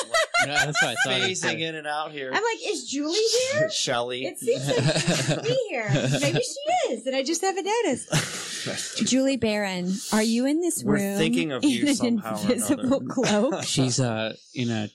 Yeah, 0.46 0.64
that's 0.64 0.82
what 0.82 0.92
I 0.92 0.94
thought. 1.04 1.28
Phasing 1.28 1.60
in 1.60 1.74
and 1.74 1.86
out 1.86 2.12
here. 2.12 2.28
I'm 2.32 2.42
like, 2.42 2.66
is 2.66 2.88
Julie 2.88 3.14
here? 3.52 3.70
Shelley. 3.74 4.24
It 4.24 4.38
seems 4.38 4.66
like 4.68 4.96
she 4.96 5.22
should 5.22 5.42
be 5.42 5.58
here. 5.68 5.90
Maybe 6.18 6.40
she 6.40 6.92
is, 6.94 7.06
and 7.06 7.14
I 7.14 7.22
just 7.22 7.42
haven't 7.42 7.66
noticed. 7.66 8.96
Julie 9.06 9.36
Barron, 9.36 9.92
are 10.14 10.22
you 10.22 10.46
in 10.46 10.62
this 10.62 10.82
We're 10.82 10.94
room? 10.94 11.18
thinking 11.18 11.52
of 11.52 11.62
you 11.62 11.84
in 11.88 11.94
somehow 11.94 12.36
or 12.38 12.40
invisible 12.40 12.84
another. 12.86 13.04
cloak. 13.04 13.64
She's 13.64 14.00
uh 14.00 14.34
in 14.54 14.70
a 14.70 14.88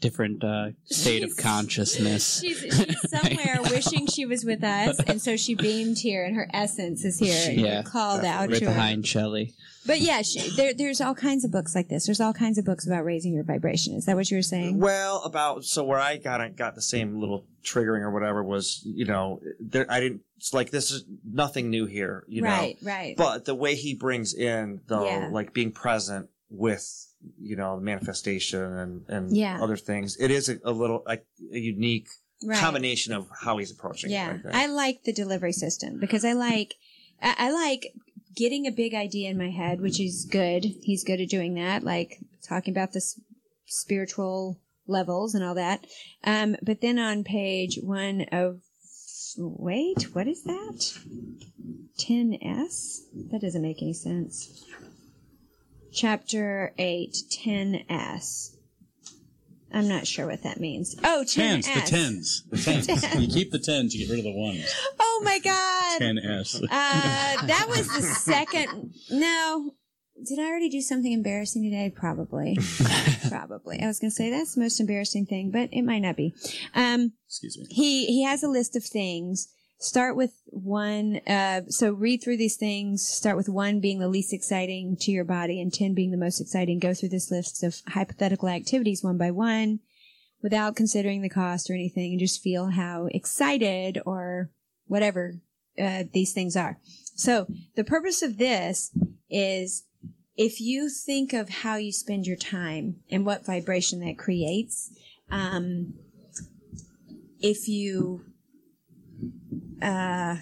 different 0.00 0.42
uh, 0.42 0.70
state 0.86 1.22
of 1.22 1.36
consciousness. 1.36 2.40
She's, 2.44 2.58
she's 2.60 3.10
somewhere 3.10 3.58
wishing 3.70 4.06
she 4.06 4.26
was 4.26 4.44
with 4.44 4.64
us, 4.64 4.98
and 5.06 5.20
so 5.20 5.36
she 5.36 5.54
beamed 5.54 5.98
here, 5.98 6.24
and 6.24 6.34
her 6.36 6.48
essence 6.52 7.04
is 7.04 7.18
here. 7.18 7.50
and 7.50 7.60
Yeah. 7.60 7.82
called 7.82 8.24
out 8.24 8.48
right 8.48 8.58
to 8.58 8.64
her. 8.66 8.70
behind 8.72 9.06
Shelley. 9.06 9.54
But 9.86 10.00
yeah, 10.00 10.20
she, 10.22 10.50
there, 10.56 10.74
there's 10.74 11.00
all 11.00 11.14
kinds 11.14 11.44
of 11.44 11.50
books 11.50 11.74
like 11.74 11.88
this. 11.88 12.04
There's 12.06 12.20
all 12.20 12.34
kinds 12.34 12.58
of 12.58 12.64
books 12.66 12.86
about 12.86 13.04
raising 13.04 13.32
your 13.32 13.44
vibration. 13.44 13.94
Is 13.94 14.04
that 14.06 14.14
what 14.16 14.30
you 14.30 14.36
were 14.36 14.42
saying? 14.42 14.78
Well, 14.78 15.22
about 15.24 15.64
so 15.64 15.84
where 15.84 15.98
I 15.98 16.18
got 16.18 16.54
got 16.56 16.74
the 16.74 16.82
same 16.82 17.18
little 17.18 17.46
triggering 17.64 18.00
or 18.02 18.10
whatever 18.10 18.44
was, 18.44 18.82
you 18.84 19.06
know, 19.06 19.40
there 19.58 19.86
I 19.90 20.00
didn't. 20.00 20.20
It's 20.36 20.52
like 20.54 20.70
this 20.70 20.90
is 20.90 21.04
nothing 21.30 21.70
new 21.70 21.86
here, 21.86 22.24
you 22.28 22.42
right, 22.42 22.76
know. 22.82 22.90
right. 22.90 22.98
Right. 22.98 23.16
But 23.16 23.44
the 23.46 23.54
way 23.54 23.74
he 23.74 23.94
brings 23.94 24.34
in 24.34 24.80
the 24.86 25.02
Yeah. 25.02 25.28
like 25.32 25.52
being 25.54 25.72
present 25.72 26.28
with 26.50 27.09
you 27.38 27.56
know 27.56 27.78
manifestation 27.78 28.62
and 28.62 29.04
and 29.08 29.36
Yeah. 29.36 29.62
other 29.62 29.76
things, 29.76 30.16
it 30.18 30.30
is 30.30 30.48
a, 30.48 30.58
a 30.64 30.72
little 30.72 31.02
like 31.06 31.26
a 31.52 31.58
unique 31.58 32.08
right. 32.44 32.58
combination 32.58 33.12
of 33.12 33.28
how 33.42 33.58
he's 33.58 33.70
approaching. 33.70 34.10
Yeah, 34.10 34.34
it, 34.34 34.42
I. 34.52 34.64
I 34.64 34.66
like 34.66 35.04
the 35.04 35.12
delivery 35.12 35.52
system 35.52 35.98
because 35.98 36.24
I 36.24 36.32
like 36.32 36.74
I, 37.22 37.34
I 37.38 37.50
like 37.50 37.94
getting 38.34 38.66
a 38.66 38.72
big 38.72 38.94
idea 38.94 39.30
in 39.30 39.38
my 39.38 39.50
head, 39.50 39.80
which 39.80 40.00
is 40.00 40.26
good. 40.30 40.64
He's 40.82 41.04
good 41.04 41.20
at 41.20 41.28
doing 41.28 41.54
that, 41.54 41.82
like 41.82 42.18
talking 42.42 42.72
about 42.72 42.92
this 42.92 43.20
spiritual 43.66 44.58
levels 44.86 45.34
and 45.34 45.44
all 45.44 45.54
that. 45.54 45.86
Um, 46.24 46.56
but 46.62 46.80
then 46.80 46.98
on 46.98 47.24
page 47.24 47.78
one 47.82 48.26
of 48.32 48.60
wait, 49.36 50.14
what 50.14 50.26
is 50.26 50.42
that? 50.44 50.98
10s? 51.98 53.00
That 53.30 53.40
doesn't 53.40 53.62
make 53.62 53.82
any 53.82 53.92
sense. 53.92 54.64
Chapter 55.92 56.72
8, 56.78 57.16
10s. 57.30 58.56
I'm 59.72 59.88
not 59.88 60.06
sure 60.06 60.26
what 60.26 60.42
that 60.42 60.58
means. 60.58 60.96
Oh, 61.04 61.22
10s. 61.24 61.34
Tens, 61.34 61.66
the 61.66 61.80
tens, 61.80 62.44
the 62.50 62.56
tens. 62.58 63.14
you 63.20 63.28
keep 63.28 63.52
the 63.52 63.58
tens, 63.58 63.94
you 63.94 64.06
get 64.06 64.12
rid 64.12 64.18
of 64.18 64.24
the 64.24 64.32
ones. 64.32 64.74
Oh 64.98 65.22
my 65.24 65.38
god. 65.38 65.98
Ten 65.98 66.18
S. 66.18 66.60
Uh, 66.60 66.66
that 66.68 67.66
was 67.68 67.86
the 67.86 68.02
second. 68.02 68.94
No. 69.10 69.72
Did 70.26 70.38
I 70.38 70.44
already 70.48 70.68
do 70.68 70.80
something 70.82 71.12
embarrassing 71.12 71.62
today? 71.62 71.90
Probably. 71.94 72.58
Probably. 73.28 73.80
I 73.80 73.86
was 73.86 74.00
going 74.00 74.10
to 74.10 74.14
say 74.14 74.28
that's 74.30 74.54
the 74.54 74.60
most 74.60 74.78
embarrassing 74.80 75.26
thing, 75.26 75.50
but 75.50 75.70
it 75.72 75.82
might 75.82 76.00
not 76.00 76.16
be. 76.16 76.34
Um, 76.74 77.12
Excuse 77.26 77.56
me. 77.56 77.66
he, 77.70 78.06
he 78.06 78.24
has 78.24 78.42
a 78.42 78.48
list 78.48 78.76
of 78.76 78.84
things. 78.84 79.48
Start 79.80 80.14
with 80.14 80.34
one. 80.44 81.22
Uh, 81.26 81.62
so 81.68 81.92
read 81.92 82.22
through 82.22 82.36
these 82.36 82.56
things. 82.56 83.02
Start 83.08 83.38
with 83.38 83.48
one 83.48 83.80
being 83.80 83.98
the 83.98 84.08
least 84.08 84.34
exciting 84.34 84.94
to 85.00 85.10
your 85.10 85.24
body 85.24 85.58
and 85.58 85.72
10 85.72 85.94
being 85.94 86.10
the 86.10 86.18
most 86.18 86.38
exciting. 86.38 86.78
Go 86.78 86.92
through 86.92 87.08
this 87.08 87.30
list 87.30 87.62
of 87.62 87.80
hypothetical 87.88 88.50
activities 88.50 89.02
one 89.02 89.16
by 89.16 89.30
one 89.30 89.80
without 90.42 90.76
considering 90.76 91.22
the 91.22 91.30
cost 91.30 91.70
or 91.70 91.72
anything 91.72 92.12
and 92.12 92.20
just 92.20 92.42
feel 92.42 92.68
how 92.68 93.06
excited 93.06 93.98
or 94.04 94.50
whatever 94.86 95.36
uh, 95.82 96.04
these 96.12 96.34
things 96.34 96.56
are. 96.56 96.78
So 97.16 97.46
the 97.74 97.84
purpose 97.84 98.20
of 98.20 98.36
this 98.36 98.94
is 99.30 99.84
if 100.36 100.60
you 100.60 100.90
think 100.90 101.32
of 101.32 101.48
how 101.48 101.76
you 101.76 101.92
spend 101.92 102.26
your 102.26 102.36
time 102.36 102.96
and 103.10 103.24
what 103.24 103.46
vibration 103.46 104.00
that 104.00 104.18
creates, 104.18 104.90
um, 105.30 105.94
if 107.40 107.66
you 107.66 108.26
uh, 109.82 110.36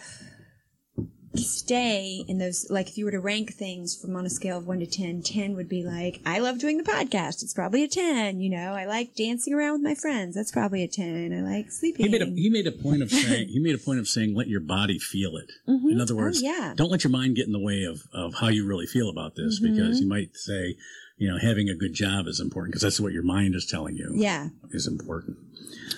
stay 1.35 2.24
in 2.26 2.39
those, 2.39 2.66
like 2.70 2.89
if 2.89 2.98
you 2.98 3.05
were 3.05 3.10
to 3.12 3.20
rank 3.20 3.52
things 3.55 3.97
from 4.01 4.16
on 4.16 4.26
a 4.26 4.30
scale 4.30 4.59
of 4.59 4.66
1 4.66 4.80
to 4.80 4.86
10, 4.86 5.22
10 5.22 5.55
would 5.55 5.68
be 5.68 5.85
like, 5.85 6.20
I 6.26 6.39
love 6.40 6.59
doing 6.59 6.78
the 6.78 6.82
podcast. 6.90 7.43
It's 7.43 7.55
probably 7.55 7.85
a 7.85 7.89
10. 7.89 8.40
You 8.40 8.51
know, 8.51 8.72
I 8.72 8.86
like 8.86 9.14
dancing 9.14 9.55
around 9.55 9.72
with 9.74 9.82
my 9.82 9.94
friends. 9.94 10.35
That's 10.35 10.51
probably 10.51 10.82
a 10.82 10.89
10. 10.89 11.32
I 11.32 11.40
like 11.43 11.70
sleeping. 11.70 12.06
He 12.06 12.10
made 12.10 12.22
a 12.22 12.26
he 12.26 12.48
made 12.51 12.66
a 12.66 12.72
point 12.72 13.02
of 13.02 13.10
saying 13.10 13.48
he 13.51 13.60
made 13.60 13.74
a 13.74 13.78
point 13.78 14.01
of 14.01 14.09
saying 14.09 14.35
let 14.35 14.48
your 14.48 14.60
body 14.60 14.98
feel 14.98 15.36
it. 15.36 15.51
Mhm. 15.68 15.93
In 15.93 16.01
other 16.01 16.14
Oh, 16.14 16.18
words, 16.18 16.43
yeah. 16.43 16.72
don't 16.76 16.90
let 16.90 17.05
your 17.05 17.10
mind 17.12 17.36
get 17.36 17.47
in 17.47 17.52
the 17.52 17.60
way 17.60 17.85
of, 17.85 18.02
of 18.12 18.35
how 18.35 18.48
you 18.48 18.66
really 18.66 18.86
feel 18.86 19.09
about 19.10 19.36
this 19.36 19.60
Mhm. 19.60 19.74
because 19.74 20.01
you 20.01 20.09
might 20.09 20.35
say, 20.36 20.76
you 21.18 21.28
know, 21.30 21.39
having 21.39 21.68
a 21.68 21.76
good 21.76 21.93
job 21.94 22.26
is 22.26 22.40
important 22.40 22.72
because 22.72 22.82
that's 22.82 23.01
what 23.01 23.12
your 23.12 23.22
mind 23.22 23.55
is 23.55 23.66
telling 23.66 23.97
you 23.97 24.12
Yeah. 24.16 24.48
is 24.70 24.86
important. 24.86 25.36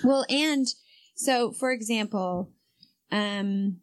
Well, 0.03 0.25
and 0.29 0.67
so, 1.15 1.51
for 1.51 1.71
example, 1.71 2.51
um, 3.11 3.81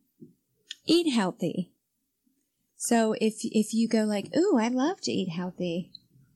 eat 0.87 1.13
healthy. 1.13 1.73
So 2.77 3.15
if 3.21 3.35
if 3.43 3.75
you 3.75 3.89
go 3.89 4.05
like, 4.05 4.35
"Ooh, 4.37 4.59
I 4.59 4.69
love 4.69 5.01
to 5.03 5.13
eat 5.13 5.31
healthy," 5.31 5.91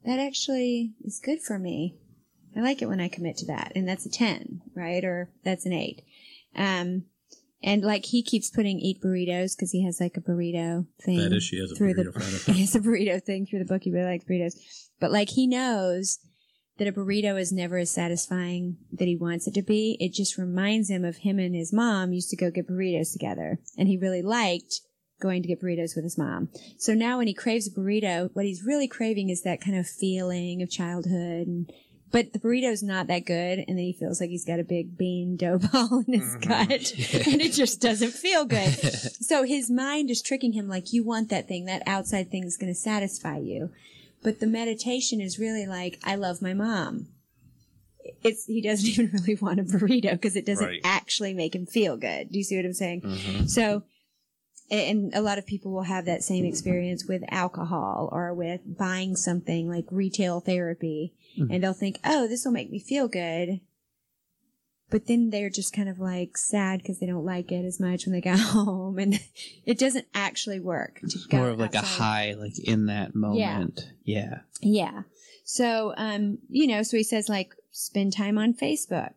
that 0.05 0.19
actually 0.19 0.93
is 1.05 1.21
good 1.25 1.41
for 1.41 1.59
me. 1.59 1.97
I 2.57 2.61
like 2.61 2.83
it 2.83 2.89
when 2.89 3.01
I 3.01 3.09
commit 3.09 3.37
to 3.39 3.47
that, 3.47 3.73
and 3.75 3.89
that's 3.89 4.07
a 4.07 4.11
ten, 4.11 4.63
right? 4.75 5.05
Or 5.05 5.31
that's 5.45 5.67
an 5.67 5.73
eight. 5.73 6.03
Um, 6.55 7.05
and 7.63 7.83
like 7.83 8.07
he 8.07 8.23
keeps 8.23 8.51
putting 8.51 8.81
eat 8.81 9.01
burritos 9.01 9.57
because 9.57 9.71
he 9.71 9.85
has 9.85 10.01
like 10.01 10.17
a 10.17 10.21
burrito 10.21 10.87
thing. 11.01 11.19
That 11.19 11.33
is, 11.33 11.45
she 11.45 11.61
has 11.61 11.71
a 11.71 11.77
through 11.77 11.95
burrito 11.95 12.45
the 12.47 12.53
he 12.53 12.61
has 12.63 12.75
a 12.75 12.81
burrito 12.81 13.23
thing 13.23 13.47
through 13.47 13.61
the 13.61 13.65
book. 13.65 13.83
He 13.85 13.93
really 13.93 14.11
likes 14.11 14.25
burritos, 14.25 14.55
but 15.01 15.13
like 15.13 15.31
he 15.31 15.47
knows 15.47 16.19
that 16.83 16.89
a 16.89 17.01
burrito 17.01 17.39
is 17.41 17.53
never 17.53 17.79
as 17.79 17.93
satisfying 17.93 18.77
that 18.91 19.07
he 19.07 19.15
wants 19.15 19.47
it 19.47 19.55
to 19.55 19.63
be. 19.63 19.97
It 20.01 20.13
just 20.13 20.37
reminds 20.37 20.91
him 20.91 21.05
of 21.05 21.19
him 21.19 21.39
and 21.39 21.55
his 21.55 21.73
mom 21.73 22.13
used 22.13 22.31
to 22.31 22.37
go 22.37 22.51
get 22.51 22.69
burritos 22.69 23.13
together, 23.13 23.61
and 23.79 23.87
he 23.87 23.97
really 23.97 24.23
liked 24.23 24.81
going 25.21 25.43
to 25.43 25.49
get 25.49 25.63
burritos 25.63 25.95
with 25.95 26.03
his 26.03 26.19
mom. 26.19 26.49
So 26.79 26.95
now 26.95 27.19
when 27.19 27.29
he 27.29 27.35
craves 27.35 27.69
a 27.69 27.71
burrito, 27.71 28.31
what 28.33 28.45
he's 28.45 28.65
really 28.67 28.89
craving 28.89 29.31
is 29.31 29.43
that 29.43 29.61
kind 29.61 29.79
of 29.79 29.87
feeling 29.87 30.61
of 30.61 30.71
childhood 30.71 31.47
and 31.47 31.73
but 32.11 32.35
the 32.35 32.39
burrito's 32.39 32.83
not 32.83 33.07
that 33.07 33.25
good, 33.25 33.61
and 33.61 33.79
then 33.79 33.85
he 33.87 33.97
feels 33.99 34.21
like 34.21 34.29
he's 34.29 34.45
got 34.45 34.61
a 34.61 34.65
big 34.65 34.99
bean 34.99 35.37
dough 35.37 35.59
ball 35.73 36.05
in 36.07 36.13
his 36.13 36.37
mm-hmm. 36.37 36.49
gut, 36.49 37.27
and 37.33 37.41
it 37.41 37.53
just 37.53 37.81
doesn't 37.81 38.11
feel 38.11 38.45
good. 38.45 38.69
so 39.23 39.45
his 39.45 39.71
mind 39.71 40.11
is 40.11 40.21
tricking 40.21 40.53
him 40.53 40.69
like 40.69 40.93
you 40.93 41.05
want 41.05 41.31
that 41.31 41.49
thing, 41.49 41.65
that 41.65 41.83
outside 41.87 42.31
thing 42.31 42.45
is 42.45 42.59
going 42.59 42.71
to 42.71 42.79
satisfy 42.79 43.39
you. 43.39 43.71
But 44.23 44.41
the 44.41 44.47
meditation 44.47 45.21
is 45.21 45.39
really 45.39 45.67
like, 45.67 45.99
I 46.05 46.15
love 46.15 46.41
my 46.43 46.55
mom. 46.55 47.09
It's 48.23 48.47
he 48.47 48.61
doesn't 48.61 48.89
even 48.93 49.11
really 49.13 49.35
want 49.37 49.61
a 49.61 49.65
burrito 49.65 50.13
because 50.13 50.37
it 50.37 50.47
doesn't 50.47 50.67
Right. 50.67 50.81
actually 50.85 51.35
make 51.35 51.55
him 51.55 51.67
feel 51.67 51.97
good. 51.97 52.31
Do 52.31 52.39
you 52.39 52.45
see 52.45 52.57
what 52.57 52.65
I'm 52.65 52.73
saying? 52.73 53.03
Mhm. 53.03 53.49
So, 53.49 53.83
and 54.71 55.13
a 55.15 55.21
lot 55.21 55.39
of 55.39 55.47
people 55.47 55.73
will 55.73 55.83
have 55.83 56.05
that 56.07 56.23
same 56.23 56.45
experience 56.45 57.05
with 57.07 57.23
alcohol 57.29 58.09
or 58.13 58.33
with 58.33 58.61
buying 58.79 59.17
something 59.17 59.69
like 59.69 59.85
retail 59.91 60.41
therapy, 60.41 61.13
and 61.51 61.63
they'll 61.63 61.73
think, 61.75 61.99
"Oh, 62.05 62.27
this 62.27 62.45
will 62.45 62.53
make 62.53 62.71
me 62.71 62.79
feel 62.79 63.07
good," 63.09 63.61
but 64.93 65.07
then 65.07 65.31
they're 65.31 65.51
just 65.51 65.75
kind 65.75 65.89
of 65.89 65.99
like 65.99 66.37
sad 66.37 66.81
because 66.81 67.01
they 67.01 67.07
don't 67.07 67.25
like 67.25 67.51
it 67.51 67.65
as 67.65 67.81
much 67.81 68.05
when 68.05 68.13
they 68.13 68.21
got 68.21 68.39
home, 68.39 68.99
and 68.99 69.19
it 69.65 69.79
doesn't 69.79 70.07
actually 70.15 70.61
work. 70.61 71.01
To 71.01 71.19
go 71.31 71.39
More 71.39 71.49
of 71.49 71.59
like 71.59 71.75
a 71.75 71.81
high, 71.81 72.35
like 72.35 72.59
in 72.59 72.87
that 72.87 73.15
moment. 73.15 73.89
Yeah. 74.05 74.41
Yeah. 74.61 74.85
yeah. 74.93 75.03
So, 75.45 75.95
um, 75.97 76.39
you 76.49 76.67
know, 76.67 76.83
so 76.83 76.99
he 76.99 77.03
says 77.03 77.29
like 77.29 77.55
spend 77.71 78.13
time 78.13 78.37
on 78.37 78.53
Facebook. 78.53 79.15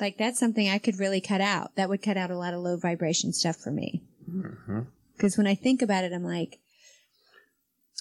Like 0.00 0.18
that's 0.18 0.40
something 0.40 0.68
I 0.68 0.78
could 0.78 0.98
really 0.98 1.20
cut 1.20 1.40
out. 1.40 1.76
That 1.76 1.88
would 1.88 2.02
cut 2.02 2.16
out 2.16 2.32
a 2.32 2.36
lot 2.36 2.54
of 2.54 2.60
low 2.60 2.76
vibration 2.76 3.32
stuff 3.32 3.56
for 3.56 3.70
me. 3.70 4.02
Mhm. 4.28 4.88
Because 5.16 5.38
when 5.38 5.46
I 5.46 5.54
think 5.54 5.80
about 5.80 6.02
it, 6.02 6.12
I'm 6.12 6.24
like, 6.24 6.58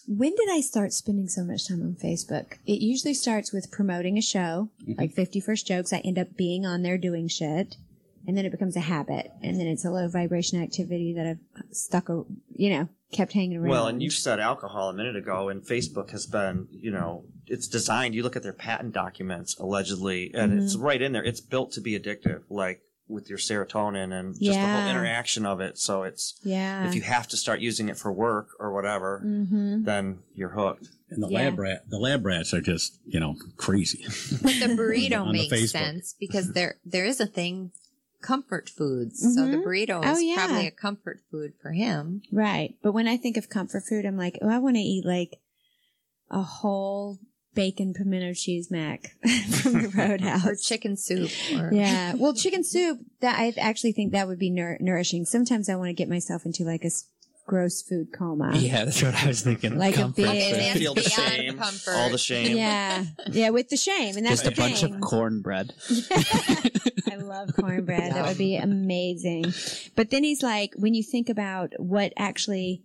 when 0.08 0.36
did 0.36 0.50
I 0.52 0.62
start 0.62 0.94
spending 0.94 1.28
so 1.28 1.44
much 1.44 1.68
time 1.68 1.82
on 1.82 1.96
Facebook? 1.96 2.54
It 2.66 2.82
usually 2.82 3.14
starts 3.14 3.52
with 3.54 3.72
promoting 3.72 4.18
a 4.18 4.22
show, 4.22 4.70
like 4.98 5.12
50 5.14 5.40
First 5.40 5.68
Jokes. 5.68 5.94
I 5.94 5.98
end 6.00 6.20
up 6.20 6.36
being 6.38 6.66
on 6.66 6.82
there 6.82 6.98
doing 6.98 7.28
shit. 7.28 7.76
And 8.26 8.38
then 8.38 8.46
it 8.46 8.52
becomes 8.52 8.78
a 8.78 8.82
habit. 8.82 9.32
And 9.42 9.60
then 9.60 9.68
it's 9.68 9.84
a 9.84 9.90
low 9.92 10.08
vibration 10.08 10.64
activity 10.64 11.14
that 11.18 11.28
I've 11.28 11.76
stuck, 11.76 12.08
a, 12.08 12.24
you 12.56 12.70
know, 12.70 12.88
kept 13.12 13.34
hanging 13.34 13.58
around. 13.58 13.70
Well, 13.70 13.88
and 13.88 14.02
you 14.02 14.10
said 14.10 14.40
alcohol 14.40 14.88
a 14.90 14.94
minute 14.94 15.18
ago, 15.18 15.50
and 15.50 15.62
Facebook 15.62 16.12
has 16.12 16.26
been, 16.26 16.70
you 16.72 16.90
know, 16.90 17.26
it's 17.48 17.68
designed. 17.68 18.16
You 18.16 18.24
look 18.24 18.38
at 18.38 18.44
their 18.44 18.54
patent 18.54 18.94
documents, 18.94 19.60
allegedly, 19.60 20.32
and 20.34 20.54
Mm-hmm. 20.54 20.64
it's 20.64 20.78
right 20.78 21.02
in 21.02 21.12
there. 21.12 21.24
It's 21.24 21.42
built 21.42 21.74
to 21.74 21.82
be 21.82 22.00
addictive, 22.00 22.44
like 22.50 22.80
with 23.08 23.30
your 23.30 23.38
serotonin 23.38 24.12
and 24.18 24.34
just 24.34 24.60
the 24.60 24.66
whole 24.66 24.88
interaction 24.90 25.46
of 25.46 25.60
it. 25.60 25.78
So 25.78 26.04
it's 26.04 26.40
yeah. 26.44 26.88
if 26.88 26.96
you 26.96 27.02
have 27.02 27.28
to 27.30 27.38
start 27.38 27.60
using 27.60 27.90
it 27.90 27.98
for 27.98 28.12
work 28.12 28.50
or 28.60 28.74
whatever, 28.74 29.22
mm-hmm. 29.26 29.84
then 29.84 30.20
you're 30.34 30.50
hooked. 30.50 30.88
And 31.10 31.22
the 31.22 31.28
Yeah. 31.28 31.40
lab 31.40 31.60
rat, 31.60 31.90
the 31.90 32.00
lab 32.00 32.26
rats 32.26 32.54
are 32.54 32.62
just, 32.62 33.00
you 33.06 33.20
know, 33.20 33.36
crazy. 33.58 34.04
But 34.42 34.54
the 34.60 34.76
burrito 34.78 35.22
On 35.22 35.34
the 35.34 35.48
makes 35.50 35.72
sense 35.72 36.16
because 36.20 36.54
there 36.54 36.78
there 36.86 37.06
is 37.06 37.20
a 37.20 37.28
thing 37.28 37.72
comfort 38.22 38.70
foods. 38.70 39.20
So 39.36 39.46
the 39.48 39.58
Mhm. 39.58 39.64
burrito 39.66 40.02
Oh, 40.04 40.12
is 40.14 40.24
yeah. 40.24 40.36
probably 40.36 40.68
a 40.68 40.72
comfort 40.72 41.20
food 41.30 41.54
for 41.62 41.72
him. 41.72 42.22
Right. 42.32 42.76
But 42.82 42.94
when 42.94 43.08
I 43.08 43.18
think 43.18 43.36
of 43.38 43.50
comfort 43.50 43.84
food, 43.84 44.06
I'm 44.06 44.18
like, 44.18 44.40
oh, 44.42 44.50
I 44.50 44.60
want 44.60 44.78
to 44.78 44.82
eat 44.82 45.06
like 45.06 45.42
a 46.32 46.42
whole 46.42 47.20
bacon 47.56 47.94
pimento 47.94 48.34
cheese 48.34 48.70
mac 48.72 49.16
from 49.62 49.74
the 49.84 49.90
Roadhouse. 49.96 50.46
Or 50.48 50.56
chicken 50.56 50.98
soup. 50.98 51.30
Or 51.56 51.70
Yeah. 51.74 52.14
Well, 52.16 52.34
chicken 52.34 52.64
soup, 52.64 53.00
that 53.22 53.38
I 53.40 53.54
actually 53.60 53.92
think 53.92 54.12
that 54.12 54.28
would 54.28 54.40
be 54.40 54.50
nour- 54.50 54.78
nourishing. 54.80 55.26
Sometimes 55.26 55.70
I 55.70 55.76
want 55.76 55.90
to 55.90 55.94
get 55.94 56.10
myself 56.10 56.46
into 56.46 56.64
like 56.64 56.84
a 56.84 56.88
s- 56.88 57.06
gross 57.46 57.82
food 57.82 58.08
coma. 58.18 58.52
Yeah, 58.56 58.86
that's 58.86 59.04
what 59.04 59.14
I 59.16 59.28
was 59.28 59.42
thinking. 59.42 59.78
Like 59.78 59.98
a 59.98 60.08
big- 60.08 60.26
food. 60.26 60.80
Feel 60.82 60.94
the 60.96 61.02
beyond 61.02 61.32
shame, 61.34 61.58
comfort. 61.58 61.92
all 61.96 62.10
the 62.10 62.18
shame. 62.18 62.56
Yeah. 62.58 63.04
Yeah, 63.30 63.50
with 63.50 63.70
the 63.70 63.78
shame. 63.78 64.16
And 64.18 64.26
that's 64.26 64.42
Just 64.42 64.48
a 64.48 64.50
the 64.50 64.56
bunch 64.56 64.82
thing. 64.82 64.96
of 64.96 65.02
cornbread. 65.02 65.74
I 67.12 67.16
love 67.18 67.50
cornbread. 67.56 68.14
That 68.14 68.26
would 68.28 68.38
be 68.38 68.56
amazing. 68.56 69.54
But 69.96 70.10
then 70.10 70.24
he's 70.24 70.42
like, 70.42 70.74
when 70.78 70.94
you 70.94 71.04
think 71.04 71.30
about 71.30 71.74
what 71.78 72.14
actually 72.18 72.84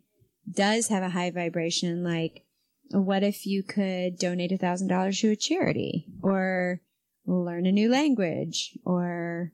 does 0.50 0.88
have 0.88 1.02
a 1.02 1.10
high 1.10 1.30
vibration, 1.30 2.02
like, 2.02 2.42
what 2.90 3.22
if 3.22 3.46
you 3.46 3.62
could 3.62 4.18
donate 4.18 4.52
a 4.52 4.58
thousand 4.58 4.88
dollars 4.88 5.20
to 5.20 5.30
a 5.30 5.36
charity 5.36 6.06
or 6.22 6.80
learn 7.26 7.66
a 7.66 7.72
new 7.72 7.90
language 7.90 8.78
or 8.84 9.52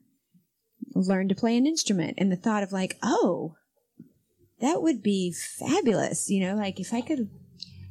learn 0.93 1.27
to 1.29 1.35
play 1.35 1.57
an 1.57 1.67
instrument? 1.67 2.15
And 2.17 2.31
the 2.31 2.37
thought 2.37 2.63
of 2.63 2.71
like, 2.71 2.97
oh, 3.03 3.55
that 4.61 4.81
would 4.81 5.03
be 5.03 5.33
fabulous. 5.33 6.29
You 6.29 6.47
know, 6.47 6.55
like 6.55 6.79
if 6.79 6.93
I 6.93 7.01
could 7.01 7.29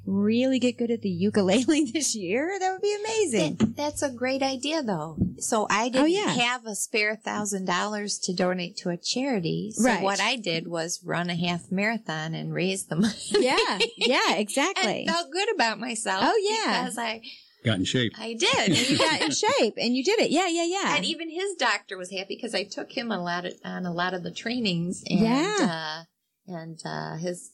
really 0.07 0.59
get 0.59 0.77
good 0.79 0.91
at 0.91 1.03
the 1.03 1.09
ukulele 1.09 1.85
this 1.93 2.15
year, 2.15 2.57
that 2.61 2.73
would 2.73 2.83
be 2.83 2.95
amazing. 3.05 3.57
That- 3.57 3.77
that's 3.77 4.03
a 4.03 4.11
great 4.11 4.43
idea, 4.43 4.83
though. 4.83 5.17
So 5.39 5.67
I 5.69 5.89
didn't 5.89 6.03
Oh, 6.03 6.07
yeah. 6.07 6.29
have 6.35 6.65
a 6.67 6.75
spare 6.75 7.17
thousand 7.17 7.65
dollars 7.67 8.19
to 8.21 8.33
donate 8.35 8.77
to 8.79 8.91
a 8.91 8.97
charity. 8.97 9.71
So 9.75 9.85
Right. 9.85 10.03
what 10.03 10.21
I 10.21 10.37
did 10.37 10.69
was 10.69 11.01
run 11.05 11.29
a 11.31 11.35
half 11.37 11.71
marathon 11.73 12.35
and 12.35 12.53
raise 12.55 12.87
the 12.87 12.97
money. 13.05 13.15
Yeah, 13.31 13.79
yeah, 13.97 14.35
exactly. 14.37 15.01
and 15.05 15.09
felt 15.09 15.31
good 15.33 15.53
about 15.55 15.79
myself. 15.81 16.25
Oh, 16.27 16.39
yeah. 16.65 16.83
because 16.83 16.99
I 16.99 17.23
Got 17.65 17.79
in 17.79 17.85
shape. 17.85 18.13
I 18.19 18.27
and 18.27 18.41
did. 18.41 18.91
you 18.91 18.99
got 18.99 19.23
in 19.23 19.31
shape 19.59 19.75
and 19.79 19.97
you 19.97 20.05
did 20.05 20.21
it. 20.21 20.31
Yeah, 20.31 20.49
yeah, 20.49 20.65
yeah. 20.67 20.97
and 20.97 21.05
even 21.07 21.31
his 21.31 21.55
doctor 21.59 21.97
was 21.97 22.11
happy 22.11 22.37
because 22.37 22.55
I 22.55 22.65
took 22.65 22.93
him 22.93 23.11
a 23.11 23.23
lot 23.23 23.47
of, 23.47 23.55
on 23.65 23.87
a 23.87 23.93
lot 23.93 24.13
of 24.13 24.23
the 24.23 24.31
trainings, 24.31 25.03
and 25.09 25.21
Yeah. 25.21 26.05
uh, 26.47 26.53
and 26.53 26.79
uh, 26.85 27.17
his 27.17 27.51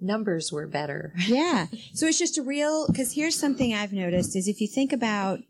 numbers 0.00 0.50
were 0.52 0.66
better. 0.66 1.12
yeah. 1.26 1.66
So 1.94 2.06
it's 2.06 2.18
just 2.18 2.38
a 2.38 2.42
real, 2.42 2.86
because 2.86 3.14
here's 3.14 3.38
something 3.38 3.74
I've 3.74 3.92
noticed 3.92 4.36
is 4.36 4.48
if 4.48 4.60
you 4.60 4.66
think 4.66 4.92
about 4.92 5.40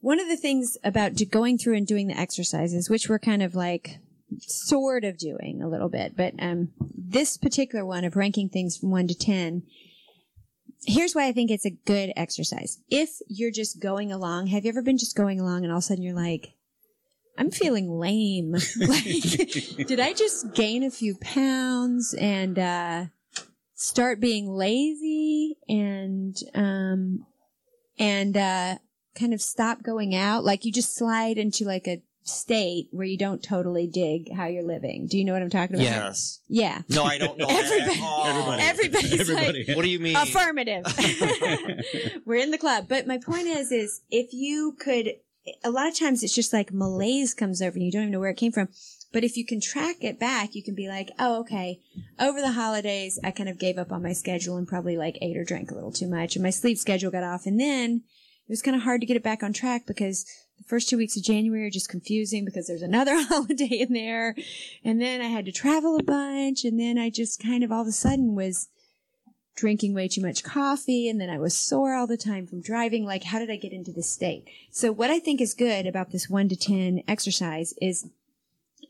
one 0.00 0.20
of 0.20 0.28
the 0.28 0.36
things 0.36 0.76
about 0.84 1.12
going 1.30 1.56
through 1.56 1.76
and 1.76 1.86
doing 1.86 2.08
the 2.08 2.18
exercises, 2.18 2.90
which 2.90 3.08
we're 3.08 3.18
kind 3.18 3.42
of 3.42 3.54
like 3.54 3.98
sort 4.40 5.04
of 5.04 5.16
doing 5.16 5.62
a 5.62 5.68
little 5.68 5.88
bit, 5.88 6.16
but 6.16 6.34
um, 6.38 6.70
this 6.78 7.36
particular 7.36 7.86
one 7.86 8.04
of 8.04 8.16
ranking 8.16 8.48
things 8.48 8.76
from 8.76 8.90
one 8.90 9.08
to 9.08 9.14
10, 9.14 9.62
here's 10.86 11.14
why 11.14 11.26
I 11.26 11.32
think 11.32 11.50
it's 11.50 11.64
a 11.64 11.70
good 11.70 12.12
exercise. 12.16 12.80
If 12.90 13.10
you're 13.28 13.50
just 13.50 13.80
going 13.80 14.12
along, 14.12 14.48
have 14.48 14.64
you 14.64 14.68
ever 14.68 14.82
been 14.82 14.98
just 14.98 15.16
going 15.16 15.40
along 15.40 15.64
and 15.64 15.72
all 15.72 15.78
of 15.78 15.84
a 15.84 15.86
sudden 15.86 16.04
you're 16.04 16.14
like, 16.14 16.52
I'm 17.36 17.50
feeling 17.50 17.90
lame. 17.90 18.52
like, 18.76 19.04
did 19.86 20.00
I 20.00 20.12
just 20.12 20.54
gain 20.54 20.82
a 20.82 20.90
few 20.90 21.16
pounds 21.16 22.14
and, 22.14 22.58
uh, 22.58 23.04
start 23.84 24.20
being 24.20 24.48
lazy 24.50 25.56
and, 25.68 26.36
um, 26.54 27.26
and, 27.98 28.36
uh, 28.36 28.76
kind 29.14 29.32
of 29.34 29.40
stop 29.40 29.82
going 29.82 30.14
out? 30.14 30.44
Like 30.44 30.64
you 30.64 30.72
just 30.72 30.96
slide 30.96 31.38
into 31.38 31.64
like 31.64 31.86
a 31.86 32.02
state 32.26 32.88
where 32.90 33.04
you 33.06 33.18
don't 33.18 33.42
totally 33.42 33.86
dig 33.86 34.32
how 34.32 34.46
you're 34.46 34.64
living. 34.64 35.06
Do 35.06 35.18
you 35.18 35.24
know 35.26 35.34
what 35.34 35.42
I'm 35.42 35.50
talking 35.50 35.76
about? 35.76 35.84
Yes. 35.84 36.40
Yeah. 36.48 36.80
No, 36.88 37.04
I 37.04 37.18
don't 37.18 37.36
know 37.38 37.46
Everybody- 37.48 38.00
that. 38.00 38.26
Everybody. 38.26 38.62
Everybody's 39.02 39.20
Everybody. 39.20 39.74
What 39.74 39.82
do 39.82 39.90
you 39.90 40.00
mean? 40.00 40.16
Affirmative. 40.16 40.84
We're 42.24 42.42
in 42.42 42.50
the 42.50 42.58
club. 42.58 42.86
But 42.88 43.06
my 43.06 43.18
point 43.18 43.46
is, 43.46 43.70
is 43.70 44.00
if 44.10 44.32
you 44.32 44.74
could, 44.80 45.10
a 45.62 45.70
lot 45.70 45.86
of 45.86 45.98
times 45.98 46.22
it's 46.22 46.34
just 46.34 46.52
like 46.54 46.72
malaise 46.72 47.34
comes 47.34 47.60
over 47.60 47.74
and 47.74 47.84
you 47.84 47.92
don't 47.92 48.02
even 48.02 48.12
know 48.12 48.20
where 48.20 48.30
it 48.30 48.38
came 48.38 48.52
from. 48.52 48.68
But 49.14 49.22
if 49.22 49.36
you 49.36 49.46
can 49.46 49.60
track 49.60 49.98
it 50.02 50.18
back, 50.18 50.56
you 50.56 50.62
can 50.64 50.74
be 50.74 50.88
like, 50.88 51.12
oh, 51.20 51.38
okay. 51.42 51.78
Over 52.18 52.40
the 52.40 52.50
holidays, 52.50 53.16
I 53.22 53.30
kind 53.30 53.48
of 53.48 53.60
gave 53.60 53.78
up 53.78 53.92
on 53.92 54.02
my 54.02 54.12
schedule 54.12 54.56
and 54.56 54.66
probably 54.66 54.96
like 54.96 55.18
ate 55.22 55.36
or 55.36 55.44
drank 55.44 55.70
a 55.70 55.74
little 55.74 55.92
too 55.92 56.08
much 56.08 56.34
and 56.34 56.42
my 56.42 56.50
sleep 56.50 56.78
schedule 56.78 57.12
got 57.12 57.22
off. 57.22 57.46
And 57.46 57.60
then 57.60 58.02
it 58.02 58.50
was 58.50 58.60
kind 58.60 58.76
of 58.76 58.82
hard 58.82 59.00
to 59.02 59.06
get 59.06 59.16
it 59.16 59.22
back 59.22 59.44
on 59.44 59.52
track 59.52 59.86
because 59.86 60.24
the 60.58 60.64
first 60.64 60.88
two 60.88 60.96
weeks 60.96 61.16
of 61.16 61.22
January 61.22 61.64
are 61.64 61.70
just 61.70 61.88
confusing 61.88 62.44
because 62.44 62.66
there's 62.66 62.82
another 62.82 63.22
holiday 63.28 63.66
in 63.66 63.92
there. 63.92 64.34
And 64.82 65.00
then 65.00 65.20
I 65.20 65.26
had 65.26 65.44
to 65.44 65.52
travel 65.52 65.96
a 65.96 66.02
bunch. 66.02 66.64
And 66.64 66.80
then 66.80 66.98
I 66.98 67.08
just 67.08 67.40
kind 67.40 67.62
of 67.62 67.70
all 67.70 67.82
of 67.82 67.86
a 67.86 67.92
sudden 67.92 68.34
was 68.34 68.68
drinking 69.54 69.94
way 69.94 70.08
too 70.08 70.22
much 70.22 70.42
coffee. 70.42 71.08
And 71.08 71.20
then 71.20 71.30
I 71.30 71.38
was 71.38 71.56
sore 71.56 71.94
all 71.94 72.08
the 72.08 72.16
time 72.16 72.48
from 72.48 72.62
driving. 72.62 73.04
Like, 73.04 73.22
how 73.22 73.38
did 73.38 73.48
I 73.48 73.56
get 73.58 73.72
into 73.72 73.92
this 73.92 74.10
state? 74.10 74.48
So 74.72 74.90
what 74.90 75.10
I 75.10 75.20
think 75.20 75.40
is 75.40 75.54
good 75.54 75.86
about 75.86 76.10
this 76.10 76.28
one 76.28 76.48
to 76.48 76.56
10 76.56 77.04
exercise 77.06 77.74
is 77.80 78.08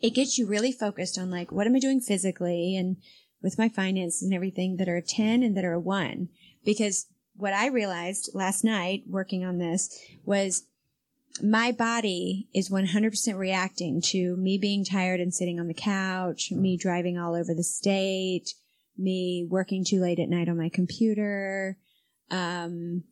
it 0.05 0.13
gets 0.13 0.37
you 0.37 0.47
really 0.47 0.71
focused 0.71 1.17
on 1.19 1.31
like, 1.31 1.51
what 1.51 1.67
am 1.67 1.75
I 1.75 1.79
doing 1.79 1.99
physically 1.99 2.77
and 2.77 2.99
with 3.41 3.57
my 3.57 3.71
finances 3.71 4.23
and 4.23 4.35
everything 4.35 4.77
that 4.77 4.87
are 4.87 4.99
a 4.99 5.03
10 5.03 5.43
and 5.43 5.57
that 5.57 5.65
are 5.65 5.73
a 5.73 5.81
one? 5.81 6.29
Because 6.63 7.07
what 7.37 7.55
I 7.55 7.69
realized 7.69 8.29
last 8.35 8.65
night 8.65 9.05
working 9.09 9.47
on 9.47 9.57
this 9.57 9.99
was 10.27 10.67
my 11.43 11.73
body 11.73 12.49
is 12.53 12.69
100% 12.69 13.39
reacting 13.39 14.03
to 14.03 14.37
me 14.37 14.59
being 14.59 14.85
tired 14.85 15.21
and 15.21 15.33
sitting 15.33 15.59
on 15.59 15.69
the 15.69 15.75
couch, 15.75 16.53
me 16.53 16.77
driving 16.77 17.17
all 17.17 17.35
over 17.35 17.55
the 17.55 17.65
state, 17.65 18.53
me 18.99 19.47
working 19.49 19.87
too 19.87 20.03
late 20.03 20.19
at 20.19 20.29
night 20.29 20.51
on 20.51 20.59
my 20.59 20.69
computer, 20.69 21.79
um, 22.31 23.05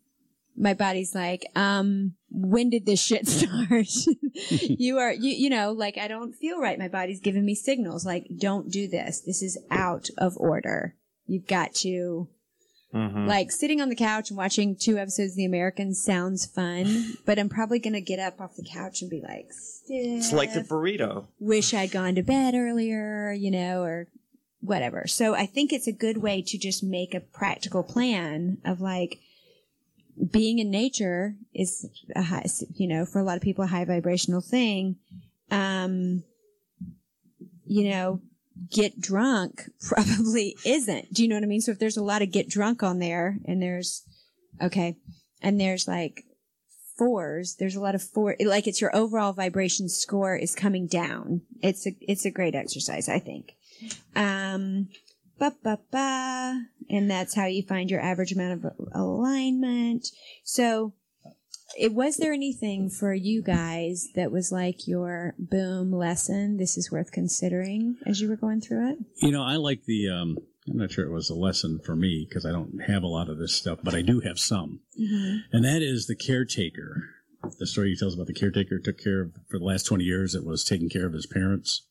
my 0.56 0.74
body's 0.74 1.14
like, 1.14 1.44
um, 1.56 2.14
when 2.30 2.70
did 2.70 2.86
this 2.86 3.00
shit 3.02 3.26
start? 3.28 3.86
you 4.50 4.98
are, 4.98 5.12
you, 5.12 5.30
you 5.30 5.50
know, 5.50 5.72
like 5.72 5.98
I 5.98 6.08
don't 6.08 6.34
feel 6.34 6.60
right. 6.60 6.78
My 6.78 6.88
body's 6.88 7.20
giving 7.20 7.44
me 7.44 7.54
signals 7.54 8.04
like, 8.06 8.26
don't 8.38 8.70
do 8.70 8.88
this. 8.88 9.20
This 9.20 9.42
is 9.42 9.58
out 9.70 10.08
of 10.18 10.36
order. 10.36 10.94
You've 11.26 11.46
got 11.46 11.74
to, 11.76 12.28
Mhm. 12.94 13.26
like 13.26 13.50
sitting 13.50 13.80
on 13.80 13.88
the 13.88 13.96
couch 13.96 14.28
and 14.28 14.36
watching 14.36 14.76
two 14.76 14.98
episodes 14.98 15.32
of 15.32 15.36
The 15.36 15.46
Americans 15.46 16.02
sounds 16.04 16.44
fun, 16.44 17.14
but 17.24 17.38
I'm 17.38 17.48
probably 17.48 17.78
going 17.78 17.94
to 17.94 18.02
get 18.02 18.18
up 18.18 18.38
off 18.38 18.54
the 18.54 18.68
couch 18.70 19.00
and 19.00 19.10
be 19.10 19.22
like, 19.22 19.48
It's 19.88 20.30
like 20.30 20.52
the 20.52 20.60
burrito. 20.60 21.24
wish 21.40 21.72
I'd 21.72 21.90
gone 21.90 22.16
to 22.16 22.22
bed 22.22 22.54
earlier, 22.54 23.32
you 23.32 23.50
know, 23.50 23.80
or 23.82 24.08
whatever. 24.60 25.06
So 25.06 25.34
I 25.34 25.46
think 25.46 25.72
it's 25.72 25.86
a 25.86 25.92
good 25.92 26.18
way 26.18 26.42
to 26.42 26.58
just 26.58 26.82
make 26.84 27.14
a 27.14 27.20
practical 27.20 27.82
plan 27.82 28.58
of 28.62 28.82
like 28.82 29.20
being 30.30 30.58
in 30.58 30.70
nature 30.70 31.36
is 31.54 31.88
a 32.14 32.22
high, 32.22 32.46
you 32.74 32.86
know, 32.86 33.04
for 33.04 33.18
a 33.18 33.24
lot 33.24 33.36
of 33.36 33.42
people, 33.42 33.64
a 33.64 33.68
high 33.68 33.84
vibrational 33.84 34.40
thing. 34.40 34.96
Um, 35.50 36.24
you 37.64 37.90
know, 37.90 38.20
get 38.70 39.00
drunk 39.00 39.62
probably 39.80 40.56
isn't. 40.64 41.12
Do 41.12 41.22
you 41.22 41.28
know 41.28 41.36
what 41.36 41.44
I 41.44 41.46
mean? 41.46 41.60
So 41.60 41.72
if 41.72 41.78
there's 41.78 41.96
a 41.96 42.04
lot 42.04 42.22
of 42.22 42.30
get 42.30 42.48
drunk 42.48 42.82
on 42.82 42.98
there 42.98 43.38
and 43.44 43.62
there's, 43.62 44.02
okay, 44.60 44.96
and 45.40 45.60
there's 45.60 45.88
like 45.88 46.24
fours, 46.96 47.56
there's 47.58 47.76
a 47.76 47.80
lot 47.80 47.94
of 47.94 48.02
four, 48.02 48.36
like 48.44 48.66
it's 48.66 48.80
your 48.80 48.94
overall 48.94 49.32
vibration 49.32 49.88
score 49.88 50.36
is 50.36 50.54
coming 50.54 50.86
down. 50.86 51.42
It's 51.62 51.86
a, 51.86 51.96
it's 52.00 52.24
a 52.24 52.30
great 52.30 52.54
exercise, 52.54 53.08
I 53.08 53.18
think. 53.18 53.54
Um, 54.14 54.88
ba 55.42 55.56
ba 55.62 55.78
ba, 55.90 56.66
and 56.88 57.10
that's 57.10 57.34
how 57.34 57.46
you 57.46 57.62
find 57.64 57.90
your 57.90 58.00
average 58.00 58.32
amount 58.32 58.64
of 58.64 58.72
alignment. 58.94 60.06
So, 60.44 60.94
it 61.76 61.92
was 61.92 62.16
there 62.16 62.32
anything 62.32 62.88
for 62.88 63.12
you 63.12 63.42
guys 63.42 64.08
that 64.14 64.30
was 64.30 64.52
like 64.52 64.86
your 64.86 65.34
boom 65.38 65.90
lesson? 65.90 66.58
This 66.58 66.76
is 66.76 66.92
worth 66.92 67.10
considering 67.10 67.96
as 68.06 68.20
you 68.20 68.28
were 68.28 68.36
going 68.36 68.60
through 68.60 68.90
it. 68.90 68.98
You 69.16 69.32
know, 69.32 69.42
I 69.42 69.56
like 69.56 69.84
the. 69.84 70.08
Um, 70.08 70.38
I'm 70.70 70.76
not 70.76 70.92
sure 70.92 71.04
it 71.04 71.12
was 71.12 71.28
a 71.28 71.34
lesson 71.34 71.80
for 71.84 71.96
me 71.96 72.24
because 72.28 72.46
I 72.46 72.52
don't 72.52 72.84
have 72.86 73.02
a 73.02 73.08
lot 73.08 73.28
of 73.28 73.38
this 73.38 73.52
stuff, 73.52 73.80
but 73.82 73.96
I 73.96 74.02
do 74.02 74.20
have 74.20 74.38
some, 74.38 74.78
and 75.50 75.64
that 75.64 75.82
is 75.82 76.06
the 76.06 76.14
caretaker. 76.14 77.02
The 77.58 77.66
story 77.66 77.90
he 77.90 77.96
tells 77.96 78.14
about 78.14 78.28
the 78.28 78.32
caretaker 78.32 78.78
took 78.78 79.02
care 79.02 79.22
of 79.22 79.32
for 79.50 79.58
the 79.58 79.64
last 79.64 79.82
20 79.86 80.04
years. 80.04 80.36
It 80.36 80.46
was 80.46 80.62
taking 80.62 80.88
care 80.88 81.04
of 81.04 81.14
his 81.14 81.26
parents, 81.26 81.88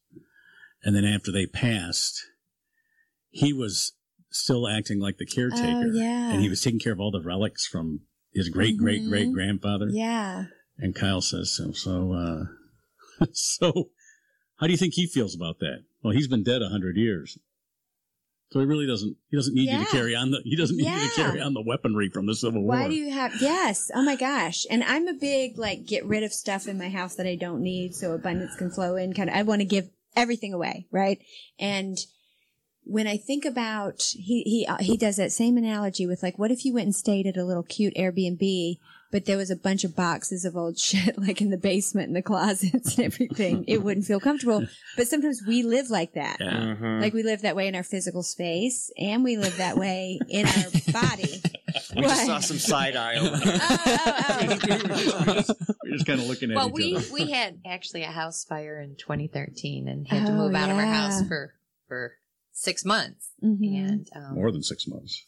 and 0.86 0.96
then 0.96 1.04
after 1.04 1.34
they 1.34 1.48
passed, 1.48 2.24
he 3.32 3.52
was 3.52 3.94
still 4.30 4.68
acting 4.68 5.00
like 5.00 5.18
the 5.18 5.26
caretaker. 5.26 5.88
Oh, 5.88 5.92
yeah. 5.94 6.32
and 6.32 6.42
he 6.42 6.50
was 6.50 6.62
taking 6.62 6.80
care 6.80 6.94
of 6.94 7.00
all 7.00 7.12
the 7.12 7.22
relics 7.22 7.66
from 7.66 8.02
his 8.34 8.50
great 8.50 8.78
great 8.78 9.08
great 9.10 9.34
grandfather. 9.34 9.88
Yeah. 9.90 10.46
And 10.78 10.96
Kyle 10.96 11.22
says, 11.22 11.52
so, 11.56 11.72
so, 11.72 12.14
uh, 12.14 13.26
so 13.34 13.90
how 14.60 14.68
do 14.68 14.72
you 14.72 14.78
think 14.78 14.96
he 14.96 15.06
feels 15.06 15.36
about 15.36 15.60
that? 15.60 15.84
Well, 16.04 16.14
he's 16.14 16.28
been 16.28 16.44
dead 16.44 16.62
a 16.62 16.70
hundred 16.70 16.98
years. 16.98 17.38
So 18.52 18.60
he 18.60 18.66
really 18.66 18.88
doesn't, 18.88 19.16
he 19.30 19.38
doesn't 19.38 19.54
need 19.54 19.70
you 19.70 19.78
to 19.78 19.92
carry 19.92 20.14
on 20.14 20.32
the, 20.32 20.42
he 20.44 20.58
doesn't 20.58 20.76
need 20.76 20.86
you 20.86 21.10
to 21.10 21.16
carry 21.16 21.40
on 21.40 21.54
the 21.54 21.64
weaponry 21.66 22.10
from 22.10 22.26
the 22.26 22.36
Civil 22.36 22.64
War. 22.64 22.76
Why 22.76 22.88
do 22.90 22.96
you 22.96 23.10
have, 23.12 23.32
yes. 23.40 23.90
Oh 23.96 24.04
my 24.04 24.18
gosh. 24.18 24.66
And 24.70 24.84
I'm 24.84 25.08
a 25.08 25.14
big, 25.14 25.58
like, 25.58 25.86
get 25.86 26.06
rid 26.06 26.24
of 26.24 26.34
stuff 26.34 26.68
in 26.68 26.78
my 26.78 26.90
house 26.90 27.16
that 27.16 27.26
I 27.26 27.36
don't 27.36 27.62
need 27.62 27.94
so 27.96 28.12
abundance 28.12 28.56
can 28.56 28.70
flow 28.70 28.98
in. 28.98 29.14
Kind 29.14 29.30
of, 29.30 29.36
I 29.38 29.44
want 29.44 29.62
to 29.62 29.66
give 29.66 29.90
everything 30.18 30.54
away, 30.54 30.88
right? 30.92 31.20
And 31.60 31.98
when 32.84 33.08
I 33.08 33.18
think 33.18 33.46
about, 33.46 34.02
he, 34.14 34.42
he, 34.44 34.66
uh, 34.68 34.78
he 34.80 34.98
does 34.98 35.16
that 35.18 35.32
same 35.32 35.58
analogy 35.58 36.08
with 36.08 36.24
like, 36.24 36.40
what 36.40 36.52
if 36.52 36.66
you 36.66 36.74
went 36.74 36.86
and 36.86 36.96
stayed 36.96 37.28
at 37.28 37.38
a 37.38 37.44
little 37.46 37.64
cute 37.64 37.94
Airbnb, 37.96 38.78
but 39.12 39.26
there 39.26 39.38
was 39.38 39.52
a 39.52 39.56
bunch 39.56 39.84
of 39.84 39.96
boxes 39.96 40.46
of 40.46 40.56
old 40.56 40.80
shit 40.88 41.18
like 41.18 41.42
in 41.42 41.50
the 41.52 41.58
basement 41.58 42.08
and 42.08 42.16
the 42.16 42.22
closets 42.22 42.98
and 42.98 43.06
everything. 43.06 43.66
it 43.68 43.84
wouldn't 43.84 44.06
feel 44.08 44.20
comfortable. 44.20 44.66
But 44.98 45.08
sometimes 45.08 45.42
we 45.48 45.64
live 45.64 45.90
like 45.90 46.14
that. 46.14 46.38
Yeah. 46.40 46.76
Mhm. 46.80 47.02
Like 47.02 47.14
we 47.14 47.22
live 47.24 47.42
that 47.44 47.56
way 47.56 47.68
in 47.68 47.76
our 47.76 47.84
physical 47.84 48.24
space 48.24 48.90
and 48.98 49.24
we 49.24 49.38
live 49.38 49.58
that 49.58 49.78
way 49.78 50.20
in 50.30 50.46
our 50.48 50.64
body. 50.94 51.42
we 51.96 52.02
just 52.04 52.26
saw 52.26 52.40
some 52.40 52.58
side 52.58 52.96
eye. 52.96 53.18
over 53.18 53.38
there. 53.38 53.60
Oh, 53.62 54.58
oh, 54.70 55.44
oh. 55.50 55.56
We're 55.84 55.92
just 55.94 56.06
kind 56.06 56.20
of 56.22 56.28
looking 56.28 56.52
at 56.52 56.56
Well, 56.56 56.68
each 56.70 56.74
we 56.74 56.96
other. 56.96 57.06
we 57.14 57.32
had 57.32 57.60
actually 57.66 58.04
a 58.04 58.12
house 58.12 58.44
fire 58.46 58.80
in 58.82 58.96
2013 58.96 59.88
and 59.88 60.08
had 60.08 60.26
to 60.26 60.32
Oh, 60.32 60.36
move 60.36 60.56
out 60.56 60.70
of 60.70 60.78
our 60.78 60.86
house 60.86 61.22
for 61.28 61.54
for 61.88 62.14
six 62.54 62.84
months 62.86 63.32
Mhm. 63.44 63.60
and 63.90 64.08
um, 64.16 64.36
More 64.36 64.52
than 64.52 64.64
six 64.64 64.88
months. 64.88 65.26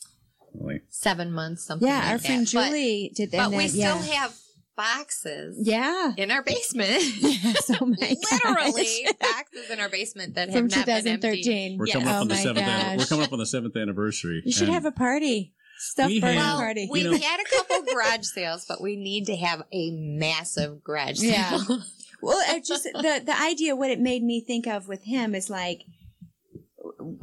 Really. 0.53 0.81
seven 0.89 1.31
months, 1.31 1.65
something. 1.65 1.87
Yeah, 1.87 1.99
like 1.99 2.09
our 2.11 2.19
friend 2.19 2.45
that. 2.47 2.53
But- 2.53 2.65
Julie 2.67 3.11
did 3.15 3.31
that. 3.31 3.37
but, 3.37 3.43
and 3.47 3.57
we 3.57 3.63
that- 3.63 3.69
still 3.69 3.81
yeah. 4.05 4.19
have 4.21 4.35
boxes. 4.75 5.57
Yeah. 5.67 6.13
in 6.17 6.31
our 6.31 6.43
basement. 6.43 7.01
Yes, 7.21 7.69
oh 7.79 7.85
my 7.85 7.95
Literally 8.31 9.05
gosh. 9.05 9.13
boxes 9.19 9.69
in 9.71 9.79
our 9.79 9.89
basement 9.89 10.35
that 10.35 10.49
have 10.49 10.57
From 10.57 10.67
not 10.67 10.85
been 10.85 11.07
emptied. 11.07 11.43
2013. 11.43 11.77
We're 11.77 11.85
Yes. 11.87 11.93
coming 11.93 12.07
up 12.07 12.15
Oh 12.15 12.21
on 12.21 12.27
the 12.27 12.33
my 12.35 12.41
seventh. 12.41 12.67
an- 12.67 12.97
we're 12.97 13.05
coming 13.05 13.25
up 13.25 13.33
on 13.33 13.39
the 13.39 13.45
seventh 13.45 13.75
anniversary. 13.75 14.41
You 14.45 14.51
should 14.51 14.69
have 14.69 14.85
a 14.85 14.91
party. 14.91 15.53
Stuff 15.79 16.07
We 16.07 16.21
burning 16.21 16.37
Well, 16.37 16.57
party. 16.57 16.87
we've 16.91 17.03
You 17.03 17.11
know- 17.11 17.17
had 17.17 17.39
a 17.39 17.43
couple 17.49 17.81
garage 17.93 18.23
sales, 18.25 18.65
but 18.67 18.81
we 18.81 18.95
need 18.95 19.25
to 19.25 19.35
have 19.35 19.63
a 19.73 19.91
massive 19.91 20.83
garage 20.83 21.17
sale. 21.17 21.29
Yeah. 21.29 21.59
Well, 22.21 22.41
I 22.47 22.61
just 22.61 22.83
the 22.85 23.21
the 23.25 23.37
idea 23.41 23.75
what 23.75 23.91
it 23.91 23.99
made 23.99 24.23
me 24.23 24.39
think 24.39 24.65
of 24.65 24.87
with 24.87 25.03
him 25.03 25.35
is 25.35 25.49
like 25.49 25.81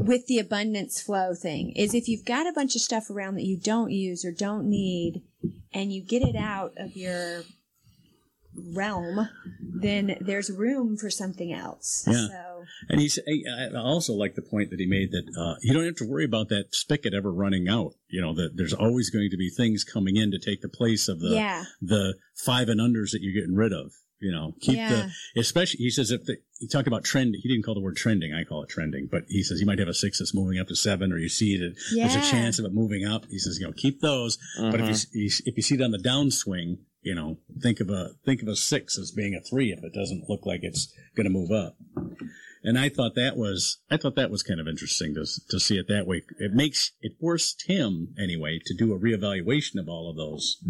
with 0.07 0.27
the 0.27 0.39
abundance 0.39 1.01
flow 1.01 1.35
thing 1.35 1.71
is 1.77 1.95
if 1.95 2.09
you've 2.09 2.25
got 2.25 2.47
a 2.47 2.53
bunch 2.53 2.75
of 2.75 2.81
stuff 2.81 3.11
around 3.11 3.35
that 3.35 3.45
you 3.45 3.59
don't 3.59 3.91
use 3.91 4.25
or 4.25 4.33
don't 4.33 4.69
need 4.69 5.23
and 5.73 5.93
you 5.93 6.03
get 6.03 6.23
it 6.23 6.37
out 6.37 6.73
of 6.77 6.97
your 6.97 7.43
realm 8.75 9.29
then 9.61 10.17
there's 10.21 10.51
room 10.51 10.97
for 10.97 11.11
something 11.11 11.53
else 11.53 12.05
Yeah. 12.07 12.27
so 12.29 12.65
And 12.89 13.01
he's, 13.01 13.19
I 13.27 13.69
I 13.75 13.81
also 13.81 14.13
like 14.13 14.35
the 14.35 14.43
point 14.43 14.71
that 14.71 14.81
he 14.81 14.87
made 14.87 15.13
that 15.13 15.25
uh, 15.39 15.57
you 15.63 15.73
don't 15.73 15.85
have 15.85 15.97
to 15.97 16.05
worry 16.07 16.25
about 16.25 16.49
that 16.51 16.75
spigot 16.75 17.15
ever 17.15 17.33
running 17.33 17.69
out. 17.69 17.95
You 18.09 18.21
know 18.21 18.35
that 18.35 18.57
there's 18.57 18.75
always 18.75 19.09
going 19.11 19.31
to 19.31 19.37
be 19.37 19.49
things 19.49 19.83
coming 19.85 20.17
in 20.17 20.31
to 20.33 20.39
take 20.39 20.61
the 20.61 20.69
place 20.69 21.09
of 21.09 21.21
the 21.21 21.31
yeah 21.31 21.65
the 21.81 22.15
five 22.35 22.69
and 22.69 22.81
unders 22.81 23.13
that 23.13 23.23
you're 23.23 23.33
getting 23.41 23.57
rid 23.57 23.73
of. 23.73 23.93
You 24.21 24.33
know, 24.33 24.55
keep 24.61 24.77
Yeah. 24.77 25.09
the 25.35 25.41
especially. 25.41 25.79
He 25.79 25.91
says 25.91 26.11
if 26.11 26.25
the, 26.25 26.37
he 26.59 26.69
talked 26.69 26.87
about 26.87 27.05
trend, 27.05 27.35
he 27.41 27.49
didn't 27.49 27.65
call 27.65 27.75
the 27.75 27.81
word 27.81 27.97
trending. 27.97 28.35
I 28.35 28.45
call 28.45 28.63
it 28.63 28.69
trending, 28.69 29.09
but 29.11 29.25
he 29.29 29.43
says 29.43 29.61
you 29.61 29.67
might 29.67 29.79
have 29.79 29.89
a 29.89 29.95
six 29.95 30.19
that's 30.19 30.35
moving 30.35 30.59
up 30.59 30.69
to 30.69 30.77
seven, 30.77 31.13
or 31.13 31.19
you 31.19 31.31
see 31.31 31.57
that 31.57 31.75
there's 31.95 32.17
a 32.17 32.31
chance 32.31 32.59
of 32.59 32.67
it 32.67 32.75
moving 32.75 33.07
up. 33.07 33.25
He 33.31 33.39
says 33.39 33.59
you 33.59 33.67
know 33.67 33.73
keep 33.73 34.01
those, 34.01 34.37
but 34.59 34.75
if 34.75 34.87
you, 34.87 34.93
uh-huh. 34.93 35.05
you 35.13 35.31
if 35.47 35.57
you 35.57 35.63
see 35.63 35.77
it 35.77 35.83
on 35.83 35.91
the 35.91 35.99
downswing, 35.99 36.79
you 37.03 37.15
know 37.15 37.39
think 37.63 37.81
of 37.81 37.89
a 37.89 38.11
think 38.25 38.43
of 38.43 38.49
a 38.49 38.57
six 38.57 38.99
as 38.99 39.11
being 39.11 39.35
a 39.35 39.41
three 39.41 39.73
if 39.73 39.83
it 39.83 39.95
doesn't 39.95 40.29
look 40.29 40.45
like 40.45 40.61
it's 40.63 40.93
going 41.17 41.25
to 41.25 41.31
move 41.31 41.51
up. 41.51 41.77
And 42.63 42.79
I 42.79 42.91
thought 42.91 43.15
that 43.15 43.37
was 43.37 43.79
I 43.91 43.97
thought 43.97 44.17
that 44.17 44.31
was 44.31 44.43
kind 44.43 44.61
of 44.61 44.69
interesting 44.69 45.15
to 45.15 45.25
to 45.49 45.59
see 45.59 45.79
it 45.79 45.89
that 45.89 46.07
way. 46.07 46.25
It 46.39 46.53
makes 46.53 46.93
it 47.01 47.13
forced 47.19 47.65
him 47.67 48.15
anyway 48.19 48.61
to 48.67 48.75
do 48.75 48.93
a 48.93 48.99
reevaluation 48.99 49.79
of 49.79 49.89
all 49.89 50.11
of 50.11 50.17
those 50.17 50.63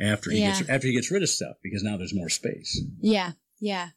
after 0.00 0.30
he 0.30 0.40
Yeah. 0.40 0.58
gets 0.58 0.68
after 0.68 0.86
he 0.88 0.92
gets 0.94 1.10
rid 1.10 1.22
of 1.22 1.28
stuff 1.28 1.56
because 1.62 1.82
now 1.82 1.96
there's 1.96 2.14
more 2.14 2.28
space. 2.28 2.82
Yeah, 3.00 3.32
yeah, 3.60 3.90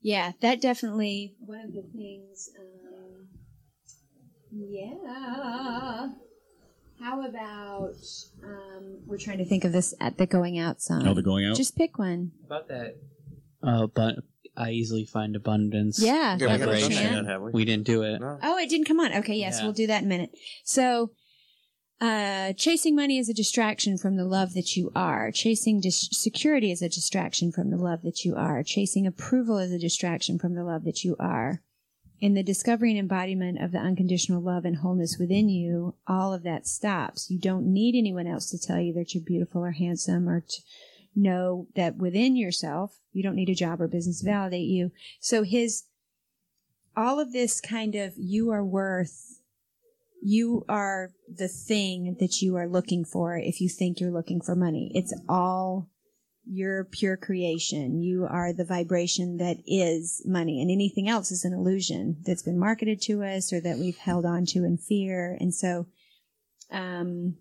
yeah. 0.00 0.32
That 0.40 0.60
definitely 0.60 1.34
one 1.40 1.60
of 1.60 1.72
the 1.74 1.82
things. 1.94 2.50
Um, 2.58 3.28
yeah. 4.52 6.08
How 7.00 7.26
about 7.26 7.94
um, 8.44 8.98
we're 9.06 9.16
trying 9.18 9.38
to 9.38 9.44
think 9.46 9.64
of 9.64 9.72
this 9.72 9.94
at 10.00 10.18
the 10.18 10.26
going 10.26 10.58
out 10.58 10.82
song? 10.82 11.06
Oh, 11.06 11.14
the 11.14 11.22
going 11.22 11.46
out. 11.46 11.56
Just 11.56 11.76
pick 11.76 11.98
one. 11.98 12.32
About 12.44 12.68
that. 12.68 12.96
Uh, 13.62 13.86
but 13.86 14.16
I 14.56 14.70
easily 14.72 15.06
find 15.06 15.34
abundance. 15.34 15.98
Yeah, 16.02 16.36
Yeah, 16.38 16.44
we 16.46 16.50
haven't 16.50 16.68
little 16.68 16.88
done 16.88 16.90
that 16.96 17.02
chant. 17.02 17.16
yet, 17.26 17.32
have 17.32 17.42
we? 17.42 17.52
We 17.52 17.64
didn't 17.64 17.86
do 17.86 18.02
it. 18.02 18.20
No. 18.20 18.38
Oh, 18.42 18.58
it 18.58 18.68
didn't 18.68 18.86
come 18.86 19.00
on. 19.00 19.14
Okay, 19.14 19.34
yes, 19.36 19.58
Yeah. 19.58 19.64
we'll 19.64 19.72
do 19.72 19.86
that 19.86 20.02
in 20.02 20.06
a 20.06 20.08
minute. 20.08 20.30
So, 20.64 21.12
uh, 22.00 22.54
chasing 22.54 22.96
money 22.96 23.18
is 23.18 23.28
a 23.28 23.34
distraction 23.34 23.98
from 23.98 24.16
the 24.16 24.24
love 24.24 24.54
that 24.54 24.74
you 24.74 24.90
are. 24.94 25.30
Chasing 25.30 25.80
dis- 25.80 26.08
security 26.12 26.72
is 26.72 26.80
a 26.80 26.88
distraction 26.88 27.52
from 27.52 27.70
the 27.70 27.76
love 27.76 28.02
that 28.02 28.24
you 28.24 28.34
are. 28.36 28.62
Chasing 28.62 29.06
approval 29.06 29.58
is 29.58 29.70
a 29.70 29.78
distraction 29.78 30.38
from 30.38 30.54
the 30.54 30.64
love 30.64 30.84
that 30.84 31.04
you 31.04 31.14
are. 31.20 31.60
In 32.18 32.34
the 32.34 32.42
discovery 32.42 32.90
and 32.90 32.98
embodiment 32.98 33.62
of 33.62 33.72
the 33.72 33.78
unconditional 33.78 34.42
love 34.42 34.64
and 34.64 34.76
wholeness 34.76 35.18
within 35.18 35.48
you, 35.48 35.94
all 36.06 36.32
of 36.32 36.42
that 36.42 36.66
stops. 36.66 37.30
You 37.30 37.38
don't 37.38 37.70
need 37.70 37.94
anyone 37.94 38.26
else 38.26 38.50
to 38.50 38.58
tell 38.58 38.80
you 38.80 38.94
that 38.94 39.14
you're 39.14 39.24
beautiful 39.24 39.62
or 39.62 39.72
handsome 39.72 40.28
or 40.28 40.40
to 40.40 40.62
know 41.14 41.66
that 41.76 41.96
within 41.96 42.36
yourself, 42.36 42.98
you 43.12 43.22
don't 43.22 43.36
need 43.36 43.48
a 43.48 43.54
job 43.54 43.80
or 43.80 43.88
business 43.88 44.20
to 44.20 44.26
validate 44.26 44.68
you. 44.68 44.90
So 45.18 45.42
his, 45.42 45.84
all 46.96 47.18
of 47.18 47.32
this 47.32 47.60
kind 47.60 47.94
of 47.94 48.14
you 48.16 48.50
are 48.50 48.64
worth 48.64 49.39
you 50.22 50.64
are 50.68 51.10
the 51.28 51.48
thing 51.48 52.16
that 52.20 52.40
you 52.40 52.56
are 52.56 52.68
looking 52.68 53.04
for 53.04 53.36
if 53.36 53.60
you 53.60 53.68
think 53.68 54.00
you're 54.00 54.12
looking 54.12 54.40
for 54.40 54.54
money 54.54 54.90
it's 54.94 55.14
all 55.28 55.88
your 56.44 56.84
pure 56.84 57.16
creation 57.16 58.00
you 58.00 58.26
are 58.28 58.52
the 58.52 58.64
vibration 58.64 59.36
that 59.36 59.56
is 59.66 60.22
money 60.26 60.60
and 60.60 60.70
anything 60.70 61.08
else 61.08 61.30
is 61.30 61.44
an 61.44 61.52
illusion 61.52 62.16
that's 62.24 62.42
been 62.42 62.58
marketed 62.58 63.00
to 63.00 63.22
us 63.22 63.52
or 63.52 63.60
that 63.60 63.78
we've 63.78 63.98
held 63.98 64.24
on 64.24 64.44
to 64.44 64.64
in 64.64 64.76
fear 64.76 65.36
and 65.40 65.54
so 65.54 65.86
um 66.70 67.36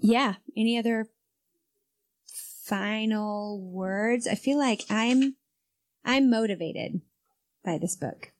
yeah 0.00 0.34
any 0.56 0.78
other 0.78 1.08
final 2.72 3.60
words. 3.60 4.26
I 4.26 4.34
feel 4.34 4.58
like 4.58 4.84
I'm 4.88 5.36
I'm 6.04 6.30
motivated 6.30 7.00
by 7.64 7.78
this 7.78 7.96
book. 7.96 8.31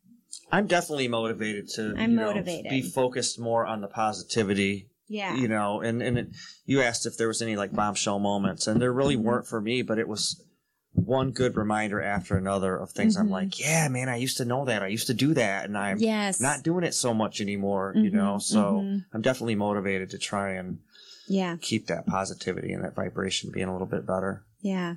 I'm 0.53 0.67
definitely 0.67 1.09
motivated 1.09 1.69
to. 1.77 1.95
I'm 1.97 2.11
you 2.13 2.17
know, 2.19 2.27
motivated. 2.27 2.69
Be 2.71 2.83
focused 2.83 3.41
more 3.41 3.67
on 3.67 3.81
the 3.81 3.89
positivity. 3.89 4.89
Yeah. 5.09 5.35
You 5.37 5.49
know, 5.49 5.81
and 5.81 6.03
and 6.03 6.19
it, 6.19 6.29
you 6.67 6.81
asked 6.83 7.07
if 7.07 7.17
there 7.17 7.29
was 7.29 7.43
any 7.43 7.57
like 7.57 7.73
bombshell 7.73 8.19
moments, 8.19 8.67
and 8.67 8.81
there 8.81 8.93
really 8.93 9.17
Mm-hmm. 9.17 9.25
weren't 9.25 9.47
for 9.47 9.61
me. 9.61 9.83
But 9.83 9.99
it 9.99 10.09
was 10.09 10.43
one 10.95 11.31
good 11.31 11.57
reminder 11.57 12.03
after 12.03 12.37
another 12.37 12.77
of 12.77 12.91
things. 12.93 13.17
I'm 13.17 13.29
Mhm. 13.29 13.31
like, 13.31 13.59
yeah, 13.59 13.89
man, 13.89 14.11
I 14.11 14.17
used 14.17 14.37
to 14.37 14.45
know 14.45 14.67
that. 14.67 14.83
I 14.83 14.89
used 14.89 15.07
to 15.07 15.15
do 15.15 15.33
that, 15.35 15.65
and 15.65 15.77
I'm 15.77 15.99
yes. 15.99 16.39
not 16.41 16.63
doing 16.63 16.85
it 16.85 16.93
so 16.95 17.15
much 17.15 17.41
anymore. 17.41 17.93
You 17.97 18.11
Mhm, 18.11 18.15
know, 18.15 18.39
so 18.39 18.83
mhm. 18.85 19.05
I'm 19.13 19.23
definitely 19.23 19.55
motivated 19.55 20.11
to 20.11 20.19
try 20.19 20.53
and 20.53 20.79
Yeah. 21.29 21.57
keep 21.63 21.87
that 21.87 22.07
positivity 22.07 22.73
and 22.75 22.85
that 22.85 22.95
vibration 22.95 23.51
being 23.51 23.69
a 23.69 23.73
little 23.73 23.87
bit 23.87 24.07
better. 24.07 24.45
Yeah. 24.61 24.97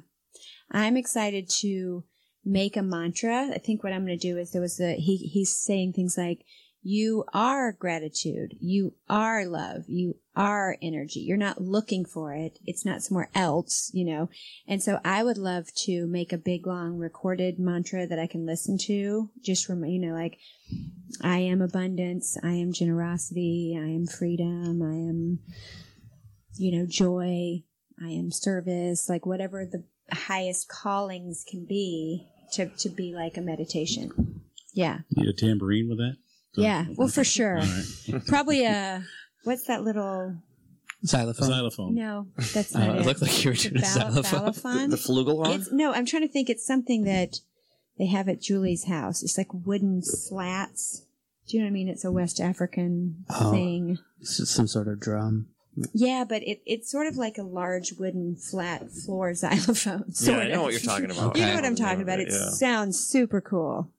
I'm 0.71 0.97
excited 0.97 1.49
to 1.61 2.03
make 2.45 2.77
a 2.77 2.83
mantra. 2.83 3.49
I 3.53 3.57
think 3.57 3.83
what 3.83 3.91
I'm 3.91 4.05
going 4.05 4.17
to 4.17 4.33
do 4.33 4.37
is 4.37 4.51
there 4.51 4.61
was 4.61 4.79
a, 4.79 4.95
he, 4.95 5.17
he's 5.17 5.55
saying 5.55 5.93
things 5.93 6.17
like, 6.17 6.45
you 6.87 7.23
are 7.33 7.71
gratitude. 7.71 8.53
You 8.59 8.93
are 9.09 9.47
love. 9.47 9.85
You 9.87 10.17
are 10.35 10.77
energy. 10.83 11.21
You're 11.21 11.35
not 11.35 11.59
looking 11.59 12.05
for 12.05 12.35
it. 12.35 12.59
It's 12.63 12.85
not 12.85 13.01
somewhere 13.01 13.31
else, 13.33 13.89
you 13.91 14.05
know? 14.05 14.29
And 14.67 14.83
so 14.83 14.99
I 15.03 15.23
would 15.23 15.39
love 15.39 15.73
to 15.85 16.05
make 16.05 16.31
a 16.31 16.37
big 16.37 16.67
long 16.67 16.97
recorded 16.97 17.57
mantra 17.57 18.05
that 18.05 18.19
I 18.19 18.27
can 18.27 18.45
listen 18.45 18.77
to 18.83 19.31
just 19.41 19.65
from, 19.65 19.83
you 19.83 19.99
know, 19.99 20.13
like, 20.13 20.37
I 21.23 21.39
am 21.39 21.63
abundance. 21.63 22.37
I 22.43 22.51
am 22.51 22.71
generosity. 22.71 23.75
I 23.75 23.87
am 23.87 24.05
freedom. 24.05 24.83
I 24.83 25.09
am, 25.09 25.39
you 26.55 26.77
know, 26.77 26.85
joy. 26.85 27.63
I 27.99 28.09
am 28.09 28.29
service, 28.29 29.09
like 29.09 29.25
whatever 29.25 29.65
the 29.65 29.85
highest 30.11 30.69
callings 30.69 31.43
can 31.49 31.65
be 31.65 32.27
to, 32.55 32.67
to 32.67 32.89
be 32.89 33.13
like 33.13 33.37
a 33.37 33.41
meditation. 33.41 34.41
Yeah. 34.73 34.99
Need 35.11 35.27
a 35.29 35.33
tambourine 35.33 35.87
with 35.89 35.97
that? 35.99 36.17
Yeah. 36.55 36.85
Well, 36.95 37.07
for 37.07 37.23
sure. 37.23 37.59
All 37.59 37.65
right. 37.65 38.25
Probably 38.27 38.65
a, 38.65 39.03
what's 39.43 39.65
that 39.67 39.83
little, 39.83 40.35
Xylophone. 41.05 41.47
Xylophone. 41.47 41.95
no, 41.95 42.27
that's 42.53 42.75
Oh, 42.75 42.79
not 42.79 42.95
it 42.95 43.01
it. 43.01 43.05
looked 43.05 43.21
like 43.21 43.43
you 43.43 43.51
were 43.51 43.55
The 43.55 43.69
doing 43.69 43.77
a 43.77 43.81
bal- 43.81 44.23
xylophone. 44.23 44.53
balafon? 44.53 44.89
The 44.89 44.95
flugelhorn. 44.97 45.55
It's, 45.55 45.71
no, 45.71 45.93
I'm 45.93 46.05
trying 46.05 46.23
to 46.23 46.27
think. 46.31 46.49
It's 46.49 46.65
something 46.65 47.03
that 47.03 47.39
they 47.97 48.07
have 48.07 48.27
at 48.27 48.41
Julie's 48.41 48.85
house. 48.85 49.21
It's 49.23 49.37
like 49.37 49.47
wooden 49.53 50.01
slats. 50.03 51.03
Do 51.47 51.57
you 51.57 51.61
know 51.63 51.67
what 51.67 51.71
I 51.71 51.73
mean? 51.73 51.89
It's 51.89 52.03
a 52.05 52.11
West 52.11 52.39
African 52.41 53.23
Oh. 53.29 53.51
thing. 53.51 53.99
S- 54.21 54.49
Some 54.49 54.67
sort 54.67 54.87
of 54.87 54.99
drum. 54.99 55.47
Yeah, 55.93 56.23
but 56.27 56.41
it, 56.43 56.61
it's 56.65 56.89
sort 56.89 57.07
of 57.07 57.17
like 57.17 57.37
a 57.37 57.43
large 57.43 57.93
wooden 57.93 58.35
flat 58.35 58.89
floor 58.91 59.33
xylophone. 59.35 60.05
yeah, 60.21 60.37
I 60.37 60.47
know 60.47 60.55
of. 60.55 60.61
what 60.63 60.71
you're 60.73 60.81
talking 60.81 61.11
about. 61.11 61.35
You 61.37 61.45
know 61.45 61.55
what 61.55 61.65
I'm 61.65 61.75
talking 61.75 62.01
about. 62.01 62.19
It 62.19 62.29
Yeah. 62.31 62.49
sounds 62.51 62.99
super 62.99 63.41
cool. 63.41 63.91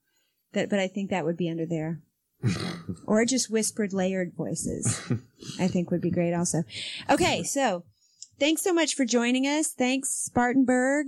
That, 0.53 0.69
but 0.69 0.79
I 0.79 0.87
think 0.87 1.09
that 1.09 1.25
would 1.25 1.37
be 1.37 1.49
under 1.49 1.65
there. 1.65 2.01
or 3.05 3.25
just 3.25 3.49
whispered 3.51 3.93
layered 3.93 4.33
voices. 4.35 5.01
I 5.59 5.67
think 5.67 5.91
would 5.91 6.01
be 6.01 6.11
great 6.11 6.33
also. 6.33 6.63
Okay, 7.09 7.43
so 7.43 7.83
thanks 8.39 8.61
so 8.63 8.73
much 8.73 8.95
for 8.95 9.05
joining 9.05 9.45
us. 9.45 9.67
Thanks 9.69 10.09
Spartanburg. 10.09 11.07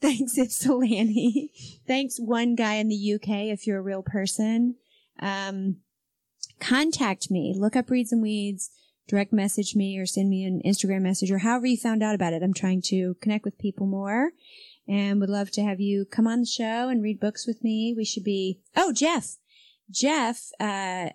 Thanks 0.00 0.38
Ypsilanti. 0.38 1.50
Thanks 1.86 2.18
one 2.20 2.54
guy 2.54 2.74
in 2.74 2.88
the 2.88 3.14
UK 3.14 3.28
if 3.52 3.66
you're 3.66 3.78
a 3.80 3.82
real 3.82 4.02
person. 4.02 4.76
Um, 5.20 5.78
contact 6.60 7.30
me. 7.30 7.54
Look 7.58 7.74
up 7.76 7.90
Reads 7.90 8.12
and 8.12 8.22
Weeds. 8.22 8.70
Direct 9.08 9.32
message 9.32 9.74
me 9.74 9.98
or 9.98 10.04
send 10.04 10.28
me 10.28 10.44
an 10.44 10.60
Instagram 10.64 11.00
message 11.00 11.30
or 11.30 11.38
however 11.38 11.66
you 11.66 11.78
found 11.78 12.02
out 12.02 12.14
about 12.14 12.34
it. 12.34 12.42
I'm 12.42 12.52
trying 12.52 12.82
to 12.82 13.16
connect 13.22 13.44
with 13.44 13.58
people 13.58 13.86
more 13.86 14.32
and 14.86 15.18
would 15.20 15.30
love 15.30 15.50
to 15.52 15.62
have 15.62 15.80
you 15.80 16.04
come 16.04 16.26
on 16.26 16.40
the 16.40 16.46
show 16.46 16.88
and 16.88 17.02
read 17.02 17.18
books 17.18 17.46
with 17.46 17.64
me. 17.64 17.94
We 17.96 18.04
should 18.04 18.24
be, 18.24 18.60
oh, 18.76 18.92
Jeff, 18.92 19.36
Jeff, 19.90 20.50
uh, 20.60 21.10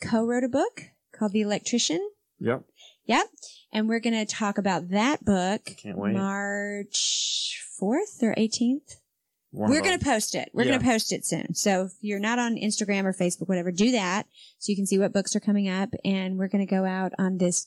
co-wrote 0.00 0.44
a 0.44 0.48
book 0.48 0.82
called 1.12 1.32
The 1.32 1.40
Electrician. 1.40 2.08
Yep. 2.38 2.62
Yep. 3.06 3.26
And 3.72 3.88
we're 3.88 4.00
going 4.00 4.26
to 4.26 4.32
talk 4.32 4.56
about 4.56 4.90
that 4.90 5.24
book 5.24 5.64
Can't 5.76 5.98
wait. 5.98 6.14
March 6.14 7.60
4th 7.80 8.22
or 8.22 8.34
18th. 8.36 8.96
One 9.54 9.70
We're 9.70 9.82
going 9.82 9.98
to 9.98 10.04
post 10.04 10.34
it. 10.34 10.50
We're 10.52 10.64
Yeah. 10.64 10.70
going 10.72 10.80
to 10.80 10.86
post 10.86 11.12
it 11.12 11.24
soon. 11.24 11.54
So 11.54 11.84
if 11.84 11.92
you're 12.00 12.18
not 12.18 12.40
on 12.40 12.56
Instagram 12.56 13.04
or 13.04 13.12
Facebook, 13.12 13.48
whatever, 13.48 13.70
do 13.70 13.92
that 13.92 14.26
so 14.58 14.70
you 14.70 14.76
can 14.76 14.86
see 14.86 14.98
what 14.98 15.12
books 15.12 15.36
are 15.36 15.40
coming 15.40 15.68
up. 15.68 15.90
And 16.04 16.36
we're 16.36 16.48
going 16.48 16.66
to 16.66 16.70
go 16.70 16.84
out 16.84 17.12
on 17.18 17.38
this. 17.38 17.66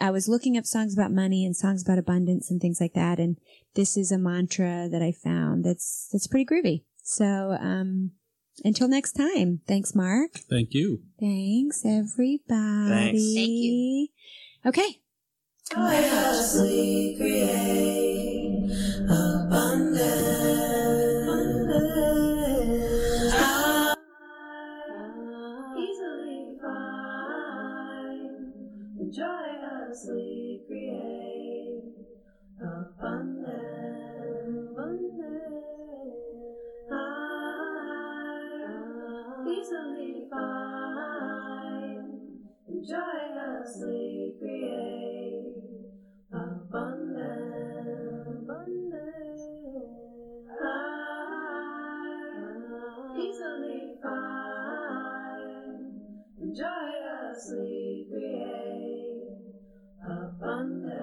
I 0.00 0.10
was 0.10 0.28
looking 0.28 0.56
up 0.58 0.66
songs 0.66 0.92
about 0.92 1.12
money 1.12 1.44
and 1.46 1.54
songs 1.56 1.82
about 1.82 1.98
abundance 1.98 2.50
and 2.50 2.60
things 2.60 2.80
like 2.80 2.94
that. 2.94 3.20
And 3.20 3.36
this 3.74 3.96
is 3.96 4.10
a 4.10 4.18
mantra 4.18 4.88
that 4.90 5.02
I 5.02 5.12
found 5.12 5.64
that's, 5.64 6.08
that's 6.12 6.26
pretty 6.26 6.46
groovy. 6.46 6.82
So, 7.02 7.56
um, 7.60 8.10
until 8.64 8.88
next 8.88 9.12
time, 9.12 9.60
thanks, 9.66 9.94
Mark. 9.94 10.32
Thank 10.50 10.74
you. 10.74 11.02
Thanks, 11.18 11.84
everybody. 11.84 12.40
Thanks. 12.48 13.34
Thank 13.34 13.50
you. 13.50 14.08
Okay. 14.66 15.00
Joyously 15.72 17.16
joyously 42.82 44.34
create 44.38 45.44
abundance. 46.32 47.70
I 50.62 50.64
easily 53.18 53.80
find. 54.02 55.82
Joyously 56.56 58.06
create 58.10 59.28
abundance. 60.02 61.00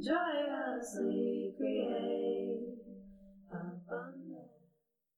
joyously 0.06 1.52
create 1.58 2.15